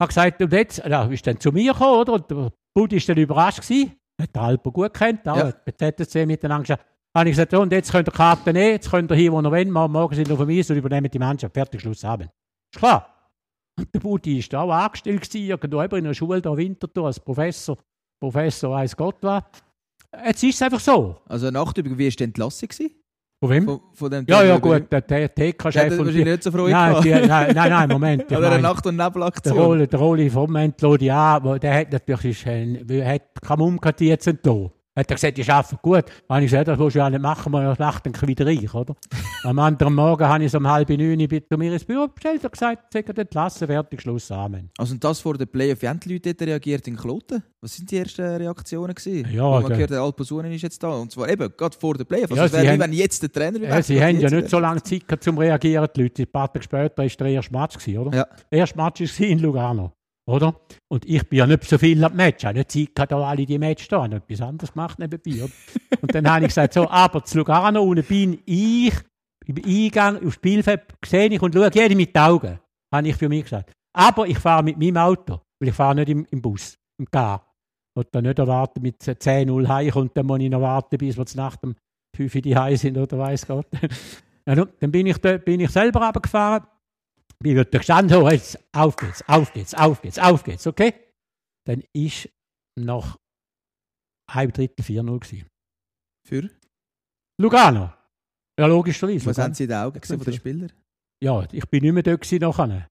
Habe 0.00 0.08
gesagt, 0.08 0.40
und 0.42 0.52
jetzt, 0.52 0.78
ja, 0.86 1.04
ist 1.06 1.26
dann 1.26 1.40
zu 1.40 1.50
mir 1.52 1.72
gekommen, 1.72 2.00
oder? 2.00 2.12
Und 2.14 2.30
der 2.30 2.52
Budi 2.74 2.96
war 2.96 3.14
dann 3.14 3.22
überrascht 3.22 3.62
gewesen. 3.62 3.96
Hat 4.20 4.34
den 4.34 4.42
Alpo 4.42 4.70
gut 4.72 4.94
kennt, 4.94 5.26
auch 5.28 5.36
Ja. 5.36 5.46
hat 5.48 5.64
bei 5.64 5.72
ZSC 5.72 6.26
miteinander 6.26 6.62
geschaut. 6.62 6.86
Habe 7.16 7.28
ich 7.30 7.32
gesagt, 7.36 7.54
und 7.54 7.72
jetzt 7.72 7.90
könnt 7.90 8.08
ihr 8.08 8.12
Karten 8.12 8.52
nehmen, 8.52 8.72
jetzt 8.72 8.90
könnt 8.90 9.10
ihr 9.10 9.16
hier, 9.16 9.32
wo 9.32 9.40
ihr 9.40 9.50
wollt, 9.50 9.70
morgen 9.70 9.92
morgen 9.92 10.14
sind 10.14 10.28
wir 10.28 10.34
auf 10.34 10.40
dem 10.46 10.50
Eis 10.50 10.70
und 10.70 10.76
übernehmen 10.76 11.10
die 11.10 11.18
Mannschaft. 11.18 11.54
Fertig, 11.54 11.80
Schluss, 11.80 12.04
Abend. 12.04 12.30
Ist 12.74 12.78
klar. 12.78 13.30
Und 13.78 13.92
der 13.94 14.00
Budi 14.00 14.38
war 14.40 14.48
da 14.50 14.60
auch 14.62 14.84
angestellt, 14.84 15.22
gewesen, 15.22 15.46
irgendwo 15.48 15.80
in 15.80 15.90
einer 15.92 16.14
Schule 16.14 16.40
da 16.42 16.56
Winterthur 16.56 17.06
als 17.06 17.18
Professor. 17.20 17.76
Professor 18.20 18.70
weiss 18.70 18.96
Gott 18.96 19.16
was. 19.22 19.42
Jetzt 20.24 20.42
ist 20.44 20.54
es 20.56 20.62
einfach 20.62 20.80
so. 20.80 21.16
Also 21.26 21.50
Nachtübung, 21.50 21.98
wie 21.98 22.04
war 22.06 22.10
die 22.10 22.24
Entlassung? 22.24 22.68
gewesen? 22.68 22.94
Von 23.38 23.50
wem? 23.50 23.64
Von, 23.66 23.80
von 23.92 24.10
dem 24.10 24.24
Ja, 24.28 24.42
ja, 24.42 24.56
gut, 24.56 24.90
der, 24.90 25.02
der 25.02 25.34
TK-Chef 25.34 25.98
die, 26.14 26.24
nicht 26.24 26.42
so 26.42 26.50
Freude 26.50 26.70
nein, 26.72 27.02
die, 27.02 27.10
nein, 27.10 27.52
nein, 27.54 27.70
nein, 27.70 27.88
Moment. 27.90 28.32
Einer 28.32 28.48
meine, 28.48 28.62
Nacht- 28.62 28.86
und 28.86 28.96
der 28.96 29.06
Nebelaktion. 29.08 29.86
Der 29.86 30.00
Rolli 30.00 30.30
vom 30.30 30.56
an, 31.10 31.44
wo- 31.44 31.58
der 31.58 31.74
hat 31.80 31.92
natürlich 31.92 32.46
ist, 32.46 32.46
hat 33.04 33.22
keine 33.42 33.62
Umkati 33.62 34.08
jetzt 34.08 34.26
entlassen. 34.26 34.70
Hat 34.96 35.10
er 35.10 35.14
gesagt, 35.14 35.36
die 35.36 35.48
arbeiten 35.50 35.78
gut. 35.82 36.04
Dann 36.26 36.36
habe 36.36 36.44
ich 36.44 36.50
gesagt, 36.50 36.68
das 36.68 36.78
willst 36.78 36.94
du 36.96 36.98
ja 37.00 37.10
nicht 37.10 37.20
machen, 37.20 37.52
man 37.52 37.76
macht 37.78 38.06
dann 38.06 38.28
wieder 38.28 38.46
reich, 38.46 38.72
oder? 38.74 38.94
Am 39.44 39.58
anderen 39.58 39.94
Morgen 39.94 40.26
habe 40.26 40.42
ich 40.44 40.50
so 40.50 40.58
um 40.58 40.66
halb 40.66 40.88
neun 40.88 41.18
zu 41.28 41.58
mir 41.58 41.72
ins 41.72 41.84
Büro 41.84 42.08
bestellt 42.08 42.42
und 42.44 42.50
gesagt, 42.52 42.92
sagt 42.92 43.18
entlassen, 43.18 43.66
fertig, 43.66 44.00
Schluss, 44.00 44.30
Amen. 44.30 44.70
Also 44.78 44.94
und 44.94 45.04
das 45.04 45.20
vor 45.20 45.34
der 45.36 45.46
Playoff, 45.46 45.82
wie 45.82 45.88
haben 45.88 46.00
die 46.00 46.14
Leute 46.14 46.34
reagiert 46.46 46.88
in 46.88 46.96
Kloten? 46.96 47.42
Was 47.60 47.76
sind 47.76 47.90
die 47.90 47.98
ersten 47.98 48.22
Reaktionen 48.22 48.94
gewesen? 48.94 49.28
Ja, 49.32 49.42
man 49.50 49.60
der- 49.62 49.70
gehört, 49.70 49.90
der 49.90 50.00
Alposunen 50.00 50.52
ist 50.52 50.62
jetzt 50.62 50.82
da. 50.82 50.88
Und 50.88 51.10
zwar 51.12 51.28
eben, 51.28 51.52
gerade 51.56 51.76
vor 51.76 51.94
der 51.94 52.04
Playoff. 52.04 52.30
Also 52.30 52.36
Ja, 52.36 52.44
es 52.46 52.52
wäre 52.52 52.62
sie 52.62 52.68
wie 52.68 52.72
haben- 52.72 52.80
wenn 52.80 52.92
jetzt 52.92 53.22
der 53.22 53.32
Trainer 53.32 53.60
Ja, 53.60 53.82
sie 53.82 54.00
haben 54.02 54.20
ja 54.20 54.30
nicht 54.30 54.48
so 54.48 54.58
lange 54.58 54.82
Zeit 54.82 55.06
gehabt, 55.06 55.24
zum 55.24 55.36
Reagieren, 55.38 55.88
die 55.96 56.02
Leute. 56.02 56.22
Ein 56.22 56.30
paar 56.32 56.52
Tage 56.52 56.62
später 56.64 56.96
war 57.02 57.06
der 57.06 57.26
erste 57.26 57.52
Match, 57.52 57.76
gewesen, 57.78 57.98
oder? 57.98 58.16
Ja. 58.16 58.26
Der 58.50 58.58
erste 58.60 58.76
Match 58.78 59.00
war 59.00 59.26
in 59.26 59.38
Lugano, 59.40 59.92
oder? 60.26 60.60
Und 60.88 61.04
ich 61.08 61.28
bin 61.28 61.38
ja 61.38 61.46
nicht 61.46 61.64
so 61.64 61.78
viel 61.78 62.02
am 62.04 62.14
Match. 62.14 62.44
Habe 62.44 62.58
nicht 62.58 62.70
Zeit 62.72 62.94
gehabt, 62.94 63.12
alle 63.12 63.46
die 63.46 63.58
Match 63.58 63.86
da. 63.88 64.02
Habe 64.02 64.16
etwas 64.16 64.40
anderes 64.40 64.72
gemacht 64.72 64.98
nebenbei? 64.98 65.48
Und 66.00 66.14
dann 66.14 66.28
habe 66.28 66.40
ich 66.42 66.48
gesagt, 66.48 66.74
so, 66.74 66.88
aber 66.88 67.24
zu 67.24 67.38
Lugano 67.38 67.82
unten 67.82 68.04
bin 68.04 68.38
ich, 68.44 68.94
im 69.46 69.56
Eingang, 69.64 70.26
aufs 70.26 70.34
Spielfeld 70.34 70.82
sehe 71.04 71.28
ich 71.28 71.40
und 71.40 71.54
schaue 71.54 71.70
jede 71.72 71.94
mit 71.94 72.14
den 72.14 72.22
Augen. 72.22 72.58
Habe 72.92 73.08
ich 73.08 73.16
für 73.16 73.28
mich 73.28 73.44
gesagt. 73.44 73.72
Aber 73.92 74.26
ich 74.26 74.38
fahre 74.38 74.64
mit 74.64 74.78
meinem 74.78 74.96
Auto, 74.96 75.40
weil 75.60 75.68
ich 75.68 75.74
fahre 75.74 75.94
nicht 75.94 76.08
im, 76.08 76.26
im 76.30 76.42
Bus, 76.42 76.76
im 76.98 77.10
Car. 77.10 77.46
Und 77.96 78.08
dann 78.12 78.24
nicht 78.24 78.38
erwarten, 78.38 78.82
mit 78.82 79.00
10-0 79.00 79.68
heimkommt, 79.68 80.16
dann 80.16 80.26
muss 80.26 80.40
ich 80.40 80.50
noch 80.50 80.60
warten, 80.60 80.98
bis 80.98 81.16
wir 81.16 81.24
zur 81.24 81.42
Nacht 81.42 81.62
um 81.62 81.74
5 82.16 82.34
Uhr 82.34 82.76
sind 82.76 82.98
oder 82.98 83.18
weiss 83.18 83.46
Gott. 83.46 83.66
nun, 84.44 84.68
dann 84.80 84.90
bin 84.90 85.06
ich, 85.06 85.18
da, 85.18 85.38
bin 85.38 85.60
ich 85.60 85.70
selber 85.70 86.04
runtergefahren, 86.04 86.66
bin 87.38 87.52
wieder 87.52 87.64
gestanden, 87.64 88.18
so, 88.18 88.28
jetzt 88.28 88.58
auf 88.72 88.96
geht's, 88.96 89.22
auf 89.28 89.52
geht's, 89.52 89.74
auf 89.74 90.02
geht's, 90.02 90.18
auf 90.18 90.44
geht's, 90.44 90.66
okay? 90.66 90.94
Dann 91.66 91.82
ist 91.92 92.28
noch 92.78 93.18
halb 94.30 94.54
Drittel 94.54 94.84
4-0 94.84 95.18
gewesen. 95.18 95.46
Für? 96.26 96.50
Lugano. 97.40 97.92
Ja, 98.58 98.66
logischerweise. 98.66 99.26
Was 99.26 99.36
Lugano. 99.36 99.44
haben 99.44 99.54
sie 99.54 99.64
in 99.64 99.68
den 99.70 99.78
Augen 99.78 100.00
gesehen 100.00 100.18
von 100.18 100.24
den 100.24 100.34
Spielern? 100.34 100.72
Ja, 101.22 101.46
ich 101.52 101.66
bin 101.66 101.82
nicht 101.82 101.92
mehr 101.92 102.02
dort 102.02 102.22
gewesen 102.22 102.40
nachher. 102.40 102.88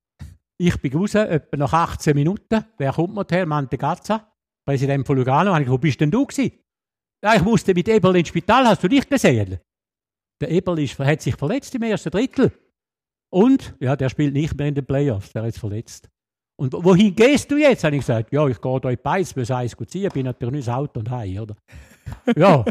Ich 0.58 0.80
bin 0.82 0.93
raus, 0.93 1.16
etwa 1.16 1.58
nach 1.58 1.74
18 1.74 2.16
Minuten. 2.16 2.66
Wer 2.78 2.93
kommt 2.93 3.14
noch 3.14 3.30
her? 3.30 3.46
Mantegazza, 3.46 4.32
Präsident 4.66 5.06
von 5.06 5.18
Lugano. 5.18 5.58
Ich, 5.60 5.70
wo 5.70 5.78
bist 5.78 6.00
denn 6.00 6.12
du 6.12 6.26
gewesen? 6.26 6.58
Ja, 7.24 7.36
ich 7.36 7.41
musste 7.41 7.74
mit 7.74 7.88
Eberl 7.88 8.16
ins 8.16 8.30
Spital. 8.30 8.66
Hast 8.68 8.84
du 8.84 8.88
dich 8.88 9.08
gesehen? 9.08 9.60
Der 10.41 10.52
Eberl 10.52 10.80
ist, 10.80 10.98
hat 11.00 11.22
sich 11.22 11.36
verletzt 11.36 11.74
im 11.76 11.84
ersten 11.84 12.12
Drittel. 12.12 12.52
Und, 13.34 13.76
ja, 13.80 13.96
der 13.96 14.10
spielt 14.10 14.34
nicht 14.34 14.56
mehr 14.58 14.68
in 14.68 14.76
den 14.76 14.86
Playoffs. 14.86 15.34
Der 15.34 15.46
ist 15.46 15.60
verletzt. 15.60 16.10
Und 16.58 16.72
wo- 16.74 16.84
wohin 16.84 17.14
gehst 17.16 17.52
du 17.52 17.58
jetzt? 17.58 17.84
Habe 17.84 17.96
ich 17.96 18.02
gesagt, 18.02 18.32
ja, 18.32 18.48
ich 18.48 18.62
gehe 18.62 18.80
da 18.80 18.90
in 18.90 18.98
Beiz, 19.02 19.36
will 19.36 19.52
eins 19.52 19.76
gut 19.76 19.90
ziehen. 19.90 20.10
Bin 20.14 20.26
natürlich 20.26 20.56
nicht 20.56 20.70
Auto 20.70 21.00
und 21.00 21.10
heim, 21.10 21.38
oder? 21.40 21.56
Ja. 22.36 22.64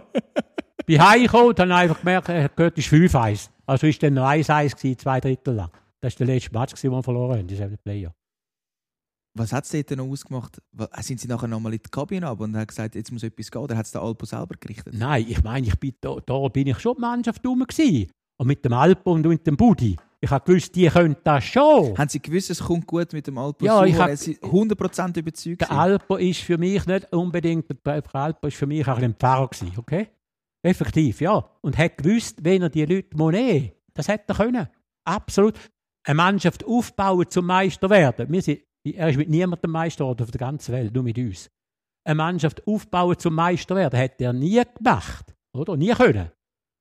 bin 0.86 1.02
heimgekommen 1.06 1.48
und 1.48 1.58
habe 1.60 1.74
einfach 1.74 1.98
gemerkt, 1.98 2.28
er 2.28 2.48
gehört, 2.48 2.78
ist 2.78 2.88
5-1. 2.88 3.50
Also 3.66 3.86
ist 3.86 4.02
dann 4.02 4.14
noch 4.14 4.24
1-1 4.26 4.76
gewesen, 4.76 4.98
zwei 4.98 5.20
Drittel 5.20 5.54
lang. 5.54 5.70
Das 6.00 6.18
war 6.18 6.26
der 6.26 6.34
letzte 6.34 6.52
Match, 6.56 6.80
den 6.80 6.90
wir 6.92 7.02
verloren 7.02 7.38
haben, 7.38 7.46
diese 7.46 7.68
Player. 7.84 8.12
Was 9.36 9.52
hat 9.52 9.64
es 9.64 9.70
dort 9.70 9.90
noch 9.98 10.06
ausgemacht? 10.06 10.62
Wa- 10.72 10.88
Sind 11.00 11.18
sie 11.20 11.26
nachher 11.28 11.48
nochmal 11.48 11.72
in 11.74 11.80
die 11.84 11.90
Kabine 11.90 12.28
ab 12.28 12.40
und 12.40 12.56
haben 12.56 12.66
gesagt, 12.66 12.94
jetzt 12.94 13.10
muss 13.10 13.22
etwas 13.24 13.50
gehen? 13.50 13.60
Oder 13.62 13.76
hat 13.76 13.86
es 13.86 13.90
der 13.92 14.02
Alpo 14.02 14.24
selber 14.24 14.54
gerichtet? 14.60 14.94
Nein, 14.96 15.26
ich 15.28 15.42
meine, 15.42 15.66
ich 15.66 15.78
bin 15.78 15.94
da, 16.00 16.16
da 16.24 16.48
bin 16.48 16.68
ich 16.68 16.78
schon 16.78 16.94
die 16.94 17.00
Mannschaft 17.00 17.44
rum 17.44 17.64
gewesen. 17.66 18.10
Und 18.36 18.46
mit 18.46 18.64
dem 18.64 18.72
Alpo 18.72 19.12
und 19.12 19.26
mit 19.26 19.46
dem 19.46 19.56
Budi. 19.56 19.96
Ich 20.24 20.30
habe 20.30 20.42
gewusst, 20.44 20.74
die 20.74 20.86
können 20.88 21.16
das 21.22 21.44
schon. 21.44 21.98
Haben 21.98 22.08
sie 22.08 22.18
gewusst, 22.20 22.48
es 22.48 22.60
kommt 22.60 22.86
gut 22.86 23.12
mit 23.12 23.26
dem 23.26 23.36
Alpo 23.36 23.62
Ja, 23.64 23.84
ich 23.84 23.92
Sucher? 23.92 24.04
hab- 24.04 24.08
Haben 24.10 24.16
sie 24.16 24.38
100% 24.40 25.18
überzeugt? 25.18 25.60
Der? 25.60 25.70
Alpo 25.70 26.16
ist 26.16 26.40
für 26.40 26.56
mich 26.56 26.86
nicht 26.86 27.12
unbedingt, 27.12 27.66
der 27.84 28.02
Alpo 28.14 28.46
ist 28.46 28.56
für 28.56 28.66
mich 28.66 28.88
auch 28.88 28.96
ein 28.96 29.14
Pfarrer 29.14 29.48
gewesen, 29.48 29.72
okay? 29.76 30.08
Effektiv, 30.62 31.20
ja. 31.20 31.44
Und 31.60 31.76
hat 31.76 31.98
gewusst, 31.98 32.38
wenn 32.42 32.62
er 32.62 32.70
die 32.70 32.86
Leute 32.86 33.14
nehmen 33.16 33.70
das 33.92 34.08
hätte 34.08 34.24
er 34.28 34.34
können. 34.34 34.68
Absolut. 35.06 35.58
Eine 36.06 36.14
Mannschaft 36.16 36.64
aufbauen 36.64 37.28
zum 37.28 37.44
Meister 37.46 37.88
werden. 37.90 38.32
Wir 38.32 38.40
sind, 38.42 38.60
er 38.82 39.10
ist 39.10 39.16
mit 39.18 39.28
niemandem 39.28 39.70
Meister 39.70 40.04
geworden 40.04 40.22
auf 40.22 40.30
der 40.30 40.38
ganzen 40.40 40.72
Welt, 40.72 40.94
nur 40.94 41.02
mit 41.04 41.18
uns. 41.18 41.50
Eine 42.06 42.14
Mannschaft 42.16 42.66
aufbauen 42.66 43.18
zum 43.18 43.34
Meister 43.34 43.76
werden, 43.76 43.96
hätte 43.98 44.24
er 44.24 44.32
nie 44.32 44.62
gemacht. 44.76 45.34
Oder? 45.54 45.76
Nie 45.76 45.92
können. 45.92 46.30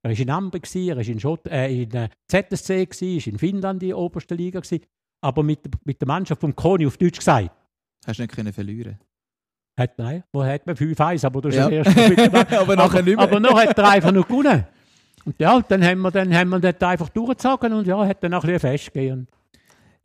Er 0.05 0.11
war 0.11 0.19
in 0.19 0.29
Amber, 0.29 0.59
gewesen, 0.59 0.89
er 0.89 0.97
war 0.97 1.07
in, 1.07 1.19
Schott, 1.19 1.47
äh, 1.47 1.81
in 1.83 1.91
äh, 1.93 2.09
ZSC, 2.27 2.69
war 2.89 3.27
in 3.33 3.39
Finnland 3.39 3.81
in 3.83 3.89
der 3.89 3.97
obersten 3.97 4.37
Liga. 4.37 4.59
Gewesen. 4.59 4.83
Aber 5.21 5.43
mit, 5.43 5.59
mit 5.85 6.01
der 6.01 6.07
Mannschaft 6.07 6.41
vom 6.41 6.55
Koni 6.55 6.85
auf 6.85 6.97
Deutsch 6.97 7.19
gesagt, 7.19 7.49
Hast 8.05 8.19
du 8.19 8.23
nicht 8.23 8.35
können 8.35 8.51
verlieren 8.51 8.99
hat, 9.79 9.97
nein, 9.97 10.23
wo 10.31 10.43
hat 10.43 10.67
man 10.67 10.75
5-1, 10.75 11.25
aber 11.25 11.41
das 11.41 11.55
ist 11.55 11.59
Ja. 11.61 11.69
ja. 11.69 11.77
erst 11.83 11.95
mit 11.95 12.17
dem- 12.19 12.35
Aber 12.59 12.75
nachher 12.75 13.01
nicht 13.01 13.15
mehr. 13.15 13.23
Aber 13.23 13.39
noch 13.39 13.57
hat 13.59 13.75
er 13.75 13.89
einfach 13.89 14.11
noch 14.11 14.27
gewonnen. 14.27 14.67
Und 15.25 15.39
ja, 15.39 15.59
dann 15.61 15.83
haben 15.83 16.01
wir, 16.01 16.11
dann 16.11 16.31
haben 16.35 16.49
wir 16.49 16.59
dort 16.59 16.83
einfach 16.83 17.09
durchgezogen 17.09 17.73
und 17.73 17.87
ja, 17.87 18.05
hat 18.05 18.23
dann 18.23 18.33
auch 18.35 18.43
ein 18.43 18.51
bisschen 18.53 18.59
festgehen. 18.71 19.27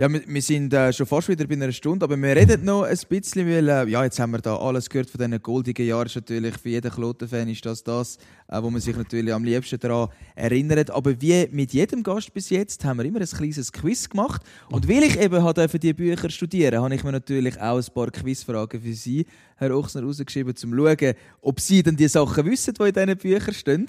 Ja, 0.01 0.09
wir, 0.13 0.23
wir 0.29 0.43
sind 0.43 0.73
äh, 0.73 0.93
schon 0.93 1.07
fast 1.07 1.29
wieder 1.29 1.45
bei 1.49 1.55
einer 1.55 1.73
Stunde, 1.73 2.05
aber 2.05 2.17
wir 2.17 2.37
reden 2.37 2.65
noch 2.65 2.85
ein 2.85 2.97
bisschen, 3.09 3.49
weil 3.49 3.69
äh, 3.69 3.91
ja, 3.91 4.05
jetzt 4.05 4.21
haben 4.21 4.31
wir 4.31 4.39
da 4.39 4.57
alles 4.57 4.89
gehört 4.89 5.11
von 5.11 5.19
diesen 5.19 5.43
goldigen 5.43 5.85
Jahren. 5.85 6.07
Ist 6.07 6.15
natürlich 6.15 6.57
für 6.57 6.69
jeden 6.69 6.89
Kloten-Fan 6.89 7.49
ist 7.49 7.67
das 7.67 7.83
das, 7.83 8.17
äh, 8.47 8.63
wo 8.63 8.71
man 8.71 8.81
sich 8.81 8.95
natürlich 8.95 9.35
am 9.35 9.43
liebsten 9.43 9.81
daran 9.81 10.11
erinnert. 10.37 10.93
Aber 10.93 11.21
wie 11.21 11.49
mit 11.51 11.73
jedem 11.73 12.05
Gast 12.05 12.33
bis 12.33 12.49
jetzt 12.51 12.85
haben 12.85 12.99
wir 12.99 13.07
immer 13.07 13.21
ein 13.21 13.27
kleines 13.27 13.73
Quiz 13.73 14.09
gemacht. 14.09 14.41
Und 14.71 14.89
weil 14.89 15.03
ich 15.03 15.19
eben 15.19 15.43
habe 15.43 15.69
für 15.69 15.81
die 15.81 15.93
Bücher 15.93 16.31
studieren, 16.31 16.81
habe 16.81 16.95
ich 16.95 17.03
mir 17.03 17.11
natürlich 17.11 17.61
auch 17.61 17.79
ein 17.79 17.93
paar 17.93 18.13
Quizfragen 18.13 18.81
für 18.81 18.95
Sie, 18.95 19.27
Herr 19.57 19.77
Ochsner, 19.77 20.05
rausgeschrieben, 20.05 20.53
um 20.53 20.57
zu 20.57 20.69
schauen, 20.69 21.15
ob 21.43 21.59
Sie 21.59 21.83
denn 21.83 21.97
die 21.97 22.07
Sachen 22.07 22.45
wissen, 22.45 22.73
die 22.73 22.83
in 22.85 22.95
diesen 22.95 23.17
Büchern 23.17 23.53
stehen. 23.53 23.87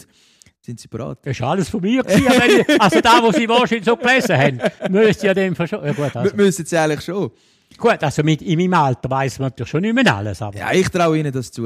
Sind 0.66 0.80
Sie 0.80 0.88
bereit? 0.88 1.20
Das 1.24 1.39
war 1.39 1.51
alles 1.51 1.70
von 1.70 1.82
mir. 1.82 2.03
Gewesen, 2.03 2.64
ich- 2.68 2.82
also 2.82 2.99
da, 3.01 3.24
wo 3.24 3.32
Sie 3.32 3.47
wahrscheinlich 3.47 3.86
so 3.86 3.95
gelesen 3.95 4.38
haben, 4.38 4.91
müsste 4.91 5.28
ja 5.28 5.34
dem 5.34 5.55
schon. 5.55 5.68
Ja, 5.86 5.93
gut, 5.93 6.16
also, 6.16 6.36
müssen 6.36 6.66
Sie 6.66 6.78
eigentlich 6.78 7.01
schon. 7.01 7.32
gut, 7.78 8.03
also 8.03 8.24
mit, 8.24 8.41
in 8.41 8.60
meinem 8.60 8.74
Alter 8.74 9.10
weiss 9.10 9.39
man 9.39 9.47
natürlich 9.49 9.70
schon 9.70 9.82
nicht 9.82 9.93
mehr 9.95 10.14
alles. 10.16 10.41
Aber 10.41 10.57
Ja, 10.57 10.72
ich 10.74 10.89
traue 10.89 11.18
Ihnen 11.18 11.32
das 11.32 11.49
zu. 11.51 11.64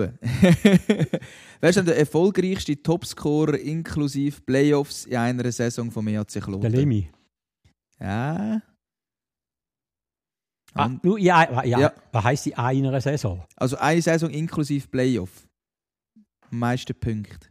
Wer 1.60 1.70
ist 1.70 1.76
denn 1.78 1.86
der 1.86 1.98
erfolgreichste 1.98 2.82
Topscorer 2.84 3.58
inklusive 3.58 4.42
Playoffs 4.42 5.06
in 5.06 5.18
einer 5.18 5.52
Saison 5.52 5.90
vom 5.90 6.08
EAC 6.08 6.28
Kloten? 6.42 6.62
der 6.62 6.70
Lemmy. 6.70 7.10
Ja. 8.00 8.62
Ah, 10.76 10.90
nur, 11.04 11.20
ja, 11.20 11.64
ja, 11.64 11.80
Ja. 11.80 11.94
Was 12.12 12.24
heisst 12.24 12.48
in 12.48 12.54
einer 12.56 13.00
Saison? 13.02 13.44
Also 13.56 13.78
eine 13.78 14.02
Saison 14.02 14.30
inklusive 14.30 14.88
Playoff. 14.88 15.48
Am 16.52 16.60
meisten 16.60 16.94
Punkte. 17.00 17.48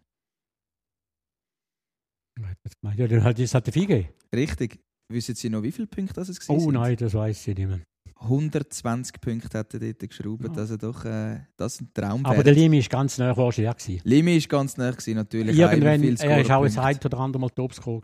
Ja, 2.97 3.07
dann 3.09 3.25
hat 3.25 3.39
das 3.39 3.55
hat 3.55 3.73
Fige. 3.73 4.09
Richtig. 4.35 4.79
Wissen 5.09 5.35
Sie 5.35 5.51
noch, 5.51 5.63
wie 5.63 5.73
viele 5.73 5.87
Punkte 5.87 6.15
das 6.15 6.29
es 6.29 6.49
waren? 6.49 6.59
Oh 6.59 6.71
nein, 6.71 6.97
das 6.97 7.15
weiß 7.15 7.49
ich 7.49 7.57
nicht 7.57 7.69
mehr. 7.69 7.81
120 8.23 9.21
Punkte 9.21 9.59
hat 9.59 9.75
er 9.75 9.81
dort 9.81 9.99
geschraubt. 9.99 10.57
Also 10.57 10.77
doch, 10.77 11.05
äh, 11.05 11.41
das 11.57 11.75
ist 11.75 11.81
ein 11.83 11.91
Traum. 11.93 12.25
Aber 12.25 12.43
der 12.43 12.55
Limi 12.55 12.81
war 12.81 12.89
ganz 12.89 13.19
nah 13.19 13.37
wahrscheinlich. 13.37 14.03
Limi 14.05 14.41
war 14.41 14.49
ganz 14.49 14.77
nah, 14.77 14.91
gewesen, 14.91 15.15
natürlich. 15.15 15.59
Irgendwann, 15.59 16.03
er 16.03 16.49
war 16.49 16.59
auch 16.59 16.65
ein 16.65 16.79
ein 16.79 16.99
oder 17.05 17.19
andere 17.19 17.41
Mal 17.41 17.51
Topscore. 17.51 18.03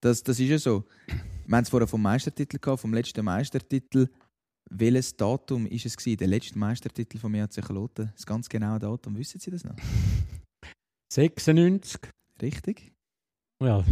Das, 0.00 0.22
das 0.22 0.38
ist 0.38 0.48
ja 0.48 0.58
so. 0.58 0.84
Wir 1.46 1.56
haben 1.56 1.62
es 1.62 1.68
vorher 1.68 1.86
vom 1.86 2.02
Meistertitel 2.02 2.58
gehabt, 2.58 2.80
vom 2.80 2.92
letzten 2.92 3.24
Meistertitel. 3.24 4.08
Welches 4.68 5.16
Datum 5.16 5.66
ist 5.66 5.86
es 5.86 5.96
gewesen, 5.96 6.18
der 6.18 6.26
letzte 6.26 6.58
Meistertitel 6.58 7.18
von 7.18 7.30
mir 7.30 7.46
Kloten? 7.46 8.10
Das 8.14 8.26
ganz 8.26 8.48
genaue 8.48 8.80
Datum, 8.80 9.16
wissen 9.16 9.38
Sie 9.38 9.50
das 9.50 9.64
noch? 9.64 9.76
96. 11.12 12.00
Richtig? 12.42 12.92
Ja, 13.62 13.84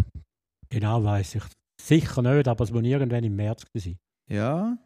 genau 0.68 1.02
weiß 1.02 1.36
ich. 1.36 1.44
Sicher 1.80 2.22
nicht, 2.22 2.48
aber 2.48 2.64
es 2.64 2.70
muss 2.70 2.82
irgendwann 2.84 3.24
im 3.24 3.36
März 3.36 3.64
sein. 3.74 3.98
Ja. 4.30 4.76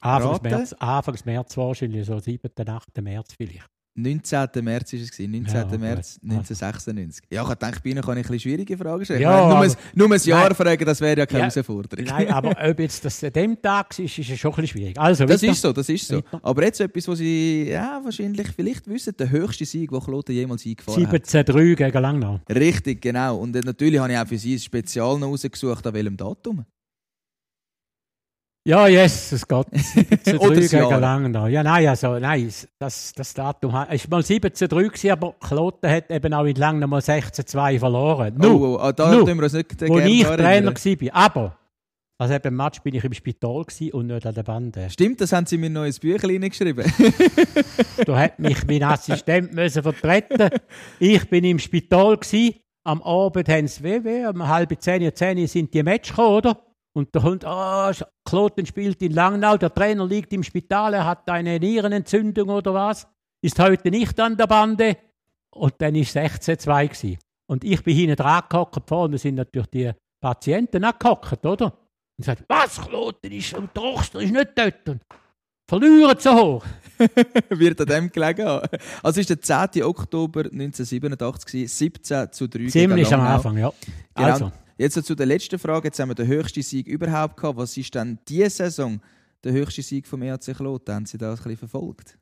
Anfangs 0.00 0.42
März, 0.42 0.72
Anfangs 0.74 1.24
März 1.24 1.56
wahrscheinlich, 1.56 2.06
so 2.06 2.18
7., 2.18 2.50
8. 2.68 3.00
März 3.00 3.34
vielleicht. 3.34 3.68
19. 3.98 4.48
März 4.62 4.92
war 4.92 5.00
es, 5.00 5.18
19. 5.18 5.44
Ja, 5.46 5.78
März 5.78 6.20
1996. 6.22 7.24
Ja, 7.30 7.42
ich 7.42 7.54
dachte, 7.56 7.80
bei 7.82 7.90
Ihnen 7.90 8.02
kann 8.02 8.16
ich 8.16 8.24
ein 8.26 8.32
bisschen 8.32 8.40
schwierige 8.40 8.76
Fragen 8.76 9.04
stellen. 9.04 9.20
Ja, 9.20 9.46
nur, 9.46 9.56
aber, 9.56 9.64
ein, 9.64 9.74
nur 9.94 10.12
ein 10.12 10.20
Jahr 10.20 10.44
nein, 10.44 10.54
fragen, 10.54 10.84
das 10.84 11.00
wäre 11.00 11.18
ja 11.18 11.26
keine 11.26 11.44
ja, 11.44 11.50
Herausforderung. 11.50 12.04
Nein, 12.04 12.28
aber 12.28 12.50
ob 12.70 12.78
jetzt 12.78 13.04
das 13.04 13.24
an 13.24 13.32
dem 13.32 13.60
Tag 13.60 13.98
ist, 13.98 14.18
ist 14.18 14.30
es 14.30 14.38
schon 14.38 14.52
ein 14.52 14.56
bisschen 14.56 14.68
schwierig. 14.68 14.98
Also, 14.98 15.26
das 15.26 15.42
ist 15.42 15.60
so, 15.60 15.72
das 15.72 15.88
ist 15.88 16.06
so. 16.06 16.16
Weiter. 16.16 16.40
Aber 16.42 16.64
jetzt 16.64 16.80
etwas, 16.80 17.08
was 17.08 17.18
Sie 17.18 17.68
ja, 17.68 18.00
wahrscheinlich 18.02 18.48
vielleicht 18.54 18.86
wissen, 18.88 19.14
der 19.18 19.30
höchste 19.30 19.64
Sieg, 19.64 19.90
den 19.90 20.00
Kloten 20.00 20.34
jemals 20.34 20.64
eingefahren 20.64 21.06
hat. 21.08 21.24
17-3 21.24 21.74
gegen 21.74 22.02
Langnau. 22.02 22.40
Richtig, 22.48 23.02
genau. 23.02 23.38
Und 23.38 23.52
natürlich 23.64 23.98
habe 23.98 24.12
ich 24.12 24.18
auch 24.18 24.28
für 24.28 24.38
Sie 24.38 24.54
ein 24.54 24.60
Spezial 24.60 25.18
noch 25.18 25.28
rausgesucht, 25.28 25.86
an 25.86 25.94
welchem 25.94 26.16
Datum. 26.16 26.64
Ja, 28.68 28.86
yes, 28.86 29.32
es 29.32 29.48
geht. 29.48 29.66
17-3 29.66 30.68
gegen 30.68 31.00
Langnau. 31.00 31.46
Ja, 31.46 31.62
nein, 31.62 31.88
also, 31.88 32.18
nein, 32.18 32.52
das, 32.78 33.14
das 33.14 33.32
Datum 33.32 33.72
war 33.72 33.86
mal 33.86 34.20
17-3 34.20 35.10
aber 35.10 35.34
Kloten 35.40 35.90
hat 35.90 36.10
eben 36.10 36.34
auch 36.34 36.44
in 36.44 36.54
Langnau 36.54 36.86
mal 36.86 37.00
16-2 37.00 37.78
verloren. 37.78 38.36
Oh, 38.44 38.46
oh, 38.46 38.78
oh, 38.78 38.92
da 38.92 39.14
tun 39.14 39.38
wir 39.38 39.44
uns 39.44 39.54
nicht 39.54 39.88
Wo 39.88 39.98
ich 40.00 40.22
Trainer 40.22 40.74
war. 40.74 41.14
Aber, 41.14 41.56
also 42.18 42.34
eben 42.34 42.48
im 42.48 42.56
Match 42.56 42.82
bin 42.82 42.94
ich 42.94 43.04
im 43.04 43.14
Spital 43.14 43.64
und 43.92 44.06
nicht 44.06 44.26
an 44.26 44.34
der 44.34 44.42
Bande. 44.42 44.90
Stimmt, 44.90 45.22
das 45.22 45.32
haben 45.32 45.46
Sie 45.46 45.56
mir 45.56 45.70
noch 45.70 45.84
ins 45.84 45.98
Büchlein 45.98 46.42
geschrieben. 46.42 46.92
da 48.04 48.18
hat 48.18 48.38
mich 48.38 48.66
mein 48.66 48.82
Assistent 48.82 49.54
müssen 49.54 49.82
vertreten. 49.82 50.50
Ich 50.98 51.26
bin 51.30 51.42
im 51.44 51.58
Spital 51.58 52.18
Am 52.84 53.00
Abend 53.00 53.48
haben 53.48 53.66
sie, 53.66 53.82
wie, 53.82 54.04
wie, 54.04 54.26
um 54.26 54.46
halb 54.46 54.76
zehn, 54.78 55.10
zehn 55.14 55.46
sind 55.46 55.72
die 55.72 55.82
Match 55.82 56.10
gekommen, 56.10 56.36
oder? 56.36 56.67
Und 56.94 57.14
der 57.14 57.22
Hund, 57.22 57.44
ah, 57.44 57.90
oh, 57.90 58.04
Kloten 58.24 58.66
spielt 58.66 59.02
in 59.02 59.12
Langnau, 59.12 59.56
der 59.56 59.72
Trainer 59.72 60.06
liegt 60.06 60.32
im 60.32 60.42
Spital, 60.42 60.94
er 60.94 61.06
hat 61.06 61.28
eine 61.28 61.58
Nierenentzündung 61.58 62.48
oder 62.48 62.74
was, 62.74 63.06
ist 63.40 63.58
heute 63.58 63.90
nicht 63.90 64.18
an 64.18 64.36
der 64.36 64.46
Bande. 64.46 64.96
Und 65.50 65.74
dann 65.78 65.94
war 65.94 66.00
es 66.00 66.16
16-2 66.16 67.18
Und 67.46 67.64
ich 67.64 67.82
bin 67.82 67.96
hinten 67.96 68.16
dran 68.16 68.42
gehockt, 68.48 68.88
vorne 68.88 69.18
sind 69.18 69.36
natürlich 69.36 69.68
die 69.68 69.92
Patienten 70.20 70.84
angehockt, 70.84 71.44
oder? 71.44 71.66
Und 72.16 72.24
sagt, 72.24 72.44
was, 72.48 72.80
Kloten 72.80 73.30
ist, 73.30 73.54
und 73.54 73.72
Tochter 73.74 74.20
ist 74.20 74.32
nicht 74.32 74.50
dort. 74.56 74.88
Und 74.88 75.02
verlieren 75.68 76.18
so 76.18 76.34
hoch. 76.34 76.64
Wird 77.50 77.80
an 77.80 77.86
dem 77.86 78.10
gelegen. 78.10 78.60
Also 79.02 79.20
ist 79.20 79.30
der 79.30 79.40
10. 79.40 79.84
Oktober 79.84 80.40
1987, 80.40 81.70
17 81.70 82.32
zu 82.32 82.48
3 82.48 82.66
Ziemlich 82.66 83.14
am 83.14 83.20
Anfang, 83.20 83.56
ja. 83.56 83.72
Genau. 84.14 84.28
Also. 84.28 84.52
Jetzt 84.78 85.04
zu 85.04 85.14
der 85.16 85.26
letzten 85.26 85.58
Frage. 85.58 85.88
Jetzt 85.88 85.98
haben 85.98 86.10
wir 86.10 86.14
den 86.14 86.28
höchsten 86.28 86.62
Sieg 86.62 86.86
überhaupt 86.86 87.36
gehabt. 87.36 87.58
Was 87.58 87.76
ist 87.76 87.94
denn 87.96 88.18
diese 88.28 88.48
Saison 88.48 89.00
der 89.42 89.52
höchste 89.52 89.82
Sieg 89.82 90.06
vom 90.06 90.22
ERC 90.22 90.56
Kloten? 90.56 90.94
Haben 90.94 91.06
Sie 91.06 91.18
das 91.18 91.40
ein 91.40 91.42
bisschen 91.42 91.56
verfolgt? 91.56 92.16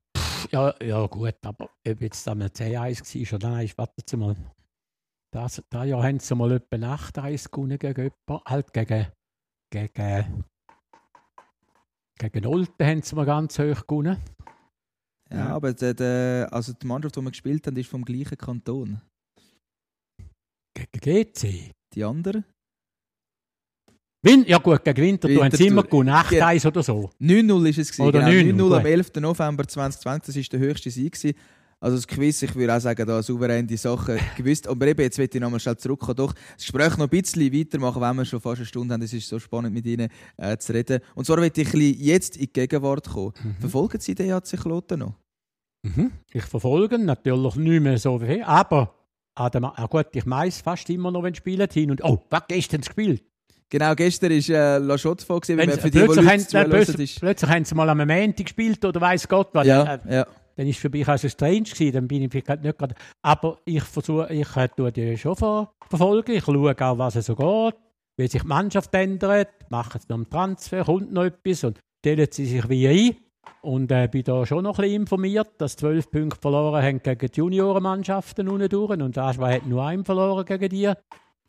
Ja, 0.50 0.74
ja 0.82 1.06
gut, 1.06 1.34
aber 1.44 1.68
ob 1.86 2.00
jetzt 2.00 2.26
am 2.26 2.40
C1 2.40 3.30
war 3.30 3.38
oder 3.38 3.50
nein, 3.50 3.70
warten 3.76 4.02
Sie 4.06 4.16
mal. 4.16 4.36
Das, 5.30 5.62
das 5.68 5.86
Jahr 5.86 6.02
haben 6.02 6.18
sie 6.18 6.34
mal 6.34 6.52
etwa 6.52 6.94
8-1 6.94 7.50
gewonnen 7.50 7.78
gegen 7.78 8.10
jemanden, 8.26 8.44
halt 8.46 8.72
gegen, 8.72 9.06
gegen, 9.70 10.44
gegen 12.18 12.46
Olten 12.46 12.86
haben 12.86 13.02
sie 13.02 13.14
mal 13.16 13.26
ganz 13.26 13.58
hoch 13.58 13.86
gewonnen. 13.86 14.16
Ja, 15.30 15.36
ja. 15.36 15.48
aber 15.48 15.74
der, 15.74 15.92
der, 15.92 16.48
also 16.52 16.72
die 16.72 16.86
Mannschaft, 16.86 17.16
die 17.16 17.20
wir 17.20 17.30
gespielt 17.30 17.66
haben, 17.66 17.76
ist 17.76 17.90
vom 17.90 18.04
gleichen 18.04 18.38
Kanton. 18.38 19.02
Gegen 20.74 21.00
GC? 21.34 21.72
Die 21.96 22.04
anderen? 22.04 22.44
Win 24.22 24.44
ja 24.46 24.58
gut, 24.58 24.84
gegen 24.84 25.02
Winterthur 25.02 25.44
haben 25.44 25.56
sie 25.56 25.66
immer 25.68 25.82
gewonnen, 25.82 26.10
8-1 26.10 26.66
oder 26.66 26.82
so. 26.82 27.10
9-0 27.20 27.48
war 27.48 27.66
es. 27.66 27.76
Gewesen, 27.76 28.02
oder 28.02 28.30
genau. 28.30 28.64
9-0 28.64 28.78
am 28.78 28.86
11. 28.86 29.12
November 29.20 29.66
2020, 29.66 30.48
das 30.48 30.52
war 30.52 30.58
der 30.58 30.68
höchste 30.68 30.90
Sieg. 30.90 31.14
Gewesen. 31.14 31.36
Also 31.78 31.96
das 31.96 32.06
Quiz, 32.06 32.42
ich 32.42 32.54
würde 32.54 32.74
auch 32.74 32.80
sagen, 32.80 33.06
da 33.06 33.22
souverän 33.22 33.66
die 33.66 33.76
Sachen 33.76 34.18
gewusst. 34.36 34.66
Aber 34.66 34.86
eben, 34.86 35.00
jetzt 35.02 35.18
will 35.18 35.28
ich 35.32 35.40
nochmal 35.40 35.60
schnell 35.60 35.76
zurückkommen. 35.76 36.16
Doch, 36.16 36.32
das 36.32 36.62
Gespräch 36.62 36.96
noch 36.96 37.04
ein 37.04 37.10
bisschen 37.10 37.52
weitermachen, 37.52 38.00
wenn 38.00 38.16
wir 38.16 38.24
schon 38.24 38.40
fast 38.40 38.58
eine 38.58 38.66
Stunde 38.66 38.94
haben. 38.94 39.02
Es 39.02 39.12
ist 39.12 39.28
so 39.28 39.38
spannend, 39.38 39.74
mit 39.74 39.86
Ihnen 39.86 40.08
äh, 40.38 40.56
zu 40.56 40.72
reden. 40.72 41.00
Und 41.14 41.26
zwar 41.26 41.36
will 41.36 41.52
ich 41.54 42.00
jetzt 42.00 42.36
in 42.36 42.46
die 42.46 42.52
Gegenwart 42.52 43.08
kommen. 43.08 43.32
Mhm. 43.42 43.56
Verfolgen 43.60 44.00
Sie 44.00 44.14
den 44.14 44.32
HC 44.32 44.56
Kloten 44.56 45.00
noch? 45.00 45.14
Mhm. 45.82 46.12
Ich 46.32 46.44
verfolge 46.44 46.98
natürlich 46.98 47.56
nicht 47.56 47.82
mehr 47.82 47.98
so 47.98 48.18
viel, 48.18 48.42
aber 48.42 48.94
Ah, 49.38 49.50
ah 49.52 49.86
gut, 49.86 50.06
ich 50.12 50.24
meins 50.24 50.62
fast 50.62 50.88
immer 50.88 51.10
noch, 51.10 51.22
wenn 51.22 51.34
spielen 51.34 51.68
hin 51.70 51.90
und 51.90 52.02
oh, 52.02 52.24
was 52.30 52.44
gestern 52.48 52.80
gespielt? 52.80 53.22
Genau, 53.68 53.94
gestern 53.94 54.30
war 54.30 54.76
äh, 54.76 54.78
La 54.78 54.96
Chaux 54.96 55.24
vor, 55.24 55.40
gewesen, 55.40 55.58
wenn 55.58 55.70
für 55.72 55.90
die, 55.90 55.98
plötzlich, 55.98 56.54
haben, 56.54 56.70
plötzlich, 56.70 57.12
ist. 57.12 57.20
plötzlich 57.20 57.50
haben 57.50 57.64
sie 57.64 57.74
mal 57.74 57.88
am 57.90 57.98
Montag 57.98 58.46
gespielt 58.46 58.82
oder 58.84 59.00
weiß 59.00 59.28
Gott 59.28 59.50
was. 59.52 59.66
Ja, 59.66 59.96
äh, 59.96 60.14
ja. 60.14 60.26
Dann 60.54 60.66
ist 60.66 60.78
für 60.78 60.88
mich 60.88 61.06
also 61.06 61.28
strange 61.28 61.64
gewesen, 61.64 61.92
dann 61.92 62.08
bin 62.08 62.22
ich 62.22 62.30
vielleicht 62.30 62.62
nicht 62.62 62.78
gerade... 62.78 62.94
Aber 63.20 63.58
ich 63.66 63.82
versuche, 63.82 64.32
ich 64.32 64.56
äh, 64.56 64.68
tue 64.68 64.90
die 64.90 65.18
schon 65.18 65.36
ver 65.36 65.70
verfolgen, 65.86 66.32
ich 66.32 66.44
schaue 66.44 66.74
auch, 66.80 66.98
was 66.98 67.16
es 67.16 67.26
so 67.26 67.36
geht, 67.36 67.74
wie 68.16 68.28
sich 68.28 68.40
die 68.40 68.48
Mannschaft 68.48 68.94
ändert, 68.94 69.48
machen 69.68 70.00
sie 70.00 70.06
noch 70.08 70.16
einen 70.16 70.30
Transfer, 70.30 70.84
kommt 70.84 71.12
noch 71.12 71.24
etwas 71.24 71.64
und 71.64 71.78
stellen 72.00 72.28
sie 72.30 72.46
sich 72.46 72.66
wie 72.70 72.88
ein. 72.88 73.16
Und 73.62 73.90
äh, 73.90 74.08
bin 74.08 74.22
da 74.22 74.46
schon 74.46 74.64
noch 74.64 74.78
ein 74.78 74.82
bisschen 74.82 75.02
informiert, 75.02 75.48
dass 75.58 75.76
zwölf 75.76 76.10
Punkte 76.10 76.40
verloren 76.40 76.82
haben 76.82 77.02
gegen 77.02 77.30
die 77.30 77.38
Juniorenmannschaften 77.38 78.48
unten 78.48 78.68
durch. 78.68 78.90
Und 78.90 79.18
Aschwa 79.18 79.50
hat 79.50 79.66
nur 79.66 79.84
einen 79.84 80.04
verloren 80.04 80.44
gegen 80.44 80.68
die. 80.68 80.92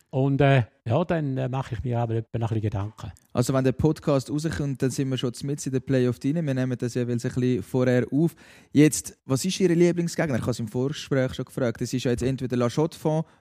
Und 0.10 0.39
äh, 0.39 0.64
ja, 0.86 1.04
dann 1.04 1.38
äh, 1.38 1.50
mache 1.50 1.76
ich 1.76 1.84
mir 1.84 2.00
aber 2.00 2.16
ein 2.16 2.26
bisschen 2.32 2.62
Gedanken. 2.62 3.12
Also 3.34 3.54
wenn 3.54 3.64
der 3.64 3.74
Podcast 3.74 4.32
rauskommt, 4.32 4.82
dann 4.82 4.89
sind 4.89 5.10
wir 5.10 5.18
schon 5.18 5.34
mit 5.43 5.66
in 5.66 5.74
den 5.74 5.82
Playoff 5.82 6.18
drin. 6.20 6.45
Wir 6.45 6.54
nehmen 6.54 6.78
das 6.78 6.93
ja 6.93 7.02
ein 7.02 7.08
bisschen 7.08 7.62
vorher 7.62 8.06
auf. 8.12 8.34
Jetzt, 8.72 9.18
was 9.26 9.43
ist 9.43 9.60
Ihr 9.60 9.76
Lieblingsgegner? 9.76 10.36
Ich 10.36 10.41
habe 10.41 10.52
es 10.52 10.60
im 10.60 10.70
Vorgespräch 10.70 11.34
schon 11.34 11.45
gefragt. 11.45 11.82
Das 11.82 11.93
ist 11.93 12.06
ja 12.06 12.12
jetzt 12.12 12.24
entweder 12.24 12.56
La 12.56 12.70
Chaux 12.70 12.98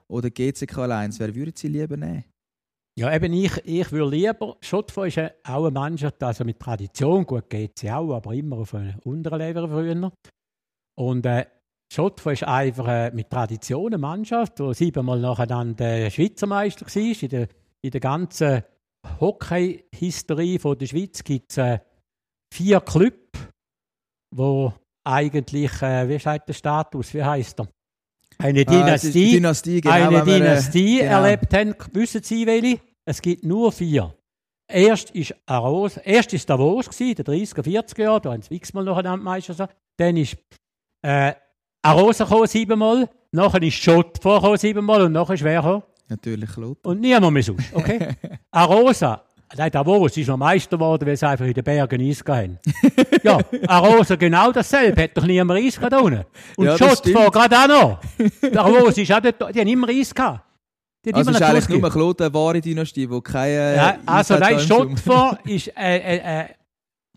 oder 0.09 0.29
GCK 0.29 0.79
Alliance. 0.79 1.21
Wer 1.21 1.35
würden 1.35 1.55
Sie 1.55 1.69
lieber 1.69 1.97
nehmen? 1.97 2.25
Ja, 2.99 3.15
eben 3.15 3.33
ich, 3.35 3.53
ich 3.65 3.93
würde 3.93 4.17
lieber, 4.17 4.57
Schottfo 4.63 5.05
ist 5.05 5.17
ja 5.17 5.31
auch 5.45 5.65
eine 5.67 5.71
Mannschaft, 5.71 6.23
also 6.23 6.45
mit 6.45 6.59
Tradition, 6.59 7.27
gut 7.27 7.51
geht 7.51 7.79
sie 7.79 7.91
auch, 7.91 8.15
aber 8.15 8.33
immer 8.33 8.59
auf 8.59 8.75
einem 8.75 8.99
unteren 9.05 9.39
Level 9.39 9.69
früher. 9.69 10.13
Und 10.99 11.27
äh, 11.27 11.45
Schottfo 11.93 12.31
ist 12.31 12.45
einfach 12.45 12.89
äh, 12.89 13.11
mit 13.11 13.29
Tradition 13.29 13.89
eine 13.89 13.99
Mannschaft, 13.99 14.59
die 14.59 14.73
siebenmal 14.73 15.21
nacheinander 15.21 16.11
Schweizer 16.11 16.47
Meister 16.47 16.87
war. 16.87 17.23
In 17.23 17.29
der, 17.29 17.49
in 17.83 17.91
der 17.91 18.01
ganzen 18.01 18.63
Hockey-Historie 19.21 20.59
der 20.59 20.87
Schweiz 20.87 21.23
gibt 21.23 21.51
es 21.51 21.59
äh, 21.59 21.79
vier 22.53 22.81
Clubs, 22.81 23.39
wo 24.35 24.73
eigentlich, 25.05 25.83
äh, 25.83 26.09
wie 26.09 26.19
sagt 26.19 26.49
der 26.49 26.55
Status, 26.55 27.13
wie 27.13 27.23
heißt 27.23 27.61
er? 27.61 27.69
Eine 28.39 28.65
Dynastie, 28.65 29.29
ah, 29.29 29.35
Dynastie, 29.35 29.81
genau, 29.81 29.95
eine 29.95 30.25
Dynastie 30.25 30.99
genau. 30.99 31.23
erlebt 31.23 31.55
haben. 31.55 31.75
Wissen 31.93 32.23
Sie 32.23 32.47
welche? 32.47 32.81
Es 33.09 33.23
gibt 33.23 33.45
nur 33.45 33.71
vier. 33.71 34.13
Erst 34.69 35.11
ist 35.13 35.33
Aros, 35.47 35.97
erst 35.99 36.33
ist 36.33 36.51
Davos 36.51 36.89
gsi, 36.89 37.15
der 37.15 37.25
30er, 37.25 37.63
40er 37.63 38.03
Jahre, 38.03 38.21
da 38.21 38.33
haben 38.33 38.43
sie 38.43 38.57
x-mal 38.57 38.83
nacheinander 38.83 39.23
Meister 39.23 39.69
Dann 39.97 40.17
ist 40.17 40.37
äh, 41.03 41.33
Arosa 41.83 42.25
gekommen, 42.25 42.49
siebenmal. 42.49 43.09
Nachher 43.31 43.63
ist 43.63 43.77
Schott 43.77 44.19
vorgekommen, 44.21 44.59
siebenmal. 44.59 45.03
Und 45.03 45.13
nachher 45.13 45.35
ist 45.35 45.45
wer 45.45 45.61
gekommen? 45.63 45.85
Natürlich 46.09 46.57
Lot. 46.57 46.85
Und 46.85 47.01
niemand 47.01 47.33
mehr 47.33 47.45
sonst, 47.45 47.73
okay? 47.73 48.09
Arosa, 48.51 49.23
nein, 49.57 49.71
Davos 49.71 50.17
ist 50.17 50.27
noch 50.27 50.37
Meister 50.37 50.77
geworden, 50.77 51.07
weil 51.07 51.17
sie 51.17 51.29
einfach 51.29 51.47
in 51.47 51.55
den 51.55 51.63
Bergen 51.63 52.01
Eis 52.01 52.25
haben. 52.27 52.59
ja, 53.23 53.39
Arosa 53.69 54.17
genau 54.17 54.51
dasselbe, 54.51 55.01
hat 55.05 55.17
doch 55.17 55.25
niemand 55.27 55.61
Eis 55.61 55.77
gehabt 55.77 55.93
da 55.93 56.01
unten. 56.01 56.25
Und 56.57 56.67
ja, 56.67 56.77
Schott 56.77 57.09
vor 57.09 57.31
gerade 57.31 57.57
auch 57.57 57.69
noch. 57.69 58.51
Davos 58.51 58.99
ist 58.99 59.13
auch 59.13 59.21
dort, 59.21 59.55
die 59.55 59.61
haben 59.61 59.69
immer 59.69 59.89
Eis 59.91 60.13
gehabt. 60.13 60.41
Also 61.13 61.31
ist 61.31 61.43
eigentlich 61.43 61.81
nur 61.81 61.91
Kloten 61.91 62.25
eine 62.25 62.35
wahre 62.35 62.61
Dynastie, 62.61 63.07
die 63.07 63.21
keine... 63.21 63.77
Ja, 63.77 63.99
also 64.07 64.39
nein, 64.39 64.59
Schottfor 64.59 65.39
ist... 65.45 65.69
Äh, 65.77 65.99
äh, 65.99 66.41
äh, 66.41 66.45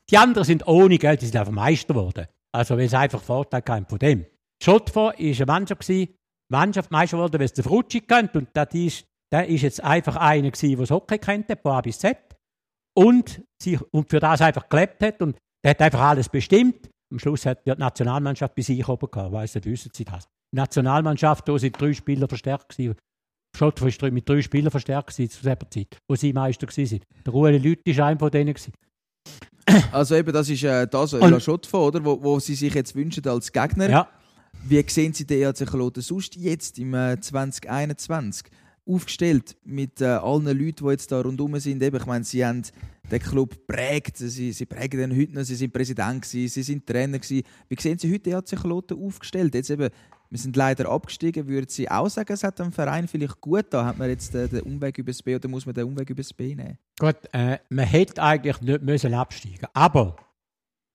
die 0.09 0.17
anderen 0.17 0.45
sind 0.45 0.67
ohne 0.67 0.97
Geld, 0.97 1.21
die 1.21 1.27
sind 1.27 1.35
einfach 1.35 1.51
Meister 1.53 1.93
geworden. 1.93 2.27
Also 2.51 2.77
weil 2.77 2.85
es 2.85 2.93
einfach 2.93 3.21
Vorteil 3.21 3.61
kam 3.61 3.85
von 3.85 3.99
dem. 3.99 4.25
Schottfor 4.61 5.13
war 5.13 5.15
eine 5.17 5.45
Mannschaft, 5.45 5.81
gewesen, 5.81 6.13
Mannschaft 6.51 6.91
Meister 6.91 7.17
geworden, 7.17 7.39
weil 7.39 7.45
es 7.45 7.53
der 7.53 7.63
Frutschi 7.63 8.01
kennt 8.01 8.35
und 8.35 8.49
das 8.53 8.73
ist, 8.73 9.05
der 9.31 9.47
ist 9.47 9.61
jetzt 9.61 9.83
einfach 9.83 10.15
einer 10.15 10.49
gewesen, 10.49 10.69
der 10.69 10.79
das 10.79 10.91
Hockey 10.91 11.17
kennt, 11.19 11.47
von 11.61 11.71
A 11.71 11.81
bis 11.81 11.99
Z. 11.99 12.17
und, 12.97 13.41
sich, 13.61 13.79
und 13.91 14.09
für 14.09 14.19
das 14.19 14.41
einfach 14.41 14.67
gelebt 14.67 15.01
hat 15.03 15.21
und 15.21 15.37
der 15.63 15.71
hat 15.71 15.81
einfach 15.81 16.01
alles 16.01 16.29
bestimmt. 16.29 16.89
Am 17.11 17.19
Schluss 17.19 17.45
hat 17.45 17.65
die 17.65 17.71
Nationalmannschaft 17.71 18.55
bei 18.55 18.61
sich 18.61 18.87
oben 18.87 19.09
gehabt. 19.09 19.31
Weiss 19.31 19.55
nicht, 19.55 19.65
wissen 19.65 19.91
Sie 19.93 20.05
das? 20.05 20.27
Die 20.53 20.57
Nationalmannschaft, 20.57 21.47
da 21.47 21.57
sind 21.57 21.79
drei 21.79 21.93
Spieler 21.93 22.27
verstärkt 22.27 22.69
gewesen. 22.69 22.95
Schott 23.59 23.81
war 23.81 24.11
mit 24.11 24.27
drei 24.27 24.41
Spielern 24.41 24.71
verstärkt 24.71 25.13
zu 25.13 25.21
dieser 25.21 25.59
Zeit, 25.69 25.97
wo 26.07 26.15
sie 26.15 26.31
Meister 26.31 26.65
waren. 26.65 26.99
Der 27.25 27.33
Ruhe 27.33 27.57
Lüthi 27.57 27.97
war 27.97 28.07
einer 28.07 28.19
von 28.19 28.31
denen. 28.31 28.53
Gewesen. 28.53 28.73
Also 29.91 30.15
eben, 30.15 30.33
das 30.33 30.49
ist 30.49 30.63
äh, 30.63 30.87
das, 30.87 31.11
La 31.11 31.39
Schott 31.39 31.71
oder? 31.73 32.03
Wo, 32.03 32.23
wo 32.23 32.39
Sie 32.39 32.55
sich 32.55 32.73
jetzt 32.73 32.95
wünschen 32.95 33.27
als 33.27 33.51
Gegner. 33.51 33.89
Ja. 33.89 34.07
Wie 34.63 34.83
sehen 34.87 35.13
Sie 35.13 35.27
den 35.27 35.41
EAC 35.43 35.67
Kloten 35.67 36.01
sonst 36.01 36.35
jetzt 36.37 36.79
im 36.79 36.93
äh, 36.93 37.19
2021? 37.19 38.47
Aufgestellt 38.87 39.57
mit 39.63 40.01
äh, 40.01 40.05
allen 40.05 40.45
Leuten, 40.45 40.85
die 40.85 40.91
jetzt 40.91 41.11
da 41.11 41.21
rundherum 41.21 41.59
sind. 41.59 41.83
Eben, 41.83 41.97
ich 41.97 42.05
meine, 42.07 42.23
Sie 42.23 42.43
haben 42.43 42.63
den 43.11 43.19
Club 43.19 43.67
prägt, 43.67 44.17
sie, 44.17 44.51
sie 44.51 44.65
prägen 44.65 44.99
den 44.99 45.19
heute 45.19 45.33
noch, 45.33 45.43
sie 45.43 45.55
sind 45.55 45.73
Präsident 45.73 46.21
gewesen, 46.21 46.47
sie 46.47 46.63
sind 46.63 46.85
Trainer 46.85 47.19
gewesen. 47.19 47.43
Wie 47.67 47.81
sehen 47.81 47.97
Sie 47.97 48.13
heute 48.13 48.29
EAC 48.29 48.59
Kloten 48.59 49.03
aufgestellt? 49.03 49.55
Jetzt 49.55 49.69
eben, 49.69 49.89
wir 50.31 50.39
sind 50.39 50.55
leider 50.55 50.89
abgestiegen. 50.89 51.47
Würden 51.47 51.69
Sie 51.69 51.89
auch 51.89 52.07
sagen, 52.07 52.31
es 52.33 52.43
hat 52.43 52.59
dem 52.59 52.71
Verein 52.71 53.07
vielleicht 53.07 53.41
gut 53.41 53.65
da? 53.71 53.85
Hat 53.85 53.97
man 53.97 54.09
jetzt 54.09 54.33
den, 54.33 54.61
Umweg 54.61 54.97
über 54.97 55.11
das 55.11 55.23
B 55.23 55.35
oder 55.35 55.47
muss 55.47 55.65
man 55.65 55.73
den 55.73 55.85
Umweg 55.85 56.09
über 56.09 56.21
das 56.21 56.33
B 56.33 56.55
nehmen? 56.55 56.77
Gut, 56.99 57.17
äh, 57.33 57.57
man 57.69 57.85
hätte 57.85 58.21
eigentlich 58.21 58.61
nicht 58.61 58.81
müssen 58.83 59.13
absteigen 59.13 59.67
Aber 59.73 60.15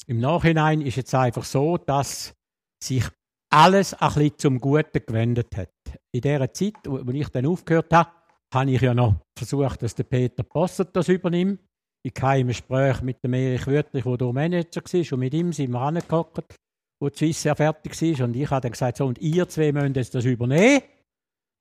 im 0.06 0.18
Nachhinein 0.18 0.80
ist 0.82 0.98
es 0.98 1.14
einfach 1.14 1.44
so, 1.44 1.78
dass 1.78 2.34
sich 2.82 3.04
alles 3.50 3.94
ein 3.94 4.08
bisschen 4.14 4.38
zum 4.38 4.60
Guten 4.60 5.00
gewendet 5.04 5.56
hat. 5.56 5.70
In 6.12 6.20
der 6.20 6.52
Zeit, 6.52 6.74
wo 6.84 7.10
ich 7.10 7.28
dann 7.28 7.46
aufgehört 7.46 7.92
habe, 7.92 8.10
habe 8.52 8.70
ich 8.70 8.80
ja 8.80 8.94
noch 8.94 9.16
versucht, 9.36 9.82
dass 9.82 9.94
der 9.94 10.04
Peter 10.04 10.42
Bossert 10.42 10.94
das 10.94 11.08
übernimmt. 11.08 11.60
Ich 12.06 12.12
hatte 12.20 12.40
im 12.40 12.48
Gespräch 12.48 13.00
mit 13.00 13.22
dem 13.24 13.32
Erich 13.32 13.66
Wörtlich, 13.66 14.04
der 14.04 14.32
Manager 14.32 14.82
war, 14.82 15.12
und 15.12 15.18
mit 15.18 15.34
ihm 15.34 15.52
sind 15.52 15.70
wir 15.70 15.80
angehockt, 15.80 16.54
wo 17.00 17.08
die 17.08 17.16
Swiss 17.16 17.44
ja 17.44 17.54
fertig 17.54 18.00
war. 18.00 18.26
Und 18.26 18.36
ich 18.36 18.50
habe 18.50 18.60
dann 18.62 18.72
gesagt, 18.72 18.98
so, 18.98 19.06
und 19.06 19.18
ihr 19.18 19.48
zwei 19.48 19.72
müsst 19.72 19.96
jetzt 19.96 20.14
das 20.14 20.24
übernehmen. 20.24 20.82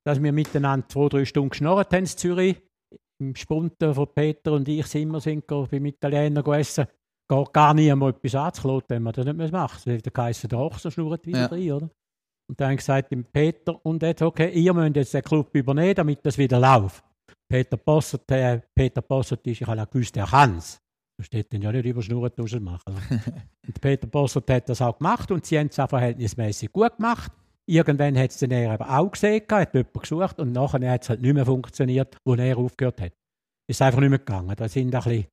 Dass 0.06 0.22
wir 0.22 0.32
miteinander 0.32 0.88
zwei, 0.88 1.08
drei 1.08 1.24
Stunden 1.24 1.50
geschnorrt 1.50 1.92
haben 1.92 2.00
in 2.00 2.06
Zürich. 2.06 2.56
Im 3.20 3.34
Spunten 3.36 3.94
von 3.94 4.08
Peter 4.12 4.52
und 4.52 4.68
ich 4.68 4.86
sind 4.86 5.08
wir 5.08 5.20
sind 5.20 5.46
beim 5.46 5.86
Italiener 5.86 6.46
essen 6.48 6.86
geht 7.28 7.52
gar 7.52 7.74
nie 7.74 7.90
einmal 7.90 8.10
etwas 8.10 8.34
anzukloten, 8.34 8.88
wenn 8.90 9.02
man 9.02 9.12
das 9.12 9.24
nicht 9.24 9.36
mehr 9.36 9.50
macht. 9.50 9.86
Das 9.86 10.12
heisst, 10.16 10.50
der 10.50 10.58
Ochser 10.58 10.90
schnurrt 10.90 11.26
wieder 11.26 11.40
ja. 11.40 11.46
rein, 11.46 11.72
oder? 11.72 11.90
Und 12.48 12.60
dann 12.60 12.66
habe 12.66 12.74
ich 12.74 12.80
gesagt 12.80 13.10
dem 13.10 13.24
Peter, 13.24 13.84
und 13.84 14.02
jetzt, 14.02 14.20
okay, 14.20 14.50
ihr 14.50 14.74
müsst 14.74 14.96
jetzt 14.96 15.14
den 15.14 15.22
Club 15.22 15.54
übernehmen, 15.54 15.94
damit 15.94 16.24
das 16.24 16.36
wieder 16.36 16.60
läuft. 16.60 17.02
Peter 17.48 17.76
Bossert, 17.76 18.30
äh, 18.30 18.60
Peter 18.74 19.00
Bossert 19.00 19.46
ist, 19.46 19.62
ich 19.62 19.66
habe 19.66 19.80
auch 19.80 19.88
gewusst, 19.88 20.16
er 20.16 20.26
kann 20.26 20.58
es. 20.58 20.78
Da 21.16 21.24
steht 21.24 21.52
dann 21.52 21.62
ja 21.62 21.70
nicht 21.70 21.84
über 21.84 22.02
Schnurren 22.02 22.32
machen. 22.60 22.94
und 23.66 23.80
Peter 23.80 24.06
Bossert 24.06 24.50
hat 24.50 24.68
das 24.68 24.82
auch 24.82 24.98
gemacht 24.98 25.30
und 25.30 25.46
sie 25.46 25.58
haben 25.58 25.68
es 25.68 25.78
auch 25.78 25.88
verhältnismäßig 25.88 26.72
gut 26.72 26.96
gemacht. 26.96 27.30
Irgendwann 27.66 28.18
hat 28.18 28.30
es 28.30 28.38
dann 28.38 28.50
er 28.50 28.72
aber 28.72 28.98
auch 28.98 29.10
gesehen, 29.10 29.42
hat 29.50 29.74
jemanden 29.74 30.00
gesucht 30.00 30.38
und 30.38 30.52
nachher 30.52 30.90
hat 30.90 31.02
es 31.02 31.08
halt 31.08 31.22
nicht 31.22 31.34
mehr 31.34 31.46
funktioniert, 31.46 32.16
wo 32.24 32.34
er 32.34 32.58
aufgehört 32.58 33.00
hat. 33.00 33.12
Ist 33.66 33.80
einfach 33.80 34.00
nicht 34.00 34.10
mehr 34.10 34.18
gegangen. 34.18 34.54
Da 34.54 34.68
sind 34.68 34.94
ein 34.94 35.02
bisschen 35.02 35.26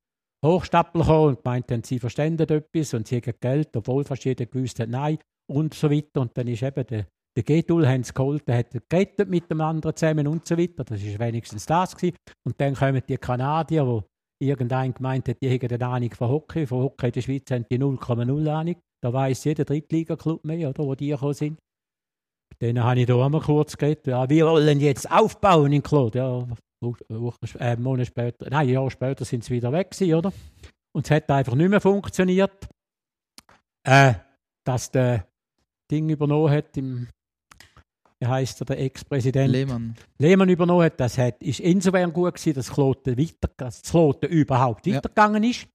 Hochstapler 0.46 1.02
gekommen 1.02 1.36
und 1.36 1.46
meinten, 1.46 1.84
sie 1.84 2.00
verstehen 2.00 2.40
etwas 2.40 2.94
und 2.94 3.08
sie 3.08 3.18
haben 3.18 3.34
Geld, 3.40 3.76
obwohl 3.76 4.04
fast 4.04 4.24
jeder 4.24 4.46
gewusst 4.46 4.80
hat, 4.80 4.90
nein 4.90 5.18
und 5.50 5.74
so 5.74 5.92
weiter. 5.92 6.22
Und 6.22 6.38
dann 6.38 6.48
ist 6.48 6.64
eben 6.64 6.86
der, 6.88 7.08
der 7.36 7.44
Gedul 7.44 7.88
haben 7.88 8.04
sie 8.04 8.14
geholt, 8.14 8.48
der 8.48 8.60
hat 8.60 8.90
gerettet 8.90 9.30
mit 9.30 9.52
dem 9.52 9.62
anderen 9.62 9.96
zusammen 9.96 10.28
und 10.28 10.48
so 10.48 10.58
weiter. 10.58 10.84
Das 10.84 11.02
ist 11.02 11.20
wenigstens 11.20 11.66
das 11.66 11.96
gewesen. 11.96 12.16
Und 12.46 12.60
dann 12.60 12.76
kommen 12.76 13.02
die 13.08 13.18
Kanadier, 13.18 13.86
wo 13.86 14.04
irgendein 14.42 14.94
gemeint 14.94 15.28
hat, 15.28 15.42
die 15.42 15.50
hätten 15.50 15.74
eine 15.74 15.86
Ahnung 15.86 16.12
von 16.14 16.30
Hockey. 16.30 16.68
Von 16.68 16.84
Hockey 16.84 17.08
in 17.08 17.12
der 17.14 17.22
Schweiz 17.22 17.52
haben 17.52 17.66
die 17.70 17.80
0,0 17.80 18.50
Ahnung. 18.50 18.76
Da 19.02 19.14
weiß 19.14 19.44
jeder 19.46 19.66
Drittliga-Club 19.66 20.44
mehr, 20.46 20.70
oder, 20.70 20.84
wo 20.84 20.96
die 20.96 21.10
gekommen 21.10 21.34
sind. 21.34 21.60
Denen 22.62 22.84
habe 22.84 23.00
ich 23.00 23.08
da 23.08 23.26
einmal 23.26 23.42
kurz 23.42 23.78
geredet. 23.78 24.08
Ja, 24.08 24.30
wir 24.30 24.46
wollen 24.46 24.80
jetzt 24.80 25.10
aufbauen 25.12 25.72
in 25.72 25.82
Claude. 25.82 26.20
Ja, 26.20 26.48
äh, 27.60 27.76
Monate 27.78 28.06
später, 28.08 28.50
nein, 28.50 28.68
ein 28.68 28.70
Jahr 28.70 28.92
später 28.92 29.26
sind 29.26 29.44
sie 29.44 29.54
wieder 29.54 29.72
weg 29.72 29.92
gewesen, 29.92 30.14
oder? 30.14 30.34
Und 30.94 31.06
es 31.06 31.12
hat 31.12 31.30
einfach 31.30 31.56
nicht 31.56 31.70
mehr 31.70 31.82
funktioniert. 31.82 32.68
Äh, 33.84 34.14
dass 34.64 34.92
der 34.92 35.28
Ding 35.90 36.10
übernommen 36.10 36.52
hat, 36.52 36.78
im, 36.78 37.08
wie 38.22 38.28
heißt 38.28 38.62
er, 38.62 38.66
der 38.66 38.80
Ex-Präsident? 38.80 39.52
Lehmann. 39.52 39.96
Lehmann 40.20 40.48
übernommen 40.48 40.86
hat, 40.86 41.00
das 41.00 41.18
hat, 41.18 41.42
ist 41.42 41.60
insofern 41.60 42.14
gut 42.14 42.36
gewesen, 42.36 42.54
dass 42.54 42.72
Kloten, 42.72 43.18
weiter, 43.18 43.50
dass 43.58 43.82
Kloten 43.82 44.30
überhaupt 44.30 44.86
ja. 44.86 44.98
weitergegangen 44.98 45.44
ist. 45.44 45.68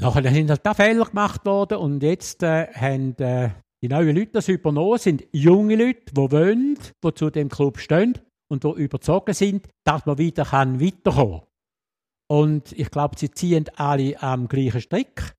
Nachher 0.00 0.32
sind 0.32 0.48
halt 0.48 0.64
da 0.64 0.74
Fehler 0.74 1.04
gemacht 1.04 1.44
worden 1.44 1.78
und 1.78 2.02
jetzt 2.02 2.42
äh, 2.42 2.68
haben 2.72 3.16
äh, 3.18 3.50
die 3.82 3.88
neuen 3.88 4.16
Leute 4.16 4.32
das 4.32 4.48
übernommen, 4.48 4.98
sind 4.98 5.24
junge 5.32 5.74
Leute, 5.74 6.12
die 6.12 6.16
wollen, 6.16 6.78
die 7.04 7.14
zu 7.14 7.30
dem 7.30 7.48
Club 7.48 7.78
stehen 7.78 8.18
und 8.48 8.62
die 8.62 8.70
überzogen 8.70 9.34
sind, 9.34 9.68
dass 9.84 10.06
man 10.06 10.18
wieder 10.18 10.44
kann 10.44 10.80
weiterkommen 10.80 11.40
kann. 11.40 11.48
Und 12.30 12.72
ich 12.72 12.90
glaube, 12.90 13.18
sie 13.18 13.30
ziehen 13.30 13.68
alle 13.74 14.22
am 14.22 14.46
gleichen 14.46 14.80
Strick. 14.80 15.34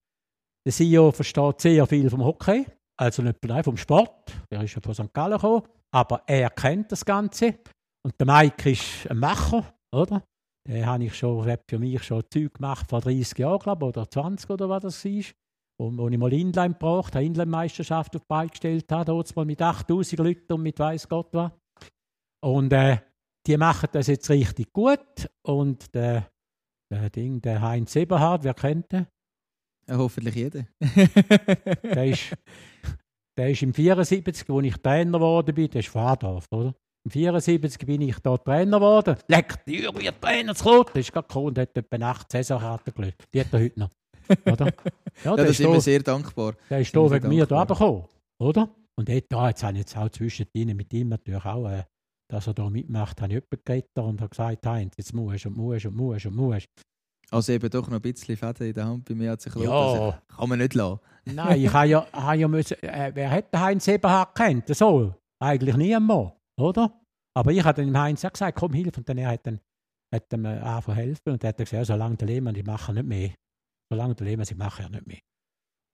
Der 0.66 0.74
CEO 0.74 1.12
versteht 1.12 1.62
sehr 1.62 1.88
viel 1.88 2.10
vom 2.10 2.24
Hockey, 2.24 2.66
also 3.00 3.22
nicht 3.22 3.44
nur 3.44 3.64
vom 3.64 3.78
Sport. 3.78 4.34
Er 4.50 4.64
ist 4.64 4.76
ja 4.76 4.82
von 4.82 4.94
St. 4.94 5.14
Gallen 5.14 5.34
gekommen, 5.34 5.64
aber 5.92 6.24
er 6.28 6.50
kennt 6.50 6.92
das 6.92 7.06
Ganze. 7.06 7.60
Und 8.06 8.20
der 8.20 8.28
Mike 8.28 8.72
ist 8.72 9.10
ein 9.10 9.18
Macher, 9.18 9.74
oder? 9.94 10.24
Den 10.68 10.86
habe 10.86 11.10
schon, 11.10 11.46
hat 11.46 11.64
für 11.70 11.80
mich 11.80 12.04
schon 12.04 12.24
Zeug 12.30 12.54
gemacht 12.54 12.90
vor 12.90 13.02
30 13.02 13.38
Jahren, 13.38 13.60
glaube 13.60 13.86
oder 13.86 14.10
20 14.10 14.50
oder 14.50 14.70
was 14.70 14.84
das 14.84 15.06
war. 15.06 15.24
Wo, 15.80 15.98
wo 15.98 16.08
ich 16.08 16.18
mal 16.18 16.32
Inline 16.32 16.74
gebraucht 16.74 17.16
habe, 17.16 17.26
Inline-Meisterschaft 17.26 18.16
auf 18.16 18.22
die 18.22 18.28
Beine 18.28 18.50
gestellt 18.50 18.92
habe, 18.92 19.06
dort 19.06 19.36
mal 19.36 19.46
mit 19.46 19.62
8000 19.62 20.20
Leuten 20.20 20.54
und 20.54 20.62
mit 20.62 20.80
weiß 20.80 21.10
Gott 21.10 21.30
was. 21.34 21.52
Und 22.42 22.72
äh, 22.74 23.00
die 23.48 23.58
machen 23.58 23.90
das 23.92 24.08
jetzt 24.08 24.30
richtig 24.30 24.72
gut. 24.72 25.30
Und 25.46 25.94
der, 25.96 26.30
der 26.92 27.10
Ding, 27.10 27.42
der 27.42 27.62
Heinz 27.62 27.96
Eberhard, 27.96 28.44
wer 28.44 28.54
kennt 28.54 28.92
den? 28.92 29.08
Ja, 29.88 29.98
hoffentlich 29.98 30.36
jeder. 30.36 30.66
der, 31.84 32.06
ist, 32.06 32.34
der 33.38 33.50
ist 33.50 33.62
im 33.62 33.74
74, 33.74 34.48
wo 34.48 34.62
ich 34.62 34.76
Trainer 34.78 35.18
geworden 35.18 35.54
bin, 35.54 35.70
der 35.70 35.80
ist 35.80 35.90
Fahrdorf, 35.90 36.46
oder? 36.52 36.74
Im 37.06 37.12
74 37.12 37.86
bin 37.86 38.02
ich 38.02 38.18
da 38.20 38.38
Trainer 38.38 38.78
geworden. 38.78 39.18
Leck, 39.28 39.66
die 39.66 39.86
Uhr 39.86 39.94
wird 40.00 40.22
Trainer 40.22 40.56
zu 40.56 40.64
Klot. 40.64 40.94
Der 40.94 41.02
ist 41.02 41.12
gerade 41.12 41.28
gekommen 41.28 41.48
und 41.48 41.60
hat 41.60 41.78
etwa 41.78 41.98
8 41.98 42.32
Saisonkarten 42.32 42.94
gelöst. 42.94 43.18
Die 43.34 43.42
hat 43.42 43.52
er 43.52 43.60
heute 43.60 43.80
noch. 43.80 43.90
Oder? 44.46 44.74
Ja, 45.24 45.32
ja 45.32 45.36
das 45.36 45.60
ist 45.60 45.60
mir 45.60 45.80
sehr 45.80 46.00
dankbar. 46.00 46.56
Der 46.72 46.80
ist 46.80 46.96
da 46.96 47.12
wegen 47.12 47.28
mir 47.28 47.46
da 47.46 47.66
gekommen, 47.66 48.06
oder? 48.40 48.68
Und 48.96 49.08
dort, 49.08 49.32
ja, 49.32 49.50
jetzt 49.50 49.64
habe 49.64 49.74
ich 49.74 49.80
jetzt 49.80 49.96
auch 49.96 50.10
zwischendrin 50.10 50.76
mit 50.76 50.92
ihm 50.92 51.10
natürlich 51.10 51.46
auch 51.46 51.70
äh, 51.70 51.84
dass 52.34 52.48
er 52.48 52.56
da 52.56 52.70
mitmacht, 52.70 53.22
habe 53.22 53.32
ich 53.32 53.36
jemanden 53.36 53.64
geredet 53.64 53.92
und 53.96 54.22
habe 54.22 54.30
gesagt, 54.30 54.66
Heinz, 54.66 54.96
jetzt 54.98 55.14
musst 55.14 55.46
und 55.46 55.56
musst 55.56 55.86
und 55.86 55.96
musst 55.96 56.26
und 56.26 56.36
musst. 56.36 56.68
Also 57.32 57.52
eben 57.52 57.70
doch 57.70 57.88
noch 57.88 57.98
ein 57.98 58.02
bisschen 58.02 58.38
Fäden 58.38 58.68
in 58.68 58.74
der 58.74 58.86
Hand 58.86 59.06
bei 59.06 59.16
mir 59.16 59.32
hat 59.32 59.42
sich 59.42 59.56
ja. 59.56 59.70
Also, 59.70 60.16
kann 60.36 60.50
man 60.50 60.60
nicht 60.60 60.74
lassen. 60.76 61.00
Nein, 61.26 61.62
ich 61.62 61.74
habe 61.74 61.88
ja, 61.88 62.06
habe 62.12 62.38
ja 62.38 62.48
müssen, 62.48 62.82
äh, 62.84 63.12
wer 63.14 63.32
hat 63.32 63.54
den 63.54 63.60
Heinz 63.60 63.88
Eberhard 63.88 64.36
kennt? 64.36 64.68
So, 64.76 65.14
eigentlich 65.40 65.76
niemand, 65.76 66.34
oder? 66.60 66.94
Aber 67.36 67.52
ich 67.52 67.64
habe 67.64 67.82
dem 67.82 67.98
Heinz 67.98 68.24
auch 68.24 68.32
gesagt, 68.32 68.58
komm, 68.58 68.74
hilf. 68.74 68.98
Und 68.98 69.10
dann 69.10 69.18
er 69.18 69.30
hat 69.30 69.48
dann 69.48 69.60
hat 70.14 70.32
ihm 70.32 70.46
angefangen 70.46 70.98
helfen 70.98 71.32
und 71.32 71.44
er 71.44 71.50
hat 71.50 71.58
gesagt, 71.58 71.88
solange 71.88 72.18
der 72.18 72.28
Lehmann, 72.28 72.56
ich 72.56 72.66
mache 72.66 72.94
nicht 72.94 73.08
mehr. 73.08 73.32
Solange 73.92 74.16
der 74.16 74.28
Lehmann, 74.28 74.46
ich 74.48 74.56
mache 74.56 74.84
ja 74.84 74.90
nicht 74.90 75.08
mehr. 75.08 75.20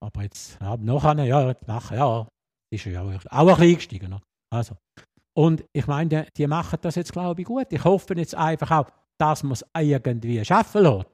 Aber 0.04 0.24
jetzt, 0.24 0.60
ja, 0.60 0.78
nachher, 0.78 1.24
ja, 1.24 1.48
jetzt 1.48 1.68
mache 1.68 1.96
ja, 1.96 2.28
ist 2.74 2.86
ja 2.86 3.02
auch 3.02 3.08
ein 3.08 3.18
bisschen 3.20 3.62
eingestiegen. 3.62 4.20
Also, 4.54 4.76
und 5.38 5.64
ich 5.74 5.88
meine, 5.88 6.28
die, 6.36 6.48
machen 6.48 6.80
das 6.82 6.96
jetzt, 6.96 7.14
glaube 7.14 7.42
ich, 7.42 7.48
gut. 7.48 7.68
Ich 7.72 7.84
hoffe 7.84 8.14
jetzt 8.16 8.36
einfach 8.36 8.72
auch, 8.72 8.90
dass 9.20 9.44
man 9.44 9.54
es 9.54 9.66
irgendwie 9.78 10.44
schaffen 10.44 10.84
lässt. 10.84 11.06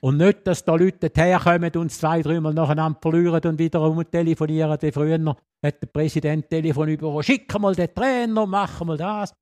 Und 0.00 0.16
nicht, 0.16 0.46
dass 0.46 0.64
da 0.64 0.74
Leute 0.74 1.10
herkommen 1.14 1.70
und 1.76 1.90
zwei, 1.90 2.22
dreimal 2.22 2.54
nacheinander 2.54 2.98
verlieren 3.00 3.40
und 3.44 3.58
wiederum 3.58 4.02
telefonieren. 4.10 4.78
Wie 4.80 4.92
früher 4.92 5.36
hat 5.64 5.82
der 5.82 5.86
Präsident 5.86 6.48
Telefon 6.48 6.88
über, 6.88 7.22
schicken 7.22 7.62
mal 7.62 7.74
den 7.74 7.92
Trainer, 7.94 8.46
machen 8.46 8.86
mal 8.86 8.96
das. 8.96 9.32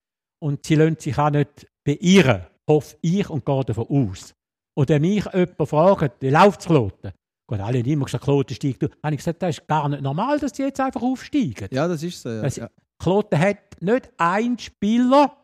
Und 0.42 0.64
sie 0.64 0.74
lassen 0.74 0.97
sich 0.99 1.18
auch 1.18 1.30
nicht 1.30 1.66
beirren, 1.84 2.47
hoffe 2.68 2.97
ich 3.03 3.28
und 3.28 3.44
gehe 3.44 3.64
davon 3.64 3.86
aus. 3.88 4.34
Und 4.78 4.88
wenn 4.88 5.03
mich 5.03 5.24
jemand 5.32 5.68
fragt, 5.68 6.22
wie 6.22 6.30
läuft 6.30 6.61
es 6.61 6.66
Kloten? 6.66 7.12
Gut, 7.49 7.61
alle 7.61 7.78
haben 7.78 7.86
immer 7.86 8.05
gesagt, 8.05 8.24
Kloten 8.24 8.55
steigt. 8.57 8.83
Dann 8.83 8.91
habe 9.04 9.14
ich 9.14 9.20
gesagt, 9.20 9.42
das 9.42 9.58
ist 9.58 9.68
gar 9.68 9.88
nicht 9.88 10.03
normal, 10.03 10.38
dass 10.38 10.53
die 10.53 10.62
jetzt 10.62 10.80
einfach 10.80 11.03
aufsteigen. 11.03 11.68
Ja, 11.70 11.87
das 11.87 12.03
ist 12.03 12.20
so. 12.20 12.29
Ja. 12.29 12.42
Das, 12.42 12.61
Kloten 12.99 13.38
hat 13.38 13.80
nicht 13.80 14.11
einen 14.16 14.58
Spieler, 14.58 15.37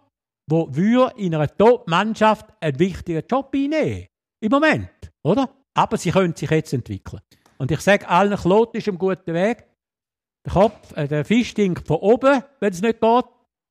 der 0.50 1.12
in 1.16 1.34
einer 1.34 1.56
Top-Mannschaft 1.56 2.46
einen 2.60 2.78
wichtigen 2.78 3.22
Job 3.30 3.50
einnehmen 3.54 4.06
Im 4.42 4.50
Moment, 4.50 4.90
oder? 5.22 5.48
Aber 5.74 5.96
sie 5.96 6.10
können 6.10 6.34
sich 6.34 6.50
jetzt 6.50 6.72
entwickeln. 6.72 7.20
Und 7.58 7.70
ich 7.70 7.80
sage 7.80 8.08
allen, 8.08 8.36
Kloten 8.36 8.78
ist 8.78 8.88
am 8.88 8.98
guten 8.98 9.34
Weg. 9.34 9.64
Der 10.44 10.52
Kopf, 10.52 10.96
äh, 10.96 11.06
der 11.06 11.24
Fisch 11.24 11.50
stinkt 11.50 11.86
von 11.86 11.98
oben, 11.98 12.42
wenn 12.60 12.72
es 12.72 12.82
nicht 12.82 13.00
geht. 13.00 13.24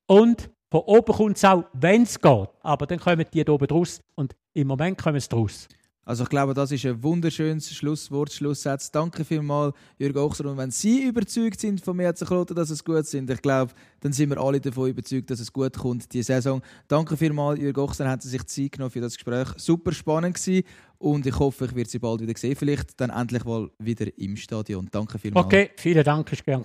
Und 0.06 0.50
von 0.70 0.80
oben 0.80 1.14
kommt 1.14 1.36
es 1.36 1.44
auch, 1.44 1.64
wenn 1.74 2.02
es 2.02 2.20
geht. 2.20 2.48
Aber 2.62 2.86
dann 2.86 2.98
kommen 2.98 3.26
die 3.32 3.44
da 3.44 3.52
oben 3.52 3.66
draus. 3.66 4.00
Und 4.14 4.34
im 4.54 4.68
Moment 4.68 4.96
kommen 4.96 5.20
sie 5.20 5.28
draus. 5.28 5.68
Also 6.04 6.24
ich 6.24 6.30
glaube, 6.30 6.52
das 6.52 6.72
ist 6.72 6.84
ein 6.84 7.00
wunderschönes 7.02 7.72
Schlusswort, 7.72 8.32
Schlusssatz. 8.32 8.90
Danke 8.90 9.24
vielmals, 9.24 9.74
Jürgen 9.98 10.18
Ochser. 10.18 10.46
Und 10.46 10.56
wenn 10.56 10.72
Sie 10.72 11.04
überzeugt 11.04 11.60
sind 11.60 11.80
von 11.80 11.96
mir 11.96 12.12
Kloten, 12.12 12.56
dass 12.56 12.70
es 12.70 12.84
gut 12.84 13.06
sind, 13.06 13.30
ich 13.30 13.40
glaube, 13.40 13.72
dann 14.00 14.12
sind 14.12 14.30
wir 14.30 14.38
alle 14.38 14.60
davon 14.60 14.90
überzeugt, 14.90 15.30
dass 15.30 15.38
es 15.38 15.52
gut 15.52 15.78
kommt, 15.78 16.12
die 16.12 16.22
Saison. 16.22 16.60
Danke 16.88 17.16
vielmals, 17.16 17.60
Jürgen 17.60 17.80
Ochser, 17.80 18.08
haben 18.08 18.20
Sie 18.20 18.28
sich 18.28 18.44
Zeit 18.46 18.72
genommen 18.72 18.90
für 18.90 19.00
das 19.00 19.14
Gespräch. 19.14 19.48
Super 19.58 19.92
spannend 19.92 20.34
gewesen. 20.34 20.64
Und 20.98 21.26
ich 21.26 21.38
hoffe, 21.38 21.66
ich 21.66 21.74
werde 21.74 21.90
Sie 21.90 21.98
bald 22.00 22.20
wieder 22.20 22.36
sehen. 22.36 22.56
Vielleicht 22.56 23.00
dann 23.00 23.10
endlich 23.10 23.44
mal 23.44 23.70
wieder 23.78 24.06
im 24.18 24.36
Stadion. 24.36 24.88
Danke 24.90 25.18
vielmals. 25.18 25.46
Okay, 25.46 25.70
vielen 25.76 26.02
Dank, 26.02 26.32
ist 26.32 26.44
gern. 26.44 26.64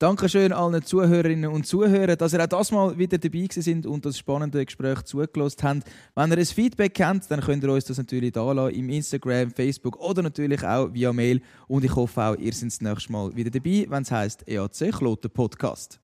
Dankeschön 0.00 0.54
allen 0.54 0.82
Zuhörerinnen 0.82 1.50
und 1.50 1.66
Zuhörern, 1.66 2.16
dass 2.16 2.32
ihr 2.32 2.42
auch 2.42 2.46
das 2.46 2.70
mal 2.70 2.96
wieder 2.96 3.18
dabei 3.18 3.46
sind 3.50 3.84
und 3.84 4.06
das 4.06 4.16
spannende 4.16 4.64
Gespräch 4.64 5.02
zugelassen 5.02 5.62
habt. 5.62 5.82
Wenn 6.14 6.30
ihr 6.30 6.38
ein 6.38 6.46
Feedback 6.46 6.94
kennt, 6.94 7.30
dann 7.30 7.42
könnt 7.42 7.62
ihr 7.64 7.70
uns 7.70 7.84
das 7.84 7.98
natürlich 7.98 8.32
da 8.32 8.50
lassen, 8.50 8.76
im 8.76 8.88
Instagram, 8.88 9.50
Facebook 9.50 10.00
oder 10.00 10.22
natürlich 10.22 10.64
auch 10.64 10.94
via 10.94 11.12
Mail. 11.12 11.42
Und 11.68 11.84
ich 11.84 11.94
hoffe 11.94 12.22
auch, 12.22 12.36
ihr 12.36 12.54
seid 12.54 12.68
das 12.68 12.80
nächste 12.80 13.12
Mal 13.12 13.36
wieder 13.36 13.50
dabei, 13.50 13.84
wenn 13.90 14.02
es 14.02 14.10
heisst 14.10 14.48
EAC 14.48 14.90
Kloten 14.90 15.30
Podcast. 15.30 16.00